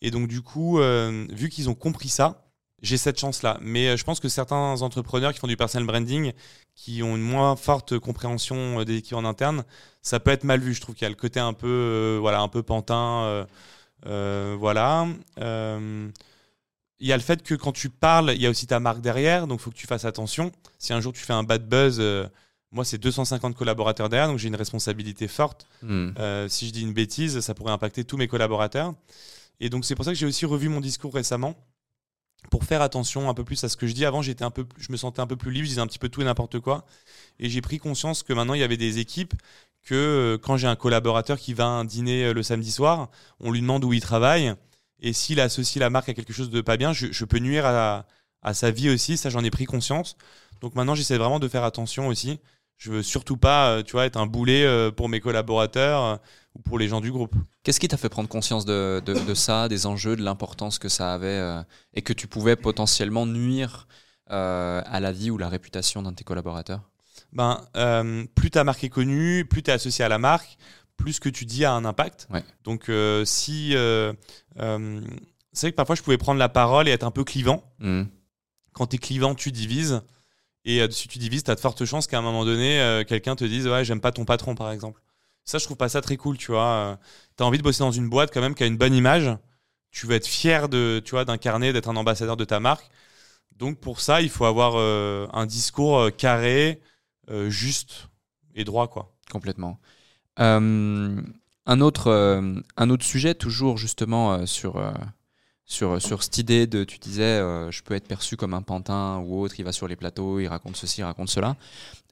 Et 0.02 0.10
donc, 0.10 0.28
du 0.28 0.42
coup, 0.42 0.80
euh, 0.80 1.28
vu 1.30 1.50
qu'ils 1.50 1.70
ont 1.70 1.76
compris 1.76 2.10
ça, 2.10 2.44
j'ai 2.82 2.98
cette 2.98 3.20
chance-là. 3.20 3.60
Mais 3.62 3.90
euh, 3.90 3.98
je 3.98 4.04
pense 4.04 4.20
que 4.20 4.30
certains 4.30 4.82
entrepreneurs 4.82 5.32
qui 5.32 5.38
font 5.38 5.46
du 5.46 5.58
personal 5.58 5.86
branding, 5.86 6.34
qui 6.74 7.04
ont 7.04 7.16
une 7.16 7.22
moins 7.22 7.56
forte 7.56 8.00
compréhension 8.00 8.80
euh, 8.80 8.84
des 8.84 8.96
équipes 8.98 9.18
en 9.18 9.26
interne, 9.26 9.64
ça 10.02 10.20
peut 10.20 10.32
être 10.32 10.44
mal 10.44 10.60
vu. 10.60 10.74
Je 10.74 10.82
trouve 10.82 10.96
qu'il 10.96 11.04
y 11.04 11.06
a 11.06 11.10
le 11.10 11.16
côté 11.16 11.40
un 11.40 11.54
peu, 11.54 12.18
voilà, 12.20 12.42
un 12.42 12.48
peu 12.48 12.64
pantin. 12.64 13.46
voilà. 14.08 15.08
Il 15.38 17.08
y 17.08 17.14
a 17.14 17.18
le 17.18 17.22
fait 17.22 17.44
que 17.44 17.54
quand 17.54 17.74
tu 17.74 17.92
parles, 17.92 18.32
il 18.34 18.42
y 18.42 18.48
a 18.48 18.50
aussi 18.50 18.66
ta 18.66 18.80
marque 18.80 19.02
derrière, 19.02 19.46
donc 19.46 19.60
il 19.60 19.64
faut 19.64 19.72
que 19.72 19.76
tu 19.76 19.86
fasses 19.86 20.06
attention. 20.06 20.52
Si 20.80 20.94
un 20.94 21.00
jour 21.02 21.14
tu 21.14 21.22
fais 21.22 21.34
un 21.34 21.44
bad 21.44 21.70
buzz, 21.70 22.02
moi 22.72 22.86
c'est 22.86 22.98
250 22.98 23.56
collaborateurs 23.56 24.10
derrière, 24.10 24.28
donc 24.28 24.40
j'ai 24.40 24.48
une 24.48 24.56
responsabilité 24.56 25.28
forte. 25.28 25.68
Hmm. 25.82 26.12
Euh, 26.18 26.48
si 26.48 26.68
je 26.68 26.74
dis 26.74 26.82
une 26.82 26.94
bêtise, 26.94 27.40
ça 27.42 27.54
pourrait 27.54 27.74
impacter 27.74 28.04
tous 28.04 28.18
mes 28.18 28.28
collaborateurs. 28.28 28.94
Et 29.60 29.70
donc 29.70 29.86
c'est 29.86 29.96
pour 29.96 30.06
ça 30.06 30.12
que 30.12 30.18
j'ai 30.18 30.26
aussi 30.26 30.46
revu 30.46 30.70
mon 30.70 30.82
discours 30.82 31.14
récemment 31.14 31.56
pour 32.50 32.64
faire 32.64 32.82
attention 32.82 33.30
un 33.30 33.34
peu 33.34 33.44
plus 33.44 33.64
à 33.64 33.70
ce 33.70 33.78
que 33.78 33.86
je 33.86 33.94
dis. 33.94 34.06
Avant, 34.06 34.22
j'étais 34.22 34.44
un 34.44 34.50
peu, 34.50 34.66
je 34.78 34.92
me 34.92 34.98
sentais 34.98 35.20
un 35.20 35.28
peu 35.28 35.36
plus 35.36 35.52
libre, 35.52 35.66
je 35.66 35.70
disais 35.70 35.82
un 35.82 35.88
petit 35.88 36.00
peu 36.00 36.10
tout 36.10 36.22
et 36.22 36.26
n'importe 36.26 36.60
quoi. 36.60 36.86
Et 37.40 37.50
j'ai 37.50 37.62
pris 37.62 37.78
conscience 37.78 38.24
que 38.24 38.34
maintenant 38.34 38.54
il 38.54 38.62
y 38.62 38.64
avait 38.64 38.78
des 38.78 39.00
équipes 39.00 39.34
que 39.84 39.96
euh, 39.96 40.38
quand 40.38 40.58
j'ai 40.58 40.68
un 40.68 40.76
collaborateur 40.76 41.40
qui 41.40 41.54
va 41.54 41.66
à 41.66 41.68
un 41.68 41.86
dîner 41.86 42.26
euh, 42.26 42.34
le 42.34 42.44
samedi 42.44 42.72
soir, 42.72 43.10
on 43.40 43.52
lui 43.52 43.62
demande 43.62 43.84
où 43.84 43.94
il 43.94 44.02
travaille. 44.02 44.54
Et 45.00 45.14
s'il 45.14 45.40
associe 45.40 45.80
la 45.80 45.90
marque 45.90 46.10
à 46.10 46.14
quelque 46.14 46.34
chose 46.34 46.50
de 46.50 46.62
pas 46.62 46.78
bien, 46.78 46.94
je, 46.94 47.08
je 47.12 47.26
peux 47.26 47.40
nuire 47.40 47.66
à, 47.66 48.06
à 48.42 48.54
sa 48.54 48.72
vie 48.72 48.90
aussi. 48.90 49.18
Ça, 49.18 49.30
j'en 49.30 49.44
ai 49.44 49.50
pris 49.50 49.66
conscience. 49.66 50.16
Donc 50.62 50.76
maintenant, 50.76 50.96
j'essaie 50.96 51.18
vraiment 51.18 51.40
de 51.40 51.48
faire 51.48 51.64
attention 51.64 52.08
aussi. 52.08 52.40
Je 52.82 52.90
veux 52.92 53.04
surtout 53.04 53.38
pas, 53.38 53.70
euh, 53.70 53.84
tu 53.84 53.92
vois, 53.92 54.08
être 54.08 54.18
un 54.18 54.26
boulet 54.26 54.66
euh, 54.66 54.90
pour 54.90 55.08
mes 55.08 55.20
collaborateurs 55.20 56.04
euh, 56.04 56.16
ou 56.56 56.62
pour 56.62 56.80
les 56.80 56.88
gens 56.88 57.00
du 57.00 57.12
groupe. 57.12 57.36
Qu'est-ce 57.62 57.80
qui 57.80 57.88
t'a 57.88 57.96
fait 57.96 58.10
prendre 58.10 58.28
conscience 58.28 58.66
de, 58.66 59.00
de- 59.06 59.14
de 59.14 59.34
ça, 59.36 59.70
des 59.70 59.86
enjeux, 59.86 60.16
de 60.16 60.24
l'importance 60.24 60.80
que 60.80 60.90
ça 60.90 61.14
avait 61.14 61.28
euh, 61.28 61.62
et 61.94 62.02
que 62.02 62.12
tu 62.12 62.26
pouvais 62.26 62.56
potentiellement 62.56 63.28
nuire 63.28 63.88
euh, 64.32 64.82
à 64.84 65.00
la 65.00 65.12
vie 65.12 65.30
ou 65.30 65.38
la 65.38 65.48
réputation 65.48 66.02
d'un 66.02 66.10
de 66.10 66.16
tes 66.16 66.24
collaborateurs? 66.24 66.82
Ben, 67.34 67.64
euh, 67.78 68.26
plus 68.34 68.50
ta 68.50 68.64
marque 68.64 68.84
est 68.84 68.90
connue, 68.90 69.46
plus 69.46 69.62
tu 69.62 69.70
es 69.70 69.74
associé 69.76 70.04
à 70.04 70.10
la 70.10 70.18
marque, 70.18 70.58
plus 70.98 71.14
ce 71.14 71.20
que 71.22 71.30
tu 71.30 71.46
dis 71.46 71.64
a 71.66 71.74
un 71.74 71.86
impact. 71.86 72.28
Ouais. 72.32 72.44
Donc, 72.64 72.90
si. 73.26 73.74
c'est 73.74 74.16
vrai 74.56 75.72
que 75.72 75.76
parfois, 75.76 75.96
je 75.96 76.02
pouvais 76.02 76.18
prendre 76.18 76.40
la 76.40 76.50
parole 76.50 76.88
et 76.88 76.92
être 76.92 77.04
un 77.04 77.12
peu 77.12 77.24
clivant. 77.24 77.64
Hmm. 77.78 78.06
Quand 78.74 78.88
tu 78.88 78.96
es 78.96 79.00
clivant, 79.00 79.36
tu 79.36 79.52
divises. 79.52 80.02
Et 80.66 80.82
euh, 80.82 80.90
si 80.90 81.08
tu 81.08 81.18
divises, 81.20 81.44
tu 81.44 81.52
as 81.52 81.56
de 81.56 81.60
fortes 81.60 81.86
chances 81.86 82.08
qu'à 82.08 82.20
un 82.20 82.22
moment 82.22 82.46
donné, 82.46 82.80
euh, 82.82 83.04
quelqu'un 83.04 83.36
te 83.36 83.44
dise 83.46 83.68
Ouais, 83.68 83.84
j'aime 83.86 84.02
pas 84.02 84.12
ton 84.12 84.26
patron, 84.26 84.56
par 84.56 84.72
exemple. 84.72 85.02
Ça, 85.46 85.58
je 85.58 85.66
trouve 85.66 85.78
pas 85.78 85.90
ça 85.90 86.02
très 86.02 86.18
cool, 86.18 86.38
tu 86.38 86.52
vois. 86.52 87.00
tu 87.38 87.44
as 87.44 87.46
envie 87.46 87.58
de 87.58 87.64
bosser 87.64 87.80
dans 87.80 87.92
une 87.92 88.10
boîte 88.10 88.32
quand 88.34 88.42
même 88.42 88.56
qui 88.56 88.64
a 88.64 88.68
une 88.68 88.78
bonne 88.78 88.94
image. 88.94 89.30
Tu 89.92 90.06
veux 90.08 90.16
être 90.16 90.28
fier 90.28 90.70
de, 90.70 91.02
tu 91.04 91.12
vois, 91.12 91.26
d'incarner, 91.26 91.74
d'être 91.74 91.90
un 91.90 91.96
ambassadeur 91.96 92.38
de 92.38 92.46
ta 92.46 92.60
marque. 92.60 92.90
Donc, 93.58 93.80
pour 93.80 94.02
ça, 94.02 94.22
il 94.22 94.30
faut 94.30 94.46
avoir 94.46 94.74
euh, 94.76 95.28
un 95.34 95.46
discours 95.46 96.00
euh, 96.00 96.10
carré, 96.10 96.82
euh, 97.30 97.50
juste 97.50 98.10
et 98.56 98.64
droit, 98.64 98.88
quoi. 98.88 99.14
Complètement. 99.32 99.80
Euh, 100.40 101.22
un, 101.66 101.82
autre, 101.82 102.08
euh, 102.08 102.56
un 102.78 102.90
autre 102.90 103.06
sujet, 103.06 103.36
toujours 103.36 103.78
justement 103.78 104.34
euh, 104.34 104.46
sur, 104.46 104.78
euh, 104.78 104.92
sur, 105.72 106.02
sur 106.02 106.22
cette 106.22 106.38
idée 106.38 106.68
de, 106.68 106.84
tu 106.84 107.00
disais, 107.00 107.24
euh, 107.24 107.72
je 107.72 107.82
peux 107.82 107.94
être 107.94 108.08
perçu 108.08 108.36
comme 108.36 108.54
un 108.54 108.62
pantin 108.62 109.20
ou 109.26 109.40
autre, 109.40 109.56
il 109.58 109.64
va 109.64 109.72
sur 109.72 109.88
les 109.88 109.96
plateaux, 109.96 110.40
il 110.40 110.48
raconte 110.48 110.76
ceci, 110.76 111.00
il 111.00 111.06
raconte 111.06 111.30
cela. 111.30 111.56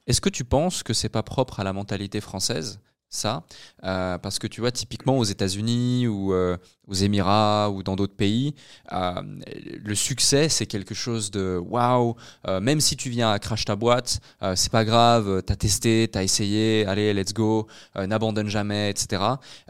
Est-ce 0.06 0.22
que 0.22 0.30
tu 0.30 0.44
penses 0.44 0.82
que 0.82 0.94
c'est 0.94 1.10
pas 1.10 1.22
propre 1.22 1.60
à 1.60 1.64
la 1.64 1.74
mentalité 1.74 2.22
française 2.22 2.80
ça? 3.10 3.42
Euh, 3.84 4.16
parce 4.16 4.38
que 4.38 4.46
tu 4.46 4.62
vois 4.62 4.70
typiquement 4.70 5.18
aux 5.18 5.24
États-Unis 5.24 6.06
ou 6.06 6.32
euh, 6.32 6.56
aux 6.88 6.94
Émirats 6.94 7.70
ou 7.70 7.82
dans 7.82 7.96
d'autres 7.96 8.16
pays 8.16 8.54
le 8.90 9.94
succès 9.94 10.48
c'est 10.48 10.66
quelque 10.66 10.94
chose 10.94 11.30
de 11.30 11.60
waouh 11.62 12.14
même 12.60 12.80
si 12.80 12.96
tu 12.96 13.10
viens 13.10 13.30
à 13.30 13.38
crash 13.38 13.64
ta 13.64 13.76
boîte 13.76 14.20
c'est 14.54 14.72
pas 14.72 14.84
grave 14.84 15.42
t'as 15.44 15.54
testé 15.56 16.08
t'as 16.10 16.24
essayé 16.24 16.84
allez 16.86 17.14
let's 17.14 17.32
go 17.32 17.68
n'abandonne 17.96 18.48
jamais 18.48 18.90
etc 18.90 19.22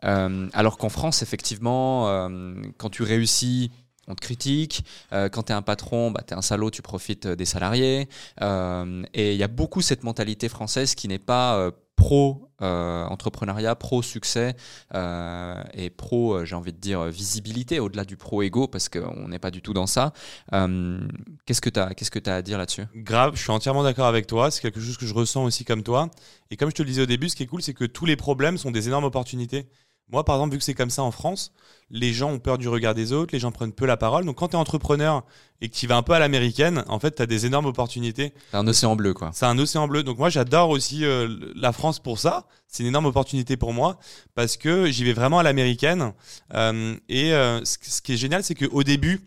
alors 0.03 0.79
qu'en 0.79 0.89
France 0.89 1.23
effectivement 1.23 2.29
quand 2.79 2.89
tu 2.91 3.03
réussis 3.03 3.71
on 4.11 4.15
te 4.15 4.21
critique. 4.21 4.85
Euh, 5.13 5.29
quand 5.29 5.45
tu 5.45 5.53
es 5.53 5.55
un 5.55 5.63
patron, 5.63 6.11
bah, 6.11 6.23
tu 6.27 6.35
es 6.35 6.37
un 6.37 6.43
salaud, 6.43 6.71
tu 6.71 6.83
profites 6.83 7.27
euh, 7.27 7.37
des 7.37 7.45
salariés. 7.45 8.09
Euh, 8.43 9.03
et 9.15 9.33
il 9.33 9.39
y 9.39 9.43
a 9.43 9.49
beaucoup 9.49 9.81
cette 9.81 10.03
mentalité 10.03 10.49
française 10.49 10.95
qui 10.95 11.09
n'est 11.09 11.19
pas 11.19 11.71
pro-entrepreneuriat, 11.97 13.75
pro-succès 13.75 14.57
et 14.95 15.91
pro, 15.91 16.45
j'ai 16.47 16.55
envie 16.55 16.73
de 16.73 16.79
dire, 16.79 17.05
visibilité, 17.05 17.79
au-delà 17.79 18.05
du 18.05 18.17
pro-ego, 18.17 18.69
parce 18.69 18.89
qu'on 18.89 19.29
n'est 19.29 19.39
pas 19.39 19.51
du 19.51 19.61
tout 19.61 19.75
dans 19.75 19.87
ça. 19.87 20.13
Qu'est-ce 20.51 21.61
que 21.61 21.69
tu 21.69 21.81
qu'est-ce 21.95 22.11
que 22.11 22.31
as 22.31 22.37
à 22.37 22.43
dire 22.43 22.57
là-dessus? 22.57 22.85
Grave, 22.95 23.37
je 23.37 23.43
suis 23.43 23.51
entièrement 23.51 23.83
d'accord 23.83 24.07
avec 24.07 24.27
toi. 24.27 24.51
C'est 24.51 24.63
quelque 24.63 24.81
chose 24.81 24.97
que 24.97 25.07
je 25.07 25.13
ressens 25.13 25.45
aussi 25.45 25.65
comme 25.65 25.83
toi. 25.83 26.11
Et 26.51 26.57
comme 26.57 26.71
je 26.71 26.75
te 26.75 26.83
le 26.83 26.89
disais 26.89 27.03
au 27.03 27.07
début, 27.07 27.29
ce 27.29 27.37
qui 27.37 27.43
est 27.43 27.47
cool, 27.47 27.63
c'est 27.63 27.75
que 27.75 27.85
tous 27.85 28.07
les 28.07 28.17
problèmes 28.17 28.57
sont 28.57 28.71
des 28.71 28.89
énormes 28.89 29.05
opportunités. 29.05 29.69
Moi, 30.13 30.25
par 30.25 30.37
exemple, 30.37 30.53
vu 30.53 30.59
que 30.59 30.65
c'est 30.65 30.75
comme 30.75 30.91
ça 30.91 31.03
en 31.03 31.11
France, 31.11 31.53
les 31.91 32.13
gens 32.13 32.31
ont 32.31 32.39
peur 32.39 32.59
du 32.59 32.69
regard 32.69 32.95
des 32.95 33.13
autres, 33.13 33.33
les 33.33 33.39
gens 33.39 33.53
prennent 33.53 33.73
peu 33.73 33.87
la 33.87 33.97
parole. 33.97 34.25
Donc, 34.25 34.37
quand 34.37 34.49
tu 34.49 34.55
es 34.55 34.59
entrepreneur 34.59 35.25
et 35.61 35.69
que 35.69 35.75
tu 35.75 35.87
vas 35.87 35.97
un 35.97 36.03
peu 36.03 36.13
à 36.13 36.19
l'américaine, 36.19 36.85
en 36.89 36.99
fait, 36.99 37.17
tu 37.17 37.23
as 37.23 37.27
des 37.27 37.47
énormes 37.47 37.67
opportunités. 37.67 38.33
C'est 38.51 38.57
un 38.57 38.67
océan 38.67 38.97
bleu, 38.97 39.15
quoi. 39.15 39.31
C'est 39.33 39.47
un 39.47 39.59
océan 39.59 39.89
bleu. 39.89 40.03
Donc, 40.03 40.19
moi, 40.19 40.31
j'adore 40.31 40.71
aussi 40.71 41.05
euh, 41.05 41.29
la 41.55 41.73
France 41.73 41.99
pour 41.99 42.19
ça. 42.19 42.47
C'est 42.69 42.83
une 42.83 42.89
énorme 42.89 43.07
opportunité 43.07 43.57
pour 43.57 43.73
moi 43.73 43.99
parce 44.35 44.57
que 44.57 44.87
j'y 44.87 45.05
vais 45.05 45.13
vraiment 45.13 45.41
à 45.41 45.43
l'américaine. 45.43 46.13
Euh, 46.55 46.97
et 47.09 47.33
euh, 47.33 47.65
ce 47.65 47.79
ce 47.83 48.01
qui 48.01 48.13
est 48.13 48.17
génial, 48.17 48.45
c'est 48.45 48.55
qu'au 48.55 48.85
début, 48.85 49.21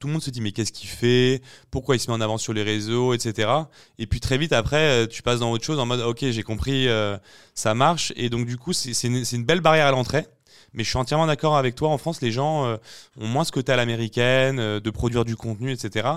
tout 0.00 0.06
le 0.06 0.14
monde 0.14 0.22
se 0.22 0.30
dit 0.30 0.40
mais 0.40 0.50
qu'est-ce 0.50 0.72
qu'il 0.72 0.88
fait? 0.88 1.42
Pourquoi 1.70 1.94
il 1.94 2.00
se 2.00 2.10
met 2.10 2.16
en 2.16 2.20
avant 2.22 2.38
sur 2.38 2.54
les 2.54 2.62
réseaux, 2.62 3.12
etc. 3.12 3.50
Et 3.98 4.06
puis 4.06 4.18
très 4.18 4.38
vite 4.38 4.52
après, 4.52 5.04
euh, 5.04 5.06
tu 5.06 5.22
passes 5.22 5.40
dans 5.40 5.52
autre 5.52 5.64
chose 5.64 5.78
en 5.78 5.86
mode 5.86 6.00
ok 6.00 6.24
j'ai 6.30 6.42
compris, 6.42 6.88
euh, 6.88 7.18
ça 7.54 7.74
marche. 7.74 8.12
Et 8.16 8.30
donc 8.30 8.46
du 8.46 8.56
coup 8.56 8.72
c'est 8.72 9.06
une, 9.06 9.22
une, 9.30 9.44
belle 9.44 9.60
barrière 9.60 9.86
à 9.86 9.90
l'entrée. 9.92 10.26
Mais 10.72 10.84
je 10.84 10.88
suis 10.88 10.98
entièrement 10.98 11.26
d'accord 11.26 11.56
avec 11.56 11.74
toi. 11.74 11.88
En 11.88 11.98
France, 11.98 12.20
les 12.22 12.30
gens 12.30 12.64
euh, 12.64 12.76
ont 13.18 13.26
moins 13.26 13.44
ce 13.44 13.50
côté 13.50 13.72
à 13.72 13.76
l'américaine, 13.76 14.78
de 14.78 14.90
produire 14.90 15.24
du 15.24 15.36
contenu, 15.36 15.72
etc. 15.72 16.08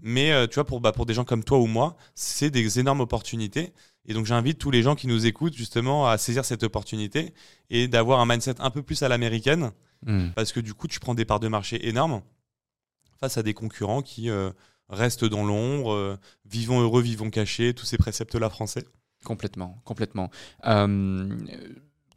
Mais 0.00 0.32
tu 0.48 0.54
vois, 0.54 0.64
pour, 0.64 0.80
bah, 0.80 0.92
pour 0.92 1.04
des 1.04 1.12
gens 1.12 1.24
comme 1.24 1.44
toi 1.44 1.58
ou 1.58 1.66
moi, 1.66 1.94
c'est 2.14 2.50
des 2.50 2.80
énormes 2.80 3.00
opportunités. 3.00 3.72
Et 4.06 4.14
donc 4.14 4.24
j'invite 4.24 4.58
tous 4.58 4.70
les 4.70 4.82
gens 4.82 4.94
qui 4.94 5.06
nous 5.06 5.26
écoutent 5.26 5.54
justement 5.54 6.08
à 6.08 6.16
saisir 6.16 6.44
cette 6.44 6.62
opportunité 6.62 7.34
et 7.68 7.86
d'avoir 7.86 8.20
un 8.20 8.26
mindset 8.26 8.54
un 8.60 8.70
peu 8.70 8.82
plus 8.82 9.02
à 9.02 9.08
l'américaine. 9.08 9.72
Hmm. 10.06 10.30
Parce 10.34 10.52
que 10.52 10.60
du 10.60 10.72
coup, 10.72 10.88
tu 10.88 10.98
prends 10.98 11.14
des 11.14 11.26
parts 11.26 11.40
de 11.40 11.48
marché 11.48 11.86
énormes 11.86 12.22
face 13.20 13.36
à 13.38 13.42
des 13.42 13.54
concurrents 13.54 14.02
qui 14.02 14.30
euh, 14.30 14.50
restent 14.88 15.24
dans 15.24 15.44
l'ombre, 15.44 15.92
euh, 15.92 16.16
vivons 16.44 16.80
heureux, 16.80 17.02
vivons 17.02 17.30
cachés, 17.30 17.74
tous 17.74 17.86
ces 17.86 17.98
préceptes-là 17.98 18.50
français. 18.50 18.84
Complètement, 19.24 19.80
complètement. 19.84 20.30
Euh, 20.66 21.28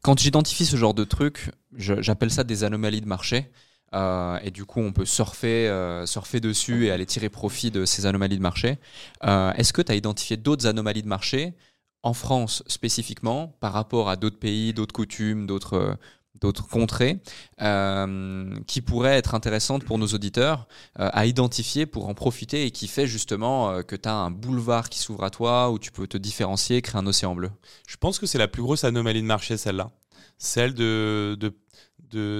quand 0.01 0.19
j'identifie 0.19 0.65
ce 0.65 0.75
genre 0.75 0.93
de 0.93 1.03
trucs, 1.03 1.51
j'appelle 1.75 2.31
ça 2.31 2.43
des 2.43 2.63
anomalies 2.63 3.01
de 3.01 3.07
marché. 3.07 3.51
et 3.93 4.51
du 4.51 4.65
coup, 4.65 4.79
on 4.79 4.93
peut 4.93 5.05
surfer, 5.05 5.69
surfer 6.05 6.39
dessus 6.39 6.85
et 6.85 6.91
aller 6.91 7.05
tirer 7.05 7.29
profit 7.29 7.71
de 7.71 7.85
ces 7.85 8.05
anomalies 8.05 8.37
de 8.37 8.41
marché. 8.41 8.79
Est-ce 9.21 9.73
que 9.73 9.81
tu 9.81 9.91
as 9.91 9.95
identifié 9.95 10.37
d'autres 10.37 10.65
anomalies 10.65 11.03
de 11.03 11.07
marché 11.07 11.53
en 12.01 12.13
France 12.13 12.63
spécifiquement 12.65 13.55
par 13.59 13.73
rapport 13.73 14.09
à 14.09 14.15
d'autres 14.15 14.39
pays, 14.39 14.73
d'autres 14.73 14.93
coutumes, 14.93 15.45
d'autres 15.45 15.97
d'autres 16.39 16.67
contrées 16.67 17.19
euh, 17.61 18.55
qui 18.65 18.81
pourraient 18.81 19.17
être 19.17 19.35
intéressantes 19.35 19.83
pour 19.83 19.97
nos 19.97 20.07
auditeurs 20.07 20.67
euh, 20.99 21.09
à 21.13 21.25
identifier 21.25 21.85
pour 21.85 22.09
en 22.09 22.13
profiter 22.13 22.65
et 22.65 22.71
qui 22.71 22.87
fait 22.87 23.05
justement 23.05 23.69
euh, 23.69 23.81
que 23.83 23.95
tu 23.95 24.09
as 24.09 24.15
un 24.15 24.31
boulevard 24.31 24.89
qui 24.89 24.99
s'ouvre 24.99 25.23
à 25.23 25.29
toi 25.29 25.69
où 25.71 25.79
tu 25.79 25.91
peux 25.91 26.07
te 26.07 26.17
différencier, 26.17 26.81
créer 26.81 26.99
un 26.99 27.05
océan 27.05 27.35
bleu 27.35 27.51
Je 27.87 27.97
pense 27.97 28.17
que 28.17 28.25
c'est 28.25 28.39
la 28.39 28.47
plus 28.47 28.63
grosse 28.63 28.83
anomalie 28.83 29.21
de 29.21 29.27
marché, 29.27 29.57
celle-là. 29.57 29.91
Celle 30.37 30.73
de, 30.73 31.37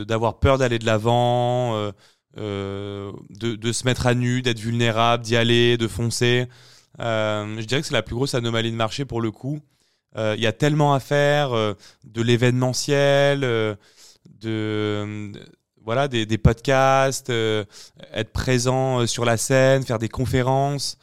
d'avoir 0.04 0.40
peur 0.40 0.58
d'aller 0.58 0.80
de 0.80 0.86
l'avant, 0.88 1.92
de, 2.36 3.14
de, 3.30 3.72
se 3.72 3.86
mettre 3.86 4.08
à 4.08 4.16
nu, 4.16 4.42
d'être 4.42 4.60
vulnérable, 4.60 5.24
d'y 5.24 5.36
aller, 5.36 5.78
de 5.78 5.88
foncer. 5.88 6.48
je 6.98 7.64
dirais 7.66 7.82
que 7.82 7.88
c'est 7.88 7.94
la 7.94 8.02
plus 8.02 8.16
grosse 8.16 8.34
anomalie 8.34 8.72
de 8.72 8.76
marché 8.76 9.06
pour 9.06 9.22
le 9.22 9.30
coup. 9.30 9.62
Euh, 10.18 10.36
il 10.38 10.44
y 10.44 10.48
a 10.48 10.52
tellement 10.54 10.94
à 10.94 11.00
faire, 11.00 11.54
euh, 11.54 11.74
de 12.04 12.22
l'événementiel, 12.22 13.44
euh, 13.44 13.76
de, 14.42 15.32
voilà, 15.84 16.08
des, 16.08 16.38
podcasts, 16.38 17.30
être 17.30 18.32
présent 18.34 19.08
sur 19.08 19.26
la 19.26 19.38
scène, 19.38 19.84
faire 19.84 20.00
des 20.00 20.10
conférences. 20.10 20.98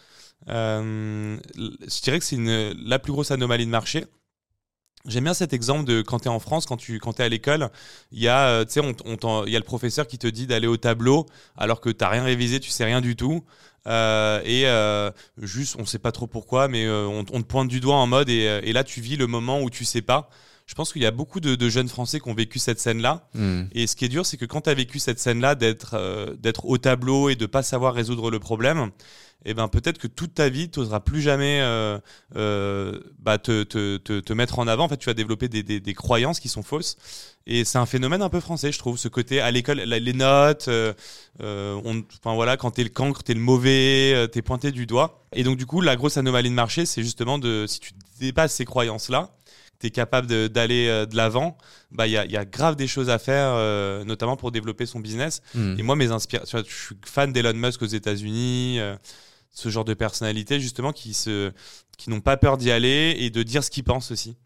je 0.47 2.01
dirais 2.03 2.19
que 2.19 2.25
c'est 2.25 2.39
la 2.85 2.99
plus 2.99 3.13
grosse 3.13 3.31
anomalie 3.31 3.67
de 3.67 3.71
marché. 3.71 4.07
J'aime 5.09 5.25
bien 5.25 5.35
cet 5.35 5.53
exemple 5.53 5.85
de 5.85 6.03
quand 6.03 6.21
tu 6.21 6.27
es 6.27 6.31
en 6.31 6.39
France, 6.39 6.67
quand 6.67 6.77
tu 6.77 7.01
quand 7.01 7.19
es 7.19 7.25
à 7.25 7.29
l'école, 7.29 7.71
il 8.13 8.21
y, 8.21 8.29
a, 8.29 8.65
on, 8.77 8.95
on 9.25 9.47
y 9.47 9.57
a 9.57 9.59
le 9.59 9.65
professeur 9.65 10.07
qui 10.07 10.19
te 10.19 10.27
dit 10.27 10.47
d'aller 10.47 10.67
au 10.67 10.77
tableau 10.77 11.27
alors 11.57 11.81
que 11.81 11.89
tu 11.91 12.05
n'as 12.05 12.11
rien 12.11 12.23
révisé, 12.23 12.61
tu 12.61 12.71
sais 12.71 12.85
rien 12.85 13.01
du 13.01 13.17
tout. 13.17 13.45
Euh, 13.89 14.41
et 14.45 14.67
euh, 14.67 15.11
juste, 15.41 15.77
on 15.79 15.87
sait 15.87 15.99
pas 15.99 16.13
trop 16.13 16.27
pourquoi, 16.27 16.69
mais 16.69 16.85
euh, 16.85 17.07
on, 17.07 17.25
te 17.25 17.47
pointe 17.47 17.69
du 17.69 17.81
doigt 17.81 17.97
en 17.97 18.07
mode 18.07 18.29
et, 18.29 18.73
là 18.73 18.85
tu 18.85 19.01
vis 19.01 19.17
le 19.17 19.27
moment 19.27 19.61
où 19.61 19.71
tu 19.71 19.85
sais 19.85 20.03
pas. 20.03 20.29
Je 20.67 20.75
pense 20.75 20.93
qu'il 20.93 21.01
y 21.01 21.07
a 21.07 21.11
beaucoup 21.11 21.41
de, 21.41 21.69
jeunes 21.71 21.89
Français 21.89 22.21
qui 22.21 22.29
ont 22.29 22.35
vécu 22.35 22.59
cette 22.59 22.79
scène-là. 22.79 23.27
Hmm. 23.33 23.65
Et 23.73 23.87
ce 23.87 23.97
qui 23.97 24.05
est 24.05 24.11
dur, 24.11 24.27
c'est 24.27 24.37
que 24.37 24.45
quand 24.45 24.63
tu 24.63 24.71
as 24.71 24.75
vécu 24.75 24.99
cette 24.99 25.19
scène-là, 25.19 25.55
d'être 25.55 26.37
d'être 26.39 26.67
au 26.67 26.77
tableau 26.77 27.31
et 27.31 27.37
de 27.37 27.47
pas 27.47 27.63
savoir 27.63 27.95
résoudre 27.95 28.31
le 28.31 28.39
problème, 28.39 28.91
eh 29.45 29.55
ben 29.55 29.69
peut-être 29.69 29.99
que 29.99 30.09
toute 30.09 30.35
ta 30.35 30.49
vie, 30.49 30.69
tu 30.69 30.81
n'oseras 30.81 31.01
plus 31.01 31.23
jamais 31.23 31.61
euh, 31.61 31.99
euh, 32.37 32.99
bah, 33.21 33.39
te, 33.39 33.63
te, 33.63 33.97
te, 33.97 34.33
mettre 34.33 34.59
en 34.59 34.67
avant. 34.67 34.85
En 34.85 34.89
fait, 34.89 34.97
tu 34.97 35.07
vas 35.07 35.15
développer 35.15 35.49
des, 35.49 35.63
des, 35.63 35.79
des 35.79 35.95
croyances 35.95 36.41
qui 36.41 36.49
sont 36.49 36.65
fausses. 36.65 36.97
Et 37.47 37.65
c'est 37.65 37.79
un 37.79 37.87
phénomène 37.87 38.21
un 38.21 38.29
peu 38.29 38.41
français, 38.41 38.73
je 38.73 38.79
trouve, 38.79 38.99
ce 38.99 39.09
côté 39.09 39.41
à 39.41 39.51
l'école, 39.51 39.79
les 39.79 40.13
notes, 40.13 40.69
euh, 40.69 40.93
on, 41.41 42.03
enfin 42.19 42.35
voilà, 42.35 42.57
quand 42.57 42.73
t'es 42.73 42.83
le 42.83 42.91
cancre, 42.91 43.23
t'es 43.23 43.33
le 43.33 43.41
mauvais, 43.41 44.29
t'es 44.31 44.43
pointé 44.43 44.71
du 44.71 44.87
doigt. 44.87 45.25
Et 45.33 45.45
donc 45.45 45.57
du 45.57 45.65
coup, 45.65 45.81
la 45.81 45.97
grosse 45.97 46.19
anomalie 46.19 46.51
de 46.51 46.55
marché, 46.55 46.85
c'est 46.85 47.03
justement 47.03 47.39
de, 47.39 47.65
si 47.67 47.81
tu 47.81 47.93
dépasses 48.21 48.53
ces 48.53 48.67
croyances-là, 48.67 49.31
tu 49.81 49.87
es 49.87 49.91
capable 49.91 50.27
d'aller 50.51 51.07
de, 51.07 51.17
l'avant, 51.17 51.57
bah 51.91 52.07
il 52.07 52.11
y 52.11 52.19
a, 52.19 52.27
y 52.27 52.37
a, 52.37 52.45
grave 52.45 52.77
des 52.77 52.89
choses 52.89 53.09
à 53.09 53.19
faire, 53.19 53.55
notamment 54.05 54.37
pour 54.37 54.51
développer 54.51 54.85
son 54.85 55.01
business. 55.01 55.41
Hmm. 55.55 55.77
Et 55.79 55.83
moi, 55.83 55.97
mes 55.97 56.11
inspirations, 56.11 56.59
je 56.67 56.75
suis 56.75 56.97
fan 57.07 57.33
d'Elon 57.33 57.55
Musk 57.55 57.81
aux 57.81 57.87
États-Unis 57.87 58.79
ce 59.59 59.71
genre 59.71 59.85
de 59.85 59.95
personnalité 59.95 60.61
justement 60.61 60.93
qui 60.93 61.15
se 61.15 61.53
qui 61.97 62.11
n'ont 62.11 62.21
pas 62.21 62.37
peur 62.37 62.59
d'y 62.59 62.71
aller 62.71 63.17
et 63.19 63.29
de 63.29 63.43
dire 63.43 63.65
ce 63.65 63.71
qu'ils 63.71 63.83
pensent 63.83 64.13
aussi. 64.13 64.37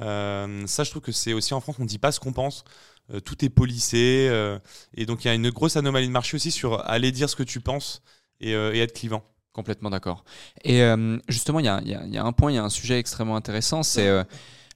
Euh, 0.00 0.66
ça, 0.66 0.82
je 0.82 0.90
trouve 0.90 1.02
que 1.02 1.12
c'est 1.12 1.34
aussi 1.34 1.52
en 1.52 1.60
France, 1.60 1.76
on 1.78 1.82
ne 1.82 1.88
dit 1.88 1.98
pas 1.98 2.10
ce 2.10 2.18
qu'on 2.18 2.32
pense. 2.32 2.64
Euh, 3.12 3.20
tout 3.20 3.44
est 3.44 3.50
policé. 3.50 4.28
Euh, 4.30 4.58
et 4.94 5.04
donc, 5.04 5.22
il 5.24 5.28
y 5.28 5.30
a 5.30 5.34
une 5.34 5.50
grosse 5.50 5.76
anomalie 5.76 6.06
de 6.06 6.12
marché 6.12 6.36
aussi 6.36 6.50
sur 6.50 6.80
aller 6.88 7.12
dire 7.12 7.28
ce 7.28 7.36
que 7.36 7.42
tu 7.42 7.60
penses 7.60 8.02
et, 8.40 8.52
être 8.52 8.94
clivant. 8.94 9.22
Complètement 9.52 9.90
d'accord. 9.90 10.24
Et 10.64 10.82
justement, 11.28 11.60
il 11.60 11.66
y 11.66 11.68
a, 11.68 11.82
y 11.82 12.16
a, 12.16 12.24
un 12.24 12.32
point, 12.32 12.50
il 12.50 12.54
y 12.54 12.58
a 12.58 12.64
un 12.64 12.70
sujet 12.70 12.98
extrêmement 12.98 13.36
intéressant, 13.36 13.82
c'est 13.82 14.24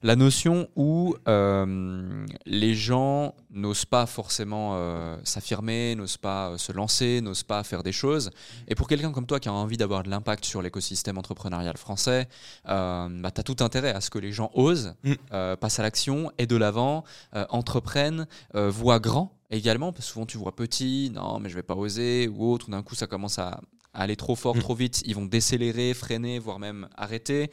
la 0.03 0.15
notion 0.15 0.67
où 0.75 1.15
euh, 1.27 2.25
les 2.45 2.75
gens 2.75 3.33
n'osent 3.49 3.85
pas 3.85 4.05
forcément 4.05 4.73
euh, 4.75 5.17
s'affirmer, 5.23 5.95
n'osent 5.95 6.17
pas 6.17 6.49
euh, 6.49 6.57
se 6.57 6.71
lancer, 6.71 7.21
n'osent 7.21 7.43
pas 7.43 7.63
faire 7.63 7.83
des 7.83 7.91
choses. 7.91 8.29
Et 8.67 8.75
pour 8.75 8.87
quelqu'un 8.87 9.11
comme 9.11 9.25
toi 9.25 9.39
qui 9.39 9.49
a 9.49 9.53
envie 9.53 9.77
d'avoir 9.77 10.03
de 10.03 10.09
l'impact 10.09 10.45
sur 10.45 10.61
l'écosystème 10.61 11.17
entrepreneurial 11.17 11.77
français, 11.77 12.27
bah, 12.65 13.31
tu 13.33 13.39
as 13.39 13.43
tout 13.43 13.57
intérêt 13.59 13.91
à 13.91 14.01
ce 14.01 14.09
que 14.09 14.19
les 14.19 14.31
gens 14.31 14.51
osent, 14.53 14.93
mm. 15.03 15.55
passent 15.59 15.79
à 15.79 15.83
l'action, 15.83 16.31
et 16.37 16.45
de 16.45 16.55
l'avant, 16.55 17.03
entreprennent, 17.49 18.27
voient 18.53 18.99
grand 18.99 19.37
également, 19.49 19.93
parce 19.93 20.05
que 20.05 20.13
souvent 20.13 20.25
tu 20.25 20.37
vois 20.37 20.55
petit, 20.55 21.11
non 21.13 21.39
mais 21.39 21.49
je 21.49 21.55
vais 21.55 21.63
pas 21.63 21.75
oser, 21.75 22.27
ou 22.27 22.51
autre, 22.51 22.69
d'un 22.69 22.83
coup 22.83 22.95
ça 22.95 23.07
commence 23.07 23.39
à, 23.39 23.61
aller 23.97 24.15
trop 24.15 24.35
fort, 24.35 24.55
mm. 24.55 24.59
trop 24.59 24.75
vite, 24.75 25.01
ils 25.05 25.15
vont 25.15 25.25
décélérer, 25.25 25.93
freiner, 25.93 26.39
voire 26.39 26.59
même 26.59 26.87
arrêter. 26.95 27.49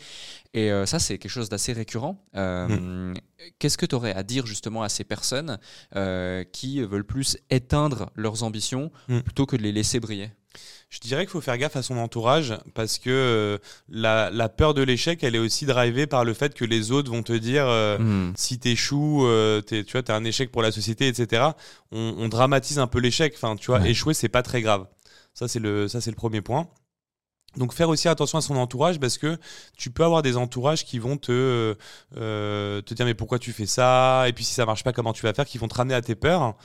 Et 0.52 0.70
euh, 0.70 0.86
ça, 0.86 0.98
c'est 0.98 1.18
quelque 1.18 1.30
chose 1.30 1.48
d'assez 1.48 1.72
récurrent. 1.72 2.22
Euh, 2.36 2.68
mm. 2.68 3.14
Qu'est-ce 3.58 3.78
que 3.78 3.86
tu 3.86 3.94
aurais 3.94 4.14
à 4.14 4.22
dire 4.22 4.46
justement 4.46 4.82
à 4.82 4.88
ces 4.88 5.04
personnes 5.04 5.58
euh, 5.96 6.44
qui 6.44 6.80
veulent 6.82 7.04
plus 7.04 7.38
éteindre 7.50 8.10
leurs 8.14 8.42
ambitions 8.42 8.92
mm. 9.08 9.20
plutôt 9.20 9.46
que 9.46 9.56
de 9.56 9.62
les 9.62 9.72
laisser 9.72 10.00
briller? 10.00 10.30
Je 10.90 11.00
dirais 11.00 11.22
qu'il 11.22 11.30
faut 11.30 11.40
faire 11.40 11.58
gaffe 11.58 11.74
à 11.74 11.82
son 11.82 11.96
entourage 11.96 12.54
parce 12.74 13.00
que 13.00 13.58
la, 13.88 14.48
peur 14.48 14.74
de 14.74 14.82
l'échec, 14.82 15.24
elle 15.24 15.34
est 15.34 15.40
aussi 15.40 15.66
drivée 15.66 16.06
par 16.06 16.24
le 16.24 16.34
fait 16.34 16.54
que 16.54 16.64
les 16.64 16.92
autres 16.92 17.10
vont 17.10 17.24
te 17.24 17.32
dire 17.32 17.66
si 18.36 18.60
tu 18.60 18.68
échoues, 18.68 19.26
tu 19.66 19.82
vois, 19.90 20.02
es 20.02 20.10
un 20.12 20.24
échec 20.24 20.52
pour 20.52 20.62
la 20.62 20.70
société, 20.70 21.08
etc. 21.08 21.46
On, 21.90 22.28
dramatise 22.28 22.78
un 22.78 22.86
peu 22.86 23.00
l'échec. 23.00 23.32
Enfin, 23.34 23.56
tu 23.56 23.72
vois, 23.72 23.88
échouer, 23.88 24.14
c'est 24.14 24.28
pas 24.28 24.42
très 24.42 24.62
grave. 24.62 24.86
Ça, 25.34 25.48
c'est 25.48 25.58
le, 25.58 25.86
le 25.86 26.12
premier 26.12 26.40
point. 26.40 26.68
Donc 27.56 27.72
faire 27.72 27.88
aussi 27.88 28.08
attention 28.08 28.38
à 28.38 28.40
son 28.40 28.56
entourage 28.56 28.98
parce 28.98 29.18
que 29.18 29.38
tu 29.76 29.90
peux 29.90 30.04
avoir 30.04 30.22
des 30.22 30.36
entourages 30.36 30.84
qui 30.84 30.98
vont 30.98 31.16
te, 31.16 31.76
euh, 32.16 32.82
te 32.82 32.94
dire 32.94 33.06
mais 33.06 33.14
pourquoi 33.14 33.38
tu 33.38 33.52
fais 33.52 33.66
ça? 33.66 34.24
Et 34.28 34.32
puis 34.32 34.44
si 34.44 34.54
ça 34.54 34.66
marche 34.66 34.82
pas 34.82 34.92
comment 34.92 35.12
tu 35.12 35.22
vas 35.22 35.32
faire? 35.32 35.44
Qui 35.44 35.58
vont 35.58 35.68
te 35.68 35.74
ramener 35.74 35.94
à 35.94 36.02
tes 36.02 36.16
peurs. 36.16 36.56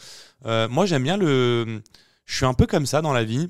Euh, 0.46 0.68
moi 0.68 0.86
j'aime 0.88 1.04
bien 1.04 1.18
le... 1.18 1.82
Je 2.26 2.36
suis 2.36 2.46
un 2.46 2.54
peu 2.56 2.66
comme 2.66 2.86
ça 2.86 3.02
dans 3.02 3.14
la 3.14 3.24
vie. 3.24 3.50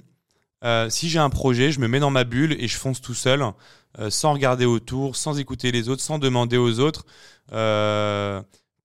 Euh, 0.65 0.89
si 0.89 1.09
j'ai 1.09 1.19
un 1.19 1.29
projet, 1.29 1.71
je 1.71 1.79
me 1.79 1.87
mets 1.87 2.01
dans 2.01 2.11
ma 2.11 2.25
bulle 2.25 2.53
et 2.61 2.67
je 2.67 2.77
fonce 2.77 2.99
tout 3.01 3.13
seul 3.13 3.43
sans 4.09 4.33
regarder 4.33 4.65
autour, 4.65 5.15
sans 5.15 5.39
écouter 5.39 5.71
les 5.71 5.89
autres, 5.89 6.01
sans 6.01 6.19
demander 6.19 6.57
aux 6.57 6.79
autres 6.79 7.05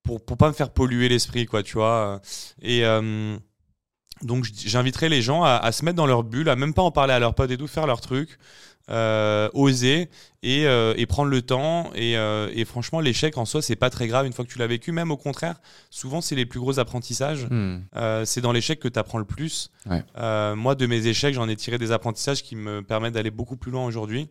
pour, 0.02 0.24
pour 0.24 0.36
pas 0.36 0.48
me 0.48 0.54
faire 0.54 0.70
polluer 0.70 1.08
l'esprit 1.08 1.46
quoi 1.46 1.62
tu 1.62 1.74
vois. 1.74 2.20
Et 2.62 2.84
donc 4.24 4.44
j'inviterai 4.44 5.08
les 5.08 5.22
gens 5.22 5.44
à, 5.44 5.70
se 5.72 5.84
mettre 5.84 5.96
dans 5.96 6.06
leur 6.06 6.24
bulle, 6.24 6.48
à 6.48 6.56
même 6.56 6.74
pas 6.74 6.82
en 6.82 6.90
parler 6.90 7.12
à 7.12 7.18
leurs 7.18 7.34
potes 7.34 7.50
et 7.50 7.56
tout, 7.56 7.66
faire 7.66 7.86
leur 7.86 8.00
truc, 8.00 8.38
euh, 8.90 9.48
oser 9.54 10.10
euh, 10.44 10.94
et, 10.96 11.06
prendre 11.06 11.30
le 11.30 11.40
temps. 11.40 11.90
Euh, 11.96 12.50
et, 12.54 12.64
franchement, 12.66 13.00
l'échec 13.00 13.38
en 13.38 13.46
soi, 13.46 13.62
c'est 13.62 13.76
pas 13.76 13.88
très 13.88 14.08
grave 14.08 14.26
une 14.26 14.32
fois 14.32 14.44
que 14.44 14.50
tu 14.50 14.58
l'as 14.58 14.66
vécu. 14.66 14.92
Même 14.92 15.10
au 15.10 15.16
contraire, 15.16 15.56
souvent 15.88 16.20
c'est 16.20 16.34
les 16.34 16.44
plus 16.44 16.60
gros 16.60 16.78
apprentissages. 16.78 17.46
Hmm. 17.50 17.80
c'est 18.24 18.40
dans 18.40 18.52
l'échec 18.52 18.80
que 18.80 18.88
tu 18.88 18.98
apprends 18.98 19.18
le 19.18 19.24
plus. 19.24 19.70
moi, 19.86 20.74
de 20.74 20.86
mes 20.86 21.06
échecs, 21.06 21.34
j'en 21.34 21.48
ai 21.48 21.56
tiré 21.56 21.78
des 21.78 21.92
apprentissages 21.92 22.42
qui 22.42 22.56
me 22.56 22.82
permettent 22.82 23.14
d'aller 23.14 23.30
beaucoup 23.30 23.56
plus 23.56 23.70
loin 23.70 23.86
aujourd'hui. 23.86 24.28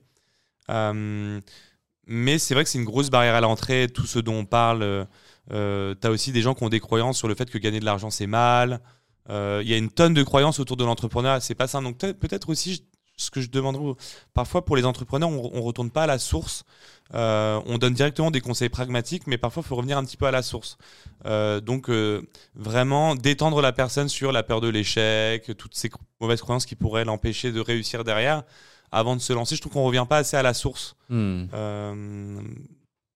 mais 0.69 2.37
c'est 2.37 2.53
vrai 2.53 2.63
que 2.63 2.69
c'est 2.69 2.79
une 2.79 2.85
grosse 2.85 3.09
barrière 3.09 3.35
à 3.35 3.41
l'entrée, 3.41 3.87
tout 3.91 4.05
ce 4.05 4.19
dont 4.19 4.39
on 4.39 4.45
parle. 4.45 5.07
tu 5.49 5.55
as 5.55 6.11
aussi 6.11 6.31
des 6.31 6.41
gens 6.41 6.53
qui 6.53 6.63
ont 6.63 6.69
des 6.69 6.79
croyances 6.79 7.17
sur 7.17 7.27
le 7.27 7.33
fait 7.33 7.49
que 7.49 7.57
gagner 7.57 7.79
de 7.79 7.85
l'argent, 7.85 8.11
c'est 8.11 8.27
mal. 8.27 8.81
Euh, 9.29 9.61
il 9.63 9.69
y 9.69 9.73
a 9.73 9.77
une 9.77 9.89
tonne 9.89 10.13
de 10.13 10.23
croyances 10.23 10.59
autour 10.59 10.77
de 10.77 10.83
l'entrepreneuriat, 10.83 11.39
c'est 11.39 11.55
pas 11.55 11.67
ça. 11.67 11.81
Donc 11.81 11.97
peut-être 11.97 12.49
aussi, 12.49 12.85
ce 13.15 13.31
que 13.31 13.41
je 13.41 13.49
demanderais 13.49 13.93
parfois 14.33 14.65
pour 14.65 14.75
les 14.75 14.85
entrepreneurs, 14.85 15.29
on, 15.29 15.51
on 15.53 15.61
retourne 15.61 15.91
pas 15.91 16.03
à 16.03 16.07
la 16.07 16.19
source. 16.19 16.65
Euh, 17.13 17.61
on 17.65 17.77
donne 17.77 17.93
directement 17.93 18.31
des 18.31 18.41
conseils 18.41 18.69
pragmatiques, 18.69 19.27
mais 19.27 19.37
parfois 19.37 19.61
il 19.63 19.67
faut 19.67 19.75
revenir 19.75 19.97
un 19.97 20.05
petit 20.05 20.17
peu 20.17 20.25
à 20.25 20.31
la 20.31 20.41
source. 20.41 20.77
Euh, 21.25 21.59
donc 21.59 21.89
euh, 21.89 22.23
vraiment 22.55 23.15
détendre 23.15 23.61
la 23.61 23.71
personne 23.71 24.09
sur 24.09 24.31
la 24.31 24.41
peur 24.41 24.61
de 24.61 24.67
l'échec, 24.67 25.51
toutes 25.57 25.75
ces 25.75 25.91
mauvaises 26.19 26.41
croyances 26.41 26.65
qui 26.65 26.75
pourraient 26.75 27.05
l'empêcher 27.05 27.51
de 27.51 27.59
réussir 27.59 28.03
derrière, 28.03 28.43
avant 28.91 29.15
de 29.15 29.21
se 29.21 29.31
lancer. 29.31 29.55
Je 29.55 29.61
trouve 29.61 29.73
qu'on 29.73 29.83
revient 29.83 30.05
pas 30.09 30.17
assez 30.17 30.37
à 30.37 30.43
la 30.43 30.53
source 30.53 30.95
Hmm. 31.09 31.45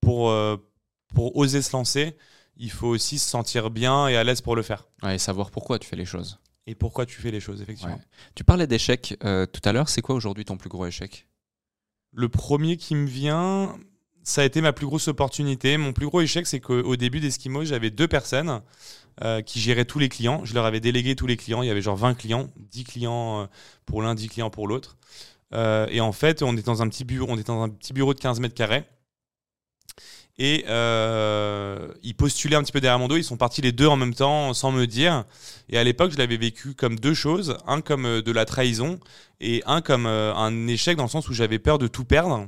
Pour 0.01 0.31
pour 1.15 1.35
oser 1.35 1.63
se 1.63 1.71
lancer. 1.75 2.15
Il 2.57 2.71
faut 2.71 2.87
aussi 2.87 3.19
se 3.19 3.29
sentir 3.29 3.69
bien 3.69 4.07
et 4.07 4.17
à 4.17 4.23
l'aise 4.23 4.41
pour 4.41 4.55
le 4.55 4.63
faire. 4.63 4.87
Ouais, 5.03 5.15
et 5.15 5.19
savoir 5.19 5.51
pourquoi 5.51 5.79
tu 5.79 5.87
fais 5.87 5.95
les 5.95 6.05
choses. 6.05 6.39
Et 6.65 6.75
pourquoi 6.75 7.05
tu 7.05 7.21
fais 7.21 7.31
les 7.31 7.39
choses, 7.39 7.61
effectivement. 7.61 7.95
Ouais. 7.95 8.01
Tu 8.35 8.43
parlais 8.43 8.67
d'échec 8.67 9.17
euh, 9.23 9.45
tout 9.45 9.61
à 9.63 9.71
l'heure. 9.71 9.89
C'est 9.89 10.01
quoi 10.01 10.15
aujourd'hui 10.15 10.43
ton 10.43 10.57
plus 10.57 10.69
gros 10.69 10.85
échec? 10.85 11.27
Le 12.11 12.29
premier 12.29 12.77
qui 12.77 12.95
me 12.95 13.07
vient, 13.07 13.77
ça 14.23 14.41
a 14.41 14.43
été 14.43 14.59
ma 14.59 14.73
plus 14.73 14.85
grosse 14.85 15.07
opportunité. 15.07 15.77
Mon 15.77 15.93
plus 15.93 16.07
gros 16.07 16.19
échec, 16.19 16.45
c'est 16.47 16.59
qu'au 16.59 16.95
début 16.97 17.21
d'Eskimo, 17.21 17.63
j'avais 17.63 17.91
deux 17.91 18.07
personnes 18.07 18.61
euh, 19.23 19.41
qui 19.41 19.59
géraient 19.59 19.85
tous 19.85 19.99
les 19.99 20.09
clients. 20.09 20.41
Je 20.43 20.53
leur 20.53 20.65
avais 20.65 20.79
délégué 20.79 21.15
tous 21.15 21.27
les 21.27 21.37
clients. 21.37 21.63
Il 21.63 21.67
y 21.67 21.71
avait 21.71 21.81
genre 21.81 21.95
20 21.95 22.13
clients, 22.15 22.49
10 22.57 22.83
clients 22.83 23.41
euh, 23.41 23.45
pour 23.85 24.01
l'un, 24.01 24.13
10 24.13 24.27
clients 24.27 24.49
pour 24.49 24.67
l'autre. 24.67 24.97
Euh, 25.53 25.87
et 25.89 26.01
en 26.01 26.11
fait, 26.11 26.43
on 26.43 26.55
est 26.57 26.65
dans 26.65 26.81
un 26.81 26.89
petit 26.89 27.05
bureau, 27.05 27.27
on 27.29 27.37
est 27.37 27.47
dans 27.47 27.63
un 27.63 27.69
petit 27.69 27.93
bureau 27.93 28.13
de 28.13 28.19
15 28.19 28.39
mètres 28.39 28.53
carrés. 28.53 28.83
Et 30.39 30.65
euh, 30.67 31.91
ils 32.03 32.15
postulaient 32.15 32.55
un 32.55 32.63
petit 32.63 32.71
peu 32.71 32.79
derrière 32.79 32.99
mon 32.99 33.07
dos. 33.07 33.17
Ils 33.17 33.23
sont 33.23 33.37
partis 33.37 33.61
les 33.61 33.71
deux 33.71 33.87
en 33.87 33.95
même 33.95 34.13
temps 34.13 34.53
sans 34.53 34.71
me 34.71 34.85
dire. 34.85 35.25
Et 35.69 35.77
à 35.77 35.83
l'époque, 35.83 36.11
je 36.11 36.17
l'avais 36.17 36.37
vécu 36.37 36.75
comme 36.75 36.99
deux 36.99 37.15
choses. 37.15 37.57
Un 37.65 37.81
comme 37.81 38.05
euh, 38.05 38.21
de 38.21 38.31
la 38.31 38.45
trahison 38.45 38.99
et 39.39 39.63
un 39.65 39.81
comme 39.81 40.05
euh, 40.05 40.33
un 40.35 40.67
échec 40.67 40.97
dans 40.97 41.03
le 41.03 41.09
sens 41.09 41.27
où 41.29 41.33
j'avais 41.33 41.59
peur 41.59 41.77
de 41.77 41.87
tout 41.87 42.05
perdre. 42.05 42.47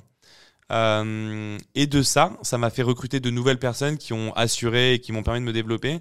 Euh, 0.71 1.57
et 1.73 1.87
de 1.87 2.01
ça, 2.03 2.37
ça 2.43 2.57
m'a 2.57 2.69
fait 2.69 2.83
recruter 2.83 3.19
de 3.19 3.29
nouvelles 3.31 3.57
personnes 3.57 3.97
qui 3.97 4.13
ont 4.13 4.33
assuré 4.35 4.93
et 4.93 4.99
qui 4.99 5.11
m'ont 5.11 5.23
permis 5.23 5.39
de 5.39 5.45
me 5.45 5.53
développer. 5.53 5.99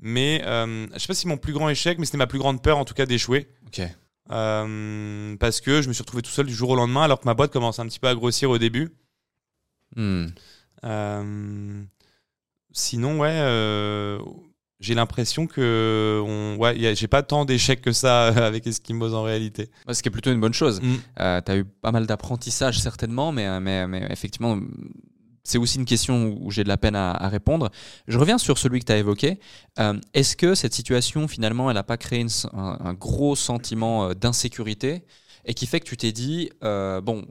Mais 0.00 0.42
euh, 0.44 0.86
je 0.92 0.98
sais 0.98 1.06
pas 1.06 1.14
si 1.14 1.26
mon 1.26 1.38
plus 1.38 1.52
grand 1.52 1.68
échec, 1.68 1.98
mais 1.98 2.04
c'était 2.04 2.18
ma 2.18 2.26
plus 2.26 2.38
grande 2.38 2.62
peur 2.62 2.78
en 2.78 2.84
tout 2.84 2.94
cas 2.94 3.06
d'échouer. 3.06 3.48
Ok. 3.66 3.82
Parce 4.28 5.60
que 5.60 5.82
je 5.82 5.88
me 5.88 5.92
suis 5.92 6.02
retrouvé 6.02 6.22
tout 6.22 6.30
seul 6.30 6.46
du 6.46 6.54
jour 6.54 6.70
au 6.70 6.76
lendemain 6.76 7.02
alors 7.02 7.20
que 7.20 7.24
ma 7.24 7.34
boîte 7.34 7.52
commençait 7.52 7.82
un 7.82 7.86
petit 7.86 7.98
peu 7.98 8.08
à 8.08 8.14
grossir 8.14 8.50
au 8.50 8.58
début. 8.58 8.90
Hmm. 9.96 10.26
Euh, 10.84 11.82
sinon, 12.72 13.18
ouais, 13.18 13.30
euh, 13.32 14.18
j'ai 14.80 14.94
l'impression 14.94 15.46
que 15.46 16.22
on, 16.24 16.56
ouais, 16.58 16.94
j'ai 16.94 17.08
pas 17.08 17.22
tant 17.22 17.44
d'échecs 17.44 17.82
que 17.82 17.92
ça 17.92 18.26
avec 18.46 18.66
Eskimos 18.66 19.14
en 19.14 19.22
réalité. 19.22 19.70
Ce 19.90 20.02
qui 20.02 20.08
est 20.08 20.12
plutôt 20.12 20.32
une 20.32 20.40
bonne 20.40 20.54
chose. 20.54 20.80
Mm. 20.80 20.94
Euh, 21.20 21.40
tu 21.44 21.52
as 21.52 21.56
eu 21.58 21.64
pas 21.64 21.92
mal 21.92 22.06
d'apprentissage 22.06 22.80
certainement, 22.80 23.32
mais, 23.32 23.60
mais, 23.60 23.86
mais 23.86 24.06
effectivement, 24.10 24.58
c'est 25.44 25.58
aussi 25.58 25.78
une 25.78 25.84
question 25.84 26.36
où 26.40 26.50
j'ai 26.50 26.64
de 26.64 26.68
la 26.68 26.76
peine 26.76 26.96
à, 26.96 27.10
à 27.12 27.28
répondre. 27.28 27.70
Je 28.08 28.18
reviens 28.18 28.38
sur 28.38 28.58
celui 28.58 28.80
que 28.80 28.86
tu 28.86 28.92
as 28.92 28.98
évoqué. 28.98 29.40
Euh, 29.78 29.98
Est-ce 30.14 30.36
que 30.36 30.54
cette 30.54 30.74
situation, 30.74 31.28
finalement, 31.28 31.70
elle 31.70 31.74
n'a 31.74 31.82
pas 31.82 31.96
créé 31.96 32.20
une 32.20 32.28
un, 32.52 32.78
un 32.80 32.94
gros 32.94 33.36
sentiment 33.36 34.14
d'insécurité 34.14 35.04
et 35.44 35.54
qui 35.54 35.66
fait 35.66 35.80
que 35.80 35.86
tu 35.86 35.96
t'es 35.96 36.12
dit, 36.12 36.50
euh, 36.64 37.00
bon, 37.00 37.26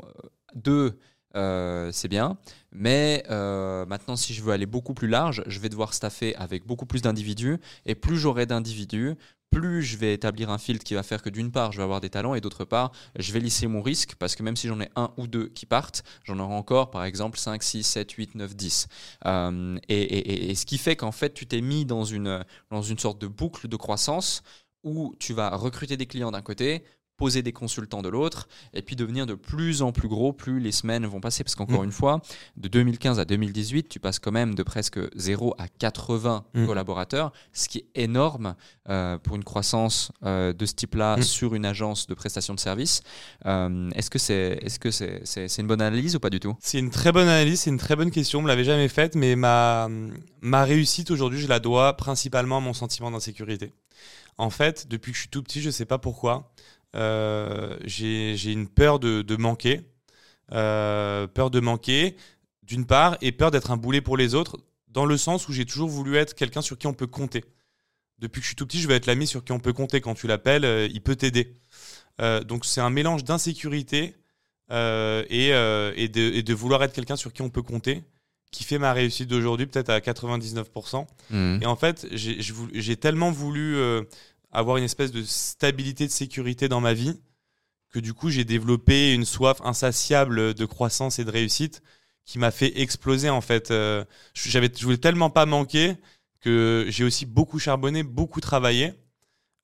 deux, 0.56 0.98
euh, 1.36 1.92
c'est 1.92 2.08
bien, 2.08 2.38
mais 2.72 3.24
euh, 3.30 3.86
maintenant, 3.86 4.16
si 4.16 4.34
je 4.34 4.42
veux 4.42 4.52
aller 4.52 4.66
beaucoup 4.66 4.94
plus 4.94 5.08
large, 5.08 5.44
je 5.48 5.60
vais 5.60 5.70
devoir 5.70 5.94
staffer 5.94 6.36
avec 6.36 6.66
beaucoup 6.66 6.86
plus 6.86 7.02
d'individus, 7.02 7.58
et 7.86 7.96
plus 7.96 8.18
j'aurai 8.18 8.46
d'individus, 8.46 9.16
plus 9.52 9.82
je 9.82 9.98
vais 9.98 10.14
établir 10.14 10.52
un 10.52 10.60
filtre 10.60 10.84
qui 10.84 10.94
va 10.94 11.02
faire 11.04 11.22
que 11.24 11.30
d'une 11.30 11.52
part, 11.52 11.72
je 11.72 11.78
vais 11.78 11.84
avoir 11.84 12.02
des 12.02 12.10
talents, 12.10 12.36
et 12.36 12.42
d'autre 12.42 12.66
part, 12.66 12.92
je 13.18 13.32
vais 13.32 13.40
lisser 13.40 13.68
mon 13.68 13.82
risque, 13.82 14.16
parce 14.16 14.36
que 14.36 14.44
même 14.44 14.56
si 14.56 14.68
j'en 14.68 14.80
ai 14.80 14.90
un 14.96 15.12
ou 15.18 15.28
deux 15.28 15.48
qui 15.50 15.66
partent, 15.66 16.04
j'en 16.24 16.38
aurai 16.40 16.54
encore, 16.54 16.92
par 16.92 17.04
exemple, 17.04 17.38
5, 17.40 17.64
6, 17.64 17.84
7, 17.84 18.12
8, 18.12 18.36
9, 18.36 18.56
10. 18.56 18.88
Euh, 19.26 19.78
et, 19.88 20.02
et- 20.02 20.32
et- 20.32 20.52
et 20.52 20.56
ce 20.56 20.66
qui 20.66 20.78
fait 20.78 20.96
qu'en 20.96 21.12
fait, 21.12 21.34
tu 21.34 21.48
t'es 21.48 21.62
mis 21.62 21.86
dans 21.86 22.04
une, 22.06 22.44
dans 22.70 22.82
une 22.82 23.00
sorte 23.00 23.20
de 23.20 23.28
boucle 23.28 23.68
de 23.68 23.76
croissance 23.76 24.44
où 24.84 25.14
tu 25.20 25.34
vas 25.34 25.50
recruter 25.56 25.98
des 25.98 26.06
clients 26.06 26.32
d'un 26.32 26.42
côté, 26.42 26.84
poser 27.20 27.42
des 27.44 27.52
consultants 27.54 28.02
de 28.02 28.10
l'autre, 28.10 28.48
et 28.74 28.82
puis 28.82 28.96
devenir 28.96 29.26
de 29.28 29.36
plus 29.36 29.82
en 29.84 29.92
plus 29.92 30.08
gros 30.08 30.32
plus 30.34 30.60
les 30.60 30.72
semaines 30.72 31.06
vont 31.06 31.20
passer. 31.20 31.44
Parce 31.44 31.54
qu'encore 31.56 31.82
Mm. 31.82 31.86
une 31.86 31.92
fois, 31.92 32.22
de 32.58 32.68
2015 32.70 33.20
à 33.20 33.26
2018, 33.26 33.90
tu 33.90 34.00
passes 34.00 34.20
quand 34.20 34.32
même 34.32 34.56
de 34.56 34.64
presque 34.64 35.00
0 35.18 35.54
à 35.58 35.68
80 35.68 36.46
Mm. 36.54 36.66
collaborateurs, 36.66 37.32
ce 37.54 37.68
qui 37.70 37.80
est 37.80 37.88
énorme 37.96 38.56
euh, 38.90 39.18
pour 39.20 39.36
une 39.36 39.44
croissance 39.44 40.12
euh, 40.24 40.54
de 40.54 40.66
ce 40.66 40.74
type-là 40.74 41.18
Mm. 41.18 41.22
sur 41.24 41.54
une 41.56 41.66
agence 41.66 42.08
de 42.08 42.14
prestation 42.16 42.54
de 42.56 42.60
services. 42.60 43.02
Euh, 43.46 43.90
Est-ce 43.96 44.10
que 44.10 44.18
c'est 44.20 44.60
est 44.64 44.70
-ce 44.70 44.92
c'est 44.92 45.22
c'est- 45.26 45.48
c'est 45.50 45.62
une 45.62 45.68
bonne 45.68 45.82
analyse 45.82 46.16
ou 46.16 46.20
pas 46.20 46.30
du 46.30 46.40
tout? 46.40 46.56
C'est 46.62 46.80
une 46.80 46.90
très 46.90 47.12
bonne 47.12 47.28
analyse, 47.28 47.60
c'est 47.62 47.70
une 47.70 47.78
très 47.78 47.96
bonne 47.98 48.12
question. 48.12 48.40
On 48.40 48.42
me 48.44 48.48
l'avait 48.48 48.64
jamais 48.64 48.88
faite, 48.88 49.16
mais 49.16 49.36
ma 49.36 49.90
ma 50.42 50.64
réussite 50.64 51.12
aujourd'hui, 51.12 51.40
je 51.42 51.48
la 51.50 51.60
dois 51.60 51.98
principalement 51.98 52.58
à 52.58 52.62
mon 52.62 52.74
sentiment 52.74 53.12
d'insécurité. 53.12 53.74
En 54.38 54.50
fait, 54.50 54.88
depuis 54.88 55.12
que 55.12 55.16
je 55.18 55.22
suis 55.24 55.30
tout 55.30 55.44
petit, 55.44 55.62
je 55.62 55.70
sais 55.70 55.86
pas 55.86 55.98
pourquoi, 55.98 56.50
j'ai 56.94 58.36
j'ai 58.36 58.52
une 58.52 58.68
peur 58.68 59.00
de, 59.00 59.22
de 59.22 59.36
manquer, 59.36 59.82
Euh, 60.52 61.28
peur 61.28 61.52
de 61.52 61.60
manquer 61.60 62.16
d'une 62.64 62.86
part, 62.86 63.18
et 63.22 63.32
peur 63.32 63.52
d'être 63.52 63.70
un 63.72 63.78
boulet 63.78 64.02
pour 64.02 64.18
les 64.18 64.34
autres, 64.34 64.58
dans 64.88 65.06
le 65.06 65.16
sens 65.18 65.48
où 65.48 65.54
j'ai 65.54 65.66
toujours 65.66 65.90
voulu 65.90 66.16
être 66.18 66.34
quelqu'un 66.34 66.62
sur 66.64 66.78
qui 66.78 66.88
on 66.88 66.94
peut 66.94 67.08
compter. 67.08 67.44
Depuis 68.18 68.40
que 68.42 68.44
je 68.46 68.48
suis 68.50 68.56
tout 68.56 68.66
petit, 68.66 68.80
je 68.82 68.88
veux 68.88 68.96
être 68.96 69.06
l'ami 69.06 69.28
sur 69.28 69.44
qui 69.44 69.52
on 69.52 69.60
peut 69.60 69.74
compter. 69.74 70.02
Quand 70.02 70.16
tu 70.16 70.26
l'appelles, 70.28 70.66
euh, 70.66 70.88
il 70.92 71.02
peut 71.02 71.16
t'aider. 71.16 71.56
Euh, 72.22 72.44
donc 72.44 72.66
c'est 72.66 72.82
un 72.82 72.90
mélange 72.90 73.24
d'insécurité 73.24 74.16
euh, 74.72 75.24
et, 75.30 75.54
euh, 75.54 75.94
et, 75.96 76.10
de, 76.10 76.22
et 76.22 76.44
de 76.44 76.54
vouloir 76.54 76.84
être 76.84 76.94
quelqu'un 76.94 77.16
sur 77.16 77.32
qui 77.32 77.42
on 77.44 77.50
peut 77.50 77.64
compter 77.64 78.04
qui 78.52 78.64
fait 78.64 78.80
ma 78.80 78.94
réussite 78.94 79.30
d'aujourd'hui 79.30 79.68
peut-être 79.68 79.90
à 79.92 80.00
99%. 80.00 81.06
Et 81.62 81.66
en 81.68 81.76
fait, 81.76 82.08
j'ai 82.12 82.96
tellement 82.98 83.30
voulu 83.32 83.76
euh, 83.78 84.02
avoir 84.52 84.78
une 84.78 84.84
espèce 84.84 85.12
de 85.12 85.24
stabilité, 85.24 86.08
de 86.08 86.12
sécurité 86.12 86.68
dans 86.68 86.82
ma 86.82 86.94
vie 86.94 87.20
que 87.90 88.00
du 88.00 88.14
coup 88.14 88.30
j'ai 88.30 88.46
développé 88.46 89.14
une 89.14 89.26
soif 89.26 89.60
insatiable 89.64 90.54
de 90.54 90.66
croissance 90.66 91.20
et 91.20 91.26
de 91.26 91.32
réussite 91.32 91.82
qui 92.26 92.38
m'a 92.38 92.52
fait 92.52 92.80
exploser 92.80 93.30
en 93.30 93.42
fait. 93.42 93.72
Euh, 93.72 94.06
j'avais, 94.36 94.70
je 94.76 94.84
voulais 94.84 94.98
tellement 94.98 95.32
pas 95.32 95.46
manquer 95.48 95.96
que 96.42 96.86
j'ai 96.88 97.04
aussi 97.04 97.26
beaucoup 97.26 97.60
charbonné, 97.60 98.04
beaucoup 98.04 98.40
travaillé. 98.40 98.94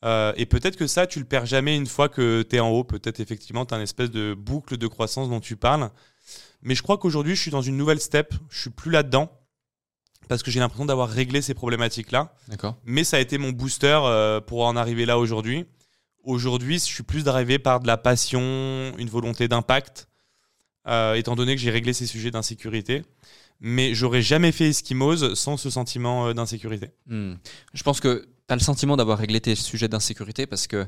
Euh, 0.03 0.33
et 0.35 0.45
peut-être 0.45 0.75
que 0.75 0.87
ça, 0.87 1.07
tu 1.07 1.19
le 1.19 1.25
perds 1.25 1.45
jamais 1.45 1.75
une 1.75 1.87
fois 1.87 2.09
que 2.09 2.43
tu 2.47 2.55
es 2.55 2.59
en 2.59 2.69
haut. 2.69 2.83
Peut-être 2.83 3.19
effectivement, 3.19 3.65
tu 3.65 3.75
une 3.75 3.81
espèce 3.81 4.11
de 4.11 4.33
boucle 4.33 4.77
de 4.77 4.87
croissance 4.87 5.29
dont 5.29 5.39
tu 5.39 5.55
parles. 5.55 5.91
Mais 6.63 6.75
je 6.75 6.81
crois 6.81 6.97
qu'aujourd'hui, 6.97 7.35
je 7.35 7.41
suis 7.41 7.51
dans 7.51 7.61
une 7.61 7.77
nouvelle 7.77 7.99
step. 7.99 8.33
Je 8.49 8.61
suis 8.61 8.69
plus 8.71 8.91
là-dedans 8.91 9.31
parce 10.27 10.43
que 10.43 10.51
j'ai 10.51 10.59
l'impression 10.59 10.85
d'avoir 10.85 11.09
réglé 11.09 11.41
ces 11.41 11.53
problématiques-là. 11.53 12.33
D'accord. 12.47 12.75
Mais 12.85 13.03
ça 13.03 13.17
a 13.17 13.19
été 13.19 13.37
mon 13.37 13.51
booster 13.51 13.99
euh, 14.03 14.41
pour 14.41 14.65
en 14.65 14.75
arriver 14.75 15.05
là 15.05 15.17
aujourd'hui. 15.17 15.65
Aujourd'hui, 16.23 16.79
je 16.79 16.83
suis 16.83 17.03
plus 17.03 17.23
drivé 17.23 17.59
par 17.59 17.79
de 17.79 17.87
la 17.87 17.97
passion, 17.97 18.41
une 18.97 19.09
volonté 19.09 19.47
d'impact, 19.47 20.07
euh, 20.87 21.13
étant 21.13 21.35
donné 21.35 21.55
que 21.55 21.61
j'ai 21.61 21.69
réglé 21.69 21.93
ces 21.93 22.07
sujets 22.07 22.31
d'insécurité. 22.31 23.03
Mais 23.61 23.93
j'aurais 23.93 24.21
jamais 24.21 24.51
fait 24.51 24.69
Eskimos 24.69 25.35
sans 25.35 25.57
ce 25.57 25.69
sentiment 25.69 26.27
euh, 26.27 26.33
d'insécurité. 26.33 26.89
Hmm. 27.07 27.35
Je 27.73 27.83
pense 27.83 27.99
que 27.99 28.27
tu 28.47 28.53
as 28.53 28.55
le 28.55 28.61
sentiment 28.61 28.97
d'avoir 28.97 29.17
réglé 29.17 29.39
tes 29.39 29.55
sujets 29.55 29.87
d'insécurité 29.87 30.45
parce 30.45 30.67
que 30.67 30.87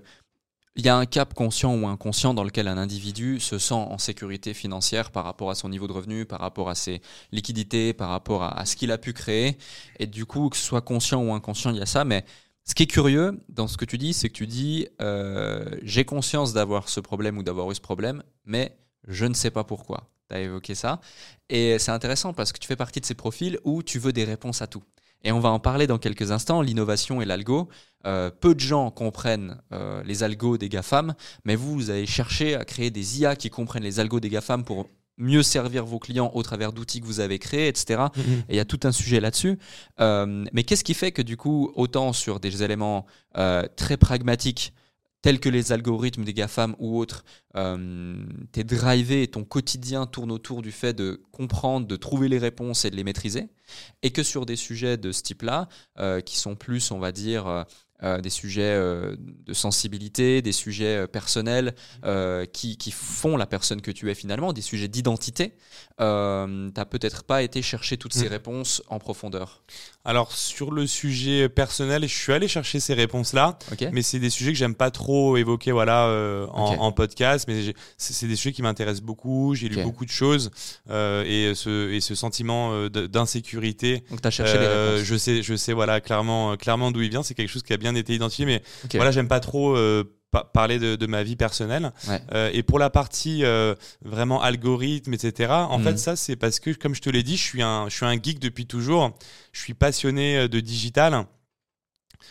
il 0.78 0.86
y 0.86 0.90
a 0.90 0.96
un 0.96 1.08
cap 1.08 1.34
conscient 1.34 1.76
ou 1.76 1.88
inconscient 1.88 2.36
dans 2.36 2.44
lequel 2.44 2.68
un 2.68 2.78
individu 2.78 3.40
se 3.40 3.58
sent 3.58 3.74
en 3.74 3.98
sécurité 3.98 4.54
financière 4.54 5.10
par 5.10 5.24
rapport 5.24 5.50
à 5.50 5.56
son 5.56 5.70
niveau 5.70 5.88
de 5.88 5.92
revenu, 5.92 6.26
par 6.26 6.40
rapport 6.40 6.70
à 6.70 6.76
ses 6.76 7.02
liquidités, 7.32 7.94
par 7.94 8.10
rapport 8.10 8.44
à, 8.44 8.64
ce 8.66 8.76
qu'il 8.76 8.92
a 8.92 9.00
pu 9.00 9.12
créer. 9.12 9.58
Et 9.98 10.06
du 10.06 10.26
coup, 10.26 10.50
que 10.50 10.58
ce 10.58 10.64
soit 10.64 10.82
conscient 10.82 11.24
ou 11.24 11.34
inconscient, 11.34 11.72
il 11.72 11.78
y 11.78 11.82
a 11.82 11.88
ça. 11.88 12.06
Mais 12.06 12.26
ce 12.64 12.76
qui 12.76 12.84
est 12.84 12.88
curieux 12.88 13.44
dans 13.50 13.68
ce 13.68 13.76
que 13.76 13.86
tu 13.86 13.98
dis, 13.98 14.14
c'est 14.14 14.30
que 14.30 14.36
tu 14.36 14.46
dis 14.46 14.88
euh, 15.02 15.66
j'ai 15.82 16.06
conscience 16.06 16.54
d'avoir 16.54 16.90
ce 16.90 17.00
problème 17.00 17.40
ou 17.40 17.44
d'avoir 17.44 17.72
eu 17.72 17.76
ce 17.76 17.82
problème, 17.82 18.22
mais 18.46 18.78
je 19.08 19.26
ne 19.26 19.34
sais 19.34 19.50
pas 19.50 19.64
pourquoi. 19.64 20.12
Tu 20.30 20.36
as 20.36 20.42
évoqué 20.42 20.76
ça. 20.76 21.02
Et 21.50 21.80
c'est 21.80 21.92
intéressant 21.92 22.34
parce 22.34 22.52
que 22.52 22.60
tu 22.60 22.68
fais 22.68 22.76
partie 22.76 23.02
de 23.02 23.06
ces 23.06 23.16
profils 23.16 23.58
où 23.64 23.82
tu 23.82 23.98
veux 23.98 24.14
des 24.14 24.26
réponses 24.26 24.62
à 24.62 24.68
tout. 24.68 24.84
Et 25.24 25.32
on 25.32 25.40
va 25.40 25.50
en 25.50 25.60
parler 25.60 25.88
dans 25.88 25.98
quelques 25.98 26.32
instants, 26.32 26.62
l'innovation 26.62 27.22
et 27.22 27.26
l'algo. 27.26 27.70
Euh, 28.06 28.30
peu 28.30 28.56
de 28.56 28.60
gens 28.60 28.92
comprennent 28.92 29.60
euh, 29.74 30.02
les 30.04 30.24
algos 30.24 30.58
des 30.58 30.70
GAFAM, 30.70 31.16
mais 31.44 31.56
vous, 31.56 31.74
vous 31.74 31.90
avez 31.90 32.06
cherché 32.06 32.56
à 32.56 32.64
créer 32.64 32.92
des 32.92 33.20
IA 33.20 33.36
qui 33.36 33.50
comprennent 33.50 33.84
les 33.84 34.00
algos 34.00 34.20
des 34.20 34.30
GAFAM 34.30 34.64
pour 34.64 34.90
mieux 35.18 35.42
servir 35.42 35.84
vos 35.84 35.98
clients 35.98 36.32
au 36.36 36.44
travers 36.44 36.72
d'outils 36.72 37.02
que 37.02 37.08
vous 37.08 37.20
avez 37.20 37.40
créés, 37.40 37.68
etc. 37.68 38.04
Et 38.50 38.54
il 38.54 38.56
y 38.56 38.60
a 38.60 38.66
tout 38.66 38.80
un 38.84 38.92
sujet 38.92 39.20
là-dessus. 39.20 39.58
Euh, 40.00 40.46
mais 40.54 40.64
qu'est-ce 40.64 40.84
qui 40.84 40.94
fait 40.94 41.12
que 41.12 41.24
du 41.24 41.38
coup, 41.38 41.72
autant 41.76 42.14
sur 42.14 42.40
des 42.40 42.64
éléments 42.64 43.06
très 43.76 43.98
pragmatiques, 43.98 44.74
tels 45.28 45.42
que 45.42 45.50
les 45.50 45.74
algorithmes 45.74 46.24
des 46.24 46.34
GAFAM 46.34 46.74
ou 46.80 46.98
autres, 46.98 47.26
euh, 47.58 48.26
t'es 48.54 48.64
drivé 48.64 49.24
et 49.24 49.28
ton 49.28 49.44
quotidien 49.44 50.06
tourne 50.06 50.32
autour 50.32 50.62
du 50.62 50.72
fait 50.72 50.94
de 50.94 51.22
comprendre, 51.34 51.86
de 51.86 51.98
trouver 51.98 52.30
les 52.30 52.38
réponses 52.38 52.86
et 52.86 52.92
de 52.92 52.96
les 52.96 53.04
maîtriser, 53.04 53.50
et 54.04 54.12
que 54.12 54.24
sur 54.24 54.46
des 54.46 54.56
sujets 54.56 54.96
de 54.96 55.12
ce 55.12 55.24
type-là, 55.24 55.68
euh, 56.00 56.22
qui 56.22 56.38
sont 56.38 56.56
plus, 56.56 56.92
on 56.92 57.00
va 57.00 57.12
dire, 57.12 57.66
euh, 58.04 58.22
des 58.22 58.30
sujets 58.30 58.62
euh, 58.62 59.16
de 59.48 59.54
sensibilité, 59.56 60.44
des 60.44 60.52
sujets 60.52 60.98
euh, 60.98 61.08
personnels 61.08 61.74
qui, 62.54 62.78
qui, 62.78 62.92
font 62.92 63.38
la 63.38 63.48
personne 63.48 63.82
que 63.82 63.90
tu 63.90 64.12
es 64.12 64.14
finalement, 64.14 64.54
des 64.54 64.62
sujets 64.62 64.88
d'identité, 64.88 65.54
tu 65.98 66.04
n'as 66.04 66.86
peut-être 66.86 67.24
pas 67.24 67.42
été 67.42 67.64
chercher 67.64 67.98
toutes 67.98 68.14
ces 68.14 68.26
mm. 68.26 68.34
réponses 68.34 68.84
en 68.90 69.00
profondeur. 69.00 69.64
Alors 70.06 70.32
sur 70.32 70.72
le 70.72 70.86
sujet 70.86 71.50
personnel, 71.50 72.04
je 72.04 72.16
suis 72.16 72.34
allé 72.34 72.48
chercher 72.48 72.80
ces 72.80 72.94
réponses-là, 72.94 73.58
mais 73.92 74.04
c'est 74.04 74.20
des 74.20 74.30
sujets 74.30 74.52
que 74.52 74.58
j'aime 74.58 74.76
pas 74.76 74.92
trop 74.92 75.36
évoquer 75.38 75.72
voilà, 75.72 76.08
en, 76.54 76.92
podcast, 76.92 77.46
mais 77.48 77.74
c'est 77.98 78.28
des 78.28 78.36
sujets 78.36 78.54
qui 78.54 78.62
m'intéressent 78.62 79.04
beaucoup, 79.04 79.56
j'ai 79.56 79.70
lu 79.70 79.82
beaucoup 79.82 80.06
de 80.06 80.12
choses 80.12 80.52
et, 80.90 81.52
ce, 81.56 81.92
et 81.92 82.00
ce 82.00 82.14
sentiment 82.16 82.88
d'insécurité. 82.90 84.04
Donc 84.12 84.22
tu 84.22 84.28
as 84.28 84.32
cherché 84.32 84.60
les 84.60 84.68
réponses. 84.68 85.04
Je 85.04 85.16
sais, 85.18 85.42
je 85.42 85.56
sais 85.56 85.74
voilà, 85.74 86.00
clairement, 86.00 86.56
clairement 86.58 86.92
d'où 86.92 87.02
il 87.02 87.10
vient, 87.10 87.24
c'est 87.24 87.34
quelque 87.34 87.50
chose 87.50 87.64
qui 87.64 87.74
a 87.74 87.78
bien 87.78 87.87
été 87.96 88.16
identifié, 88.16 88.46
mais 88.46 88.64
voilà, 88.94 89.12
j'aime 89.12 89.28
pas 89.28 89.40
trop 89.40 89.76
euh, 89.76 90.04
parler 90.54 90.80
de, 90.80 91.08
ma 91.08 91.24
vie 91.24 91.36
personnelle. 91.36 91.92
Euh, 92.34 92.50
et 92.54 92.64
pour 92.64 92.80
la 92.80 92.90
partie 92.90 93.44
euh, 93.44 93.76
vraiment 94.04 94.42
algorithme, 94.42 95.14
etc., 95.14 95.52
en 95.52 95.80
fait, 95.80 95.92
mhm. 95.92 95.98
ça, 95.98 96.16
c'est 96.16 96.36
parce 96.36 96.60
que, 96.60 96.72
comme 96.72 96.96
je 96.96 97.02
te 97.02 97.10
l'ai 97.10 97.24
dit, 97.24 97.38
je 97.38 97.44
suis, 97.44 97.62
un, 97.62 97.88
je 97.90 97.96
suis 97.96 98.06
un 98.06 98.14
geek 98.14 98.40
depuis 98.40 98.66
toujours. 98.66 99.18
Je 99.52 99.62
suis 99.62 99.74
passionné 99.74 100.48
de 100.48 100.60
digital. 100.60 101.26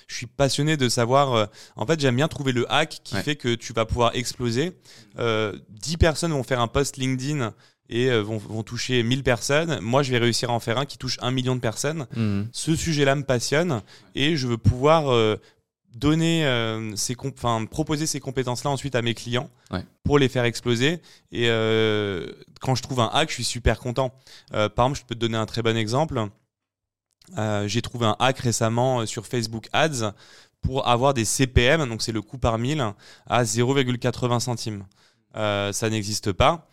Je 0.09 0.15
suis 0.15 0.27
passionné 0.27 0.77
de 0.77 0.89
savoir. 0.89 1.49
en 1.75 1.87
fait, 1.87 1.99
j'aime 1.99 2.17
bien 2.17 2.29
trouver 2.29 2.53
le 2.53 2.71
hack 2.71 3.01
qui 3.03 3.17
fait 3.17 3.37
que 3.37 3.55
tu 3.55 3.73
vas 3.73 3.87
pouvoir 3.87 4.15
exploser. 4.15 4.77
10 5.19 5.97
personnes 5.97 6.33
vont 6.33 6.45
faire 6.45 6.61
un 6.61 6.69
post 6.69 6.97
LinkedIn 6.97 7.53
et 7.89 8.11
vont, 8.19 8.39
vont, 8.39 8.63
toucher 8.63 9.03
1000 9.03 9.23
personnes. 9.23 9.79
Moi, 9.81 10.03
je 10.03 10.11
vais 10.11 10.19
réussir 10.19 10.51
à 10.51 10.53
en 10.53 10.61
faire 10.61 10.79
un 10.79 10.87
qui 10.87 10.99
touche 10.99 11.19
un 11.21 11.31
million 11.31 11.55
de 11.55 11.61
personnes. 11.61 12.07
Mhm. 12.17 12.49
Ce 12.53 12.75
sujet-là 12.75 13.15
me 13.15 13.23
passionne 13.23 13.83
et 14.15 14.37
je 14.37 14.47
veux 14.47 14.59
pouvoir 14.59 15.39
donner 15.97 16.47
euh, 16.47 16.95
ces 16.95 17.17
enfin 17.25 17.65
proposer 17.65 18.07
ces 18.07 18.21
compétences 18.21 18.65
là 18.65 18.71
ensuite 18.71 18.95
à 18.95 19.03
mes 19.03 19.15
clients 19.15 19.51
pour 20.05 20.19
les 20.19 20.29
faire 20.29 20.45
exploser 20.45 21.01
et 21.33 21.49
euh, 21.49 22.31
quand 22.61 22.75
je 22.75 22.83
trouve 22.83 23.01
un 23.01 23.11
hack 23.13 23.31
je 23.31 23.35
suis 23.35 23.45
super 23.45 23.79
content 23.79 24.13
euh, 24.53 24.69
par 24.69 24.87
exemple 24.87 25.01
je 25.01 25.07
peux 25.07 25.15
te 25.15 25.21
donner 25.21 25.39
un 25.39 25.47
très 25.47 25.63
bon 25.63 25.77
exemple 25.77 26.29
j'ai 27.67 27.83
trouvé 27.83 28.07
un 28.07 28.15
hack 28.21 28.39
récemment 28.39 29.05
sur 29.07 29.27
Facebook 29.27 29.69
Ads 29.73 30.13
pour 30.61 30.87
avoir 30.87 31.15
des 31.15 31.25
CPM 31.25 31.89
donc 31.89 32.03
c'est 32.03 32.13
le 32.13 32.23
coût 32.23 32.39
par 32.39 32.59
mille 32.59 32.85
à 33.27 33.43
0,80 33.43 34.41
centimes 34.41 34.85
ça 35.35 35.91
n'existe 35.91 36.33
pas 36.33 36.69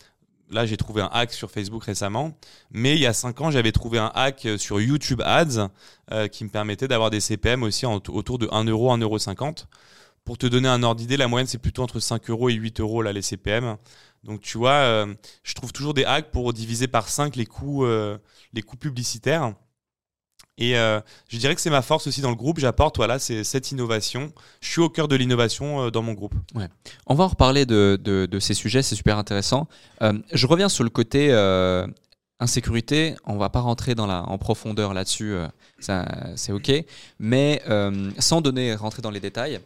Là, 0.54 0.66
j'ai 0.66 0.78
trouvé 0.78 1.02
un 1.02 1.10
hack 1.12 1.34
sur 1.34 1.52
Facebook 1.52 1.84
récemment. 1.84 2.38
Mais 2.72 2.96
il 2.96 3.02
y 3.02 3.06
a 3.06 3.14
5 3.14 3.42
ans, 3.42 3.52
j'avais 3.52 3.72
trouvé 3.72 3.98
un 3.98 4.12
hack 4.14 4.48
sur 4.58 4.80
YouTube 4.80 5.22
Ads 5.26 5.70
euh, 6.12 6.28
qui 6.28 6.44
me 6.44 6.50
permettait 6.50 6.88
d'avoir 6.88 7.10
des 7.10 7.20
CPM 7.20 7.64
aussi 7.64 7.86
autour 7.86 8.38
de 8.38 8.48
1 8.52 8.66
euro, 8.66 8.96
1,50 8.96 9.02
euro. 9.02 9.18
Pour 10.24 10.38
te 10.38 10.46
donner 10.46 10.70
un 10.70 10.84
ordre 10.84 11.02
d'idée, 11.02 11.18
la 11.18 11.28
moyenne, 11.28 11.48
c'est 11.48 11.58
plutôt 11.58 11.84
entre 11.84 12.00
5 12.00 12.30
euros 12.30 12.50
et 12.50 12.54
8 12.54 12.80
euros, 12.80 13.02
là, 13.02 13.12
les 13.12 13.22
CPM. 13.22 13.78
Donc, 14.24 14.40
tu 14.42 14.58
vois, 14.58 14.72
euh, 14.72 15.14
je 15.44 15.54
trouve 15.54 15.74
toujours 15.74 15.94
des 15.94 16.06
hacks 16.06 16.32
pour 16.32 16.54
diviser 16.54 16.88
par 16.88 17.10
5 17.10 17.36
les 17.36 17.46
coûts, 17.46 17.84
euh, 17.84 18.18
les 18.54 18.62
coûts 18.62 18.78
publicitaires. 18.78 19.54
Et 20.58 20.78
euh, 20.78 21.00
je 21.30 21.38
dirais 21.38 21.56
que 21.56 21.62
c'est 21.62 21.70
ma 21.70 21.82
force 21.82 22.08
aussi 22.08 22.22
dans 22.22 22.30
le 22.30 22.36
groupe. 22.36 22.60
J'apporte 22.60 22.98
voilà, 22.98 23.18
cette 23.20 23.72
innovation. 23.72 24.32
Je 24.62 24.70
suis 24.70 24.82
au 24.82 24.90
cœur 24.90 25.08
de 25.08 25.16
l'innovation 25.16 25.86
euh, 25.86 25.92
dans 25.92 26.04
mon 26.04 26.14
groupe. 26.14 26.36
Ouais. 26.54 26.68
On 27.08 27.16
va 27.16 27.24
en 27.24 27.30
reparler 27.30 27.66
de, 27.66 28.00
de, 28.04 28.40
ces 28.40 28.54
sujets, 28.54 28.84
c'est 28.84 28.96
super 28.96 29.18
intéressant. 29.18 29.68
Euh, 30.02 30.14
je 30.32 30.48
reviens 30.48 30.70
sur 30.70 30.84
le 30.84 30.90
côté 30.90 31.34
insécurité. 32.40 33.16
On 33.26 33.38
va 33.38 33.50
pas 33.50 33.62
rentrer 33.62 33.96
dans 33.96 34.06
la, 34.06 34.24
en 34.24 34.38
profondeur 34.38 34.94
là-dessus, 34.94 35.36
c'est 35.80 36.52
OK. 36.52 36.72
Mais 37.20 37.62
sans 38.20 38.42
donner, 38.42 38.76
rentrer 38.76 39.02
dans 39.02 39.12
les 39.12 39.20
détails, 39.20 39.60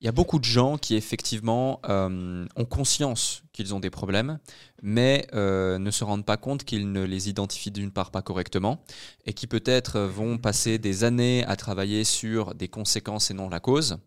il 0.00 0.06
y 0.06 0.08
a 0.08 0.12
beaucoup 0.12 0.38
de 0.38 0.44
gens 0.44 0.78
qui 0.78 0.94
effectivement 0.94 1.80
ont 1.84 2.64
conscience 2.68 3.42
qu'ils 3.62 3.74
ont 3.74 3.80
des 3.80 3.90
problèmes, 3.90 4.38
mais 4.82 5.26
euh, 5.34 5.78
ne 5.78 5.90
se 5.90 6.04
rendent 6.04 6.24
pas 6.24 6.36
compte 6.36 6.64
qu'ils 6.64 6.90
ne 6.90 7.04
les 7.04 7.28
identifient 7.28 7.70
d'une 7.70 7.92
part 7.92 8.10
pas 8.10 8.22
correctement 8.22 8.82
et 9.24 9.32
qui 9.32 9.46
peut-être 9.46 10.00
vont 10.00 10.38
passer 10.38 10.78
des 10.78 11.04
années 11.04 11.44
à 11.46 11.56
travailler 11.56 12.04
sur 12.04 12.54
des 12.54 12.68
conséquences 12.68 13.30
et 13.30 13.34
non 13.34 13.48
la 13.48 13.60
cause. 13.60 13.98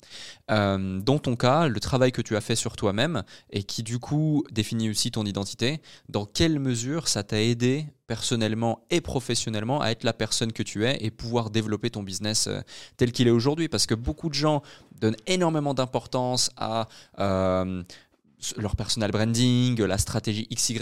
Euh, 0.52 1.00
dans 1.00 1.20
ton 1.20 1.36
cas, 1.36 1.68
le 1.68 1.80
travail 1.80 2.12
que 2.12 2.22
tu 2.22 2.36
as 2.36 2.42
fait 2.42 2.56
sur 2.56 2.76
toi-même 2.76 3.24
et 3.50 3.64
qui 3.64 3.84
du 3.84 4.00
coup 4.00 4.44
définit 4.52 4.90
aussi 4.90 5.12
ton 5.12 5.26
identité, 5.26 5.82
dans 6.10 6.26
quelle 6.26 6.60
mesure 6.60 7.08
ça 7.08 7.24
t'a 7.24 7.42
aidé 7.42 7.86
personnellement 8.08 8.86
et 8.92 9.02
professionnellement 9.02 9.82
à 9.82 9.90
être 9.90 10.04
la 10.04 10.14
personne 10.14 10.54
que 10.54 10.62
tu 10.62 10.86
es 10.86 10.98
et 11.04 11.10
pouvoir 11.10 11.50
développer 11.50 11.90
ton 11.90 12.04
business 12.04 12.48
euh, 12.48 12.62
tel 12.98 13.12
qu'il 13.12 13.28
est 13.28 13.32
aujourd'hui? 13.32 13.70
Parce 13.70 13.86
que 13.86 13.96
beaucoup 13.96 14.30
de 14.30 14.36
gens 14.36 14.62
donnent 15.00 15.18
énormément 15.28 15.74
d'importance 15.74 16.52
à 16.58 16.88
leur 18.58 18.76
personal 18.76 19.12
branding, 19.12 19.82
la 19.82 19.98
stratégie 19.98 20.48
XY, 20.54 20.80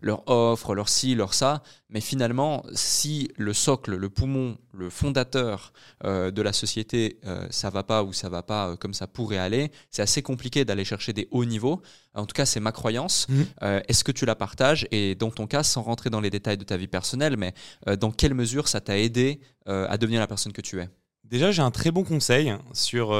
leur 0.00 0.28
offre, 0.28 0.74
leur 0.74 0.88
ci, 0.88 1.14
leur 1.14 1.34
ça. 1.34 1.62
Mais 1.88 2.00
finalement, 2.00 2.64
si 2.72 3.30
le 3.36 3.52
socle, 3.52 3.96
le 3.96 4.08
poumon, 4.08 4.56
le 4.72 4.90
fondateur 4.90 5.72
euh, 6.04 6.30
de 6.30 6.42
la 6.42 6.52
société, 6.52 7.18
euh, 7.26 7.46
ça 7.50 7.70
va 7.70 7.82
pas 7.82 8.02
ou 8.02 8.12
ça 8.12 8.28
va 8.28 8.42
pas 8.42 8.68
euh, 8.68 8.76
comme 8.76 8.94
ça 8.94 9.06
pourrait 9.06 9.38
aller, 9.38 9.70
c'est 9.90 10.02
assez 10.02 10.22
compliqué 10.22 10.64
d'aller 10.64 10.84
chercher 10.84 11.12
des 11.12 11.28
hauts 11.30 11.44
niveaux. 11.44 11.82
En 12.14 12.26
tout 12.26 12.34
cas, 12.34 12.46
c'est 12.46 12.60
ma 12.60 12.72
croyance. 12.72 13.26
Mmh. 13.28 13.42
Est-ce 13.86 14.02
que 14.02 14.10
tu 14.10 14.26
la 14.26 14.34
partages? 14.34 14.86
Et 14.90 15.14
dans 15.14 15.30
ton 15.30 15.46
cas, 15.46 15.62
sans 15.62 15.82
rentrer 15.82 16.10
dans 16.10 16.20
les 16.20 16.30
détails 16.30 16.58
de 16.58 16.64
ta 16.64 16.76
vie 16.76 16.88
personnelle, 16.88 17.36
mais 17.36 17.54
dans 17.98 18.10
quelle 18.10 18.34
mesure 18.34 18.66
ça 18.66 18.80
t'a 18.80 18.98
aidé 18.98 19.40
à 19.66 19.96
devenir 19.96 20.18
la 20.18 20.26
personne 20.26 20.52
que 20.52 20.60
tu 20.60 20.80
es? 20.80 20.88
Déjà, 21.22 21.52
j'ai 21.52 21.62
un 21.62 21.70
très 21.70 21.92
bon 21.92 22.02
conseil 22.02 22.52
sur 22.72 23.12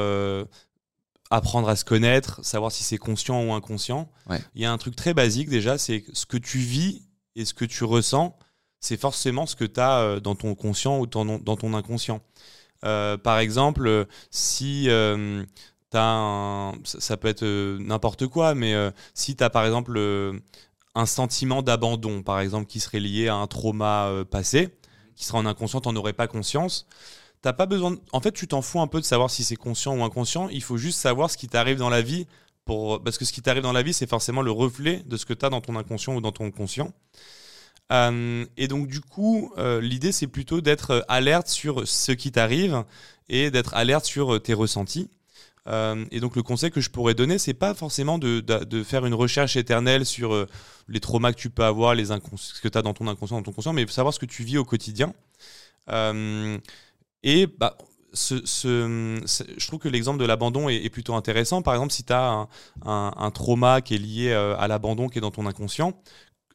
apprendre 1.31 1.69
à 1.69 1.77
se 1.77 1.85
connaître, 1.85 2.45
savoir 2.45 2.73
si 2.73 2.83
c'est 2.83 2.99
conscient 2.99 3.43
ou 3.45 3.53
inconscient. 3.53 4.11
Il 4.55 4.63
y 4.63 4.65
a 4.65 4.73
un 4.73 4.79
truc 4.79 4.97
très 4.97 5.15
basique 5.15 5.49
déjà, 5.49 5.79
c'est 5.79 6.05
ce 6.13 6.27
que 6.27 6.37
tu 6.37 6.59
vis 6.59 7.03
et 7.37 7.45
ce 7.45 7.55
que 7.55 7.65
tu 7.65 7.85
ressens, 7.85 8.37
c'est 8.81 9.01
forcément 9.01 9.47
ce 9.47 9.55
que 9.55 9.65
tu 9.65 9.79
as 9.79 10.01
euh, 10.01 10.21
dans 10.21 10.35
ton 10.35 10.55
conscient 10.55 10.99
ou 10.99 11.07
dans 11.07 11.39
ton 11.39 11.75
inconscient. 11.75 12.21
Euh, 12.85 13.17
par 13.17 13.39
exemple, 13.39 14.07
si 14.31 14.89
euh, 14.89 15.45
tu 15.91 15.97
as 15.97 16.03
un, 16.03 16.73
ça 16.85 17.17
peut 17.17 17.29
être 17.29 17.45
n'importe 17.79 18.27
quoi, 18.27 18.55
mais 18.55 18.75
si 19.15 19.37
tu 19.37 19.45
as 19.45 19.51
par 19.51 19.65
exemple 19.65 20.01
un 20.97 21.07
sentiment 21.07 21.63
d'abandon, 21.63 22.23
par 22.23 22.41
exemple, 22.41 22.67
qui 22.67 22.81
serait 22.81 23.01
lié 23.01 23.29
à 23.29 23.37
un 23.37 23.47
trauma 23.47 24.25
passé, 24.31 24.77
qui 25.15 25.25
sera 25.25 25.39
en 25.39 25.47
inconscient, 25.47 25.81
tu 25.81 25.89
n'en 25.89 25.97
aurais 25.97 26.15
pas 26.15 26.27
conscience, 26.27 26.87
T'as 27.43 27.53
pas 27.55 27.67
besoin. 27.67 27.97
En 28.13 28.21
fait, 28.21 28.33
tu 28.33 28.47
t'en 28.47 28.61
fous 28.61 28.81
un 28.81 28.87
peu 28.87 29.01
de 29.01 29.05
savoir 29.05 29.31
si 29.31 29.45
c'est 29.45 29.57
conscient 29.57 29.97
ou 29.97 30.05
inconscient. 30.05 30.49
Il 30.51 30.63
faut 30.63 30.77
juste 30.77 30.99
savoir 30.99 31.31
ce 31.31 31.39
qui 31.39 31.49
t'arrive 31.49 31.79
dans 31.79 31.89
la 31.89 32.03
vie. 32.03 32.27
Pour... 32.67 33.03
Parce 33.03 33.17
que 33.17 33.25
ce 33.25 33.33
qui 33.33 33.41
t'arrive 33.41 33.63
dans 33.63 33.73
la 33.73 33.83
vie, 33.83 33.95
c'est 33.95 34.09
forcément 34.09 34.43
le 34.43 34.51
reflet 34.51 35.03
de 35.07 35.17
ce 35.17 35.25
que 35.25 35.33
tu 35.33 35.47
as 35.47 35.49
dans 35.49 35.63
ton 35.63 35.77
inconscient 35.77 36.15
ou 36.15 36.21
dans 36.21 36.33
ton 36.33 36.51
conscient. 36.51 36.93
Euh, 37.93 38.45
et 38.57 38.69
donc, 38.69 38.87
du 38.87 39.01
coup, 39.01 39.53
euh, 39.59 39.81
l'idée, 39.81 40.13
c'est 40.13 40.27
plutôt 40.27 40.61
d'être 40.61 41.05
alerte 41.09 41.49
sur 41.49 41.87
ce 41.89 42.13
qui 42.13 42.31
t'arrive 42.31 42.85
et 43.29 43.51
d'être 43.51 43.75
alerte 43.75 44.05
sur 44.05 44.35
euh, 44.35 44.39
tes 44.39 44.55
ressentis. 44.55 45.09
et 46.11 46.21
donc, 46.21 46.37
le 46.37 46.43
conseil 46.43 46.71
que 46.71 46.81
je 46.81 46.91
pourrais 46.91 47.15
donner, 47.15 47.39
c'est 47.39 47.55
pas 47.55 47.75
forcément 47.75 48.19
de, 48.19 48.41
de, 48.41 48.83
faire 48.83 49.07
une 49.07 49.15
recherche 49.15 49.57
éternelle 49.57 50.05
sur 50.05 50.47
les 50.89 51.01
traumas 51.01 51.33
que 51.33 51.39
tu 51.39 51.49
peux 51.49 51.65
avoir, 51.65 51.95
les 51.95 52.07
ce 52.07 52.61
que 52.61 52.69
tu 52.69 52.77
as 52.77 52.83
dans 52.83 52.95
ton 52.95 53.07
inconscient, 53.07 53.37
dans 53.37 53.45
ton 53.45 53.53
conscient, 53.53 53.73
mais 53.73 53.87
savoir 53.87 54.13
ce 54.13 54.19
que 54.19 54.27
tu 54.27 54.43
vis 54.43 54.59
au 54.59 54.65
quotidien. 54.65 55.15
Et 57.23 57.47
bah, 57.47 57.77
je 58.13 59.67
trouve 59.67 59.79
que 59.79 59.89
l'exemple 59.89 60.19
de 60.19 60.25
l'abandon 60.25 60.69
est, 60.69 60.91
plutôt 60.91 61.15
intéressant. 61.15 61.63
Par 61.63 61.75
exemple, 61.75 61.93
si 61.93 62.05
tu 62.05 62.13
as 62.13 62.49
un, 62.85 63.31
trauma 63.33 63.81
qui 63.81 63.95
est 63.95 63.99
lié 63.99 64.31
euh, 64.31 64.57
à 64.59 64.69
l'abandon 64.69 65.09
qui 65.09 65.19
est 65.19 65.21
dans 65.21 65.31
ton 65.31 65.47
inconscient, 65.47 66.01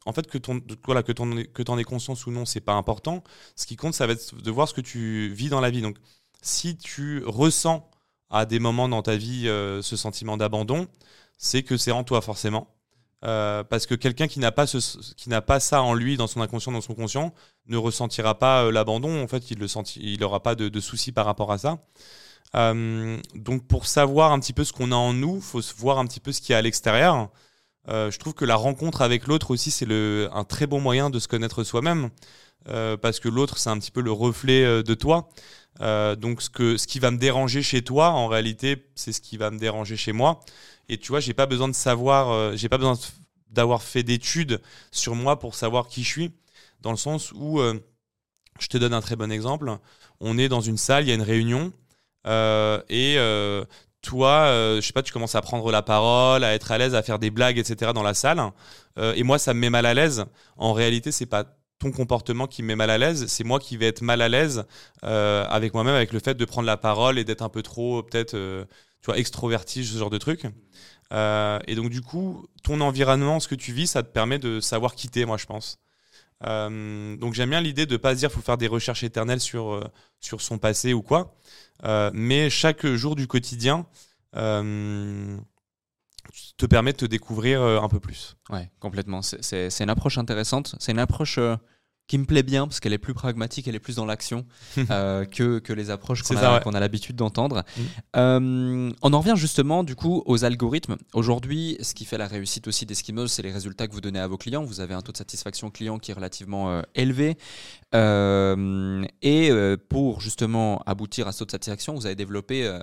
en 0.06 0.14
fait, 0.14 0.28
que, 0.28 0.38
ton, 0.38 0.62
voilà, 0.86 1.02
que, 1.02 1.12
ton, 1.12 1.78
aies 1.78 1.84
conscience 1.84 2.26
ou 2.28 2.32
non, 2.32 2.46
c'est 2.46 2.62
pas 2.62 2.74
important. 2.74 3.24
Ce 3.56 3.66
qui 3.66 3.76
compte, 3.76 3.94
ça 3.94 4.06
va 4.06 4.14
être 4.14 4.36
de 4.36 4.52
voir 4.52 4.68
ce 4.68 4.74
que 4.74 4.82
tu 4.82 5.30
vis 5.34 5.50
dans 5.50 5.62
la 5.62 5.70
vie. 5.72 5.82
Donc, 5.82 5.98
si 6.42 6.78
tu 6.78 7.24
ressens 7.26 7.90
à 8.30 8.46
des 8.46 8.60
moments 8.60 8.90
dans 8.90 9.02
ta 9.02 9.16
vie 9.16 9.48
euh, 9.48 9.82
ce 9.82 9.96
sentiment 9.96 10.38
d'abandon, 10.38 10.88
c'est 11.38 11.64
que 11.64 11.78
c'est 11.78 11.92
en 11.92 12.04
toi 12.04 12.22
forcément. 12.22 12.76
Euh, 13.24 13.64
parce 13.64 13.88
que 13.88 13.96
quelqu'un 13.96 14.28
qui 14.28 14.40
n'a 14.40 14.52
pas 14.52 14.68
qui 14.68 15.30
n'a 15.30 15.42
pas 15.42 15.60
ça 15.60 15.82
en 15.82 15.94
lui 15.96 16.18
dans 16.18 16.28
son 16.28 16.42
inconscient 16.42 16.72
dans 16.72 16.82
son 16.82 16.94
conscient 16.94 17.34
ne 17.68 17.78
ressentira 17.78 18.38
pas 18.38 18.66
euh, 18.66 18.72
l'abandon. 18.72 19.24
En 19.24 19.28
fait 19.28 19.52
il 19.52 19.60
le 19.60 19.68
il 19.98 20.20
n'aura 20.20 20.42
pas 20.42 20.56
de, 20.56 20.80
soucis 20.80 21.12
par 21.12 21.26
rapport 21.26 21.52
à 21.52 21.58
ça. 21.58 21.80
Euh, 22.56 23.18
donc 23.34 23.68
pour 23.68 23.86
savoir 23.86 24.32
un 24.32 24.40
petit 24.40 24.54
peu 24.54 24.64
ce 24.64 24.72
qu'on 24.72 24.92
a 24.92 24.96
en 24.96 25.14
nous 25.14 25.42
faut 25.42 25.62
voir 25.78 26.00
un 26.00 26.06
petit 26.06 26.20
peu 26.20 26.32
ce 26.32 26.42
qu'il 26.42 26.54
y 26.54 26.56
a 26.56 26.60
à 26.60 26.62
l'extérieur. 26.62 27.30
Je 27.88 28.18
trouve 28.18 28.34
que 28.34 28.46
la 28.46 28.56
rencontre 28.56 29.04
avec 29.04 29.28
l'autre 29.28 29.52
aussi 29.52 29.70
c'est 29.70 29.88
un 30.32 30.44
très 30.44 30.66
bon 30.66 30.80
moyen 30.80 31.10
de 31.10 31.20
se 31.20 31.28
connaître 31.28 31.64
soi-même. 31.64 32.10
Parce 32.66 33.20
que 33.20 33.30
l'autre 33.30 33.58
c'est 33.60 33.70
un 33.70 33.78
petit 33.78 33.92
peu 33.92 34.02
le 34.02 34.12
reflet 34.12 34.84
de 34.84 34.94
toi. 34.96 35.30
Donc 35.80 36.42
ce 36.42 36.78
ce 36.78 36.88
qui 36.88 37.00
va 37.00 37.12
me 37.12 37.18
déranger 37.18 37.62
chez 37.62 37.84
toi 37.84 38.10
en 38.10 38.28
réalité 38.28 38.88
c'est 38.96 39.12
ce 39.12 39.22
qui 39.22 39.38
va 39.38 39.52
me 39.52 39.60
déranger 39.60 39.98
chez 39.98 40.14
moi. 40.14 40.40
Et 40.90 40.98
tu 40.98 41.10
vois, 41.10 41.20
j'ai 41.20 41.34
pas 41.34 41.46
besoin 41.46 41.68
de 41.68 41.74
savoir, 41.74 42.30
euh, 42.30 42.56
j'ai 42.56 42.70
pas 42.70 42.78
besoin 42.78 42.98
d'avoir 43.50 43.82
fait 43.82 44.04
d'études 44.04 44.62
sur 44.92 45.16
moi 45.16 45.40
pour 45.40 45.56
savoir 45.56 45.88
qui 45.88 46.04
je 46.04 46.10
suis, 46.10 46.32
dans 46.86 46.92
le 46.92 46.98
sens 46.98 47.32
où, 47.34 47.60
euh, 47.60 47.74
je 48.60 48.68
te 48.68 48.78
donne 48.78 48.94
un 48.94 49.02
très 49.02 49.16
bon 49.16 49.32
exemple, 49.32 49.76
on 50.20 50.38
est 50.38 50.48
dans 50.48 50.62
une 50.62 50.78
salle, 50.78 51.04
il 51.04 51.10
y 51.10 51.12
a 51.12 51.16
une 51.16 51.22
réunion, 51.22 51.74
Euh, 52.28 52.82
et 52.90 53.16
euh, 53.20 53.64
toi, 54.02 54.48
je 54.76 54.82
sais 54.82 54.94
pas, 54.94 55.04
tu 55.04 55.14
commences 55.14 55.36
à 55.36 55.42
prendre 55.42 55.72
la 55.72 55.84
parole, 55.84 56.44
à 56.44 56.56
être 56.56 56.72
à 56.72 56.78
l'aise, 56.80 56.96
à 56.96 57.04
faire 57.04 57.20
des 57.20 57.30
blagues, 57.30 57.60
etc. 57.60 57.92
dans 57.94 58.04
la 58.04 58.16
salle. 58.16 58.42
Et 58.98 59.24
moi, 59.24 59.38
ça 59.38 59.54
me 59.54 59.60
met 59.60 59.70
mal 59.70 59.86
à 59.86 59.94
l'aise. 59.94 60.26
En 60.58 60.74
réalité, 60.74 61.12
c'est 61.12 61.28
pas 61.28 61.44
ton 61.80 61.92
comportement 61.92 62.48
qui 62.48 62.64
me 62.64 62.70
met 62.70 62.76
mal 62.76 62.90
à 62.90 62.98
l'aise, 62.98 63.28
c'est 63.28 63.44
moi 63.44 63.60
qui 63.60 63.78
vais 63.78 63.88
être 63.88 64.02
mal 64.02 64.22
à 64.22 64.30
l'aise 64.30 64.66
avec 65.04 65.74
moi-même, 65.76 65.96
avec 65.96 66.14
le 66.14 66.20
fait 66.20 66.36
de 66.36 66.46
prendre 66.46 66.66
la 66.66 66.78
parole 66.78 67.20
et 67.20 67.24
d'être 67.24 67.44
un 67.44 67.50
peu 67.50 67.62
trop, 67.62 68.02
peut-être, 68.04 68.34
tu 69.02 69.06
vois, 69.06 69.18
extroverti, 69.20 69.86
ce 69.86 69.98
genre 69.98 70.10
de 70.10 70.20
truc. 70.20 70.46
Et 71.68 71.76
donc, 71.76 71.90
du 71.92 72.02
coup, 72.02 72.48
ton 72.64 72.82
environnement, 72.82 73.40
ce 73.40 73.48
que 73.48 73.56
tu 73.56 73.72
vis, 73.72 73.88
ça 73.88 74.02
te 74.02 74.12
permet 74.12 74.40
de 74.40 74.60
savoir 74.60 74.96
quitter, 74.96 75.26
moi, 75.26 75.38
je 75.38 75.46
pense. 75.46 75.78
Euh, 76.44 77.16
donc, 77.18 77.34
j'aime 77.34 77.50
bien 77.52 77.62
l'idée 77.62 77.86
de 77.86 77.98
pas 77.98 78.14
se 78.14 78.20
dire 78.20 78.32
faut 78.32 78.42
faire 78.42 78.58
des 78.58 78.68
recherches 78.68 79.04
éternelles 79.04 79.40
sur, 79.40 79.74
euh, 79.74 79.84
sur 80.20 80.42
son 80.42 80.58
passé 80.58 80.94
ou 80.94 81.02
quoi. 81.02 81.36
Euh, 81.86 82.12
mais 82.14 82.50
chaque 82.50 82.86
jour 82.86 83.16
du 83.16 83.28
quotidien 83.28 83.86
te 86.58 86.66
permet 86.66 86.92
de 86.92 86.98
te 86.98 87.06
découvrir 87.06 87.62
un 87.62 87.88
peu 87.88 88.00
plus. 88.00 88.36
Ouais, 88.50 88.70
complètement. 88.80 89.22
C'est- 89.22 89.80
une 89.80 89.90
approche 89.90 90.18
intéressante. 90.18 90.76
C'est 90.80 90.92
une 90.92 91.00
approche 91.00 91.40
qui 92.08 92.18
me 92.18 92.26
plaît 92.26 92.44
bien 92.44 92.68
parce 92.68 92.80
qu'elle 92.80 92.94
est 92.94 93.00
plus 93.00 93.14
pragmatique, 93.14 93.68
elle 93.68 93.76
est 93.76 93.80
plus 93.80 93.96
dans 93.96 94.06
l'action 94.06 94.46
euh, 94.92 95.26
que, 95.26 95.60
que 95.60 95.74
les 95.74 95.90
approches 95.90 96.22
qu'on 96.24 96.38
a, 96.38 96.64
ouais. 96.64 96.80
l'habitude 96.80 97.16
d'entendre. 97.16 97.64
Mm. 97.78 97.82
Euh, 98.18 98.92
on 99.02 99.14
en 99.14 99.20
revient 99.20 99.36
justement 99.36 99.84
du 99.84 99.96
coup 99.96 100.24
aux 100.26 100.44
algorithmes. 100.46 100.98
Aujourd'hui, 101.14 101.78
ce 101.82 101.94
qui 101.94 102.06
fait 102.06 102.18
la 102.18 102.28
réussite 102.28 102.68
aussi 102.68 102.86
d'Eskimos, 102.86 103.28
c'est 103.28 103.42
les 103.42 103.52
résultats 103.52 103.88
que 103.88 103.94
vous 103.94 104.02
donnez 104.02 104.20
à 104.20 104.28
vos 104.28 104.38
clients. 104.38 104.64
Vous 104.64 104.82
avez 104.82 104.94
un 104.94 105.02
taux 105.02 105.12
de 105.12 105.18
satisfaction 105.18 105.72
client 105.72 105.98
qui 105.98 106.12
est 106.12 106.14
relativement 106.14 106.70
euh, 106.70 106.82
élevé. 106.94 107.38
Et 109.22 109.52
pour 109.90 110.20
justement 110.20 110.82
aboutir 110.86 111.28
à 111.28 111.32
ce 111.32 111.40
taux 111.40 111.46
de 111.46 111.52
satisfaction, 111.52 111.96
vous 111.96 112.06
avez 112.06 112.16
développé 112.16 112.66
une 112.68 112.82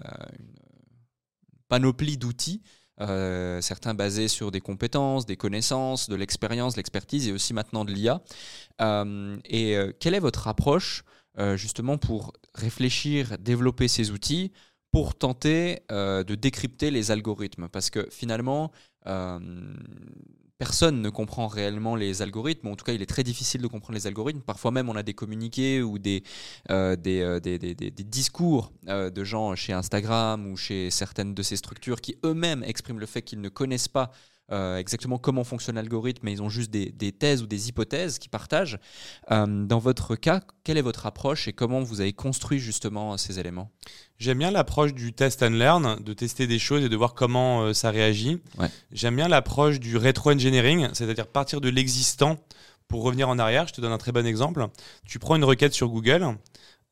panoplie 1.69 2.17
d'outils 2.17 2.63
euh, 3.01 3.61
certains 3.61 3.95
basés 3.95 4.29
sur 4.29 4.51
des 4.51 4.61
compétences, 4.61 5.25
des 5.25 5.37
connaissances, 5.37 6.09
de 6.09 6.15
l'expérience, 6.15 6.77
l'expertise 6.77 7.27
et 7.27 7.33
aussi 7.33 7.55
maintenant 7.55 7.85
de 7.85 7.93
l'IA. 7.93 8.21
Euh, 8.81 9.37
et 9.45 9.77
euh, 9.77 9.93
quelle 9.99 10.15
est 10.15 10.21
votre 10.21 10.49
approche 10.49 11.05
justement 11.55 11.97
pour 11.97 12.35
réfléchir, 12.55 13.39
développer 13.39 13.89
ces 13.89 14.11
outils 14.11 14.53
pour 14.91 15.15
tenter 15.15 15.79
de 15.89 16.35
décrypter 16.35 16.91
les 16.91 17.11
algorithmes? 17.11 17.69
Parce 17.69 17.89
que 17.89 18.07
finalement, 18.11 18.71
personne 20.63 21.03
ne 21.03 21.11
comprend 21.11 21.49
réellement 21.49 21.97
les 21.97 22.23
algorithmes. 22.23 22.69
En 22.69 22.77
tout 22.77 22.85
cas, 22.85 22.93
il 22.93 23.03
est 23.03 23.07
très 23.07 23.25
difficile 23.25 23.63
de 23.63 23.67
comprendre 23.67 23.95
les 23.95 24.07
algorithmes. 24.07 24.43
Parfois 24.43 24.71
même, 24.71 24.89
on 24.89 24.95
a 24.95 25.03
des 25.03 25.13
communiqués 25.13 25.83
ou 25.83 25.99
des, 25.99 26.23
euh, 26.71 26.95
euh, 27.05 27.41
discours 28.05 28.73
euh, 28.87 29.11
de 29.11 29.25
gens 29.25 29.57
chez 29.57 29.73
Instagram 29.73 30.47
ou 30.47 30.57
chez 30.57 30.91
certaines 30.93 31.35
de 31.35 31.43
ces 31.43 31.57
structures 31.57 32.01
qui 32.01 32.17
eux-mêmes 32.25 32.63
expriment 32.63 33.01
le 33.01 33.07
fait 33.07 33.23
qu'ils 33.23 33.41
ne 33.41 33.49
connaissent 33.49 33.89
pas 33.89 34.13
exactement 34.77 35.17
comment 35.17 35.45
fonctionne 35.45 35.77
l'algorithme, 35.77 36.21
mais 36.25 36.33
ils 36.33 36.43
ont 36.43 36.51
juste 36.51 36.71
des, 36.71 37.13
thèses 37.13 37.43
ou 37.43 37.47
des 37.47 37.71
hypothèses 37.71 38.19
qu'ils 38.19 38.31
partagent. 38.31 38.79
Dans 39.31 39.79
votre 39.79 40.15
cas, 40.15 40.43
quelle 40.63 40.77
est 40.77 40.83
votre 40.83 41.07
approche 41.07 41.49
et 41.49 41.55
comment 41.55 41.81
vous 41.81 42.03
avez 42.03 42.13
construit 42.13 42.59
justement 42.59 43.17
ces 43.17 43.39
éléments? 43.39 43.71
J'aime 44.23 44.39
bien 44.39 44.51
l'approche 44.53 44.95
du 44.95 45.13
test 45.13 45.43
and 45.43 45.51
learn, 45.51 45.97
de 46.01 46.13
tester 46.13 46.47
des 46.47 46.61
choses 46.61 46.85
et 46.85 46.89
de 46.89 46.97
voir 46.97 47.15
comment 47.15 47.63
euh, 47.63 47.73
ça 47.73 47.91
réagit. 47.91 48.41
Ouais. 48.57 48.69
J'aime 48.93 49.17
bien 49.17 49.27
l'approche 49.27 49.81
du 49.81 49.97
rétro-engineering, 49.97 50.91
c'est-à-dire 50.93 51.27
partir 51.27 51.61
de 51.61 51.69
l'existant 51.69 52.39
pour 52.87 53.03
revenir 53.03 53.29
en 53.29 53.39
arrière. 53.39 53.67
Je 53.67 53.73
te 53.73 53.81
donne 53.81 53.91
un 53.91 53.99
très 53.99 54.13
bon 54.13 54.25
exemple. 54.25 54.65
Tu 55.05 55.19
prends 55.19 55.35
une 55.35 55.43
requête 55.45 55.73
sur 55.73 55.89
Google, 55.89 56.37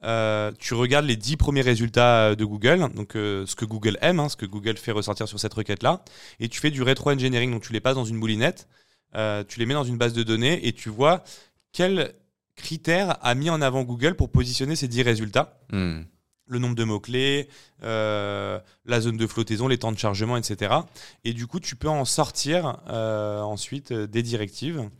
euh, 0.02 0.50
tu 0.58 0.74
regardes 0.74 1.04
les 1.06 1.16
10 1.16 1.36
premiers 1.36 1.60
résultats 1.60 2.34
de 2.34 2.44
Google, 2.44 2.88
donc 2.94 3.16
euh, 3.16 3.44
ce 3.46 3.54
que 3.54 3.64
Google 3.64 3.98
aime, 4.00 4.18
hein, 4.18 4.28
ce 4.28 4.36
que 4.36 4.46
Google 4.46 4.76
fait 4.76 4.92
ressortir 4.92 5.28
sur 5.28 5.38
cette 5.38 5.54
requête-là, 5.54 6.02
et 6.40 6.48
tu 6.48 6.58
fais 6.58 6.70
du 6.70 6.82
rétro-engineering, 6.82 7.52
donc 7.52 7.62
tu 7.62 7.72
les 7.72 7.80
passes 7.80 7.96
dans 7.96 8.04
une 8.04 8.16
moulinette, 8.16 8.66
euh, 9.14 9.44
tu 9.46 9.60
les 9.60 9.66
mets 9.66 9.74
dans 9.74 9.84
une 9.84 9.98
base 9.98 10.14
de 10.14 10.22
données 10.22 10.66
et 10.66 10.72
tu 10.72 10.88
vois 10.88 11.22
quels 11.72 12.14
critères 12.56 13.18
a 13.24 13.34
mis 13.34 13.50
en 13.50 13.60
avant 13.60 13.82
Google 13.82 14.14
pour 14.16 14.30
positionner 14.30 14.74
ces 14.74 14.88
10 14.88 15.02
résultats 15.02 15.60
Hmm. 15.70 16.02
Le 16.50 16.58
nombre 16.58 16.74
de 16.74 16.84
mots-clés, 16.84 17.48
euh, 17.82 18.58
la 18.84 19.00
zone 19.00 19.16
de 19.16 19.26
flottaison, 19.26 19.68
les 19.68 19.78
temps 19.78 19.92
de 19.92 19.98
chargement, 19.98 20.36
etc. 20.36 20.74
Et 21.24 21.32
du 21.32 21.46
coup, 21.46 21.60
tu 21.60 21.76
peux 21.76 21.88
en 21.88 22.04
sortir 22.04 22.80
euh, 22.88 23.40
ensuite 23.40 23.92
euh, 23.92 24.06
des 24.06 24.22
directives, 24.22 24.90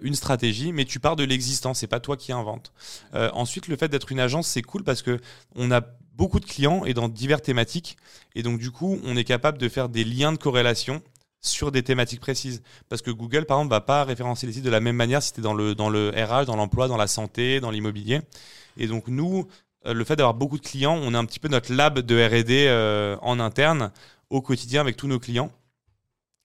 une 0.00 0.14
stratégie, 0.14 0.72
mais 0.72 0.86
tu 0.86 0.98
pars 0.98 1.14
de 1.14 1.24
l'existant, 1.24 1.74
c'est 1.74 1.86
pas 1.86 2.00
toi 2.00 2.16
qui 2.16 2.32
inventes. 2.32 2.72
Euh, 3.12 3.30
ensuite, 3.34 3.68
le 3.68 3.76
fait 3.76 3.88
d'être 3.88 4.10
une 4.10 4.18
agence, 4.18 4.46
c'est 4.46 4.62
cool 4.62 4.82
parce 4.82 5.02
que 5.02 5.20
on 5.56 5.70
a 5.70 5.82
beaucoup 6.14 6.40
de 6.40 6.46
clients 6.46 6.86
et 6.86 6.94
dans 6.94 7.10
diverses 7.10 7.42
thématiques, 7.42 7.98
et 8.34 8.42
donc 8.42 8.58
du 8.58 8.70
coup, 8.70 8.98
on 9.04 9.14
est 9.14 9.24
capable 9.24 9.58
de 9.58 9.68
faire 9.68 9.90
des 9.90 10.04
liens 10.04 10.32
de 10.32 10.38
corrélation 10.38 11.02
sur 11.42 11.70
des 11.70 11.82
thématiques 11.82 12.20
précises. 12.20 12.62
Parce 12.88 13.02
que 13.02 13.10
Google, 13.10 13.44
par 13.44 13.58
exemple, 13.58 13.70
va 13.70 13.82
pas 13.82 14.04
référencer 14.04 14.46
les 14.46 14.54
sites 14.54 14.64
de 14.64 14.70
la 14.70 14.80
même 14.80 14.96
manière 14.96 15.22
si 15.22 15.34
tu 15.34 15.40
es 15.40 15.42
dans 15.42 15.54
le, 15.54 15.74
dans 15.74 15.90
le 15.90 16.08
RH, 16.10 16.46
dans 16.46 16.56
l'emploi, 16.56 16.88
dans 16.88 16.96
la 16.96 17.06
santé, 17.06 17.60
dans 17.60 17.70
l'immobilier. 17.70 18.22
Et 18.76 18.86
donc, 18.86 19.08
nous, 19.08 19.46
le 19.84 20.04
fait 20.04 20.16
d'avoir 20.16 20.34
beaucoup 20.34 20.58
de 20.58 20.66
clients, 20.66 20.98
on 21.00 21.14
a 21.14 21.18
un 21.18 21.24
petit 21.24 21.40
peu 21.40 21.48
notre 21.48 21.72
lab 21.72 22.00
de 22.00 22.26
R&D 22.26 22.66
euh, 22.68 23.16
en 23.22 23.40
interne 23.40 23.92
au 24.30 24.42
quotidien 24.42 24.80
avec 24.80 24.96
tous 24.96 25.08
nos 25.08 25.18
clients. 25.18 25.50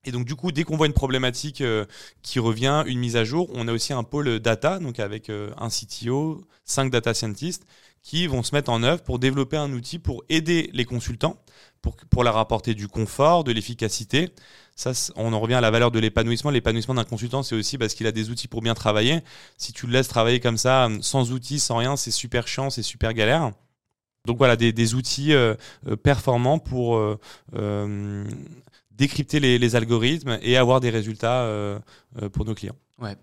Et 0.05 0.11
donc 0.11 0.25
du 0.25 0.35
coup, 0.35 0.51
dès 0.51 0.63
qu'on 0.63 0.77
voit 0.77 0.87
une 0.87 0.93
problématique 0.93 1.61
euh, 1.61 1.85
qui 2.21 2.39
revient, 2.39 2.83
une 2.87 2.99
mise 2.99 3.15
à 3.15 3.23
jour, 3.23 3.49
on 3.53 3.67
a 3.67 3.73
aussi 3.73 3.93
un 3.93 4.03
pôle 4.03 4.39
data, 4.39 4.79
donc 4.79 4.99
avec 4.99 5.29
euh, 5.29 5.51
un 5.57 5.69
CTO, 5.69 6.45
cinq 6.65 6.91
data 6.91 7.13
scientists, 7.13 7.65
qui 8.01 8.27
vont 8.27 8.43
se 8.43 8.53
mettre 8.53 8.69
en 8.69 8.83
œuvre 8.83 9.01
pour 9.01 9.17
développer 9.17 9.55
un 9.55 9.71
outil 9.71 9.99
pour 9.99 10.23
aider 10.27 10.69
les 10.73 10.83
consultants, 10.83 11.37
pour, 11.81 11.95
pour 12.09 12.23
leur 12.25 12.37
apporter 12.37 12.73
du 12.73 12.89
confort, 12.89 13.45
de 13.45 13.53
l'efficacité. 13.53 14.29
Ça, 14.75 14.91
on 15.15 15.33
en 15.33 15.39
revient 15.39 15.53
à 15.53 15.61
la 15.61 15.71
valeur 15.71 15.91
de 15.91 15.99
l'épanouissement. 15.99 16.49
L'épanouissement 16.49 16.95
d'un 16.95 17.03
consultant, 17.03 17.43
c'est 17.43 17.55
aussi 17.55 17.77
parce 17.77 17.93
qu'il 17.93 18.07
a 18.07 18.11
des 18.11 18.29
outils 18.29 18.47
pour 18.47 18.61
bien 18.61 18.73
travailler. 18.73 19.21
Si 19.57 19.71
tu 19.71 19.85
le 19.85 19.93
laisses 19.93 20.07
travailler 20.07 20.39
comme 20.39 20.57
ça, 20.57 20.89
sans 21.01 21.31
outils, 21.31 21.59
sans 21.59 21.77
rien, 21.77 21.95
c'est 21.95 22.11
super 22.11 22.47
chiant, 22.47 22.69
c'est 22.69 22.83
super 22.83 23.13
galère. 23.13 23.51
Donc 24.25 24.37
voilà, 24.37 24.55
des, 24.55 24.93
outils 24.95 25.33
euh, 25.33 25.55
euh, 25.87 25.95
performants 25.97 26.57
pour 26.57 26.95
euh, 26.95 27.19
euh, 27.55 28.23
décrypter 28.91 29.39
les, 29.39 29.75
algorithmes 29.75 30.39
et 30.41 30.57
avoir 30.57 30.79
des 30.79 30.89
résultats 30.89 31.41
euh, 31.41 31.77
euh, 32.21 32.29
pour 32.29 32.45
nos 32.45 32.55
clients. 32.55 32.75
Ouais. 32.99 33.15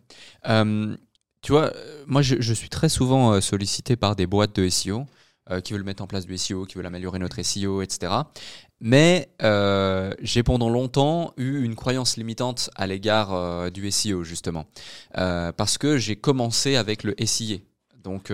Euh, 0.48 0.96
tu 1.42 1.52
vois, 1.52 1.74
euh, 1.74 2.04
moi 2.06 2.22
je, 2.22 2.36
je 2.40 2.52
suis 2.52 2.68
très 2.68 2.88
souvent 2.88 3.32
euh, 3.32 3.40
sollicité 3.40 3.96
par 3.96 4.14
des 4.14 4.26
boîtes 4.26 4.54
de 4.54 4.68
SEO 4.68 5.06
euh, 5.50 5.60
qui 5.60 5.72
veulent 5.72 5.84
mettre 5.84 6.02
en 6.02 6.06
place 6.06 6.26
du 6.26 6.36
SEO, 6.36 6.66
qui 6.66 6.74
veulent 6.74 6.86
améliorer 6.86 7.18
notre 7.18 7.42
SEO, 7.42 7.82
etc. 7.82 8.12
Mais 8.80 9.28
euh, 9.42 10.14
j'ai 10.22 10.42
pendant 10.42 10.70
longtemps 10.70 11.32
eu 11.36 11.62
une 11.62 11.74
croyance 11.74 12.16
limitante 12.16 12.70
à 12.76 12.86
l'égard 12.86 13.34
euh, 13.34 13.70
du 13.70 13.90
SEO, 13.90 14.24
justement. 14.24 14.66
Euh, 15.18 15.52
parce 15.52 15.78
que 15.78 15.98
j'ai 15.98 16.16
commencé 16.16 16.76
avec 16.76 17.04
le 17.04 17.14
SIA. 17.24 17.58
Donc, 18.02 18.32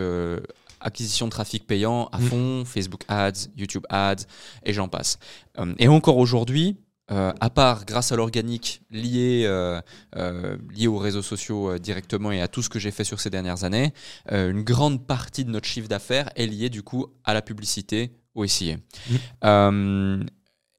acquisition 0.80 1.26
de 1.26 1.32
trafic 1.32 1.66
payant 1.66 2.06
à 2.12 2.18
Mm. 2.18 2.22
fond, 2.22 2.64
Facebook 2.64 3.02
Ads, 3.08 3.48
YouTube 3.56 3.84
Ads, 3.88 4.26
et 4.64 4.72
j'en 4.72 4.86
passe. 4.86 5.18
Et 5.78 5.88
encore 5.88 6.18
aujourd'hui, 6.18 6.76
euh, 7.12 7.32
à 7.40 7.50
part 7.50 7.84
grâce 7.84 8.10
à 8.10 8.16
l'organique 8.16 8.82
lié, 8.90 9.44
euh, 9.46 9.80
euh, 10.16 10.56
lié 10.74 10.88
aux 10.88 10.98
réseaux 10.98 11.22
sociaux 11.22 11.78
directement 11.78 12.32
et 12.32 12.40
à 12.40 12.48
tout 12.48 12.62
ce 12.62 12.68
que 12.68 12.80
j'ai 12.80 12.90
fait 12.90 13.04
sur 13.04 13.20
ces 13.20 13.30
dernières 13.30 13.62
années, 13.62 13.92
une 14.30 14.62
grande 14.62 15.06
partie 15.06 15.44
de 15.44 15.50
notre 15.50 15.68
chiffre 15.68 15.88
d'affaires 15.88 16.30
est 16.34 16.46
liée 16.46 16.68
du 16.68 16.82
coup 16.82 17.06
à 17.24 17.32
la 17.34 17.42
publicité, 17.42 18.10
au 18.34 18.44
SIA. 18.46 18.76
Mhm. 19.42 20.26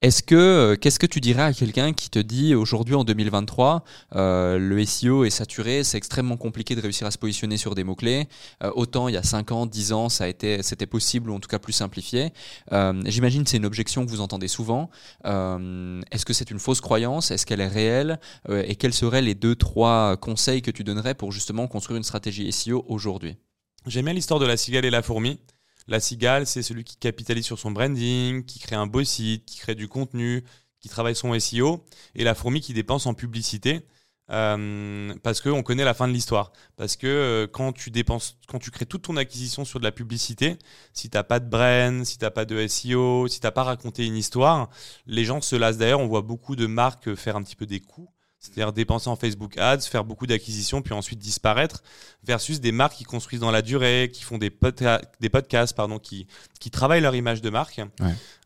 Est-ce 0.08 0.24
que, 0.24 0.36
euh, 0.36 0.76
qu'est-ce 0.78 1.00
que 1.00 1.06
tu 1.06 1.20
dirais 1.20 1.42
à 1.42 1.52
quelqu'un 1.52 1.92
qui 1.92 2.10
te 2.10 2.18
dit 2.18 2.56
aujourd'hui 2.56 2.96
en 2.96 3.04
2023, 3.04 3.84
euh, 4.16 4.58
le 4.58 4.86
SEO 4.86 5.26
est 5.26 5.30
saturé, 5.30 5.84
c'est 5.84 5.98
extrêmement 5.98 6.38
compliqué 6.38 6.76
de 6.78 6.82
réussir 6.82 7.06
à 7.06 7.12
se 7.12 7.18
positionner 7.18 7.58
sur 7.58 7.76
des 7.76 7.84
mots-clés. 7.84 8.30
Euh, 8.64 8.72
autant 8.76 9.10
il 9.10 9.16
y 9.16 9.18
a 9.18 9.24
5 9.24 9.52
ans, 9.52 9.66
10 9.66 9.92
ans, 9.92 10.08
ça 10.08 10.24
a 10.24 10.28
été, 10.30 10.64
c'était 10.64 10.86
possible 10.86 11.30
ou 11.30 11.36
en 11.36 11.42
tout 11.42 11.50
cas 11.50 11.60
plus 11.60 11.74
simplifié. 11.74 12.32
Euh, 12.72 12.94
J'imagine 13.04 13.46
c'est 13.46 13.58
une 13.58 13.66
objection 13.66 14.06
que 14.06 14.10
vous 14.10 14.22
entendez 14.22 14.48
souvent. 14.48 14.90
Est-ce 15.26 16.26
que 16.26 16.32
c'est 16.32 16.52
une 16.52 16.60
fausse 16.60 16.80
croyance 16.80 17.32
Est-ce 17.32 17.46
qu'elle 17.46 17.60
est 17.60 17.68
réelle 17.68 18.22
Et 18.50 18.78
quels 18.78 18.94
seraient 18.94 19.22
les 19.22 19.36
deux, 19.36 19.58
trois 19.58 20.16
conseils 20.16 20.62
que 20.62 20.72
tu 20.72 20.86
donnerais 20.86 21.16
pour 21.16 21.34
justement 21.34 21.68
construire 21.68 21.98
une 21.98 22.06
stratégie 22.06 22.50
SEO 22.54 22.86
aujourd'hui? 22.88 23.36
J'aime 23.86 24.06
bien 24.06 24.14
l'histoire 24.14 24.40
de 24.40 24.46
la 24.46 24.56
cigale 24.56 24.86
et 24.86 24.90
la 24.90 25.02
fourmi. 25.02 25.38
La 25.88 26.00
cigale, 26.00 26.46
c'est 26.46 26.62
celui 26.64 26.84
qui 26.84 26.98
capitalise 26.98 27.46
sur 27.46 27.60
son 27.60 27.72
branding, 27.72 28.44
qui 28.46 28.60
crée 28.60 28.76
un 28.76 28.88
beau 28.88 29.04
site, 29.04 29.46
qui 29.46 29.58
crée 29.60 29.76
du 29.76 29.88
contenu, 29.88 30.44
qui 30.80 30.90
travaille 30.90 31.16
son 31.16 31.38
SEO, 31.40 31.84
et 32.16 32.24
la 32.24 32.36
fourmi 32.36 32.62
qui 32.62 32.74
dépense 32.74 33.06
en 33.06 33.14
publicité. 33.14 33.82
euh, 34.30 35.14
parce 35.24 35.40
qu'on 35.42 35.64
connaît 35.64 35.86
la 35.86 35.94
fin 35.94 36.08
de 36.08 36.14
l'histoire. 36.14 36.52
Parce 36.76 36.98
que 36.98 37.08
euh, 37.08 37.48
quand 37.48 37.72
tu 37.72 37.92
dépenses, 37.92 38.38
quand 38.48 38.60
tu 38.60 38.72
crées 38.72 38.86
toute 38.86 39.04
ton 39.04 39.16
acquisition 39.18 39.64
sur 39.66 39.80
de 39.80 39.86
la 39.86 39.92
publicité, 39.94 40.58
si 40.94 41.10
t'as 41.10 41.24
pas 41.24 41.40
de 41.40 41.50
brand, 41.50 42.04
si 42.06 42.18
t'as 42.18 42.30
pas 42.32 42.44
de 42.46 42.68
SEO, 42.68 43.28
si 43.30 43.40
t'as 43.40 43.52
pas 43.52 43.64
raconté 43.64 44.06
une 44.06 44.18
histoire, 44.18 44.70
les 45.06 45.24
gens 45.24 45.40
se 45.42 45.56
lassent. 45.56 45.78
D'ailleurs, 45.78 46.02
on 46.02 46.08
voit 46.08 46.22
beaucoup 46.24 46.56
de 46.58 46.66
marques 46.68 47.16
faire 47.16 47.38
un 47.38 47.44
petit 47.44 47.56
peu 47.56 47.66
des 47.66 47.80
coups 47.80 48.10
C'est-à-dire 48.40 48.72
dépenser 48.72 49.10
en 49.10 49.16
Facebook 49.16 49.58
Ads, 49.58 49.82
faire 49.82 50.04
beaucoup 50.04 50.28
d'acquisitions, 50.28 50.82
puis 50.82 50.94
ensuite 50.94 51.20
disparaître, 51.20 51.84
versus 52.24 52.60
des 52.62 52.72
marques 52.72 52.96
qui 52.96 53.04
construisent 53.04 53.40
dans 53.40 53.52
la 53.52 53.62
durée, 53.62 54.12
qui 54.14 54.24
font 54.24 54.38
des, 54.38 54.52
des 55.20 55.30
podcasts, 55.30 55.76
pardon, 55.76 56.00
qui, 56.00 56.28
qui 56.60 56.70
travaillent 56.70 57.02
leur 57.02 57.16
image 57.16 57.42
de 57.42 57.50
marque. 57.50 57.82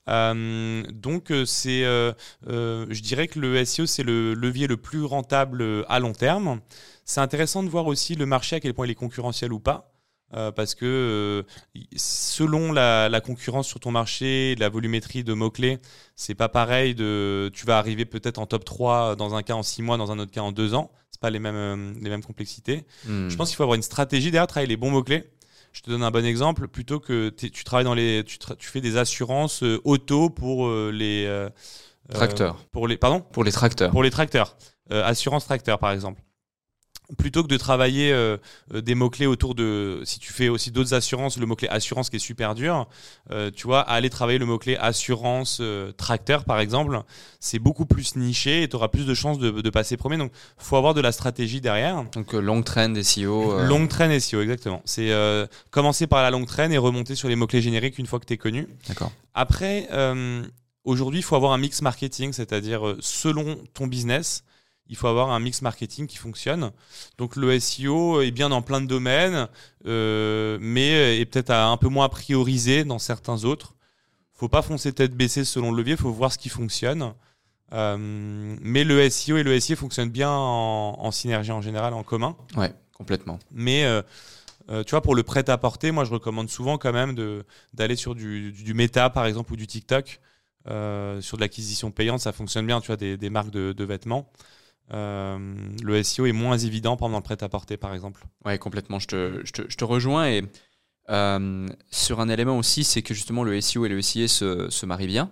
Euh, 0.08 0.84
donc, 0.92 1.32
euh, 1.32 1.46
c'est, 1.46 1.84
euh, 1.84 2.14
je 2.48 3.02
dirais 3.02 3.28
que 3.28 3.40
le 3.40 3.64
SEO, 3.64 3.86
c'est 3.86 4.04
le 4.04 4.34
levier 4.34 4.68
le 4.68 4.78
plus 4.78 5.04
rentable 5.04 5.86
à 5.88 6.00
long 6.00 6.14
terme. 6.14 6.62
C'est 7.06 7.22
intéressant 7.22 7.64
de 7.64 7.70
voir 7.70 7.88
aussi 7.88 8.16
le 8.16 8.26
marché, 8.26 8.56
à 8.56 8.60
quel 8.60 8.74
point 8.74 8.88
il 8.88 8.92
est 8.92 8.96
concurrentiel 8.96 9.54
ou 9.54 9.60
pas. 9.60 9.91
Euh, 10.34 10.52
parce 10.52 10.76
que 10.76 10.86
euh, 10.86 11.44
selon 11.96 12.72
la, 12.72 13.22
concurrence 13.22 13.68
sur 13.68 13.80
ton 13.80 13.92
marché, 13.92 14.56
la 14.58 14.70
volumétrie 14.70 15.24
de 15.24 15.34
mots-clés, 15.34 15.80
c'est 16.16 16.36
pas 16.36 16.50
pareil. 16.50 16.96
De, 16.96 17.52
tu 17.54 17.66
vas 17.66 17.78
arriver 17.78 18.06
peut-être 18.06 18.40
en 18.40 18.46
top 18.46 18.64
3 18.64 19.16
dans 19.16 19.36
un 19.36 19.44
cas 19.44 19.54
en 19.54 19.64
6 19.64 19.82
mois, 19.82 19.98
dans 19.98 20.12
un 20.12 20.20
autre 20.20 20.32
cas 20.32 20.42
en 20.42 20.52
2 20.52 20.74
ans. 20.74 20.92
C'est 21.12 21.20
pas 21.20 21.30
les 21.30 21.40
mêmes, 21.40 21.56
euh, 21.56 21.94
les 22.02 22.10
mêmes 22.10 22.24
complexités. 22.24 22.86
Hmm. 23.06 23.30
Je 23.30 23.36
pense 23.36 23.50
qu'il 23.50 23.58
faut 23.58 23.64
avoir 23.64 23.76
une 23.76 23.82
stratégie 23.82 24.32
derrière, 24.32 24.48
travailler 24.48 24.70
les 24.70 24.78
bons 24.78 24.92
mots-clés. 24.92 25.30
Je 25.74 25.82
te 25.82 25.90
donne 25.90 26.04
un 26.04 26.12
bon 26.12 26.26
exemple. 26.26 26.68
Plutôt 26.68 27.00
que 27.00 27.30
tu 27.30 27.64
travailles 27.64 27.86
dans 27.86 27.94
les, 27.94 28.24
tu, 28.26 28.38
tu 28.40 28.68
fais 28.68 28.82
des 28.82 28.98
assurances 28.98 29.64
auto 29.86 30.30
pour 30.30 30.70
les 30.70 31.48
tracteurs. 32.10 32.58
pour 32.74 32.90
les, 32.90 32.98
pardon? 32.98 33.22
Pour 33.22 33.46
les 33.46 33.54
tracteurs. 33.54 33.92
Pour 33.92 34.04
les 34.04 34.12
tracteurs. 34.12 34.58
assurance 34.90 35.46
tracteur, 35.46 35.80
par 35.80 35.92
exemple 35.92 36.22
plutôt 37.18 37.44
que 37.44 37.48
de 37.48 37.58
travailler 37.58 38.12
euh, 38.12 38.38
euh, 38.74 38.82
des 38.82 38.96
mots-clés 38.96 39.26
autour 39.26 39.56
de, 39.56 40.02
si 40.06 40.20
tu 40.20 40.32
fais 40.32 40.50
aussi 40.50 40.72
d'autres 40.72 40.94
assurances, 40.94 41.38
le 41.38 41.46
mot-clé 41.46 41.68
assurance 41.68 42.10
qui 42.10 42.18
est 42.18 42.20
super 42.20 42.56
dur, 42.56 42.88
euh, 43.32 43.52
tu 43.54 43.68
vois, 43.68 43.82
aller 43.82 44.10
travailler 44.10 44.40
le 44.40 44.46
mot-clé 44.46 44.78
assurance 44.78 45.62
tracteur 45.98 46.46
par 46.46 46.60
exemple, 46.60 47.02
c'est 47.40 47.60
beaucoup 47.60 47.86
plus 47.86 48.16
niché 48.16 48.64
et 48.64 48.70
tu 48.70 48.76
auras 48.76 48.88
plus 48.88 49.06
de 49.06 49.14
chances 49.14 49.40
de, 49.40 49.70
passer 49.70 49.96
premier. 49.96 50.18
Donc, 50.18 50.32
faut 50.58 50.76
avoir 50.76 50.94
de 50.94 51.00
la 51.02 51.14
stratégie 51.14 51.62
derrière. 51.62 52.04
Donc, 52.14 52.34
long 52.34 52.62
trend 52.62 52.94
SEO. 53.02 53.62
Long 53.62 53.88
trend 53.88 54.20
SEO, 54.20 54.42
exactement. 54.42 54.82
C'est 54.86 55.12
commencer 55.70 56.08
par 56.08 56.24
la 56.24 56.30
long 56.30 56.46
trend 56.46 56.70
et 56.72 56.78
remonter 56.78 57.16
sur 57.16 57.30
les 57.30 57.36
mots-clés 57.36 57.62
génériques 57.62 57.98
une 58.00 58.06
fois 58.06 58.20
que 58.20 58.26
tu 58.26 58.34
es 58.34 58.38
connu. 58.38 58.68
D'accord. 58.88 59.12
Après, 59.34 59.88
aujourd'hui, 60.84 61.20
il 61.20 61.24
faut 61.24 61.36
avoir 61.36 61.54
un 61.54 61.58
mix 61.58 61.82
marketing, 61.82 62.34
c'est-à-dire 62.34 62.96
selon 63.00 63.58
ton 63.74 63.88
business, 63.88 64.44
il 64.92 64.98
faut 64.98 65.08
avoir 65.08 65.32
un 65.32 65.40
mix 65.40 65.62
marketing 65.62 66.06
qui 66.06 66.18
fonctionne. 66.18 66.72
Donc 67.18 67.38
le 67.38 67.58
SEO 67.60 68.22
est 68.22 68.32
bien 68.32 68.50
dans 68.50 68.62
plein 68.62 68.82
de 68.82 68.88
domaines, 68.88 69.48
euh, 69.88 70.58
mais 70.60 71.20
est 71.20 71.26
peut-être 71.26 71.52
un 71.52 71.78
peu 71.78 71.88
moins 71.88 72.10
priorisé 72.10 72.84
dans 72.84 73.00
certains 73.00 73.46
autres. 73.46 73.74
Faut 74.34 74.50
pas 74.50 74.62
foncer 74.62 74.92
tête 74.92 75.16
baissée 75.16 75.46
selon 75.46 75.72
le 75.72 75.78
levier, 75.78 75.96
faut 75.96 76.12
voir 76.12 76.34
ce 76.34 76.38
qui 76.38 76.50
fonctionne. 76.50 77.14
Euh, 77.74 77.96
mais 77.98 78.84
le 78.84 79.10
SEO 79.10 79.38
et 79.38 79.44
le 79.44 79.58
SEO 79.62 79.78
fonctionnent 79.78 80.10
bien 80.10 80.30
en, 80.30 81.12
synergie 81.12 81.54
en 81.54 81.62
général, 81.62 81.94
en 81.94 82.04
commun. 82.04 82.36
Ouais, 82.58 82.74
complètement. 82.94 83.40
Mais 83.50 83.86
euh, 83.86 84.04
tu 84.84 84.92
vois, 84.92 85.02
pour 85.02 85.16
le 85.16 85.24
prêt-à-porter, 85.24 85.92
moi 85.92 86.04
je 86.04 86.12
recommande 86.12 86.50
souvent 86.50 86.78
quand 86.78 86.92
même 86.92 87.16
d'aller 87.74 87.96
sur 87.96 88.14
du, 88.14 88.52
du, 88.52 88.74
Meta 88.74 89.10
par 89.10 89.26
exemple 89.26 89.54
ou 89.54 89.56
du 89.56 89.68
TikTok. 89.68 90.20
sur 90.66 91.38
de 91.38 91.40
l'acquisition 91.40 91.92
payante, 91.92 92.20
ça 92.20 92.34
fonctionne 92.34 92.68
bien, 92.68 92.82
tu 92.82 92.88
vois, 92.88 92.98
des, 92.98 93.30
marques 93.30 93.52
de 93.52 93.84
vêtements. 93.86 94.30
Euh, 94.94 95.38
le 95.84 96.04
SEO 96.04 96.26
est 96.26 96.32
moins 96.32 96.58
évident 96.58 96.98
pendant 96.98 97.18
le 97.18 97.24
prêt-à-porter, 97.24 97.78
par 97.78 97.94
exemple. 97.94 98.26
Oui, 98.46 98.58
complètement. 98.60 99.00
Je 99.00 99.08
te, 99.08 99.84
rejoins. 99.84 100.28
Et 100.28 100.44
euh, 101.10 101.68
sur 101.90 102.20
un 102.20 102.30
élément 102.30 102.58
aussi, 102.58 102.84
c'est 102.84 103.02
que 103.02 103.14
justement 103.14 103.44
le 103.44 103.60
SEO 103.62 103.86
et 103.86 103.90
le 103.90 104.02
SIA 104.02 104.28
se, 104.28 104.70
se 104.70 104.86
marient 104.86 105.08
bien. 105.08 105.32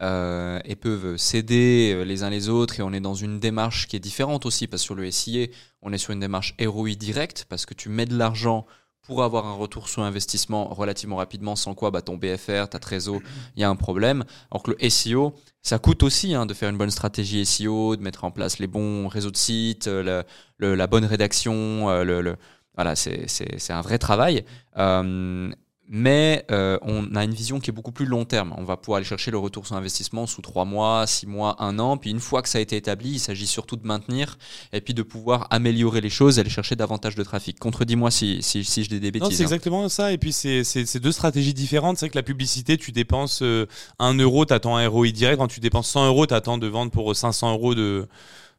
Euh, 0.00 0.60
et 0.64 0.76
peuvent 0.76 1.16
s'aider 1.16 2.04
les 2.04 2.22
uns 2.22 2.30
les 2.30 2.48
autres 2.48 2.78
et 2.78 2.84
on 2.84 2.92
est 2.92 3.00
dans 3.00 3.14
une 3.14 3.40
démarche 3.40 3.88
qui 3.88 3.96
est 3.96 4.00
différente 4.00 4.46
aussi 4.46 4.68
parce 4.68 4.82
que 4.82 4.84
sur 4.84 4.94
le 4.94 5.10
SIA 5.10 5.48
on 5.82 5.92
est 5.92 5.98
sur 5.98 6.12
une 6.12 6.20
démarche 6.20 6.54
ROI 6.64 6.90
directe 6.90 7.46
parce 7.48 7.66
que 7.66 7.74
tu 7.74 7.88
mets 7.88 8.06
de 8.06 8.16
l'argent 8.16 8.64
pour 9.08 9.24
avoir 9.24 9.46
un 9.46 9.54
retour 9.54 9.88
sur 9.88 10.02
investissement 10.02 10.68
relativement 10.68 11.16
rapidement, 11.16 11.56
sans 11.56 11.74
quoi 11.74 11.90
bah, 11.90 12.02
ton 12.02 12.18
BFR, 12.18 12.68
ta 12.68 12.78
trésor, 12.78 13.20
il 13.56 13.62
y 13.62 13.64
a 13.64 13.70
un 13.70 13.74
problème. 13.74 14.22
Alors 14.50 14.62
que 14.62 14.70
le 14.70 14.90
SEO, 14.90 15.34
ça 15.62 15.78
coûte 15.78 16.02
aussi 16.02 16.34
hein, 16.34 16.44
de 16.44 16.52
faire 16.52 16.68
une 16.68 16.76
bonne 16.76 16.90
stratégie 16.90 17.44
SEO, 17.46 17.96
de 17.96 18.02
mettre 18.02 18.24
en 18.24 18.30
place 18.30 18.58
les 18.58 18.66
bons 18.66 19.08
réseaux 19.08 19.30
de 19.30 19.36
sites, 19.38 19.88
euh, 19.88 20.22
la 20.58 20.86
bonne 20.86 21.06
rédaction. 21.06 21.88
Euh, 21.88 22.04
le, 22.04 22.36
voilà, 22.74 22.94
c'est 22.96 23.70
un 23.70 23.80
vrai 23.80 23.96
travail. 23.96 24.44
Euh, 24.76 25.50
mais 25.88 26.44
euh, 26.50 26.78
on 26.82 27.14
a 27.16 27.24
une 27.24 27.32
vision 27.32 27.60
qui 27.60 27.70
est 27.70 27.72
beaucoup 27.72 27.92
plus 27.92 28.04
long 28.04 28.26
terme. 28.26 28.54
On 28.58 28.64
va 28.64 28.76
pouvoir 28.76 28.98
aller 28.98 29.06
chercher 29.06 29.30
le 29.30 29.38
retour 29.38 29.66
sur 29.66 29.74
investissement 29.74 30.26
sous 30.26 30.42
trois 30.42 30.66
mois, 30.66 31.06
six 31.06 31.26
mois, 31.26 31.56
un 31.62 31.78
an. 31.78 31.96
Puis 31.96 32.10
une 32.10 32.20
fois 32.20 32.42
que 32.42 32.48
ça 32.48 32.58
a 32.58 32.60
été 32.60 32.76
établi, 32.76 33.12
il 33.12 33.18
s'agit 33.18 33.46
surtout 33.46 33.76
de 33.76 33.86
maintenir 33.86 34.36
et 34.72 34.82
puis 34.82 34.92
de 34.92 35.02
pouvoir 35.02 35.46
améliorer 35.50 36.00
les 36.00 36.10
choses 36.10 36.38
aller 36.38 36.50
chercher 36.50 36.76
davantage 36.76 37.14
de 37.14 37.22
trafic. 37.22 37.58
Contredis-moi 37.58 38.10
si, 38.10 38.42
si, 38.42 38.64
si, 38.64 38.84
je 38.84 38.90
dis 38.90 39.00
des 39.00 39.10
bêtises. 39.10 39.30
Non, 39.30 39.34
c'est 39.34 39.42
hein. 39.42 39.46
exactement 39.46 39.88
ça. 39.88 40.12
Et 40.12 40.18
puis 40.18 40.32
c'est 40.32 40.98
deux 40.98 41.12
stratégies 41.12 41.54
différentes. 41.54 41.96
C'est 41.96 42.10
que 42.10 42.18
la 42.18 42.22
publicité, 42.22 42.76
tu 42.76 42.92
dépenses 42.92 43.40
euh, 43.42 43.66
un 43.98 44.14
euro, 44.14 44.44
tu 44.44 44.52
attends 44.52 44.76
un 44.76 44.86
ROI 44.86 45.08
direct. 45.08 45.38
Quand 45.38 45.48
tu 45.48 45.60
dépenses 45.60 45.88
100 45.88 46.06
euros, 46.06 46.26
tu 46.26 46.34
attends 46.34 46.58
de 46.58 46.66
vendre 46.66 46.90
pour 46.90 47.14
500 47.16 47.52
euros 47.52 47.74
de 47.74 48.08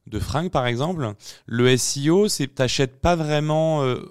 de 0.08 0.20
fringues 0.20 0.50
par 0.50 0.66
exemple. 0.66 1.14
Le 1.46 1.78
SEO, 1.78 2.28
c'est 2.28 2.48
t'achètes 2.48 3.00
pas 3.00 3.16
vraiment 3.16 3.84
euh, 3.84 4.04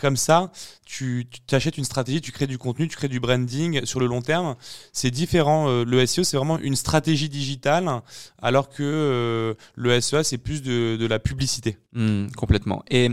comme 0.00 0.16
ça, 0.16 0.50
tu 0.86 1.26
t'achètes 1.46 1.76
une 1.76 1.84
stratégie, 1.84 2.22
tu 2.22 2.32
crées 2.32 2.46
du 2.46 2.56
contenu, 2.56 2.88
tu 2.88 2.96
crées 2.96 3.08
du 3.08 3.20
branding 3.20 3.84
sur 3.84 4.00
le 4.00 4.06
long 4.06 4.22
terme. 4.22 4.56
C'est 4.92 5.10
différent. 5.10 5.68
Euh, 5.68 5.84
le 5.84 6.04
SEO, 6.06 6.24
c'est 6.24 6.38
vraiment 6.38 6.58
une 6.58 6.74
stratégie 6.74 7.28
digitale, 7.28 8.00
alors 8.40 8.70
que 8.70 8.82
euh, 8.82 9.54
le 9.74 10.00
SEA, 10.00 10.24
c'est 10.24 10.38
plus 10.38 10.62
de, 10.62 11.06
la 11.06 11.18
publicité. 11.18 11.76
Hmm, 11.92 12.28
complètement. 12.36 12.82
Et 12.90 13.10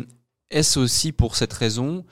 est-ce 0.49 0.79
aussi 0.79 1.11
pour 1.11 1.35
cette 1.35 1.53
raison 1.53 2.05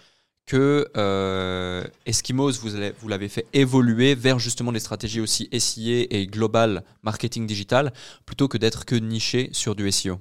que 0.46 0.88
euh, 0.98 1.86
Eskimos, 2.06 2.52
vous 2.60 3.08
l'avez 3.08 3.30
fait 3.30 3.48
évoluer 3.54 4.14
vers 4.14 4.40
justement 4.40 4.72
des 4.74 4.80
stratégies 4.80 5.22
aussi 5.22 5.48
SIA 5.58 6.06
et 6.10 6.28
global 6.28 6.84
marketing 7.02 7.48
digital, 7.48 7.94
plutôt 8.26 8.48
que 8.48 8.58
d'être 8.58 8.86
que 8.86 8.96
niché 8.96 9.50
sur 9.54 9.74
du 9.74 9.90
SEO 9.92 10.20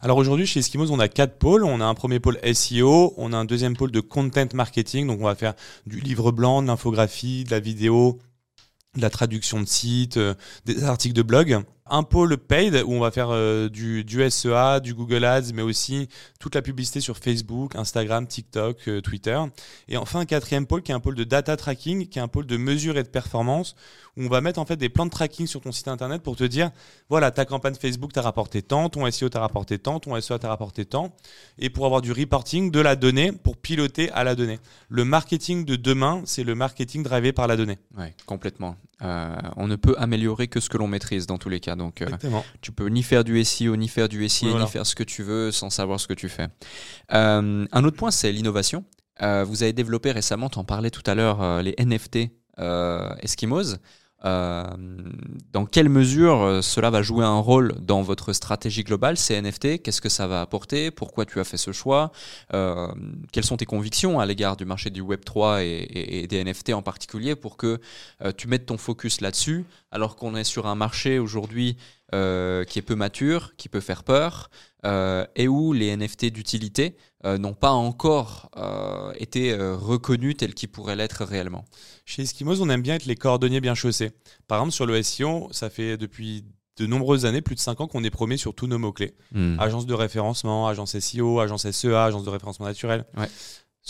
alors 0.00 0.18
aujourd'hui 0.18 0.46
chez 0.46 0.60
Eskimos, 0.60 0.90
on 0.90 0.98
a 0.98 1.08
quatre 1.08 1.38
pôles. 1.38 1.64
On 1.64 1.80
a 1.80 1.84
un 1.84 1.94
premier 1.94 2.20
pôle 2.20 2.38
SEO, 2.54 3.14
on 3.16 3.32
a 3.32 3.36
un 3.36 3.44
deuxième 3.44 3.76
pôle 3.76 3.90
de 3.90 4.00
content 4.00 4.46
marketing, 4.54 5.06
donc 5.06 5.20
on 5.20 5.24
va 5.24 5.34
faire 5.34 5.54
du 5.86 6.00
livre 6.00 6.32
blanc, 6.32 6.62
de 6.62 6.68
l'infographie, 6.68 7.44
de 7.44 7.50
la 7.50 7.60
vidéo, 7.60 8.18
de 8.96 9.02
la 9.02 9.10
traduction 9.10 9.60
de 9.60 9.66
sites, 9.66 10.16
euh, 10.16 10.34
des 10.64 10.84
articles 10.84 11.14
de 11.14 11.22
blog 11.22 11.62
un 11.90 12.02
pôle 12.04 12.38
paid 12.38 12.82
où 12.86 12.92
on 12.92 13.00
va 13.00 13.10
faire 13.10 13.28
euh, 13.30 13.68
du, 13.68 14.04
SEA, 14.30 14.80
du 14.82 14.94
Google 14.94 15.24
Ads, 15.24 15.52
mais 15.54 15.62
aussi 15.62 16.08
toute 16.38 16.54
la 16.54 16.62
publicité 16.62 17.00
sur 17.00 17.18
Facebook, 17.18 17.74
Instagram, 17.74 18.26
TikTok, 18.26 18.88
euh, 18.88 19.00
Twitter. 19.00 19.38
Et 19.88 19.96
enfin, 19.96 20.20
un 20.20 20.24
quatrième 20.24 20.66
pôle 20.66 20.82
qui 20.82 20.92
est 20.92 20.94
un 20.94 21.00
pôle 21.00 21.16
de 21.16 21.24
data 21.24 21.56
tracking, 21.56 22.06
qui 22.06 22.18
est 22.18 22.22
un 22.22 22.28
pôle 22.28 22.46
de 22.46 22.56
mesure 22.56 22.96
et 22.96 23.02
de 23.02 23.08
performance, 23.08 23.74
où 24.16 24.24
on 24.24 24.28
va 24.28 24.40
mettre 24.40 24.60
en 24.60 24.64
fait 24.64 24.76
des 24.76 24.88
plans 24.88 25.06
de 25.06 25.10
tracking 25.10 25.46
sur 25.46 25.60
ton 25.60 25.72
site 25.72 25.88
internet 25.88 26.22
pour 26.22 26.36
te 26.36 26.44
dire, 26.44 26.70
voilà, 27.08 27.30
ta 27.30 27.44
campagne 27.44 27.74
Facebook 27.74 28.12
t'a 28.12 28.22
rapporté 28.22 28.62
tant, 28.62 28.88
ton 28.88 29.10
SEO 29.10 29.28
t'a 29.28 29.40
rapporté 29.40 29.78
tant, 29.78 30.00
ton 30.00 30.18
SEA 30.20 30.38
t'a 30.38 30.48
rapporté 30.48 30.84
tant, 30.84 31.14
et 31.58 31.70
pour 31.70 31.86
avoir 31.86 32.00
du 32.00 32.12
reporting 32.12 32.70
de 32.70 32.80
la 32.80 32.96
donnée, 32.96 33.32
pour 33.32 33.56
piloter 33.56 34.10
à 34.12 34.24
la 34.24 34.34
donnée. 34.34 34.58
Le 34.88 35.04
marketing 35.04 35.64
de 35.64 35.76
demain, 35.76 36.22
c'est 36.24 36.44
le 36.44 36.54
marketing 36.54 37.02
drivé 37.02 37.32
par 37.32 37.46
la 37.46 37.56
donnée. 37.56 37.78
Oui, 37.98 38.06
complètement. 38.26 38.76
Euh, 39.02 39.34
on 39.56 39.66
ne 39.66 39.76
peut 39.76 39.94
améliorer 39.98 40.48
que 40.48 40.60
ce 40.60 40.68
que 40.68 40.76
l'on 40.76 40.86
maîtrise 40.86 41.26
dans 41.26 41.38
tous 41.38 41.48
les 41.48 41.60
cas. 41.60 41.74
Donc, 41.80 42.02
euh, 42.02 42.08
tu 42.60 42.72
peux 42.72 42.88
ni 42.88 43.02
faire 43.02 43.24
du 43.24 43.42
SEO, 43.42 43.74
ni 43.74 43.88
faire 43.88 44.08
du 44.08 44.28
SEA, 44.28 44.46
ni 44.46 44.66
faire 44.66 44.84
ce 44.84 44.94
que 44.94 45.02
tu 45.02 45.22
veux 45.22 45.50
sans 45.50 45.70
savoir 45.70 45.98
ce 45.98 46.06
que 46.06 46.12
tu 46.12 46.28
fais. 46.28 46.48
Euh, 47.14 47.66
un 47.72 47.84
autre 47.84 47.96
point, 47.96 48.10
c'est 48.10 48.30
l'innovation. 48.32 48.84
vous 49.20 49.62
avez 49.62 49.72
développé 49.72 50.12
récemment, 50.12 50.50
tu 50.50 50.58
en 50.58 50.64
parlais 50.64 50.90
tout 50.90 51.02
à 51.06 51.14
l'heure, 51.14 51.62
les 51.62 51.74
NFT 51.78 52.30
Eskimos. 53.22 53.78
Euh, 54.24 54.64
dans 55.52 55.64
quelle 55.64 55.88
mesure 55.88 56.42
euh, 56.42 56.62
cela 56.62 56.90
va 56.90 57.00
jouer 57.00 57.24
un 57.24 57.38
rôle 57.38 57.74
dans 57.80 58.02
votre 58.02 58.34
stratégie 58.34 58.84
globale, 58.84 59.16
ces 59.16 59.40
NFT 59.40 59.82
Qu'est-ce 59.82 60.02
que 60.02 60.10
ça 60.10 60.26
va 60.26 60.42
apporter? 60.42 60.90
Pourquoi 60.90 61.24
tu 61.24 61.40
as 61.40 61.44
fait 61.44 61.56
ce 61.56 61.72
choix? 61.72 62.12
Euh, 62.52 62.88
Quelles 63.32 63.44
sont 63.44 63.56
tes 63.56 63.64
convictions 63.64 64.20
à 64.20 64.26
l'égard 64.26 64.56
du 64.56 64.64
marché 64.66 64.90
du 64.90 65.02
Web3 65.02 65.62
et, 65.62 66.26
des 66.26 66.44
NFT 66.44 66.74
en 66.74 66.82
particulier 66.82 67.34
pour 67.34 67.56
que 67.56 67.80
tu 68.36 68.46
mettes 68.46 68.66
ton 68.66 68.76
focus 68.76 69.20
là-dessus 69.20 69.64
alors 69.90 70.16
qu'on 70.16 70.36
est 70.36 70.44
sur 70.44 70.66
un 70.66 70.74
marché 70.74 71.18
aujourd'hui 71.18 71.76
qui 72.12 72.16
est 72.78 72.84
peu 72.84 72.94
mature, 72.94 73.54
qui 73.56 73.68
peut 73.68 73.80
faire 73.80 74.04
peur 74.04 74.50
et 74.84 75.48
où 75.48 75.72
les 75.72 75.96
NFT 75.96 76.26
d'utilité 76.26 76.96
n'ont 77.24 77.54
pas 77.54 77.72
encore 77.72 78.50
été 79.18 79.54
reconnus 79.54 80.36
tels 80.36 80.54
qu'ils 80.54 80.70
pourraient 80.70 80.96
l'être 80.96 81.24
réellement 81.24 81.64
chez 82.10 82.22
Eskimos, 82.22 82.60
on 82.60 82.68
aime 82.68 82.82
bien 82.82 82.96
être 82.96 83.06
les 83.06 83.14
cordonniers 83.14 83.60
bien 83.60 83.74
chaussés. 83.74 84.10
Par 84.48 84.58
exemple, 84.58 84.72
sur 84.72 84.86
le 84.86 85.00
SEO, 85.02 85.48
ça 85.52 85.70
fait 85.70 85.96
depuis 85.96 86.44
de 86.76 86.86
nombreuses 86.86 87.24
années, 87.24 87.40
plus 87.40 87.54
de 87.54 87.60
5 87.60 87.80
ans, 87.80 87.86
qu'on 87.86 88.02
est 88.02 88.10
promis 88.10 88.36
sur 88.36 88.54
tous 88.54 88.66
nos 88.66 88.78
mots-clés. 88.78 89.14
Hmm. 89.32 89.56
Agence 89.60 89.86
de 89.86 89.94
référencement, 89.94 90.66
agence 90.66 90.98
SEO, 90.98 91.40
agence 91.40 91.70
SEA, 91.70 92.04
agence 92.04 92.24
de 92.24 92.30
référencement 92.30 92.66
naturel. 92.66 93.04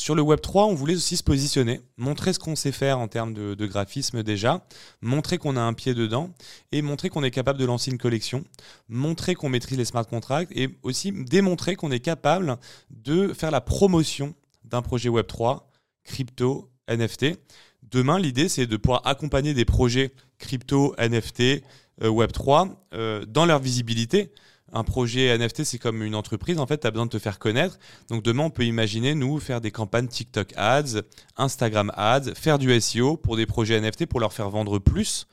Sur 0.01 0.15
le 0.15 0.23
Web 0.23 0.41
3, 0.41 0.65
on 0.65 0.73
voulait 0.73 0.95
aussi 0.95 1.19
se 1.19 1.23
positionner, 1.23 1.83
montrer 1.99 2.33
ce 2.33 2.39
qu'on 2.39 2.57
sait 2.57 2.73
faire 2.73 2.99
en 2.99 3.07
termes 3.07 3.35
de, 3.35 3.67
graphisme 3.67 4.23
déjà, 4.23 4.67
montrer 5.03 5.37
qu'on 5.37 5.59
a 5.59 5.61
un 5.61 5.75
pied 5.75 5.93
dedans 5.93 6.31
et 6.73 6.81
montrer 6.81 7.11
qu'on 7.11 7.23
est 7.23 7.31
capable 7.31 7.59
de 7.59 7.67
lancer 7.67 7.91
une 7.91 7.99
collection, 7.99 8.43
montrer 8.89 9.35
qu'on 9.35 9.51
maîtrise 9.51 9.77
les 9.77 9.85
smart 9.85 10.07
contracts 10.07 10.51
et 10.57 10.71
aussi 10.83 11.13
démontrer 11.13 11.77
qu'on 11.77 11.91
est 11.91 12.01
capable 12.01 12.57
de 12.89 13.35
faire 13.35 13.51
la 13.51 13.61
promotion 13.61 14.35
d'un 14.65 14.81
projet 14.81 15.11
Web 15.11 15.27
3, 15.27 15.71
crypto, 16.05 16.71
NFT. 16.89 17.39
Demain, 17.83 18.19
l'idée, 18.19 18.49
c'est 18.49 18.67
de 18.67 18.79
pouvoir 18.79 19.07
accompagner 19.07 19.53
des 19.53 19.67
projets 19.67 20.15
crypto, 20.39 20.95
NFT, 20.99 21.63
euh, 22.03 22.09
Web 22.09 22.33
3 22.33 22.87
euh, 22.95 23.27
dans 23.27 23.45
leur 23.45 23.59
visibilité 23.59 24.33
un 24.73 24.85
projet 24.85 25.37
NFT, 25.37 25.65
c'est 25.65 25.79
comme 25.79 26.03
une 26.03 26.15
entreprise, 26.15 26.59
en 26.59 26.67
fait, 26.67 26.79
tu 26.79 26.87
as 26.87 26.91
besoin 26.91 27.07
de 27.07 27.11
te 27.11 27.19
faire 27.19 27.39
connaître. 27.39 27.79
Donc 28.09 28.23
demain, 28.23 28.45
on 28.45 28.51
peut 28.51 28.65
imaginer, 28.65 29.15
nous, 29.15 29.39
faire 29.41 29.61
des 29.61 29.71
campagnes 29.71 30.09
TikTok 30.09 30.53
Ads, 30.57 31.03
Instagram 31.37 31.93
Ads, 31.97 32.35
faire 32.35 32.59
du 32.59 32.79
SEO 32.81 33.17
pour 33.17 33.37
des 33.37 33.47
projets 33.47 33.81
NFT 33.81 34.07
pour 34.07 34.21
leur 34.21 34.33
faire 34.33 34.51
vendre 34.51 34.79
plus. 34.79 35.27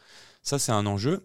Ça, 0.43 0.59
c'est 0.59 0.71
un 0.71 0.85
enjeu. 0.85 1.23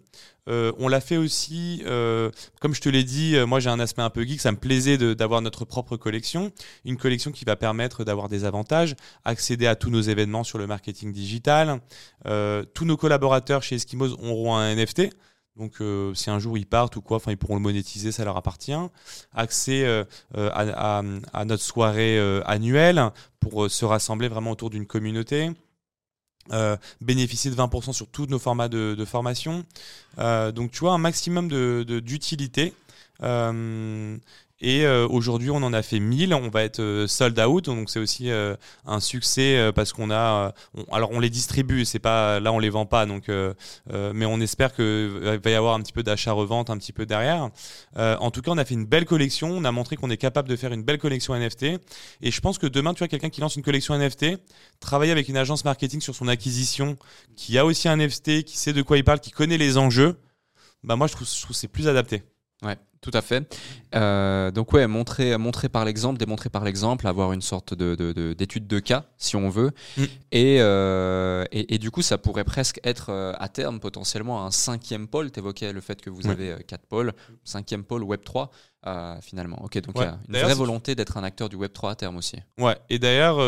Euh, 0.49 0.73
on 0.77 0.89
l'a 0.89 0.99
fait 0.99 1.15
aussi, 1.17 1.81
euh, 1.85 2.29
comme 2.59 2.73
je 2.73 2.81
te 2.81 2.89
l'ai 2.89 3.03
dit, 3.03 3.35
euh, 3.35 3.45
moi 3.45 3.61
j'ai 3.61 3.69
un 3.69 3.79
aspect 3.79 4.01
un 4.01 4.09
peu 4.09 4.23
geek, 4.25 4.41
ça 4.41 4.51
me 4.51 4.57
plaisait 4.57 4.97
d'avoir 5.15 5.41
notre 5.41 5.63
propre 5.63 5.95
collection, 5.95 6.51
une 6.83 6.97
collection 6.97 7.31
qui 7.31 7.45
va 7.45 7.55
permettre 7.55 8.03
d'avoir 8.03 8.27
des 8.27 8.43
avantages, 8.43 8.95
accéder 9.23 9.67
à 9.67 9.75
tous 9.75 9.89
nos 9.89 10.01
événements 10.01 10.43
sur 10.43 10.57
le 10.57 10.67
marketing 10.67 11.13
digital. 11.13 11.79
tous 12.25 12.85
nos 12.85 12.97
collaborateurs 12.97 13.63
chez 13.63 13.75
Eskimos 13.75 14.13
auront 14.21 14.55
un 14.57 14.75
NFT. 14.75 15.09
Donc, 15.55 15.81
euh, 15.81 16.13
si 16.15 16.31
un 16.31 16.39
jour 16.39 16.57
ils 16.57 16.65
partent 16.65 16.95
ou 16.95 17.01
quoi, 17.01 17.17
enfin, 17.17 17.31
ils 17.31 17.37
pourront 17.37 17.55
le 17.55 17.61
monétiser, 17.61 18.11
ça 18.11 18.25
leur 18.25 18.37
appartient. 18.37 18.73
Accès 19.33 19.85
euh, 19.85 20.03
euh, 20.35 20.49
à, 20.53 21.45
notre 21.45 21.63
soirée 21.63 22.19
annuelle 22.45 23.11
pour 23.39 23.69
se 23.69 23.85
rassembler 23.85 24.27
vraiment 24.27 24.51
autour 24.51 24.69
d'une 24.69 24.87
communauté. 24.87 25.51
bénéficier 27.01 27.51
de 27.51 27.55
20% 27.55 27.93
sur 27.93 28.07
tous 28.07 28.25
nos 28.25 28.39
formats 28.39 28.67
de, 28.67 29.05
formation. 29.05 29.63
donc, 30.17 30.71
tu 30.71 30.79
vois, 30.79 30.93
un 30.93 30.97
maximum 30.97 31.47
d'utilité. 32.01 32.67
De, 32.67 32.73
euh, 33.25 34.17
aujourd'hui, 35.09 35.49
on 35.49 35.57
en 35.57 35.73
a 35.73 35.81
fait 35.81 35.99
1000. 35.99 36.33
On 36.33 36.49
va 36.49 36.63
être 36.63 36.79
euh, 36.79 37.07
sold 37.07 37.39
out. 37.39 37.65
Donc, 37.65 37.89
c'est 37.89 37.99
aussi 37.99 38.29
euh, 38.31 38.55
un 38.85 38.99
succès 38.99 39.71
parce 39.75 39.93
qu'on 39.93 40.11
a. 40.11 40.53
alors, 40.91 41.11
on 41.11 41.19
les 41.19 41.29
distribue. 41.29 41.85
C'est 41.85 41.99
pas 41.99 42.39
là, 42.39 42.51
on 42.51 42.59
les 42.59 42.69
vend 42.69 42.85
pas. 42.85 43.05
Donc, 43.05 43.29
mais 43.29 44.25
on 44.25 44.39
espère 44.39 44.73
qu'il 44.73 45.11
va 45.43 45.49
y 45.49 45.53
avoir 45.53 45.75
un 45.75 45.81
petit 45.81 45.93
peu 45.93 46.03
d'achat-revente 46.03 46.69
un 46.69 46.77
petit 46.77 46.93
peu 46.93 47.05
derrière. 47.05 47.49
en 47.95 48.31
tout 48.31 48.41
cas, 48.41 48.51
on 48.51 48.57
a 48.57 48.65
fait 48.65 48.75
une 48.75 48.85
belle 48.85 49.05
collection. 49.05 49.49
On 49.51 49.63
a 49.65 49.71
montré 49.71 49.95
qu'on 49.95 50.09
est 50.09 50.17
capable 50.17 50.49
de 50.49 50.55
faire 50.55 50.73
une 50.73 50.83
belle 50.83 50.97
collection 50.97 51.35
NFT. 51.35 51.63
Et 52.21 52.31
je 52.31 52.41
pense 52.41 52.57
que 52.57 52.67
demain, 52.67 52.93
tu 52.93 53.03
as 53.03 53.07
quelqu'un 53.07 53.29
qui 53.29 53.41
lance 53.41 53.55
une 53.55 53.63
collection 53.63 53.97
NFT, 53.97 54.37
travailler 54.79 55.11
avec 55.11 55.29
une 55.29 55.37
agence 55.37 55.65
marketing 55.65 56.01
sur 56.01 56.15
son 56.15 56.27
acquisition, 56.27 56.97
qui 57.35 57.57
a 57.57 57.65
aussi 57.65 57.87
un 57.87 57.97
NFT, 57.97 58.43
qui 58.43 58.57
sait 58.57 58.73
de 58.73 58.81
quoi 58.81 58.97
il 58.97 59.03
parle, 59.03 59.19
qui 59.19 59.31
connaît 59.31 59.57
les 59.57 59.77
enjeux. 59.77 60.17
Bah 60.83 60.95
moi, 60.95 61.07
je 61.07 61.13
trouve, 61.13 61.27
je 61.27 61.41
trouve 61.41 61.55
c'est 61.55 61.67
plus 61.67 61.87
adapté. 61.87 62.23
Ouais. 62.61 62.77
Tout 63.03 63.11
à 63.13 63.21
fait. 63.21 63.53
Euh, 63.95 64.49
donc 64.49 64.71
ouais, 64.71 64.87
montrer, 64.87 65.37
montrer 65.37 65.67
par 65.67 65.83
l'exemple, 65.83 66.17
démontrer 66.17 66.49
par 66.49 66.63
l'exemple, 66.63 67.05
avoir 67.05 67.33
une 67.33 67.41
sorte 67.41 67.73
de, 67.73 68.33
d'étude 68.33 68.65
de, 68.65 68.79
cas, 68.79 69.03
si 69.17 69.35
on 69.35 69.49
veut. 69.49 69.71
Mm. 69.97 70.03
Euh, 70.35 71.43
et, 71.51 71.75
et, 71.75 71.77
du 71.79 71.91
coup, 71.91 72.01
ça 72.01 72.17
pourrait 72.17 72.45
presque 72.45 72.79
être 72.85 73.07
euh, 73.09 73.33
à 73.37 73.49
terme 73.49 73.81
potentiellement 73.81 74.45
un 74.45 74.51
cinquième 74.51 75.09
pôle. 75.09 75.31
Tu 75.31 75.39
évoquais 75.39 75.73
le 75.73 75.81
fait 75.81 75.99
que 75.99 76.09
vous 76.09 76.27
avez 76.27 76.55
quatre 76.65 76.85
pôles, 76.85 77.11
cinquième 77.43 77.83
pôle 77.83 78.03
Web 78.03 78.21
3. 78.23 78.49
finalement. 79.21 79.61
Ok, 79.61 79.77
donc 79.81 79.95
il 79.97 80.03
y 80.03 80.05
a 80.05 80.17
une 80.29 80.37
vraie 80.37 80.55
volonté 80.55 80.95
d'être 80.95 81.17
un 81.17 81.25
acteur 81.25 81.49
du 81.49 81.57
Web 81.57 81.73
3 81.73 81.91
à 81.91 81.95
terme 81.95 82.15
aussi. 82.15 82.37
Ouais, 82.57 82.77
et 82.89 82.99
d'ailleurs, 82.99 83.39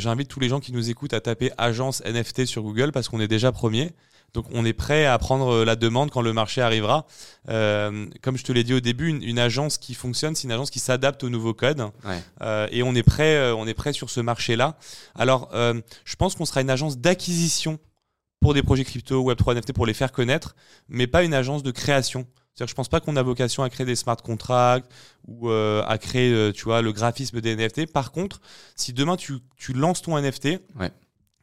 j'invite 0.00 0.28
tous 0.28 0.40
les 0.40 0.50
gens 0.50 0.60
qui 0.60 0.72
nous 0.72 0.90
écoutent 0.90 1.14
à 1.14 1.22
taper 1.22 1.50
agence 1.56 2.02
NFT 2.04 2.44
sur 2.44 2.62
Google 2.62 2.92
parce 2.92 3.08
qu'on 3.08 3.20
est 3.20 3.28
déjà 3.28 3.52
premier. 3.52 3.94
Donc 4.34 4.46
on 4.52 4.64
est 4.64 4.72
prêt 4.72 5.06
à 5.06 5.16
prendre 5.18 5.48
euh, 5.48 5.64
la 5.64 5.76
demande 5.76 6.10
quand 6.10 6.20
le 6.20 6.32
marché 6.32 6.60
arrivera. 6.60 7.06
Euh, 7.48 8.06
comme 8.22 8.36
je 8.36 8.44
te 8.44 8.52
l'ai 8.52 8.64
dit 8.64 8.74
au 8.74 8.80
début, 8.80 9.08
une, 9.08 9.38
agence 9.38 9.78
qui 9.78 9.94
fonctionne, 9.94 10.34
c'est 10.34 10.44
une 10.44 10.52
agence 10.52 10.70
qui 10.70 10.80
s'adapte 10.80 11.24
au 11.24 11.30
nouveau 11.30 11.54
code. 11.54 11.82
Euh, 12.42 12.68
et 12.70 12.82
on 12.82 12.94
est 12.94 13.02
prêt, 13.02 13.52
on 13.52 13.66
est 13.66 13.74
prêt 13.74 13.92
sur 13.92 14.10
ce 14.10 14.20
marché-là. 14.20 14.76
Alors, 15.14 15.50
je 15.52 16.16
pense 16.16 16.34
qu'on 16.34 16.44
sera 16.44 16.60
une 16.60 16.70
agence 16.70 16.98
d'acquisition 16.98 17.78
pour 18.40 18.54
des 18.54 18.62
projets 18.62 18.84
crypto, 18.84 19.22
Web3, 19.22 19.56
NFT, 19.56 19.72
pour 19.72 19.86
les 19.86 19.94
faire 19.94 20.12
connaître, 20.12 20.54
mais 20.88 21.06
pas 21.06 21.24
une 21.24 21.34
agence 21.34 21.62
de 21.62 21.70
création. 21.70 22.26
C'est-à-dire, 22.54 22.70
je 22.70 22.74
pense 22.74 22.88
pas 22.88 23.00
qu'on 23.00 23.16
a 23.16 23.22
vocation 23.22 23.62
à 23.62 23.70
créer 23.70 23.86
des 23.86 23.96
smart 23.96 24.16
contracts 24.16 24.90
ou 25.26 25.50
à 25.50 25.98
créer, 25.98 26.52
tu 26.52 26.64
vois, 26.64 26.82
le 26.82 26.92
graphisme 26.92 27.40
des 27.40 27.56
NFT. 27.56 27.90
Par 27.90 28.12
contre, 28.12 28.40
si 28.76 28.92
demain 28.92 29.16
tu, 29.16 29.38
tu 29.56 29.72
lances 29.72 30.02
ton 30.02 30.20
NFT, 30.20 30.60
ouais. 30.78 30.92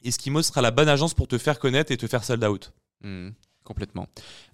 Eskimo 0.06 0.42
sera 0.42 0.62
la 0.62 0.72
bonne 0.72 0.90
agence 0.90 1.14
pour 1.14 1.28
te 1.28 1.38
faire 1.38 1.60
connaître 1.60 1.92
et 1.92 1.98
te 1.98 2.08
faire 2.08 2.24
sold 2.24 2.44
out. 2.44 2.72
Hmm, 3.04 3.30
complètement. 3.64 4.08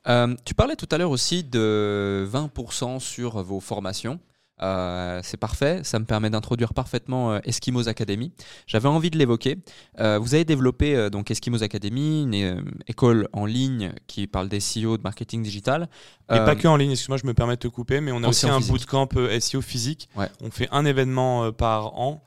Euh, 0.08 0.36
tu 0.46 0.54
parlais 0.54 0.76
tout 0.76 0.88
à 0.92 0.98
l'heure 0.98 1.12
aussi 1.12 1.44
de 1.44 2.28
20% 2.32 3.00
sur 3.00 3.44
vos 3.44 3.60
formations. 3.60 4.20
Euh, 4.62 5.20
c'est 5.24 5.38
parfait, 5.38 5.82
ça 5.84 6.00
me 6.00 6.06
permet 6.06 6.30
d'introduire 6.30 6.74
parfaitement 6.74 7.34
euh, 7.34 7.40
Eskimos 7.44 7.88
Academy. 7.88 8.32
J'avais 8.68 8.88
envie 8.88 9.10
de 9.10 9.18
l'évoquer. 9.18 9.58
vous 9.98 10.34
avez 10.34 10.46
développé 10.46 11.10
donc 11.10 11.32
Eskimos 11.32 11.64
Academy, 11.64 12.24
une 12.24 12.64
école 12.88 13.28
en 13.34 13.46
ligne 13.46 13.94
qui 14.08 14.28
parle 14.28 14.50
des 14.50 14.60
SEO, 14.60 14.98
de 14.98 15.04
marketing 15.04 15.44
digital. 15.44 15.90
Et 16.32 16.38
pas 16.38 16.56
que 16.56 16.68
en 16.68 16.78
ligne, 16.78 16.92
excuse-moi, 16.92 17.18
je 17.18 17.28
me 17.28 17.34
permets 17.34 17.56
de 17.56 17.60
te 17.60 17.68
couper, 17.68 18.00
mais 18.00 18.12
on 18.12 18.24
a 18.24 18.30
aussi, 18.30 18.48
un 18.48 18.60
bootcamp 18.60 19.10
SEO 19.40 19.62
physique. 19.62 20.10
On 20.42 20.52
fait 20.52 20.70
un 20.72 20.86
événement 20.86 21.52
par 21.52 21.98
an. 22.00 22.24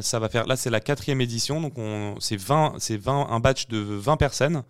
ça 0.00 0.18
va 0.18 0.28
faire, 0.28 0.46
là 0.46 0.56
c'est 0.56 0.70
la 0.70 0.80
quatrième 0.80 1.20
édition, 1.20 1.60
donc 1.60 1.74
c'est 2.20 2.36
20, 2.36 2.74
c'est 2.78 2.96
20, 2.96 3.28
un 3.30 3.40
batch 3.40 3.68
de 3.68 3.78
20 3.78 4.16
personnes. 4.16 4.62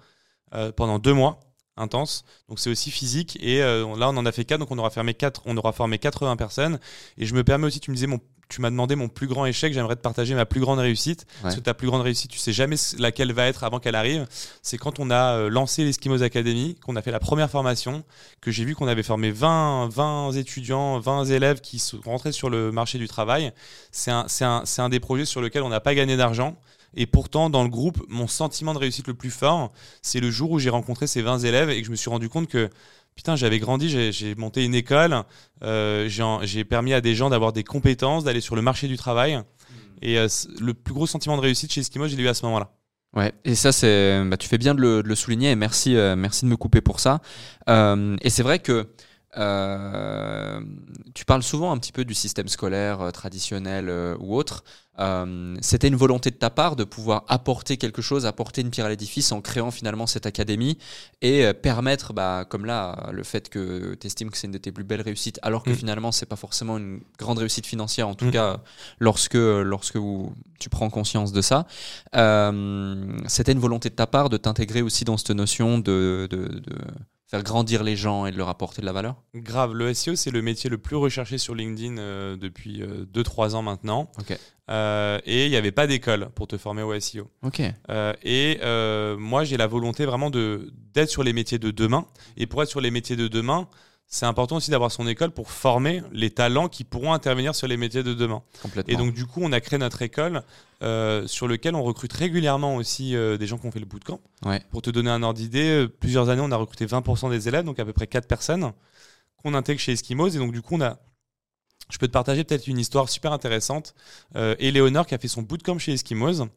Euh, 0.54 0.70
pendant 0.70 1.00
deux 1.00 1.12
mois 1.12 1.40
intense. 1.76 2.24
Donc 2.48 2.58
c'est 2.58 2.70
aussi 2.70 2.90
physique. 2.90 3.38
Et 3.40 3.62
euh, 3.62 3.84
là, 3.96 4.08
on 4.08 4.16
en 4.16 4.26
a 4.26 4.32
fait 4.32 4.44
quatre, 4.44 4.60
donc 4.60 4.70
on 4.70 4.78
aura, 4.78 4.90
fermé 4.90 5.14
quatre, 5.14 5.42
on 5.46 5.56
aura 5.56 5.72
formé 5.72 5.98
80 5.98 6.36
personnes. 6.36 6.78
Et 7.18 7.26
je 7.26 7.34
me 7.34 7.44
permets 7.44 7.66
aussi, 7.66 7.80
tu 7.80 7.90
me 7.90 7.96
disais, 7.96 8.06
mon, 8.06 8.20
tu 8.48 8.60
m'as 8.60 8.70
demandé 8.70 8.94
mon 8.96 9.08
plus 9.08 9.26
grand 9.26 9.44
échec, 9.44 9.72
j'aimerais 9.72 9.96
te 9.96 10.00
partager 10.00 10.34
ma 10.34 10.46
plus 10.46 10.60
grande 10.60 10.78
réussite. 10.78 11.26
Parce 11.42 11.56
que 11.56 11.60
ta 11.60 11.74
plus 11.74 11.88
grande 11.88 12.02
réussite, 12.02 12.30
tu 12.30 12.38
sais 12.38 12.52
jamais 12.52 12.76
laquelle 12.98 13.32
va 13.32 13.46
être 13.46 13.64
avant 13.64 13.78
qu'elle 13.78 13.94
arrive. 13.94 14.26
C'est 14.62 14.78
quand 14.78 15.00
on 15.00 15.10
a 15.10 15.36
euh, 15.36 15.48
lancé 15.48 15.84
l'Eskimos 15.84 16.22
Academy, 16.22 16.76
qu'on 16.84 16.96
a 16.96 17.02
fait 17.02 17.10
la 17.10 17.20
première 17.20 17.50
formation, 17.50 18.04
que 18.40 18.50
j'ai 18.50 18.64
vu 18.64 18.74
qu'on 18.74 18.88
avait 18.88 19.02
formé 19.02 19.30
20, 19.30 19.88
20 19.88 20.32
étudiants, 20.32 20.98
20 20.98 21.24
élèves 21.26 21.60
qui 21.60 21.78
sont 21.78 22.00
rentrés 22.04 22.32
sur 22.32 22.50
le 22.50 22.72
marché 22.72 22.98
du 22.98 23.08
travail. 23.08 23.52
C'est 23.90 24.10
un, 24.10 24.26
un, 24.40 24.62
un 24.78 24.88
des 24.88 25.00
projets 25.00 25.26
sur 25.26 25.40
lequel 25.40 25.62
on 25.62 25.68
n'a 25.68 25.80
pas 25.80 25.94
gagné 25.94 26.16
d'argent 26.16 26.56
et 26.96 27.06
pourtant, 27.06 27.50
dans 27.50 27.62
le 27.62 27.68
groupe, 27.68 28.02
mon 28.08 28.26
sentiment 28.26 28.72
de 28.72 28.78
réussite 28.78 29.06
le 29.06 29.14
plus 29.14 29.30
fort, 29.30 29.72
c'est 30.02 30.20
le 30.20 30.30
jour 30.30 30.50
où 30.50 30.58
j'ai 30.58 30.70
rencontré 30.70 31.06
ces 31.06 31.22
20 31.22 31.40
élèves 31.40 31.70
et 31.70 31.80
que 31.80 31.86
je 31.86 31.90
me 31.90 31.96
suis 31.96 32.10
rendu 32.10 32.28
compte 32.28 32.48
que 32.48 32.70
putain, 33.16 33.34
j'avais 33.34 33.58
grandi, 33.58 33.88
j'ai 34.12 34.34
monté 34.34 34.64
une 34.64 34.74
école, 34.74 35.22
euh, 35.62 36.08
j'ai 36.42 36.64
permis 36.64 36.92
à 36.92 37.00
des 37.00 37.14
gens 37.14 37.30
d'avoir 37.30 37.52
des 37.52 37.64
compétences, 37.64 38.24
d'aller 38.24 38.42
sur 38.42 38.54
le 38.56 38.62
marché 38.62 38.88
du 38.88 38.96
travail. 38.96 39.40
Et 40.02 40.18
euh, 40.18 40.28
le 40.60 40.74
plus 40.74 40.92
gros 40.92 41.06
sentiment 41.06 41.36
de 41.36 41.42
réussite 41.42 41.72
chez 41.72 41.80
Eskimo, 41.80 42.06
je 42.06 42.16
l'ai 42.16 42.22
eu 42.22 42.28
à 42.28 42.34
ce 42.34 42.44
moment-là. 42.44 42.70
Ouais, 43.14 43.32
et 43.44 43.54
ça, 43.54 43.72
c'est, 43.72 44.22
bah, 44.26 44.36
tu 44.36 44.46
fais 44.46 44.58
bien 44.58 44.74
de 44.74 45.02
le, 45.02 45.14
souligner 45.14 45.50
et 45.50 45.56
merci, 45.56 45.96
euh, 45.96 46.16
merci 46.16 46.44
de 46.44 46.50
me 46.50 46.56
couper 46.56 46.82
pour 46.82 47.00
ça. 47.00 47.20
et 47.66 48.30
c'est 48.30 48.42
vrai 48.42 48.58
que 48.58 48.86
tu 51.14 51.24
parles 51.24 51.42
souvent 51.42 51.72
un 51.72 51.78
petit 51.78 51.92
peu 51.92 52.04
du 52.04 52.14
système 52.14 52.48
scolaire 52.48 53.10
traditionnel 53.12 53.90
ou 54.20 54.36
autre. 54.36 54.62
C'était 55.60 55.88
une 55.88 55.96
volonté 55.96 56.30
de 56.30 56.36
ta 56.36 56.50
part 56.50 56.76
de 56.76 56.84
pouvoir 56.84 57.24
apporter 57.28 57.76
quelque 57.76 58.02
chose, 58.02 58.26
apporter 58.26 58.60
une 58.62 58.70
pierre 58.70 58.86
à 58.86 58.88
l'édifice 58.88 59.32
en 59.32 59.40
créant 59.40 59.70
finalement 59.70 60.06
cette 60.06 60.26
académie 60.26 60.78
et 61.22 61.52
permettre, 61.52 62.12
bah, 62.12 62.44
comme 62.48 62.64
là, 62.64 63.10
le 63.12 63.22
fait 63.22 63.48
que 63.48 63.94
tu 63.94 64.06
estimes 64.06 64.30
que 64.30 64.38
c'est 64.38 64.46
une 64.46 64.52
de 64.52 64.58
tes 64.58 64.72
plus 64.72 64.84
belles 64.84 65.02
réussites, 65.02 65.38
alors 65.42 65.62
que 65.62 65.70
mm. 65.70 65.76
finalement 65.76 66.12
c'est 66.12 66.26
pas 66.26 66.36
forcément 66.36 66.78
une 66.78 67.00
grande 67.18 67.38
réussite 67.38 67.66
financière, 67.66 68.08
en 68.08 68.14
tout 68.14 68.26
mm. 68.26 68.32
cas 68.32 68.60
lorsque, 68.98 69.34
lorsque 69.34 69.98
tu 70.58 70.68
prends 70.68 70.90
conscience 70.90 71.32
de 71.32 71.42
ça. 71.42 71.66
C'était 73.26 73.52
une 73.52 73.60
volonté 73.60 73.90
de 73.90 73.94
ta 73.94 74.06
part 74.06 74.28
de 74.28 74.36
t'intégrer 74.36 74.82
aussi 74.82 75.04
dans 75.04 75.16
cette 75.16 75.30
notion 75.30 75.78
de, 75.78 76.26
de, 76.30 76.48
de 76.48 76.76
faire 77.26 77.42
grandir 77.42 77.82
les 77.82 77.96
gens 77.96 78.26
et 78.26 78.32
de 78.32 78.36
leur 78.36 78.48
apporter 78.48 78.80
de 78.80 78.86
la 78.86 78.92
valeur 78.92 79.16
Grave, 79.34 79.74
le 79.74 79.92
SEO 79.92 80.14
c'est 80.14 80.30
le 80.30 80.42
métier 80.42 80.70
le 80.70 80.78
plus 80.78 80.96
recherché 80.96 81.38
sur 81.38 81.54
LinkedIn 81.54 81.98
euh, 81.98 82.36
depuis 82.36 82.82
2-3 82.82 83.52
euh, 83.52 83.54
ans 83.54 83.62
maintenant. 83.62 84.10
Euh, 84.68 85.18
et 85.24 85.46
il 85.46 85.50
n'y 85.50 85.56
avait 85.56 85.72
pas 85.72 85.86
d'école 85.86 86.28
pour 86.34 86.46
te 86.48 86.56
former 86.56 86.82
au 86.82 86.98
SEO. 86.98 87.30
et 88.22 88.58
moi 89.18 89.44
j'ai 89.44 89.56
la 89.56 89.66
volonté 89.66 90.06
vraiment 90.06 90.30
d'être 90.30 91.10
sur 91.10 91.22
les 91.22 91.32
métiers 91.32 91.58
de 91.58 91.70
demain. 91.70 92.06
Et 92.36 92.46
pour 92.46 92.62
être 92.62 92.68
sur 92.68 92.80
les 92.80 92.90
métiers 92.90 93.16
de 93.16 93.28
demain, 93.28 93.68
c'est 94.08 94.26
important 94.26 94.56
aussi 94.56 94.70
d'avoir 94.70 94.92
son 94.92 95.06
école 95.08 95.32
pour 95.32 95.50
former 95.50 96.02
les 96.12 96.30
talents 96.30 96.68
qui 96.68 96.84
pourront 96.84 97.12
intervenir 97.12 97.54
sur 97.54 97.66
les 97.66 97.76
métiers 97.76 98.04
de 98.04 98.14
demain. 98.14 98.42
Et 98.86 98.96
donc 98.96 99.12
du 99.12 99.26
coup, 99.26 99.40
on 99.42 99.52
a 99.52 99.60
créé 99.60 99.78
notre 99.78 100.00
école 100.02 100.42
euh, 100.82 101.26
sur 101.26 101.48
lequel 101.48 101.74
on 101.74 101.82
recrute 101.82 102.12
régulièrement 102.12 102.76
aussi 102.76 103.16
euh, 103.16 103.36
des 103.36 103.46
gens 103.46 103.58
qui 103.58 103.66
ont 103.66 103.72
fait 103.72 103.80
le 103.80 103.86
bootcamp. 103.86 104.20
Ouais. 104.44 104.62
Pour 104.70 104.80
te 104.82 104.90
donner 104.90 105.10
un 105.10 105.22
ordre 105.22 105.38
d'idée, 105.38 105.84
euh, 105.84 105.88
plusieurs 105.88 106.28
années, 106.28 106.42
on 106.44 106.52
a 106.52 106.56
recruté 106.56 106.86
20% 106.86 107.30
des 107.30 107.48
élèves, 107.48 107.64
donc 107.64 107.80
à 107.80 107.84
peu 107.84 107.92
près 107.92 108.06
4 108.06 108.28
personnes 108.28 108.72
qu'on 109.42 109.54
intègre 109.54 109.80
chez 109.80 109.92
Eskimos. 109.92 110.28
Et 110.28 110.38
donc 110.38 110.52
du 110.52 110.62
coup, 110.62 110.76
on 110.76 110.82
a 110.82 110.98
je 111.88 111.98
peux 111.98 112.08
te 112.08 112.12
partager 112.12 112.42
peut-être 112.42 112.66
une 112.66 112.78
histoire 112.78 113.08
super 113.08 113.32
intéressante. 113.32 113.94
Euh, 114.34 114.56
Éléonore 114.58 115.06
qui 115.06 115.14
a 115.14 115.18
fait 115.18 115.28
son 115.28 115.42
bootcamp 115.42 115.78
chez 115.78 115.92
Eskimos, 115.92 116.48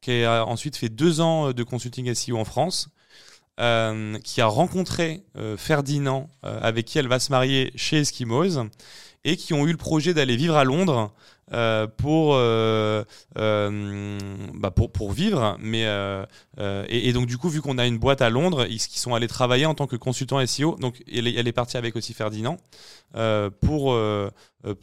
qui 0.00 0.24
a 0.24 0.46
ensuite 0.46 0.76
fait 0.76 0.88
deux 0.88 1.20
ans 1.20 1.52
de 1.52 1.62
consulting 1.62 2.12
SEO 2.14 2.38
en 2.38 2.46
France, 2.46 2.88
euh, 3.60 4.18
qui 4.24 4.40
a 4.40 4.46
rencontré 4.46 5.22
euh, 5.36 5.56
Ferdinand, 5.56 6.30
euh, 6.44 6.58
avec 6.62 6.86
qui 6.86 6.98
elle 6.98 7.08
va 7.08 7.18
se 7.18 7.30
marier 7.30 7.72
chez 7.76 7.98
Eskimos, 7.98 8.58
et 9.24 9.36
qui 9.36 9.52
ont 9.52 9.66
eu 9.66 9.72
le 9.72 9.76
projet 9.76 10.14
d'aller 10.14 10.36
vivre 10.36 10.56
à 10.56 10.64
Londres 10.64 11.12
euh, 11.52 11.88
pour, 11.88 12.34
euh, 12.34 13.02
euh, 13.38 14.18
bah 14.54 14.70
pour, 14.70 14.92
pour 14.92 15.10
vivre. 15.12 15.56
Mais, 15.58 15.86
et, 16.88 17.12
donc, 17.12 17.26
du 17.26 17.38
coup, 17.38 17.48
vu 17.48 17.60
qu'on 17.60 17.78
a 17.78 17.86
une 17.86 17.98
boîte 17.98 18.22
à 18.22 18.30
Londres, 18.30 18.66
ils, 18.68 18.74
ils 18.76 18.98
sont 18.98 19.14
allés 19.14 19.28
travailler 19.28 19.66
en 19.66 19.74
tant 19.74 19.86
que 19.86 19.96
consultant 19.96 20.44
SEO. 20.46 20.76
Donc, 20.76 21.02
elle 21.12 21.26
est, 21.26 21.52
partie 21.52 21.76
avec 21.76 21.96
aussi 21.96 22.14
Ferdinand 22.14 22.56
pour 23.60 23.98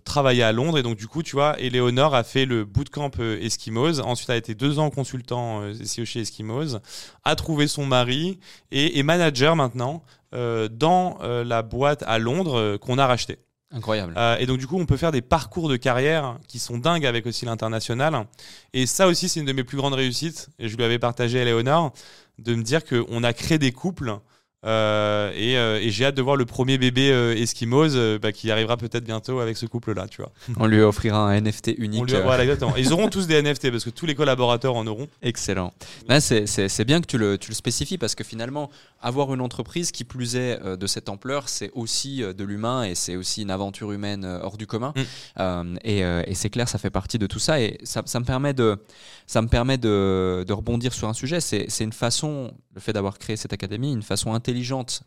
travailler 0.04 0.44
à 0.44 0.52
Londres. 0.52 0.78
Et 0.78 0.84
donc, 0.84 0.98
du 0.98 1.08
coup, 1.08 1.24
tu 1.24 1.36
vois, 1.36 1.60
Eleonore 1.60 2.16
a 2.16 2.24
fait 2.24 2.46
le 2.46 2.66
bootcamp 2.66 3.12
Eskimos. 3.20 4.00
Ensuite, 4.02 4.30
a 4.30 4.36
été 4.36 4.54
deux 4.56 4.80
ans 4.80 4.90
consultant 4.90 5.62
SEO 5.84 6.06
chez 6.06 6.22
Eskimos, 6.22 6.80
a 7.24 7.36
trouvé 7.36 7.68
son 7.68 7.86
mari 7.86 8.40
et 8.72 9.00
est 9.00 9.04
manager 9.04 9.56
maintenant 9.56 10.04
dans 10.34 11.18
la 11.22 11.62
boîte 11.62 12.04
à 12.06 12.20
Londres 12.20 12.78
qu'on 12.78 12.98
a 12.98 13.08
rachetée. 13.08 13.40
Incroyable. 13.72 14.14
Euh, 14.18 14.38
et 14.38 14.46
donc 14.46 14.60
du 14.60 14.68
coup, 14.68 14.78
on 14.80 14.86
peut 14.86 14.98
faire 14.98 15.12
des 15.12 15.22
parcours 15.22 15.68
de 15.68 15.76
carrière 15.76 16.38
qui 16.48 16.58
sont 16.58 16.78
dingues 16.78 17.06
avec 17.06 17.26
aussi 17.26 17.46
l'international. 17.46 18.26
Et 18.74 18.86
ça 18.86 19.08
aussi, 19.08 19.28
c'est 19.28 19.42
une 19.42 19.46
de 19.46 19.54
mes 19.54 19.64
plus 19.64 19.78
grandes 19.78 19.94
réussites. 19.94 20.50
Et 20.58 20.70
je 20.70 20.78
lui 20.78 20.84
avais 20.84 21.00
partagé 21.00 21.42
à 21.42 21.46
Léonard 21.46 21.92
de 22.40 22.56
me 22.56 22.64
dire 22.64 22.86
qu'on 22.86 23.24
a 23.24 23.34
créé 23.34 23.58
des 23.58 23.72
couples. 23.72 24.20
Euh, 24.68 25.32
et 25.36 25.58
euh, 25.58 25.80
et 25.82 25.90
j'ai 25.90 26.06
hâte 26.06 26.16
de 26.16 26.22
voir 26.22 26.36
le 26.36 26.46
premier 26.46 26.78
bébé 26.78 27.12
euh, 27.12 27.36
Eskimos 27.36 28.20
bah, 28.20 28.32
qui 28.32 28.52
arrivera 28.52 28.78
peut-être 28.78 29.04
bientôt 29.04 29.40
avec 29.40 29.58
ce 29.58 29.66
couple-là, 29.66 30.08
tu 30.08 30.22
vois. 30.22 30.32
On 30.60 30.68
lui 30.68 30.82
offrira 30.82 31.20
un 31.20 31.42
NFT 31.42 31.76
unique. 31.78 32.02
On 32.02 32.06
lui- 32.06 32.14
voilà, 32.22 32.44
exactement. 32.44 32.76
Ils 32.76 32.94
auront 32.94 33.10
tous 33.10 33.28
des 33.28 33.42
NFT 33.42 33.72
parce 33.72 33.84
que 33.84 33.90
tous 33.90 34.06
les 34.06 34.16
collaborateurs 34.16 34.76
en 34.76 34.86
auront. 34.88 35.08
Excellent. 35.22 35.74
Là, 36.08 36.20
c'est- 36.20 36.86
bien 36.86 37.02
que 37.02 37.08
tu 37.08 37.18
le, 37.18 37.38
tu 37.38 37.50
le 37.50 37.56
spécifies 37.56 37.98
parce 37.98 38.16
que 38.16 38.24
finalement, 38.24 38.70
avoir 39.02 39.34
une 39.34 39.42
entreprise 39.42 39.92
qui 39.92 40.04
plus 40.04 40.36
est 40.36 40.60
de 40.64 40.88
cette 40.88 41.10
ampleur, 41.10 41.50
c'est 41.50 41.72
aussi 41.74 42.20
de 42.20 42.44
l'humain 42.44 42.84
et 42.84 42.96
c'est 42.96 43.16
aussi 43.16 43.42
une 43.42 43.52
aventure 43.52 43.92
humaine 43.92 44.26
hors 44.26 44.58
du 44.58 44.68
commun. 44.68 44.94
Mm. 44.96 45.02
Euh, 45.40 45.76
et 45.84 46.00
et 46.00 46.36
c'est 46.36 46.50
clair, 46.50 46.68
ça 46.70 46.78
fait 46.78 46.90
partie 46.90 47.18
de 47.18 47.28
tout 47.28 47.40
ça 47.40 47.60
et 47.60 47.78
ça, 47.84 48.04
ça 48.06 48.20
me 48.20 48.26
permet 48.26 48.54
de, 48.54 48.78
ça 49.26 49.42
me 49.42 49.48
permet 49.48 49.78
de, 49.78 50.44
de 50.48 50.54
rebondir 50.54 50.94
sur 50.94 51.08
un 51.08 51.14
sujet. 51.14 51.40
C'est 51.42 51.68
une 51.80 51.94
façon, 51.94 52.54
le 52.78 52.82
fait 52.82 52.94
d'avoir 52.94 53.18
créé 53.18 53.36
cette 53.36 53.54
académie, 53.54 53.92
une 53.92 54.04
façon 54.04 54.34
intelligente 54.34 55.02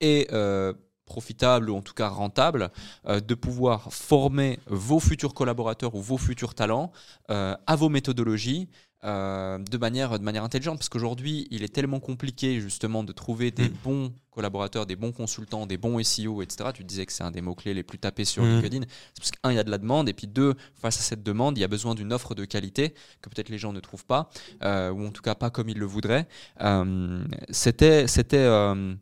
et 0.00 0.26
euh, 0.32 0.72
profitable 1.04 1.68
ou 1.68 1.76
en 1.76 1.82
tout 1.82 1.92
cas 1.92 2.08
rentable 2.08 2.70
euh, 3.06 3.20
de 3.20 3.34
pouvoir 3.34 3.92
former 3.92 4.58
vos 4.66 5.00
futurs 5.00 5.34
collaborateurs 5.34 5.94
ou 5.94 6.00
vos 6.00 6.16
futurs 6.16 6.54
talents 6.54 6.92
euh, 7.30 7.54
à 7.66 7.76
vos 7.76 7.90
méthodologies 7.90 8.70
euh, 9.04 9.58
de, 9.58 9.78
manière, 9.78 10.18
de 10.18 10.24
manière 10.24 10.44
intelligente. 10.44 10.78
Parce 10.78 10.88
qu'aujourd'hui, 10.88 11.46
il 11.50 11.62
est 11.62 11.72
tellement 11.72 12.00
compliqué 12.00 12.60
justement 12.60 13.02
de 13.04 13.12
trouver 13.12 13.50
des 13.50 13.68
Mm. 13.68 13.74
bons 13.84 14.12
collaborateurs, 14.30 14.86
des 14.86 14.96
bons 14.96 15.12
consultants, 15.12 15.66
des 15.66 15.76
bons 15.76 16.02
SEO, 16.02 16.42
etc. 16.42 16.70
Tu 16.74 16.84
disais 16.84 17.04
que 17.06 17.12
c'est 17.12 17.24
un 17.24 17.30
des 17.30 17.40
mots-clés 17.40 17.74
les 17.74 17.82
plus 17.82 17.98
tapés 17.98 18.24
sur 18.24 18.42
Mm. 18.42 18.60
LinkedIn. 18.60 18.80
C'est 18.82 19.20
parce 19.20 19.30
qu'un, 19.30 19.50
il 19.52 19.56
y 19.56 19.58
a 19.58 19.64
de 19.64 19.70
la 19.70 19.78
demande, 19.78 20.08
et 20.08 20.12
puis 20.12 20.26
deux, 20.26 20.54
face 20.74 20.98
à 20.98 21.02
cette 21.02 21.22
demande, 21.22 21.58
il 21.58 21.60
y 21.60 21.64
a 21.64 21.68
besoin 21.68 21.94
d'une 21.94 22.12
offre 22.12 22.34
de 22.34 22.44
qualité 22.44 22.94
que 23.22 23.28
peut-être 23.30 23.48
les 23.48 23.58
gens 23.58 23.72
ne 23.72 23.80
trouvent 23.80 24.06
pas, 24.06 24.30
euh, 24.62 24.90
ou 24.90 25.06
en 25.06 25.10
tout 25.10 25.22
cas 25.22 25.34
pas 25.34 25.50
comme 25.50 25.68
ils 25.68 25.78
le 25.78 25.86
voudraient. 25.86 26.28
Euh, 26.60 27.24
c'était... 27.50 28.06
c'était 28.06 28.36
euh, 28.38 28.94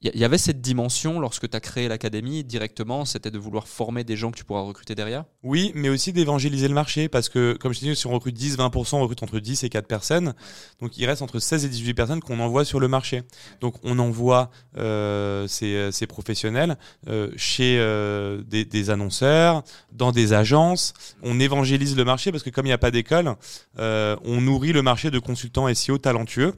il 0.00 0.14
y- 0.14 0.24
avait 0.24 0.38
cette 0.38 0.60
dimension 0.60 1.18
lorsque 1.18 1.50
tu 1.50 1.56
as 1.56 1.60
créé 1.60 1.88
l'académie 1.88 2.44
directement, 2.44 3.04
c'était 3.04 3.30
de 3.32 3.38
vouloir 3.38 3.66
former 3.66 4.04
des 4.04 4.16
gens 4.16 4.30
que 4.30 4.36
tu 4.38 4.44
pourras 4.44 4.60
recruter 4.60 4.94
derrière? 4.94 5.24
Oui, 5.42 5.72
mais 5.74 5.88
aussi 5.88 6.12
d'évangéliser 6.12 6.68
le 6.68 6.74
marché 6.74 7.08
parce 7.08 7.28
que, 7.28 7.54
comme 7.60 7.72
je 7.72 7.80
t'ai 7.80 7.86
dit, 7.86 7.96
si 7.96 8.06
on 8.06 8.12
recrute 8.12 8.36
10-20%, 8.36 8.94
on 8.98 9.00
recrute 9.02 9.22
entre 9.24 9.40
10 9.40 9.64
et 9.64 9.68
4 9.68 9.86
personnes. 9.88 10.34
Donc 10.80 10.96
il 10.98 11.06
reste 11.06 11.22
entre 11.22 11.40
16 11.40 11.64
et 11.64 11.68
18 11.68 11.94
personnes 11.94 12.20
qu'on 12.20 12.38
envoie 12.38 12.64
sur 12.64 12.78
le 12.78 12.86
marché. 12.86 13.22
Donc 13.60 13.74
on 13.82 13.98
envoie 13.98 14.50
euh, 14.76 15.48
ces, 15.48 15.90
ces 15.90 16.06
professionnels 16.06 16.76
euh, 17.08 17.30
chez 17.36 17.78
euh, 17.80 18.42
des, 18.46 18.64
des 18.64 18.90
annonceurs, 18.90 19.64
dans 19.92 20.12
des 20.12 20.32
agences. 20.32 20.94
On 21.22 21.40
évangélise 21.40 21.96
le 21.96 22.04
marché 22.04 22.30
parce 22.30 22.44
que 22.44 22.50
comme 22.50 22.66
il 22.66 22.70
n'y 22.70 22.72
a 22.72 22.78
pas 22.78 22.92
d'école, 22.92 23.34
euh, 23.78 24.16
on 24.24 24.40
nourrit 24.40 24.72
le 24.72 24.82
marché 24.82 25.10
de 25.10 25.18
consultants 25.18 25.66
SEO 25.74 25.98
talentueux. 25.98 26.54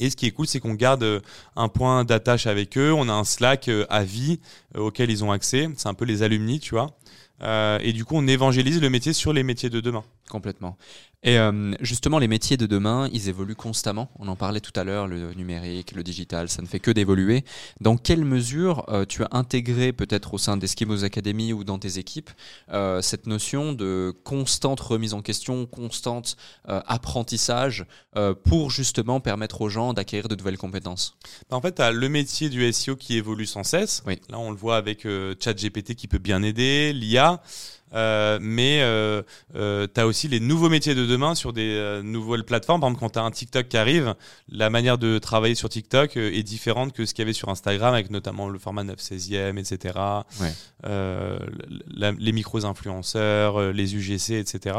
Et 0.00 0.10
ce 0.10 0.16
qui 0.16 0.26
est 0.26 0.30
cool, 0.30 0.46
c'est 0.46 0.60
qu'on 0.60 0.74
garde 0.74 1.02
euh, 1.02 1.20
un 1.56 1.68
point 1.68 2.04
d'attache 2.04 2.46
avec 2.46 2.76
eux. 2.78 2.92
On 2.92 3.08
a 3.08 3.12
un 3.12 3.24
Slack 3.24 3.68
euh, 3.68 3.86
à 3.88 4.04
vie 4.04 4.40
euh, 4.76 4.80
auquel 4.80 5.10
ils 5.10 5.24
ont 5.24 5.32
accès. 5.32 5.68
C'est 5.76 5.88
un 5.88 5.94
peu 5.94 6.04
les 6.04 6.22
alumni, 6.22 6.60
tu 6.60 6.74
vois. 6.74 6.90
Et 7.82 7.92
du 7.92 8.06
coup, 8.06 8.14
on 8.16 8.26
évangélise 8.26 8.80
le 8.80 8.88
métier 8.88 9.12
sur 9.12 9.34
les 9.34 9.42
métiers 9.42 9.68
de 9.68 9.80
demain. 9.80 10.02
Complètement. 10.30 10.78
Et 11.24 11.38
euh, 11.38 11.72
justement, 11.80 12.18
les 12.18 12.28
métiers 12.28 12.58
de 12.58 12.66
demain, 12.66 13.08
ils 13.12 13.30
évoluent 13.30 13.56
constamment. 13.56 14.10
On 14.18 14.28
en 14.28 14.36
parlait 14.36 14.60
tout 14.60 14.78
à 14.78 14.84
l'heure, 14.84 15.08
le 15.08 15.32
numérique, 15.32 15.92
le 15.92 16.02
digital, 16.02 16.50
ça 16.50 16.60
ne 16.60 16.66
fait 16.66 16.80
que 16.80 16.90
d'évoluer. 16.90 17.44
Dans 17.80 17.96
quelle 17.96 18.24
mesure 18.26 18.84
euh, 18.90 19.06
tu 19.06 19.24
as 19.24 19.28
intégré, 19.32 19.92
peut-être 19.92 20.34
au 20.34 20.38
sein 20.38 20.58
d'Eskimos 20.58 21.02
Academy 21.02 21.54
ou 21.54 21.64
dans 21.64 21.78
tes 21.78 21.98
équipes, 21.98 22.30
euh, 22.70 23.00
cette 23.00 23.26
notion 23.26 23.72
de 23.72 24.14
constante 24.22 24.80
remise 24.80 25.14
en 25.14 25.22
question, 25.22 25.64
constante 25.64 26.36
euh, 26.68 26.80
apprentissage 26.86 27.86
euh, 28.16 28.34
pour 28.34 28.70
justement 28.70 29.20
permettre 29.20 29.60
aux 29.60 29.68
gens 29.68 29.92
d'acquérir 29.92 30.28
de 30.28 30.36
nouvelles 30.36 30.58
compétences? 30.58 31.16
En 31.50 31.60
fait, 31.60 31.76
tu 31.76 31.82
as 31.82 31.90
le 31.90 32.08
métier 32.08 32.48
du 32.48 32.70
SEO 32.72 32.96
qui 32.96 33.16
évolue 33.16 33.46
sans 33.46 33.64
cesse. 33.64 34.02
Oui. 34.06 34.20
Là, 34.28 34.38
on 34.38 34.50
le 34.50 34.56
voit 34.56 34.76
avec 34.76 35.04
euh, 35.06 35.34
ChatGPT 35.42 35.94
qui 35.94 36.06
peut 36.06 36.18
bien 36.18 36.42
aider, 36.42 36.92
l'IA. 36.92 37.42
Euh, 37.94 38.38
mais 38.42 38.80
euh, 38.82 39.22
euh, 39.54 39.86
tu 39.92 40.00
as 40.00 40.06
aussi 40.06 40.26
les 40.28 40.40
nouveaux 40.40 40.68
métiers 40.68 40.94
de 40.94 41.06
demain 41.06 41.34
sur 41.34 41.52
des 41.52 41.74
euh, 41.76 42.02
nouvelles 42.02 42.44
plateformes. 42.44 42.80
Par 42.80 42.88
exemple, 42.90 43.00
quand 43.00 43.10
tu 43.10 43.18
as 43.18 43.22
un 43.22 43.30
TikTok 43.30 43.68
qui 43.68 43.76
arrive, 43.76 44.14
la 44.48 44.68
manière 44.70 44.98
de 44.98 45.18
travailler 45.18 45.54
sur 45.54 45.68
TikTok 45.68 46.16
euh, 46.16 46.32
est 46.32 46.42
différente 46.42 46.92
que 46.92 47.06
ce 47.06 47.14
qu'il 47.14 47.22
y 47.22 47.26
avait 47.26 47.32
sur 47.32 47.48
Instagram, 47.50 47.94
avec 47.94 48.10
notamment 48.10 48.48
le 48.48 48.58
format 48.58 48.82
9 48.84 48.98
16e, 48.98 49.58
etc. 49.58 49.94
Ouais. 50.40 50.52
Euh, 50.86 51.38
la- 51.86 52.12
les 52.12 52.32
micros-influenceurs, 52.32 53.72
les 53.72 53.94
UGC, 53.94 54.34
etc. 54.38 54.76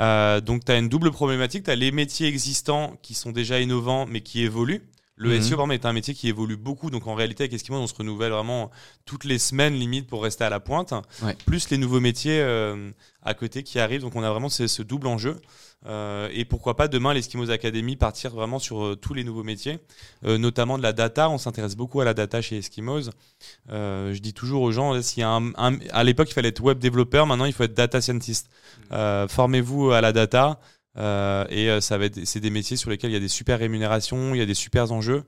Euh, 0.00 0.40
donc, 0.40 0.64
tu 0.64 0.72
as 0.72 0.76
une 0.78 0.88
double 0.88 1.12
problématique. 1.12 1.64
Tu 1.64 1.70
as 1.70 1.76
les 1.76 1.92
métiers 1.92 2.26
existants 2.26 2.98
qui 3.02 3.14
sont 3.14 3.30
déjà 3.30 3.60
innovants, 3.60 4.06
mais 4.06 4.20
qui 4.22 4.42
évoluent. 4.42 4.82
Le 5.16 5.30
Mhm. 5.30 5.42
SEO, 5.42 5.56
par 5.56 5.64
exemple, 5.66 5.74
est 5.74 5.86
un 5.88 5.92
métier 5.92 6.12
qui 6.14 6.28
évolue 6.28 6.56
beaucoup. 6.56 6.90
Donc, 6.90 7.06
en 7.06 7.14
réalité, 7.14 7.44
avec 7.44 7.52
Eskimo, 7.52 7.78
on 7.78 7.86
se 7.86 7.94
renouvelle 7.94 8.32
vraiment 8.32 8.70
toutes 9.06 9.24
les 9.24 9.38
semaines, 9.38 9.74
limite, 9.74 10.08
pour 10.08 10.22
rester 10.24 10.42
à 10.44 10.50
la 10.50 10.58
pointe. 10.60 10.92
Ouais. 11.22 11.36
Plus 11.46 11.70
les 11.70 11.78
nouveaux 11.78 12.00
métiers 12.00 12.40
euh, 12.40 12.90
à 13.22 13.34
côté 13.34 13.62
qui 13.62 13.78
arrivent. 13.78 14.00
Donc, 14.00 14.16
on 14.16 14.22
a 14.24 14.30
vraiment 14.30 14.48
ce, 14.48 14.66
ce 14.66 14.82
double 14.82 15.06
enjeu. 15.06 15.40
Euh, 15.86 16.28
et 16.32 16.44
pourquoi 16.46 16.76
pas 16.76 16.88
demain, 16.88 17.12
l'Eskimos 17.12 17.50
Academy 17.50 17.94
partir 17.94 18.30
vraiment 18.34 18.58
sur 18.58 18.82
euh, 18.84 18.96
tous 18.96 19.12
les 19.14 19.22
nouveaux 19.22 19.42
métiers, 19.44 19.78
euh, 20.24 20.38
notamment 20.38 20.78
de 20.78 20.82
la 20.82 20.94
data. 20.94 21.28
On 21.28 21.36
s'intéresse 21.38 21.76
beaucoup 21.76 22.00
à 22.00 22.04
la 22.06 22.14
data 22.14 22.40
chez 22.40 22.56
Eskimos. 22.56 23.10
Euh, 23.70 24.12
je 24.14 24.18
dis 24.20 24.32
toujours 24.32 24.62
aux 24.62 24.72
gens, 24.72 24.94
là, 24.94 25.02
s'il 25.02 25.20
y 25.20 25.24
a 25.24 25.28
un, 25.30 25.52
un- 25.56 25.78
à 25.92 26.02
l'époque, 26.04 26.30
il 26.30 26.34
fallait 26.34 26.48
être 26.48 26.62
web 26.62 26.78
développeur. 26.78 27.26
Maintenant, 27.26 27.44
il 27.44 27.52
faut 27.52 27.64
être 27.64 27.74
data 27.74 28.00
scientist. 28.00 28.48
Euh, 28.92 29.28
Formez-vous 29.28 29.90
à 29.92 30.00
la 30.00 30.12
data. 30.12 30.58
Euh, 30.96 31.44
et 31.48 31.70
euh, 31.70 31.80
ça 31.80 31.98
va 31.98 32.06
être, 32.06 32.24
c'est 32.24 32.40
des 32.40 32.50
métiers 32.50 32.76
sur 32.76 32.90
lesquels 32.90 33.10
il 33.10 33.14
y 33.14 33.16
a 33.16 33.20
des 33.20 33.28
super 33.28 33.58
rémunérations, 33.58 34.34
il 34.34 34.38
y 34.38 34.42
a 34.42 34.46
des 34.46 34.54
super 34.54 34.92
enjeux. 34.92 35.24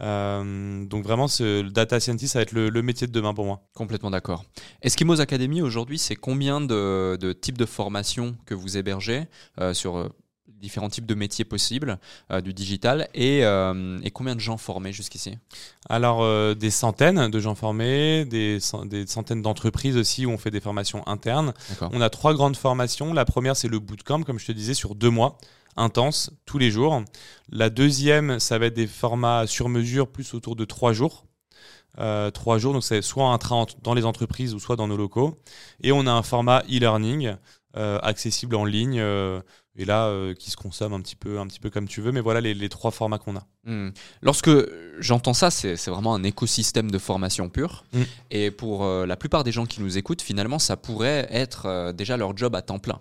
Euh, 0.00 0.84
donc 0.86 1.04
vraiment, 1.04 1.26
le 1.38 1.68
data 1.68 2.00
scientist, 2.00 2.32
ça 2.32 2.38
va 2.38 2.42
être 2.44 2.52
le, 2.52 2.82
métier 2.82 3.06
de 3.06 3.12
demain 3.12 3.34
pour 3.34 3.44
moi. 3.44 3.60
Complètement 3.74 4.10
d'accord. 4.10 4.44
Eskimos 4.82 5.20
Academy, 5.20 5.60
aujourd'hui, 5.60 5.98
c'est 5.98 6.16
combien 6.16 6.60
de, 6.60 7.32
types 7.40 7.58
de 7.58 7.66
formations 7.66 8.36
que 8.46 8.54
vous 8.54 8.78
hébergez 8.78 9.26
sur 9.72 10.10
différents 10.62 10.88
types 10.88 11.04
de 11.04 11.14
métiers 11.14 11.44
possibles 11.44 11.98
euh, 12.30 12.40
du 12.40 12.54
digital 12.54 13.08
et, 13.12 13.44
euh, 13.44 13.98
et 14.02 14.10
combien 14.10 14.34
de 14.34 14.40
gens 14.40 14.56
formés 14.56 14.92
jusqu'ici? 14.92 15.36
Alors, 15.90 16.22
euh, 16.22 16.54
des 16.54 16.70
centaines 16.70 17.28
de 17.28 17.40
gens 17.40 17.54
formés, 17.54 18.24
des, 18.24 18.60
cent- 18.60 18.86
des 18.86 19.06
centaines 19.06 19.42
d'entreprises 19.42 19.96
aussi 19.98 20.24
où 20.24 20.30
on 20.30 20.38
fait 20.38 20.50
des 20.50 20.60
formations 20.60 21.06
internes. 21.06 21.52
On 21.92 22.00
a 22.00 22.08
trois 22.08 22.32
grandes 22.32 22.56
formations. 22.56 23.12
La 23.12 23.24
première, 23.24 23.56
c'est 23.56 23.68
le 23.68 23.80
bootcamp, 23.80 24.22
comme 24.22 24.38
je 24.38 24.46
te 24.46 24.52
disais, 24.52 24.74
sur 24.74 24.94
deux 24.94 25.10
mois, 25.10 25.36
intense, 25.76 26.30
tous 26.46 26.58
les 26.58 26.70
jours. 26.70 27.02
La 27.50 27.68
deuxième, 27.68 28.38
ça 28.38 28.58
va 28.58 28.66
être 28.66 28.74
des 28.74 28.86
formats 28.86 29.46
sur 29.46 29.68
mesure, 29.68 30.06
plus 30.06 30.32
autour 30.32 30.56
de 30.56 30.64
trois 30.64 30.92
jours. 30.92 31.26
Euh, 31.98 32.30
trois 32.30 32.56
jours, 32.56 32.72
donc 32.72 32.84
c'est 32.84 33.02
soit 33.02 33.28
un 33.28 33.36
train 33.36 33.66
dans 33.82 33.92
les 33.92 34.06
entreprises 34.06 34.54
ou 34.54 34.58
soit 34.58 34.76
dans 34.76 34.88
nos 34.88 34.96
locaux. 34.96 35.42
Et 35.82 35.92
on 35.92 36.06
a 36.06 36.12
un 36.12 36.22
format 36.22 36.62
e-learning 36.70 37.36
euh, 37.76 37.98
accessible 38.02 38.56
en 38.56 38.64
ligne. 38.64 38.98
euh, 38.98 39.40
et 39.76 39.84
là, 39.84 40.06
euh, 40.06 40.34
qui 40.34 40.50
se 40.50 40.56
consomme 40.56 40.92
un 40.92 41.00
petit 41.00 41.16
peu, 41.16 41.38
un 41.38 41.46
petit 41.46 41.60
peu 41.60 41.70
comme 41.70 41.88
tu 41.88 42.00
veux. 42.00 42.12
Mais 42.12 42.20
voilà 42.20 42.40
les, 42.40 42.52
les 42.54 42.68
trois 42.68 42.90
formats 42.90 43.18
qu'on 43.18 43.36
a. 43.36 43.46
Hmm. 43.64 43.90
Lorsque 44.20 44.50
j'entends 44.98 45.34
ça, 45.34 45.50
c'est 45.50 45.76
vraiment 45.88 46.14
un 46.14 46.22
écosystème 46.24 46.90
de 46.90 46.98
formation 46.98 47.48
pure. 47.48 47.84
Mm. 47.92 48.02
Et 48.30 48.50
pour 48.50 48.84
euh, 48.84 49.06
la 49.06 49.16
plupart 49.16 49.44
des 49.44 49.52
gens 49.52 49.66
qui 49.66 49.80
nous 49.80 49.96
écoutent, 49.98 50.20
finalement, 50.22 50.58
ça 50.58 50.76
pourrait 50.76 51.26
être 51.30 51.66
euh, 51.66 51.92
déjà 51.92 52.16
leur 52.16 52.36
job 52.36 52.54
à 52.54 52.62
temps 52.62 52.78
plein. 52.78 53.00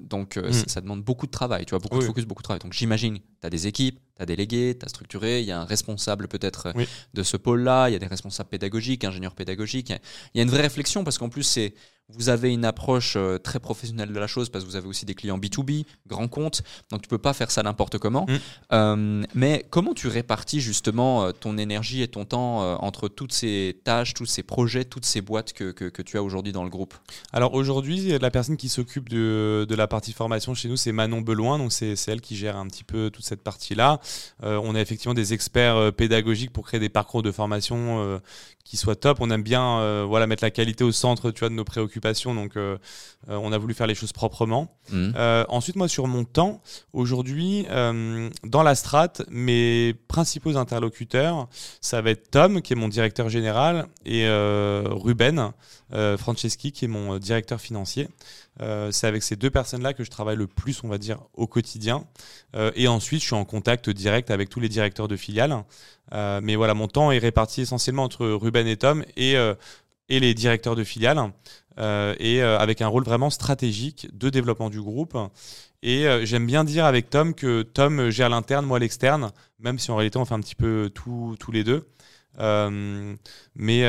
Donc, 0.00 0.36
euh, 0.36 0.50
Mm. 0.50 0.52
ça, 0.52 0.64
ça 0.68 0.80
demande 0.80 1.02
beaucoup 1.02 1.26
de 1.26 1.32
travail, 1.32 1.64
tu 1.66 1.70
vois, 1.70 1.80
beaucoup 1.80 1.98
de 1.98 2.04
focus, 2.04 2.24
beaucoup 2.26 2.42
de 2.42 2.44
travail. 2.44 2.60
Donc, 2.60 2.72
j'imagine, 2.74 3.18
tu 3.18 3.46
as 3.46 3.50
des 3.50 3.66
équipes, 3.66 3.98
tu 4.16 4.22
as 4.22 4.26
délégué, 4.26 4.76
tu 4.78 4.86
as 4.86 4.88
structuré, 4.88 5.40
il 5.40 5.46
y 5.46 5.50
a 5.50 5.60
un 5.60 5.64
responsable 5.64 6.28
peut-être 6.28 6.72
Oui. 6.76 6.86
de 7.12 7.22
ce 7.24 7.36
pôle-là, 7.36 7.88
il 7.88 7.92
y 7.92 7.96
a 7.96 7.98
des 7.98 8.06
responsables 8.06 8.48
pédagogiques, 8.48 9.04
ingénieurs 9.04 9.34
pédagogiques. 9.34 9.90
Il 10.32 10.38
y 10.38 10.40
a 10.40 10.44
une 10.44 10.50
vraie 10.50 10.62
réflexion 10.62 11.02
parce 11.02 11.18
qu'en 11.18 11.28
plus, 11.28 11.42
c'est 11.42 11.74
vous 12.14 12.28
avez 12.28 12.52
une 12.52 12.64
approche 12.64 13.14
euh, 13.16 13.38
très 13.38 13.60
professionnelle 13.60 14.12
de 14.12 14.18
la 14.18 14.26
chose 14.26 14.48
parce 14.48 14.64
que 14.64 14.70
vous 14.70 14.76
avez 14.76 14.88
aussi 14.88 15.04
des 15.04 15.14
clients 15.14 15.38
B2B, 15.38 15.84
grands 16.06 16.28
comptes, 16.28 16.62
donc 16.90 17.02
tu 17.02 17.08
peux 17.08 17.18
pas 17.18 17.32
faire 17.32 17.50
ça 17.50 17.62
n'importe 17.62 17.98
comment. 17.98 18.26
Mm. 18.28 18.36
Euh, 18.72 19.22
mais 19.34 19.66
comment 19.70 19.94
tu 19.94 20.08
répartis 20.08 20.60
justement 20.60 21.24
euh, 21.24 21.32
ton 21.32 21.58
énergie 21.58 22.02
et 22.02 22.08
ton 22.08 22.24
temps 22.24 22.42
entre 22.82 23.08
toutes 23.08 23.32
ces 23.32 23.80
tâches, 23.84 24.14
tous 24.14 24.26
ces 24.26 24.42
projets, 24.42 24.84
toutes 24.84 25.04
ces 25.04 25.20
boîtes 25.20 25.52
que, 25.52 25.72
que, 25.72 25.86
que 25.86 26.02
tu 26.02 26.16
as 26.16 26.22
aujourd'hui 26.22 26.52
dans 26.52 26.64
le 26.64 26.70
groupe? 26.70 26.94
Alors 27.32 27.54
aujourd'hui, 27.54 28.18
la 28.18 28.30
personne 28.30 28.56
qui 28.56 28.68
s'occupe 28.68 29.08
de, 29.08 29.66
de 29.68 29.74
la 29.74 29.86
partie 29.86 30.12
formation 30.12 30.54
chez 30.54 30.68
nous, 30.68 30.76
c'est 30.76 30.92
Manon 30.92 31.20
Beloin. 31.20 31.58
Donc 31.58 31.72
c'est 31.72 31.96
c'est 31.96 32.12
elle 32.12 32.20
qui 32.20 32.36
gère 32.36 32.56
un 32.56 32.66
petit 32.66 32.84
peu 32.84 33.10
toute 33.10 33.24
cette 33.24 33.42
partie-là. 33.42 34.00
Euh, 34.42 34.60
on 34.62 34.74
a 34.74 34.80
effectivement 34.80 35.14
des 35.14 35.32
experts 35.32 35.92
pédagogiques 35.92 36.52
pour 36.52 36.66
créer 36.66 36.80
des 36.80 36.88
parcours 36.88 37.22
de 37.22 37.32
formation 37.32 38.00
euh, 38.00 38.18
qui 38.64 38.76
soient 38.76 38.96
top. 38.96 39.18
On 39.20 39.30
aime 39.30 39.42
bien 39.42 40.04
voilà, 40.04 40.26
mettre 40.26 40.44
la 40.44 40.50
qualité 40.50 40.84
au 40.84 40.92
centre 40.92 41.30
tu 41.30 41.40
vois, 41.40 41.48
de 41.48 41.54
nos 41.54 41.64
préoccupations. 41.64 42.01
Donc 42.02 42.56
euh, 42.56 42.78
euh, 43.28 43.38
on 43.42 43.52
a 43.52 43.58
voulu 43.58 43.74
faire 43.74 43.86
les 43.86 43.94
choses 43.94 44.12
proprement. 44.12 44.76
Mm. 44.90 45.12
Euh, 45.16 45.44
ensuite, 45.48 45.76
moi, 45.76 45.88
sur 45.88 46.06
mon 46.06 46.24
temps, 46.24 46.60
aujourd'hui, 46.92 47.66
dans 48.44 48.62
la 48.62 48.74
strate, 48.74 49.22
mes 49.30 49.94
principaux 50.08 50.56
interlocuteurs, 50.56 51.48
ça 51.80 52.02
va 52.02 52.10
être 52.10 52.30
Tom, 52.30 52.60
qui 52.62 52.72
est 52.72 52.76
mon 52.76 52.88
directeur 52.88 53.28
général, 53.28 53.86
et 54.04 54.26
Ruben 54.28 55.52
Franceschi, 56.18 56.72
qui 56.72 56.86
est 56.86 56.88
mon 56.88 57.18
directeur 57.18 57.60
financier. 57.60 58.08
Euh, 58.60 58.90
c'est 58.90 59.06
avec 59.06 59.22
ces 59.22 59.36
deux 59.36 59.50
personnes-là 59.50 59.94
que 59.94 60.04
je 60.04 60.10
travaille 60.10 60.36
le 60.36 60.46
plus, 60.46 60.84
on 60.84 60.88
va 60.88 60.98
dire, 60.98 61.18
au 61.34 61.46
quotidien. 61.46 62.04
Euh, 62.54 62.70
et 62.74 62.86
ensuite, 62.86 63.20
je 63.20 63.26
suis 63.26 63.34
en 63.34 63.44
contact 63.44 63.88
direct 63.88 64.30
avec 64.30 64.50
tous 64.50 64.60
les 64.60 64.68
directeurs 64.68 65.08
de 65.08 65.16
filiales. 65.16 65.64
Euh, 66.12 66.40
mais 66.42 66.56
voilà, 66.56 66.74
mon 66.74 66.88
temps 66.88 67.10
est 67.10 67.18
réparti 67.18 67.62
essentiellement 67.62 68.04
entre 68.04 68.26
Ruben 68.26 68.66
et 68.66 68.76
Tom 68.76 69.04
et, 69.16 69.36
et 70.08 70.20
les 70.20 70.34
directeurs 70.34 70.76
de 70.76 70.84
filiales. 70.84 71.32
Euh, 71.78 72.14
et 72.18 72.42
euh, 72.42 72.58
avec 72.58 72.82
un 72.82 72.86
rôle 72.86 73.02
vraiment 73.02 73.30
stratégique 73.30 74.06
de 74.12 74.28
développement 74.28 74.68
du 74.68 74.78
groupe. 74.82 75.16
Et 75.82 76.06
euh, 76.06 76.26
j'aime 76.26 76.46
bien 76.46 76.64
dire 76.64 76.84
avec 76.84 77.08
Tom 77.08 77.32
que 77.34 77.62
Tom 77.62 78.10
gère 78.10 78.28
l'interne, 78.28 78.66
moi 78.66 78.78
l'externe, 78.78 79.32
même 79.58 79.78
si 79.78 79.90
en 79.90 79.96
réalité 79.96 80.18
on 80.18 80.26
fait 80.26 80.34
un 80.34 80.40
petit 80.40 80.54
peu 80.54 80.90
tous 80.94 81.50
les 81.50 81.64
deux. 81.64 81.88
Mais 82.38 83.82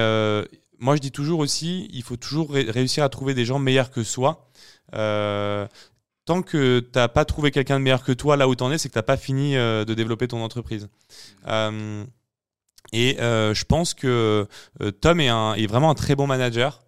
moi 0.79 0.95
je 0.95 1.01
dis 1.01 1.11
toujours 1.11 1.39
aussi, 1.39 1.89
il 1.91 2.03
faut 2.03 2.15
toujours 2.15 2.53
ré- 2.53 2.71
réussir 2.71 3.03
à 3.03 3.09
trouver 3.09 3.33
des 3.33 3.43
gens 3.43 3.59
meilleurs 3.59 3.91
que 3.91 4.03
soi. 4.03 4.49
Tant 4.93 6.41
que 6.41 6.79
tu 6.79 6.89
n'as 6.95 7.09
pas 7.09 7.25
trouvé 7.25 7.51
quelqu'un 7.51 7.79
de 7.79 7.83
meilleur 7.83 8.05
que 8.05 8.13
toi 8.13 8.37
là 8.37 8.47
où 8.47 8.55
tu 8.55 8.63
en 8.63 8.71
es, 8.71 8.77
c'est 8.77 8.87
que 8.87 8.93
tu 8.93 8.99
n'as 8.99 9.03
pas 9.03 9.17
fini 9.17 9.55
de 9.55 9.93
développer 9.93 10.29
ton 10.29 10.41
entreprise. 10.41 10.87
Et 12.93 13.19
euh, 13.19 13.55
je 13.55 13.65
pense 13.65 13.95
que 13.95 14.47
euh, 14.81 14.91
Tom 14.91 15.19
est, 15.19 15.65
vraiment 15.65 15.89
un 15.89 15.95
très 15.95 16.15
bon 16.15 16.27
manager. 16.27 16.81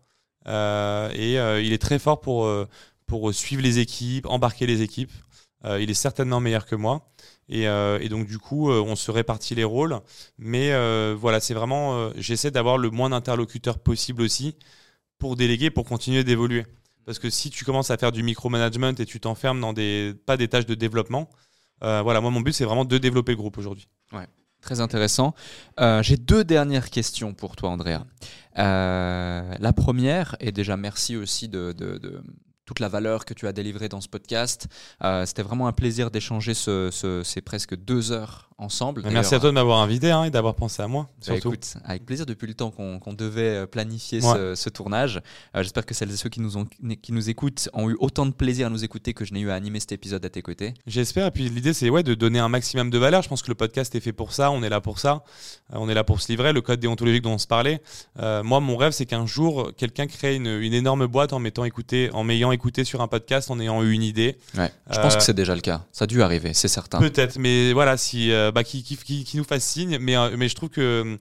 Euh, 0.47 1.09
et 1.13 1.65
il 1.65 1.73
est 1.73 1.81
très 1.81 1.97
fort 1.99 2.21
pour, 2.21 3.33
suivre 3.33 3.61
les 3.63 3.79
équipes, 3.79 4.27
embarquer 4.27 4.67
les 4.67 4.81
équipes. 4.81 5.11
Il 5.79 5.89
est 5.89 5.95
certainement 5.95 6.39
meilleur 6.39 6.67
que 6.67 6.75
moi. 6.75 7.09
Et, 7.49 7.65
donc, 8.07 8.27
du 8.27 8.37
coup, 8.37 8.69
on 8.69 8.95
se 8.95 9.09
répartit 9.09 9.55
les 9.55 9.63
rôles. 9.63 9.99
Mais 10.37 10.71
voilà, 11.15 11.39
c'est 11.39 11.55
vraiment. 11.55 12.11
J'essaie 12.15 12.51
d'avoir 12.51 12.77
le 12.77 12.91
moins 12.91 13.09
d'interlocuteurs 13.09 13.79
possible 13.79 14.21
aussi 14.21 14.55
pour 15.17 15.35
déléguer, 15.35 15.71
pour 15.71 15.85
continuer 15.85 16.23
d'évoluer. 16.23 16.65
Parce 17.05 17.17
que 17.17 17.31
si 17.31 17.49
tu 17.49 17.65
commences 17.65 17.89
à 17.89 17.97
faire 17.97 18.11
du 18.11 18.21
micromanagement 18.21 18.93
et 18.99 19.05
tu 19.07 19.19
t'enfermes 19.19 19.59
dans 19.59 19.73
des. 19.73 20.13
pas 20.27 20.37
des 20.37 20.47
tâches 20.47 20.67
de 20.67 20.75
développement, 20.75 21.31
voilà, 21.81 22.21
moi, 22.21 22.29
mon 22.29 22.41
but, 22.41 22.53
c'est 22.53 22.65
vraiment 22.65 22.85
de 22.85 22.97
développer 22.99 23.31
le 23.31 23.37
groupe 23.37 23.57
aujourd'hui. 23.57 23.87
Très 24.65 24.81
intéressant. 24.81 25.35
Euh, 25.79 26.01
J'ai 26.01 26.17
deux 26.17 26.43
dernières 26.43 26.89
questions 26.89 27.35
pour 27.35 27.55
toi, 27.55 27.69
Andrea. 27.69 28.03
Euh, 28.57 29.53
la 29.59 29.73
première, 29.73 30.35
et 30.39 30.51
déjà 30.51 30.75
merci 30.75 31.15
aussi 31.15 31.47
de, 31.47 31.71
toute 32.65 32.79
la 32.79 32.89
valeur 32.89 33.25
que 33.25 33.35
tu 33.35 33.45
as 33.45 33.53
délivrée 33.53 33.89
dans 33.89 34.01
ce 34.01 34.07
podcast. 34.09 34.67
Euh, 35.03 35.23
C'était 35.27 35.43
vraiment 35.43 35.67
un 35.67 35.71
plaisir 35.71 36.09
d'échanger 36.09 36.55
ce- 36.55 37.21
ces 37.23 37.41
presque 37.41 37.75
deux 37.75 38.11
heures 38.11 38.49
ensemble. 38.57 39.03
Merci 39.11 39.35
à 39.35 39.39
toi 39.39 39.49
de 39.49 39.53
m'avoir 39.55 39.79
invité 39.79 40.11
hein, 40.11 40.23
et 40.23 40.29
d'avoir 40.29 40.55
pensé 40.55 40.81
à 40.81 40.87
moi. 40.87 41.09
bah, 41.27 41.35
écoute, 41.35 41.73
avec 41.83 42.05
plaisir 42.05 42.25
depuis 42.25 42.47
le 42.47 42.53
temps 42.53 42.71
qu'on 42.71 43.13
devait 43.13 43.41
euh, 43.41 43.65
planifier 43.65 44.21
Ouais. 44.23 44.33
ce, 44.33 44.55
ce 44.55 44.69
tournage. 44.69 45.21
Euh, 45.55 45.61
J'espère 45.63 45.85
que 45.85 45.93
celles 45.93 46.11
et 46.11 46.15
ceux 46.15 46.29
qui 46.29 46.39
nous, 46.39 46.55
ont, 46.57 46.65
qui 47.01 47.11
nous 47.11 47.29
écoutent 47.29 47.69
ont 47.73 47.89
eu 47.89 47.97
autant 47.99 48.25
de 48.25 48.31
plaisir 48.31 48.67
à 48.67 48.69
nous 48.69 48.83
écouter 48.83 49.13
que 49.13 49.25
je 49.25 49.33
n'ai 49.33 49.41
eu 49.41 49.49
à 49.49 49.55
animer 49.55 49.79
cet 49.79 49.91
épisode 49.91 50.23
à 50.25 50.29
tes 50.29 50.41
côtés. 50.41 50.73
J'espère. 50.87 51.27
Et 51.27 51.31
puis 51.31 51.49
l'idée, 51.49 51.73
c'est 51.73 51.89
ouais, 51.89 52.03
de 52.03 52.13
donner 52.13 52.39
un 52.39 52.47
maximum 52.49 52.89
de 52.89 52.97
valeur. 52.97 53.21
Je 53.21 53.29
pense 53.29 53.41
que 53.41 53.49
le 53.49 53.55
podcast 53.55 53.93
est 53.95 53.99
fait 53.99 54.13
pour 54.13 54.31
ça. 54.31 54.51
On 54.51 54.63
est 54.63 54.69
là 54.69 54.79
pour 54.79 54.99
ça. 54.99 55.23
Euh, 55.73 55.77
on 55.77 55.89
est 55.89 55.93
là 55.93 56.03
pour 56.05 56.21
se 56.21 56.29
livrer. 56.31 56.53
Le 56.53 56.61
code 56.61 56.79
déontologique 56.79 57.23
dont 57.23 57.33
on 57.33 57.37
se 57.37 57.47
parlait. 57.47 57.81
Euh, 58.19 58.41
moi, 58.43 58.61
mon 58.61 58.77
rêve, 58.77 58.93
c'est 58.93 59.05
qu'un 59.05 59.25
jour, 59.25 59.71
quelqu'un 59.77 60.07
crée 60.07 60.35
une, 60.35 60.47
une 60.47 60.73
énorme 60.73 61.07
boîte 61.07 61.33
en 61.33 61.39
m'étant 61.39 61.65
écouté, 61.65 62.09
en 62.13 62.23
m'ayant 62.23 62.51
écouté 62.53 62.83
sur 62.85 63.01
un 63.01 63.07
podcast, 63.09 63.51
en 63.51 63.59
ayant 63.59 63.83
eu 63.83 63.91
une 63.91 64.03
idée. 64.03 64.37
Ouais. 64.57 64.71
Je 64.91 64.99
pense 64.99 65.15
que 65.17 65.23
c'est 65.23 65.33
déjà 65.33 65.55
le 65.55 65.61
cas. 65.61 65.83
Ça 65.91 66.03
a 66.05 66.07
dû 66.07 66.21
arriver, 66.21 66.53
c'est 66.53 66.67
certain. 66.69 66.99
Peut-être, 66.99 67.37
mais 67.37 67.73
voilà, 67.73 67.97
si 67.97 68.31
bah, 68.51 68.63
qui, 68.63 68.83
qui, 68.83 68.97
qui, 68.97 69.23
qui 69.23 69.37
nous 69.37 69.43
fasse 69.43 69.63
signe. 69.65 69.97
Mais, 69.99 70.15
euh, 70.17 70.35
mais 70.37 70.47
je 70.49 70.55
trouve 70.55 70.69
que 70.69 70.81
euh, 70.81 71.17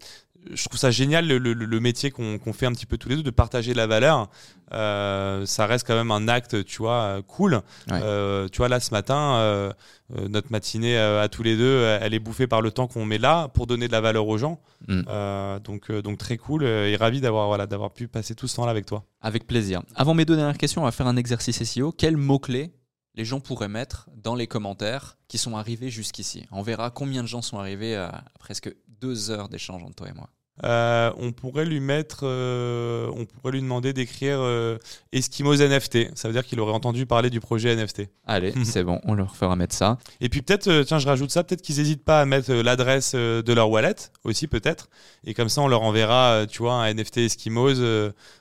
je 0.52 0.62
trouve 0.68 0.78
ça 0.78 0.90
génial 0.90 1.26
le, 1.26 1.38
le- 1.38 1.55
le 1.55 1.80
métier 1.80 2.10
qu'on 2.10 2.38
fait 2.52 2.66
un 2.66 2.72
petit 2.72 2.84
peu 2.84 2.98
tous 2.98 3.09
les 3.09 3.16
deux 3.16 3.22
de 3.22 3.30
partager 3.30 3.72
la 3.72 3.86
valeur. 3.86 4.28
Euh, 4.72 5.46
ça 5.46 5.66
reste 5.66 5.86
quand 5.86 5.94
même 5.94 6.10
un 6.10 6.28
acte, 6.28 6.64
tu 6.64 6.78
vois, 6.78 7.01
euh, 7.02 7.22
cool. 7.22 7.55
Ouais. 7.90 8.01
Euh, 8.02 8.48
tu 8.51 8.59
vois 8.59 8.68
là 8.68 8.80
ce 8.80 8.90
matin, 8.90 9.36
euh, 9.36 9.72
euh, 10.16 10.28
notre 10.28 10.51
matinée 10.51 10.98
euh, 10.98 11.22
à 11.22 11.28
tous 11.28 11.42
les 11.42 11.56
deux, 11.56 11.62
euh, 11.64 11.98
elle 12.02 12.12
est 12.12 12.18
bouffée 12.18 12.46
par 12.46 12.60
le 12.60 12.70
temps 12.72 12.86
qu'on 12.88 13.05
met 13.05 13.18
là 13.18 13.48
pour 13.48 13.66
donner 13.66 13.86
de 13.86 13.92
la 13.92 14.01
valeur 14.01 14.26
aux 14.26 14.36
gens. 14.38 14.60
Mm. 14.88 15.02
Euh, 15.09 15.59
donc 15.60 15.90
euh, 15.90 16.02
donc 16.02 16.18
très 16.18 16.36
cool 16.36 16.64
euh, 16.64 16.88
et 16.90 16.96
ravi 16.96 17.20
d'avoir 17.20 17.46
voilà 17.46 17.66
d'avoir 17.66 17.92
pu 17.92 18.09
passer 18.09 18.34
tout 18.34 18.48
ce 18.48 18.56
temps 18.56 18.64
là 18.66 18.70
avec 18.72 18.84
toi. 18.86 19.05
Avec 19.22 19.46
plaisir. 19.46 19.82
Avant 19.94 20.12
mes 20.14 20.24
deux 20.24 20.36
dernières 20.36 20.59
questions, 20.59 20.82
on 20.82 20.84
va 20.84 20.92
faire 20.92 21.06
un 21.06 21.16
exercice 21.16 21.62
SEO. 21.62 21.92
Quels 21.92 22.16
mots-clés 22.16 22.72
les 23.15 23.24
gens 23.24 23.41
pourraient 23.41 23.69
mettre 23.69 24.09
dans 24.16 24.35
les 24.35 24.47
commentaires 24.47 25.16
qui 25.28 25.39
sont 25.39 25.57
arrivés 25.57 25.91
jusqu'ici 25.91 26.47
On 26.51 26.62
verra 26.62 26.91
combien 26.91 27.23
de 27.23 27.28
gens 27.28 27.43
sont 27.43 27.59
arrivés 27.59 27.97
à 27.97 28.24
presque 28.39 28.74
deux 28.89 29.31
heures 29.31 29.49
d'échange 29.49 29.82
entre 29.82 29.97
toi 29.97 30.09
et 30.09 30.12
moi. 30.12 30.31
Euh, 30.62 31.10
on 31.18 31.32
pourrait 31.32 31.64
lui 31.64 31.81
mettre, 31.81 32.20
euh, 32.22 33.10
on 33.16 33.24
pourrait 33.24 33.52
lui 33.52 33.60
demander 33.60 33.93
d'écrire 33.93 34.39
euh, 34.40 34.78
Eskimos 35.12 35.56
NFT. 35.56 36.16
Ça 36.16 36.28
veut 36.28 36.35
dire 36.35 36.44
qu'il 36.44 36.60
aurait 36.60 36.72
entendu 36.72 37.06
parler 37.06 37.28
du 37.28 37.40
projet 37.40 37.74
NFT. 37.74 38.02
Allez, 38.24 38.55
c'est 38.64 38.85
bon, 38.85 39.01
on 39.02 39.14
leur 39.14 39.35
fera 39.35 39.56
mettre 39.56 39.74
ça. 39.74 39.98
Et 40.20 40.28
puis 40.28 40.43
peut-être, 40.43 40.82
tiens, 40.82 41.01
je 41.01 41.06
rajoute 41.06 41.31
ça, 41.31 41.43
peut-être 41.43 41.60
qu'ils 41.60 41.78
n'hésitent 41.78 42.05
pas 42.05 42.20
à 42.20 42.24
mettre 42.24 42.52
l'adresse 42.52 43.14
de 43.16 43.52
leur 43.52 43.68
wallet 43.68 43.97
aussi, 44.22 44.47
peut-être. 44.47 44.89
Et 45.24 45.35
comme 45.35 45.48
ça, 45.48 45.60
on 45.60 45.66
leur 45.66 45.82
enverra, 45.82 46.47
tu 46.48 46.59
vois, 46.59 46.74
un 46.74 46.94
NFT 46.94 47.18
Eskimos 47.18 47.81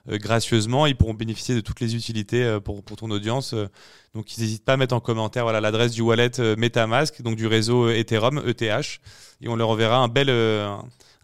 gracieusement. 0.07 0.85
Ils 0.85 0.95
pourront 0.95 1.15
bénéficier 1.15 1.55
de 1.55 1.61
toutes 1.61 1.79
les 1.79 1.95
utilités 1.95 2.59
pour, 2.63 2.83
pour 2.83 2.95
ton 2.95 3.09
audience. 3.09 3.55
donc, 4.13 4.37
ils 4.37 4.41
n'hésitent 4.41 4.65
pas 4.65 4.73
à 4.73 4.77
mettre 4.77 4.93
en 4.93 4.99
commentaire 4.99 5.43
voilà 5.43 5.61
l'adresse 5.61 5.93
du 5.93 6.01
wallet 6.01 6.31
MetaMask, 6.57 7.23
donc 7.23 7.37
du 7.37 7.47
réseau 7.47 7.89
Ethereum, 7.89 8.43
ETH. 8.45 8.61
Et 9.41 9.49
on 9.49 9.55
leur 9.55 9.69
enverra 9.69 9.97
un 9.97 10.07
bel, 10.07 10.29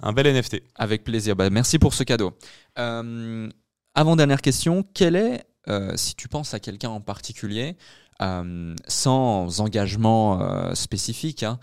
un- 0.02 0.14
bel 0.14 0.28
NFT. 0.28 0.64
Avec 0.76 1.04
plaisir. 1.04 1.36
Bah, 1.36 1.50
merci 1.50 1.80
pour 1.80 1.94
ce 1.94 2.04
cadeau. 2.04 2.38
Euh, 2.78 3.50
avant 3.96 4.16
dernière 4.16 4.42
question, 4.42 4.84
quel 4.94 5.16
est, 5.16 5.46
euh, 5.68 5.96
si 5.98 6.16
tu 6.16 6.28
penses 6.28 6.54
à 6.54 6.60
quelqu'un 6.60 6.90
en 6.90 7.02
particulier, 7.02 7.76
euh, 8.22 8.76
sans 8.88 9.60
engagement 9.62 10.74
spécifique, 10.76 11.44
hein, 11.44 11.60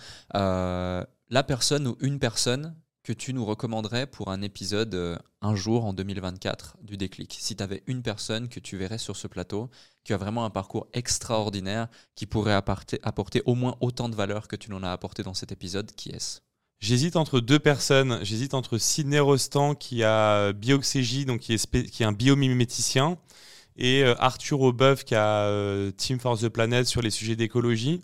la 1.29 1.43
personne 1.43 1.87
ou 1.89 1.97
une 2.01 2.19
personne 2.19 2.75
que 3.03 3.13
tu 3.13 3.33
nous 3.33 3.45
recommanderais 3.45 4.07
pour 4.07 4.31
un 4.31 4.43
épisode 4.43 5.19
un 5.43 5.55
jour 5.55 5.85
en 5.85 5.93
2024 5.93 6.77
du 6.83 6.97
déclic? 6.97 7.37
Si 7.41 7.55
tu 7.57 7.63
avais 7.63 7.83
une 7.87 8.03
personne 8.03 8.49
que 8.49 8.59
tu 8.61 8.77
verrais 8.77 8.99
sur 8.99 9.17
ce 9.17 9.29
plateau, 9.29 9.71
qui 10.05 10.13
a 10.13 10.17
vraiment 10.17 10.45
un 10.45 10.51
parcours 10.51 10.87
extraordinaire, 10.93 11.89
qui 12.15 12.27
pourrait 12.27 12.55
apporter, 12.55 12.99
apporter 13.03 13.43
au 13.47 13.55
moins 13.55 13.77
autant 13.81 14.09
de 14.09 14.15
valeur 14.17 14.49
que 14.49 14.57
tu 14.57 14.71
n'en 14.71 14.83
as 14.83 14.91
apporté 14.93 15.23
dans 15.23 15.35
cet 15.35 15.53
épisode, 15.53 15.93
qui 15.93 16.11
est-ce? 16.11 16.41
J'hésite 16.81 17.17
entre 17.17 17.41
deux 17.41 17.59
personnes. 17.59 18.19
J'hésite 18.23 18.55
entre 18.55 18.79
Sidney 18.79 19.19
Rostand, 19.19 19.75
qui 19.75 20.03
a 20.05 20.53
Bioxégie, 20.53 21.25
donc 21.25 21.41
qui 21.41 21.55
est, 21.55 22.03
un 22.03 22.13
biomiméticien, 22.13 23.19
et 23.77 24.03
euh, 24.05 24.15
Arthur 24.19 24.61
Aubeuf, 24.61 25.05
qui 25.05 25.15
a 25.15 25.47
euh, 25.47 25.91
Team 25.91 26.21
for 26.21 26.39
the 26.39 26.49
Planet 26.49 26.87
sur 26.87 27.03
les 27.03 27.11
sujets 27.11 27.37
d'écologie. 27.37 28.03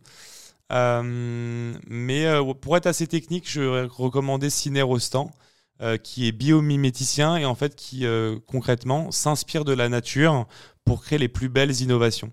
Euh, 0.73 1.75
mais 1.87 2.27
euh, 2.27 2.55
pour 2.55 2.77
être 2.77 2.87
assez 2.87 3.07
technique, 3.07 3.51
je 3.51 3.61
vais 3.61 3.85
recommander 3.85 4.49
Sidney 4.51 4.83
Rostand, 4.83 5.31
euh, 5.83 5.97
qui 5.97 6.29
est 6.29 6.33
biomiméticien 6.33 7.37
et 7.37 7.45
en 7.45 7.55
fait 7.55 7.75
qui 7.75 8.07
euh, 8.07 8.39
concrètement 8.47 9.11
s'inspire 9.11 9.65
de 9.65 9.73
la 9.73 9.89
nature 9.89 10.47
pour 10.85 11.03
créer 11.03 11.19
les 11.19 11.29
plus 11.29 11.49
belles 11.49 11.81
innovations. 11.81 12.33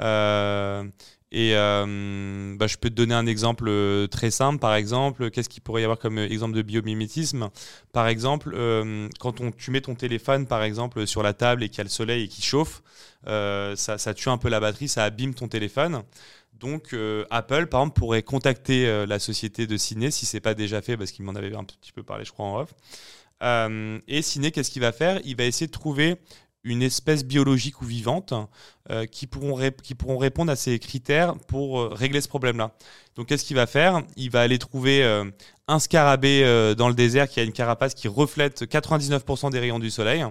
Euh, 0.00 0.84
Et 1.32 1.56
euh, 1.56 2.54
bah, 2.56 2.66
je 2.68 2.76
peux 2.76 2.88
te 2.88 2.94
donner 2.94 3.14
un 3.14 3.26
exemple 3.26 3.64
euh, 3.68 4.06
très 4.06 4.30
simple. 4.30 4.58
Par 4.60 4.74
exemple, 4.74 5.30
qu'est-ce 5.30 5.48
qu'il 5.48 5.62
pourrait 5.62 5.80
y 5.80 5.84
avoir 5.84 5.98
comme 5.98 6.18
exemple 6.18 6.54
de 6.54 6.62
biomimétisme? 6.62 7.50
Par 7.92 8.06
exemple, 8.06 8.52
euh, 8.54 9.08
quand 9.18 9.34
tu 9.56 9.70
mets 9.70 9.80
ton 9.80 9.96
téléphone, 9.96 10.46
par 10.46 10.62
exemple, 10.62 11.06
sur 11.06 11.22
la 11.22 11.32
table 11.32 11.64
et 11.64 11.68
qu'il 11.68 11.78
y 11.78 11.80
a 11.80 11.84
le 11.84 11.90
soleil 11.90 12.24
et 12.24 12.28
qui 12.28 12.42
chauffe, 12.42 12.82
ça, 13.26 14.14
tue 14.14 14.28
un 14.28 14.38
peu 14.38 14.48
la 14.48 14.60
batterie, 14.60 14.88
ça 14.88 15.04
abîme 15.04 15.34
ton 15.34 15.48
téléphone. 15.48 16.02
Donc 16.54 16.94
Apple, 17.30 17.66
par 17.66 17.80
exemple, 17.80 17.98
pourrait 17.98 18.22
contacter 18.22 19.04
la 19.06 19.18
société 19.18 19.66
de 19.66 19.76
Ciné 19.76 20.10
si 20.10 20.26
c'est 20.26 20.40
pas 20.40 20.54
déjà 20.54 20.80
fait, 20.80 20.96
parce 20.96 21.10
qu'il 21.10 21.24
m'en 21.24 21.34
avait 21.34 21.54
un 21.54 21.64
petit 21.64 21.92
peu 21.92 22.04
parlé, 22.04 22.24
je 22.24 22.30
crois, 22.30 22.46
en 22.46 22.60
off. 22.60 22.72
et 24.06 24.22
Ciné, 24.22 24.52
qu'est-ce 24.52 24.70
qu'il 24.70 24.82
va 24.82 24.92
faire? 24.92 25.20
Il 25.24 25.36
va 25.36 25.44
essayer 25.44 25.66
de 25.66 25.72
trouver 25.72 26.18
une 26.66 26.82
espèce 26.82 27.24
biologique 27.24 27.80
ou 27.80 27.84
vivante 27.84 28.34
euh, 28.90 29.06
qui, 29.06 29.26
pourront 29.26 29.70
qui 29.82 29.94
pourront 29.94 30.18
répondre 30.18 30.50
à 30.50 30.56
ces 30.56 30.78
critères 30.78 31.36
pour 31.46 31.80
euh, 31.80 31.88
régler 31.88 32.20
ce 32.20 32.28
problème-là. 32.28 32.72
Donc 33.14 33.28
qu'est-ce 33.28 33.44
qu'il 33.44 33.56
va 33.56 33.66
faire? 33.66 34.02
Il 34.16 34.30
va 34.30 34.40
aller 34.40 34.58
trouver 34.58 35.02
euh, 35.04 35.24
un 35.68 35.78
scarabée 35.78 36.42
dans 36.76 36.88
le 36.88 36.94
désert 36.94 37.28
qui 37.28 37.40
a 37.40 37.44
une 37.44 37.52
carapace 37.52 37.94
qui 37.94 38.08
reflète 38.08 38.62
99% 38.62 39.50
des 39.50 39.60
rayons 39.60 39.78
du 39.78 39.90
soleil. 39.90 40.24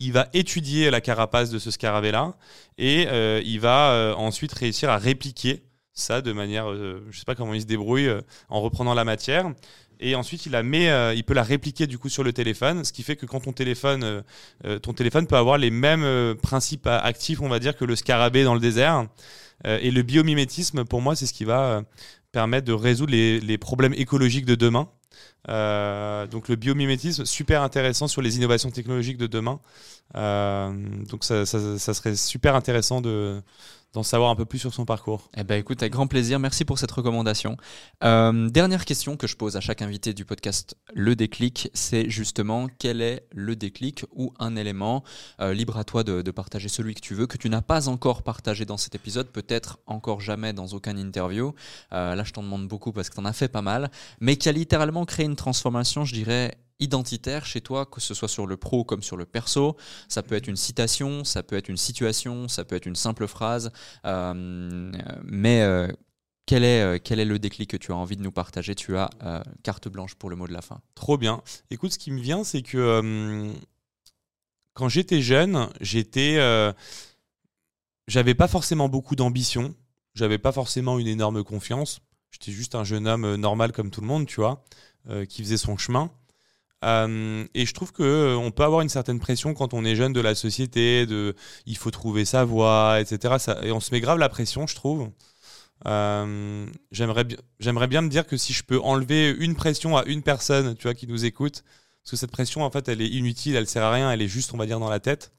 Il 0.00 0.12
va 0.12 0.28
étudier 0.32 0.90
la 0.90 1.00
carapace 1.00 1.50
de 1.50 1.58
ce 1.58 1.70
scarabée-là 1.70 2.34
et 2.76 3.06
il 3.44 3.60
va 3.60 4.14
ensuite 4.18 4.52
réussir 4.52 4.90
à 4.90 4.98
répliquer 4.98 5.62
ça 5.94 6.20
de 6.20 6.32
manière, 6.32 6.74
je 6.74 7.06
ne 7.06 7.12
sais 7.12 7.24
pas 7.24 7.34
comment 7.34 7.54
il 7.54 7.62
se 7.62 7.66
débrouille, 7.66 8.10
en 8.50 8.60
reprenant 8.60 8.92
la 8.92 9.04
matière 9.04 9.50
et 10.00 10.14
ensuite 10.14 10.46
il 10.46 10.52
la 10.52 10.62
met, 10.62 10.90
euh, 10.90 11.14
il 11.14 11.24
peut 11.24 11.34
la 11.34 11.42
répliquer 11.42 11.86
du 11.86 11.98
coup 11.98 12.08
sur 12.08 12.22
le 12.22 12.32
téléphone, 12.32 12.84
ce 12.84 12.92
qui 12.92 13.02
fait 13.02 13.16
que 13.16 13.26
quand 13.26 13.40
ton 13.40 13.52
téléphone, 13.52 14.04
euh, 14.04 14.22
euh, 14.64 14.78
ton 14.78 14.92
téléphone 14.92 15.26
peut 15.26 15.36
avoir 15.36 15.58
les 15.58 15.70
mêmes 15.70 16.34
principes 16.42 16.86
actifs, 16.86 17.40
on 17.40 17.48
va 17.48 17.58
dire, 17.58 17.76
que 17.76 17.84
le 17.84 17.96
scarabée 17.96 18.44
dans 18.44 18.54
le 18.54 18.60
désert. 18.60 19.06
et 19.64 19.90
le 19.90 20.02
biomimétisme, 20.02 20.84
pour 20.84 21.00
moi, 21.00 21.16
c'est 21.16 21.26
ce 21.26 21.32
qui 21.32 21.44
va 21.44 21.82
permettre 22.32 22.66
de 22.66 22.72
résoudre 22.72 23.12
les, 23.12 23.58
problèmes 23.58 23.94
écologiques 23.94 24.46
de 24.46 24.54
demain. 24.54 24.88
donc 26.30 26.48
le 26.48 26.56
biomimétisme, 26.56 27.24
super 27.24 27.62
intéressant 27.62 28.08
sur 28.08 28.22
les 28.22 28.36
innovations 28.36 28.70
technologiques 28.70 29.18
de 29.18 29.26
demain. 29.26 29.60
donc 30.14 31.24
ça, 31.24 31.46
ça, 31.46 31.94
serait 31.94 32.16
super 32.16 32.56
intéressant 32.56 33.00
de, 33.00 33.42
d'en 33.94 34.02
savoir 34.02 34.30
un 34.30 34.34
peu 34.34 34.44
plus 34.44 34.58
sur 34.58 34.74
son 34.74 34.84
parcours. 34.84 35.30
Eh 35.36 35.44
ben 35.44 35.58
écoute, 35.58 35.80
avec 35.82 35.92
grand 35.92 36.08
plaisir, 36.08 36.40
merci 36.40 36.64
pour 36.64 36.78
cette 36.78 36.90
recommandation. 36.90 37.56
Euh, 38.02 38.50
dernière 38.50 38.84
question 38.84 39.16
que 39.16 39.28
je 39.28 39.36
pose 39.36 39.56
à 39.56 39.60
chaque 39.60 39.82
invité 39.82 40.12
du 40.12 40.24
podcast 40.24 40.76
Le 40.92 41.14
Déclic, 41.14 41.70
c'est 41.74 42.10
justement 42.10 42.66
quel 42.78 43.00
est 43.00 43.24
le 43.30 43.54
déclic 43.54 44.04
ou 44.12 44.34
un 44.40 44.56
élément, 44.56 45.04
euh, 45.40 45.54
libre 45.54 45.78
à 45.78 45.84
toi 45.84 46.02
de, 46.02 46.30
partager 46.34 46.68
celui 46.68 46.96
que 46.96 47.00
tu 47.00 47.14
veux, 47.14 47.28
que 47.28 47.38
tu 47.38 47.48
n'as 47.48 47.62
pas 47.62 47.88
encore 47.88 48.24
partagé 48.24 48.64
dans 48.64 48.76
cet 48.76 48.96
épisode, 48.96 49.28
peut-être 49.28 49.78
encore 49.86 50.20
jamais 50.20 50.52
dans 50.52 50.66
aucun 50.66 50.96
interview. 50.96 51.54
Euh, 51.92 52.16
là, 52.16 52.24
je 52.24 52.32
t'en 52.32 52.42
demande 52.42 52.66
beaucoup 52.66 52.90
parce 52.90 53.08
que 53.08 53.14
tu 53.14 53.20
en 53.20 53.24
as 53.24 53.32
fait 53.32 53.46
pas 53.46 53.62
mal, 53.62 53.92
mais 54.18 54.36
qui 54.36 54.48
a 54.48 54.52
littéralement 54.52 55.04
créé 55.04 55.26
une 55.26 55.36
transformation, 55.36 56.04
je 56.04 56.14
dirais, 56.14 56.56
identitaire 56.80 57.46
chez 57.46 57.60
toi, 57.60 57.86
que 57.86 58.00
ce 58.00 58.14
soit 58.14 58.28
sur 58.28 58.46
le 58.46 58.56
pro 58.56 58.84
comme 58.84 59.02
sur 59.02 59.16
le 59.16 59.26
perso. 59.26 59.76
Ça 60.08 60.22
peut 60.22 60.34
être 60.34 60.48
une 60.48 60.56
citation, 60.56 61.24
ça 61.24 61.42
peut 61.42 61.56
être 61.56 61.68
une 61.68 61.76
situation, 61.76 62.48
ça 62.48 62.64
peut 62.64 62.76
être 62.76 62.86
une 62.86 62.96
simple 62.96 63.26
phrase. 63.26 63.70
Euh, 64.04 64.92
mais 65.24 65.62
euh, 65.62 65.88
quel, 66.46 66.64
est, 66.64 66.82
euh, 66.82 66.98
quel 67.02 67.20
est 67.20 67.24
le 67.24 67.38
déclic 67.38 67.70
que 67.70 67.76
tu 67.76 67.92
as 67.92 67.96
envie 67.96 68.16
de 68.16 68.22
nous 68.22 68.32
partager? 68.32 68.74
Tu 68.74 68.96
as 68.96 69.10
carte 69.62 69.88
blanche 69.88 70.14
pour 70.16 70.30
le 70.30 70.36
mot 70.36 70.46
de 70.46 70.52
la 70.52 70.62
fin. 70.62 70.80
Trop 70.94 71.16
bien. 71.16 71.42
Écoute, 71.70 71.92
ce 71.92 71.98
qui 71.98 72.10
me 72.10 72.20
vient, 72.20 72.44
c'est 72.44 72.62
que 72.62 73.52
quand 74.74 74.88
j'étais 74.88 75.22
jeune, 75.22 75.68
j'étais... 75.80 76.38
j'avais 78.08 78.34
pas 78.34 78.48
forcément 78.48 78.88
beaucoup 78.88 79.16
d'ambition. 79.16 79.74
J'avais 80.14 80.38
pas 80.38 80.52
forcément 80.52 80.98
une 80.98 81.08
énorme 81.08 81.42
confiance. 81.42 82.00
J'étais 82.30 82.52
juste 82.52 82.74
un 82.74 82.82
jeune 82.84 83.06
homme 83.06 83.36
normal 83.36 83.70
comme 83.70 83.90
tout 83.90 84.00
le 84.00 84.08
monde, 84.08 84.26
tu 84.26 84.40
vois, 84.40 84.64
qui 85.28 85.42
faisait 85.42 85.56
son 85.56 85.76
chemin. 85.76 86.10
Euh, 86.84 87.46
et 87.54 87.64
je 87.66 87.72
trouve 87.72 87.92
que 87.92 88.02
euh, 88.02 88.36
on 88.36 88.50
peut 88.50 88.62
avoir 88.62 88.82
une 88.82 88.88
certaine 88.88 89.18
pression 89.18 89.54
quand 89.54 89.72
on 89.74 89.84
est 89.84 89.96
jeune 89.96 90.12
de 90.12 90.20
la 90.20 90.34
société, 90.34 91.06
de 91.06 91.34
il 91.66 91.76
faut 91.76 91.90
trouver 91.90 92.24
sa 92.24 92.44
voie, 92.44 93.00
etc. 93.00 93.34
Ça, 93.38 93.58
et 93.62 93.72
on 93.72 93.80
se 93.80 93.92
met 93.92 94.00
grave 94.00 94.18
la 94.18 94.28
pression, 94.28 94.66
je 94.66 94.74
trouve. 94.74 95.10
Euh, 95.86 96.66
j'aimerais 96.92 97.24
bien, 97.24 97.38
j'aimerais 97.58 97.86
bien 97.88 98.02
me 98.02 98.08
dire 98.08 98.26
que 98.26 98.36
si 98.36 98.52
je 98.52 98.62
peux 98.62 98.80
enlever 98.80 99.30
une 99.38 99.54
pression 99.54 99.96
à 99.96 100.04
une 100.04 100.22
personne, 100.22 100.76
tu 100.76 100.84
vois, 100.84 100.94
qui 100.94 101.06
nous 101.06 101.24
écoute, 101.24 101.64
parce 102.02 102.12
que 102.12 102.16
cette 102.16 102.30
pression, 102.30 102.62
en 102.62 102.70
fait, 102.70 102.88
elle 102.88 103.00
est 103.00 103.08
inutile, 103.08 103.56
elle 103.56 103.66
sert 103.66 103.82
à 103.82 103.90
rien, 103.90 104.10
elle 104.10 104.20
est 104.20 104.28
juste, 104.28 104.52
on 104.52 104.58
va 104.58 104.66
dire, 104.66 104.78
dans 104.78 104.90
la 104.90 105.00
tête, 105.00 105.32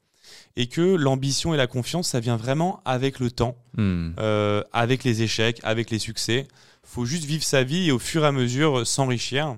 et 0.56 0.66
que 0.66 0.80
l'ambition 0.80 1.54
et 1.54 1.56
la 1.56 1.68
confiance, 1.68 2.08
ça 2.08 2.18
vient 2.18 2.36
vraiment 2.36 2.80
avec 2.84 3.20
le 3.20 3.30
temps, 3.30 3.56
hmm. 3.76 4.10
avec 4.72 5.04
les 5.04 5.22
échecs, 5.22 5.60
avec 5.62 5.90
les 5.90 6.00
succès. 6.00 6.48
Faut 6.82 7.04
juste 7.04 7.24
vivre 7.24 7.44
sa 7.44 7.62
vie 7.62 7.88
et 7.88 7.92
au 7.92 7.98
fur 7.98 8.24
et 8.24 8.26
à 8.26 8.32
mesure 8.32 8.86
s'enrichir. 8.86 9.56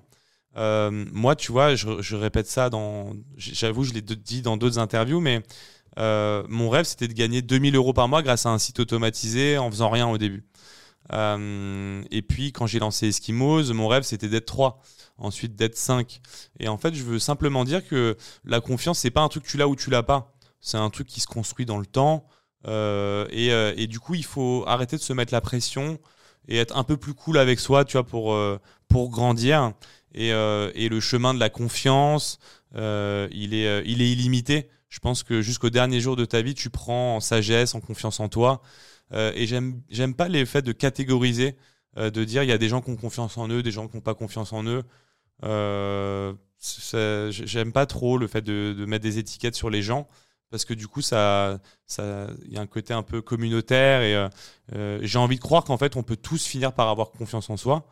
Euh, 0.56 0.90
moi, 1.12 1.36
tu 1.36 1.52
vois, 1.52 1.74
je, 1.74 2.16
répète 2.16 2.46
ça. 2.46 2.70
J'avoue, 3.36 3.84
je 3.84 3.92
l'ai 3.92 4.02
dit 4.02 4.42
dans 4.42 4.56
d'autres 4.56 4.78
interviews, 4.78 5.20
mais 5.20 5.42
euh, 5.98 6.42
mon 6.48 6.70
rêve, 6.70 6.84
c'était 6.84 7.08
de 7.08 7.12
gagner 7.12 7.42
2000 7.42 7.76
euros 7.76 7.92
par 7.92 8.08
mois 8.08 8.22
grâce 8.22 8.46
à 8.46 8.50
un 8.50 8.58
site 8.58 8.80
automatisé 8.80 9.58
en 9.58 9.70
faisant 9.70 9.90
rien 9.90 10.08
au 10.08 10.18
début. 10.18 10.44
Euh, 11.12 12.02
et 12.10 12.22
puis, 12.22 12.52
quand 12.52 12.66
j'ai 12.66 12.78
lancé 12.78 13.08
Eskimos, 13.08 13.72
mon 13.72 13.88
rêve, 13.88 14.02
c'était 14.02 14.28
d'être 14.28 14.46
3, 14.46 14.82
ensuite 15.18 15.54
d'être 15.54 15.76
5. 15.76 16.20
Et 16.60 16.68
en 16.68 16.78
fait, 16.78 16.94
je 16.94 17.02
veux 17.02 17.18
simplement 17.18 17.64
dire 17.64 17.86
que 17.86 18.16
la 18.44 18.60
confiance, 18.60 18.98
c'est 19.00 19.10
pas 19.10 19.22
un 19.22 19.28
truc 19.28 19.44
que 19.44 19.48
tu 19.48 19.56
l'as 19.56 19.68
ou 19.68 19.76
tu 19.76 19.90
l'as 19.90 20.02
pas. 20.02 20.34
C'est 20.60 20.78
un 20.78 20.90
truc 20.90 21.06
qui 21.06 21.20
se 21.20 21.26
construit 21.26 21.66
dans 21.66 21.78
le 21.78 21.86
temps. 21.86 22.26
Et, 22.66 23.48
et, 23.48 23.86
du 23.86 24.00
coup, 24.00 24.14
il 24.14 24.24
faut 24.24 24.64
arrêter 24.66 24.96
de 24.96 25.02
se 25.02 25.12
mettre 25.12 25.32
la 25.32 25.40
pression 25.40 25.98
et 26.48 26.58
être 26.58 26.76
un 26.76 26.84
peu 26.84 26.96
plus 26.96 27.14
cool 27.14 27.38
avec 27.38 27.60
soi, 27.60 27.84
tu 27.84 27.92
vois, 27.92 28.04
pour, 28.04 28.36
pour 28.88 29.10
grandir. 29.10 29.72
Euh, 30.16 30.70
et, 30.74 30.88
le 30.88 31.00
chemin 31.00 31.34
de 31.34 31.40
la 31.40 31.50
confiance, 31.50 32.38
euh, 32.76 33.28
il, 33.30 33.54
est, 33.54 33.66
euh, 33.66 33.82
il 33.84 34.02
est 34.02 34.10
illimité. 34.10 34.68
Je 34.88 35.00
pense 35.00 35.22
que 35.22 35.42
jusqu'au 35.42 35.70
dernier 35.70 36.00
jour 36.00 36.16
de 36.16 36.24
ta 36.24 36.42
vie, 36.42 36.54
tu 36.54 36.70
prends 36.70 37.16
en 37.16 37.20
sagesse, 37.20 37.74
en 37.74 37.80
confiance 37.80 38.20
en 38.20 38.28
toi. 38.28 38.62
et 39.12 39.46
j'aime, 39.46 40.14
pas 40.14 40.28
les 40.28 40.46
faits 40.46 40.64
de 40.64 40.72
catégoriser, 40.72 41.56
de 41.96 42.24
dire 42.24 42.42
il 42.42 42.48
y 42.48 42.52
a 42.52 42.58
des 42.58 42.68
gens 42.68 42.80
qui 42.80 42.90
ont 42.90 42.96
confiance 42.96 43.36
en 43.36 43.48
eux, 43.48 43.62
des 43.62 43.70
gens 43.70 43.88
qui 43.88 43.96
n'ont 43.96 44.02
pas 44.02 44.14
confiance 44.14 44.52
en 44.52 44.64
eux. 44.64 44.82
j'aime 47.30 47.72
pas 47.72 47.86
trop 47.86 48.16
le 48.16 48.26
fait 48.28 48.40
de, 48.40 48.74
de, 48.78 48.84
mettre 48.86 49.02
des 49.02 49.18
étiquettes 49.18 49.54
sur 49.54 49.68
les 49.70 49.82
gens 49.82 50.08
parce 50.50 50.64
que 50.64 50.72
du 50.72 50.88
coup, 50.88 51.02
ça, 51.02 51.58
ça, 51.86 52.28
y 52.48 52.56
a 52.56 52.60
un 52.62 52.66
côté 52.66 52.94
un 52.94 53.02
peu 53.02 53.20
communautaire 53.20 54.00
et 54.00 55.06
j'ai 55.06 55.18
envie 55.18 55.36
de 55.36 55.42
croire 55.42 55.64
qu'en 55.64 55.76
fait, 55.76 55.96
on 55.96 56.02
peut 56.02 56.16
tous 56.16 56.46
finir 56.46 56.72
par 56.72 56.88
avoir 56.88 57.10
confiance 57.10 57.50
en 57.50 57.58
soi 57.58 57.86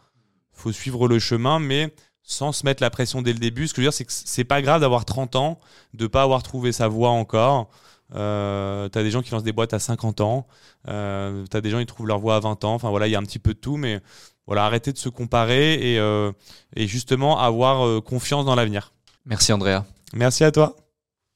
faut 0.57 0.73
suivre 0.73 1.09
le 1.09 1.19
chemin, 1.19 1.59
mais 1.59 1.95
sans 2.23 2.53
se 2.53 2.65
mettre 2.65 2.83
la 2.83 2.91
pression 2.91 3.23
dès 3.23 3.33
le 3.33 3.39
début. 3.39 3.69
Ce 3.69 3.73
que 3.75 3.81
je 3.81 3.87
veux 3.87 3.91
dire, 3.91 3.97
c'est 3.97 4.05
que 4.05 4.13
c'est 4.13 4.45
pas 4.45 4.61
grave 4.63 4.81
d'avoir 4.81 5.05
30 5.05 5.37
ans, 5.37 5.61
de 5.95 6.07
pas 6.07 6.23
avoir 6.23 6.43
trouvé 6.43 6.73
sa 6.73 6.89
voie 6.89 7.11
encore. 7.11 7.71
Euh, 8.15 8.89
tu 8.89 8.99
as 8.99 9.03
des 9.03 9.11
gens 9.11 9.23
qui 9.23 9.31
lancent 9.33 9.43
des 9.43 9.53
boîtes 9.53 9.75
à 9.75 9.79
50 9.79 10.21
ans, 10.21 10.47
euh, 10.89 11.45
tu 11.51 11.57
as 11.57 11.61
des 11.61 11.71
gens 11.71 11.81
qui 11.81 11.87
trouvent 11.87 12.07
leur 12.07 12.19
voie 12.19 12.37
à 12.37 12.41
20 12.41 12.65
ans. 12.65 12.75
Enfin 12.75 12.91
voilà, 12.91 13.07
il 13.07 13.11
y 13.11 13.17
a 13.17 13.19
un 13.19 13.25
petit 13.25 13.39
peu 13.39 13.55
de 13.55 13.59
tout, 13.59 13.77
mais 13.77 14.01
voilà, 14.47 14.65
arrêtez 14.65 14.93
de 14.93 14.99
se 14.99 15.09
comparer 15.09 15.75
et, 15.75 15.99
euh, 15.99 16.33
et 16.75 16.87
justement 16.87 17.39
avoir 17.39 18.03
confiance 18.03 18.45
dans 18.45 18.55
l'avenir. 18.55 18.93
Merci 19.25 19.53
Andrea. 19.53 19.85
Merci 20.13 20.45
à 20.45 20.53
toi. 20.53 20.86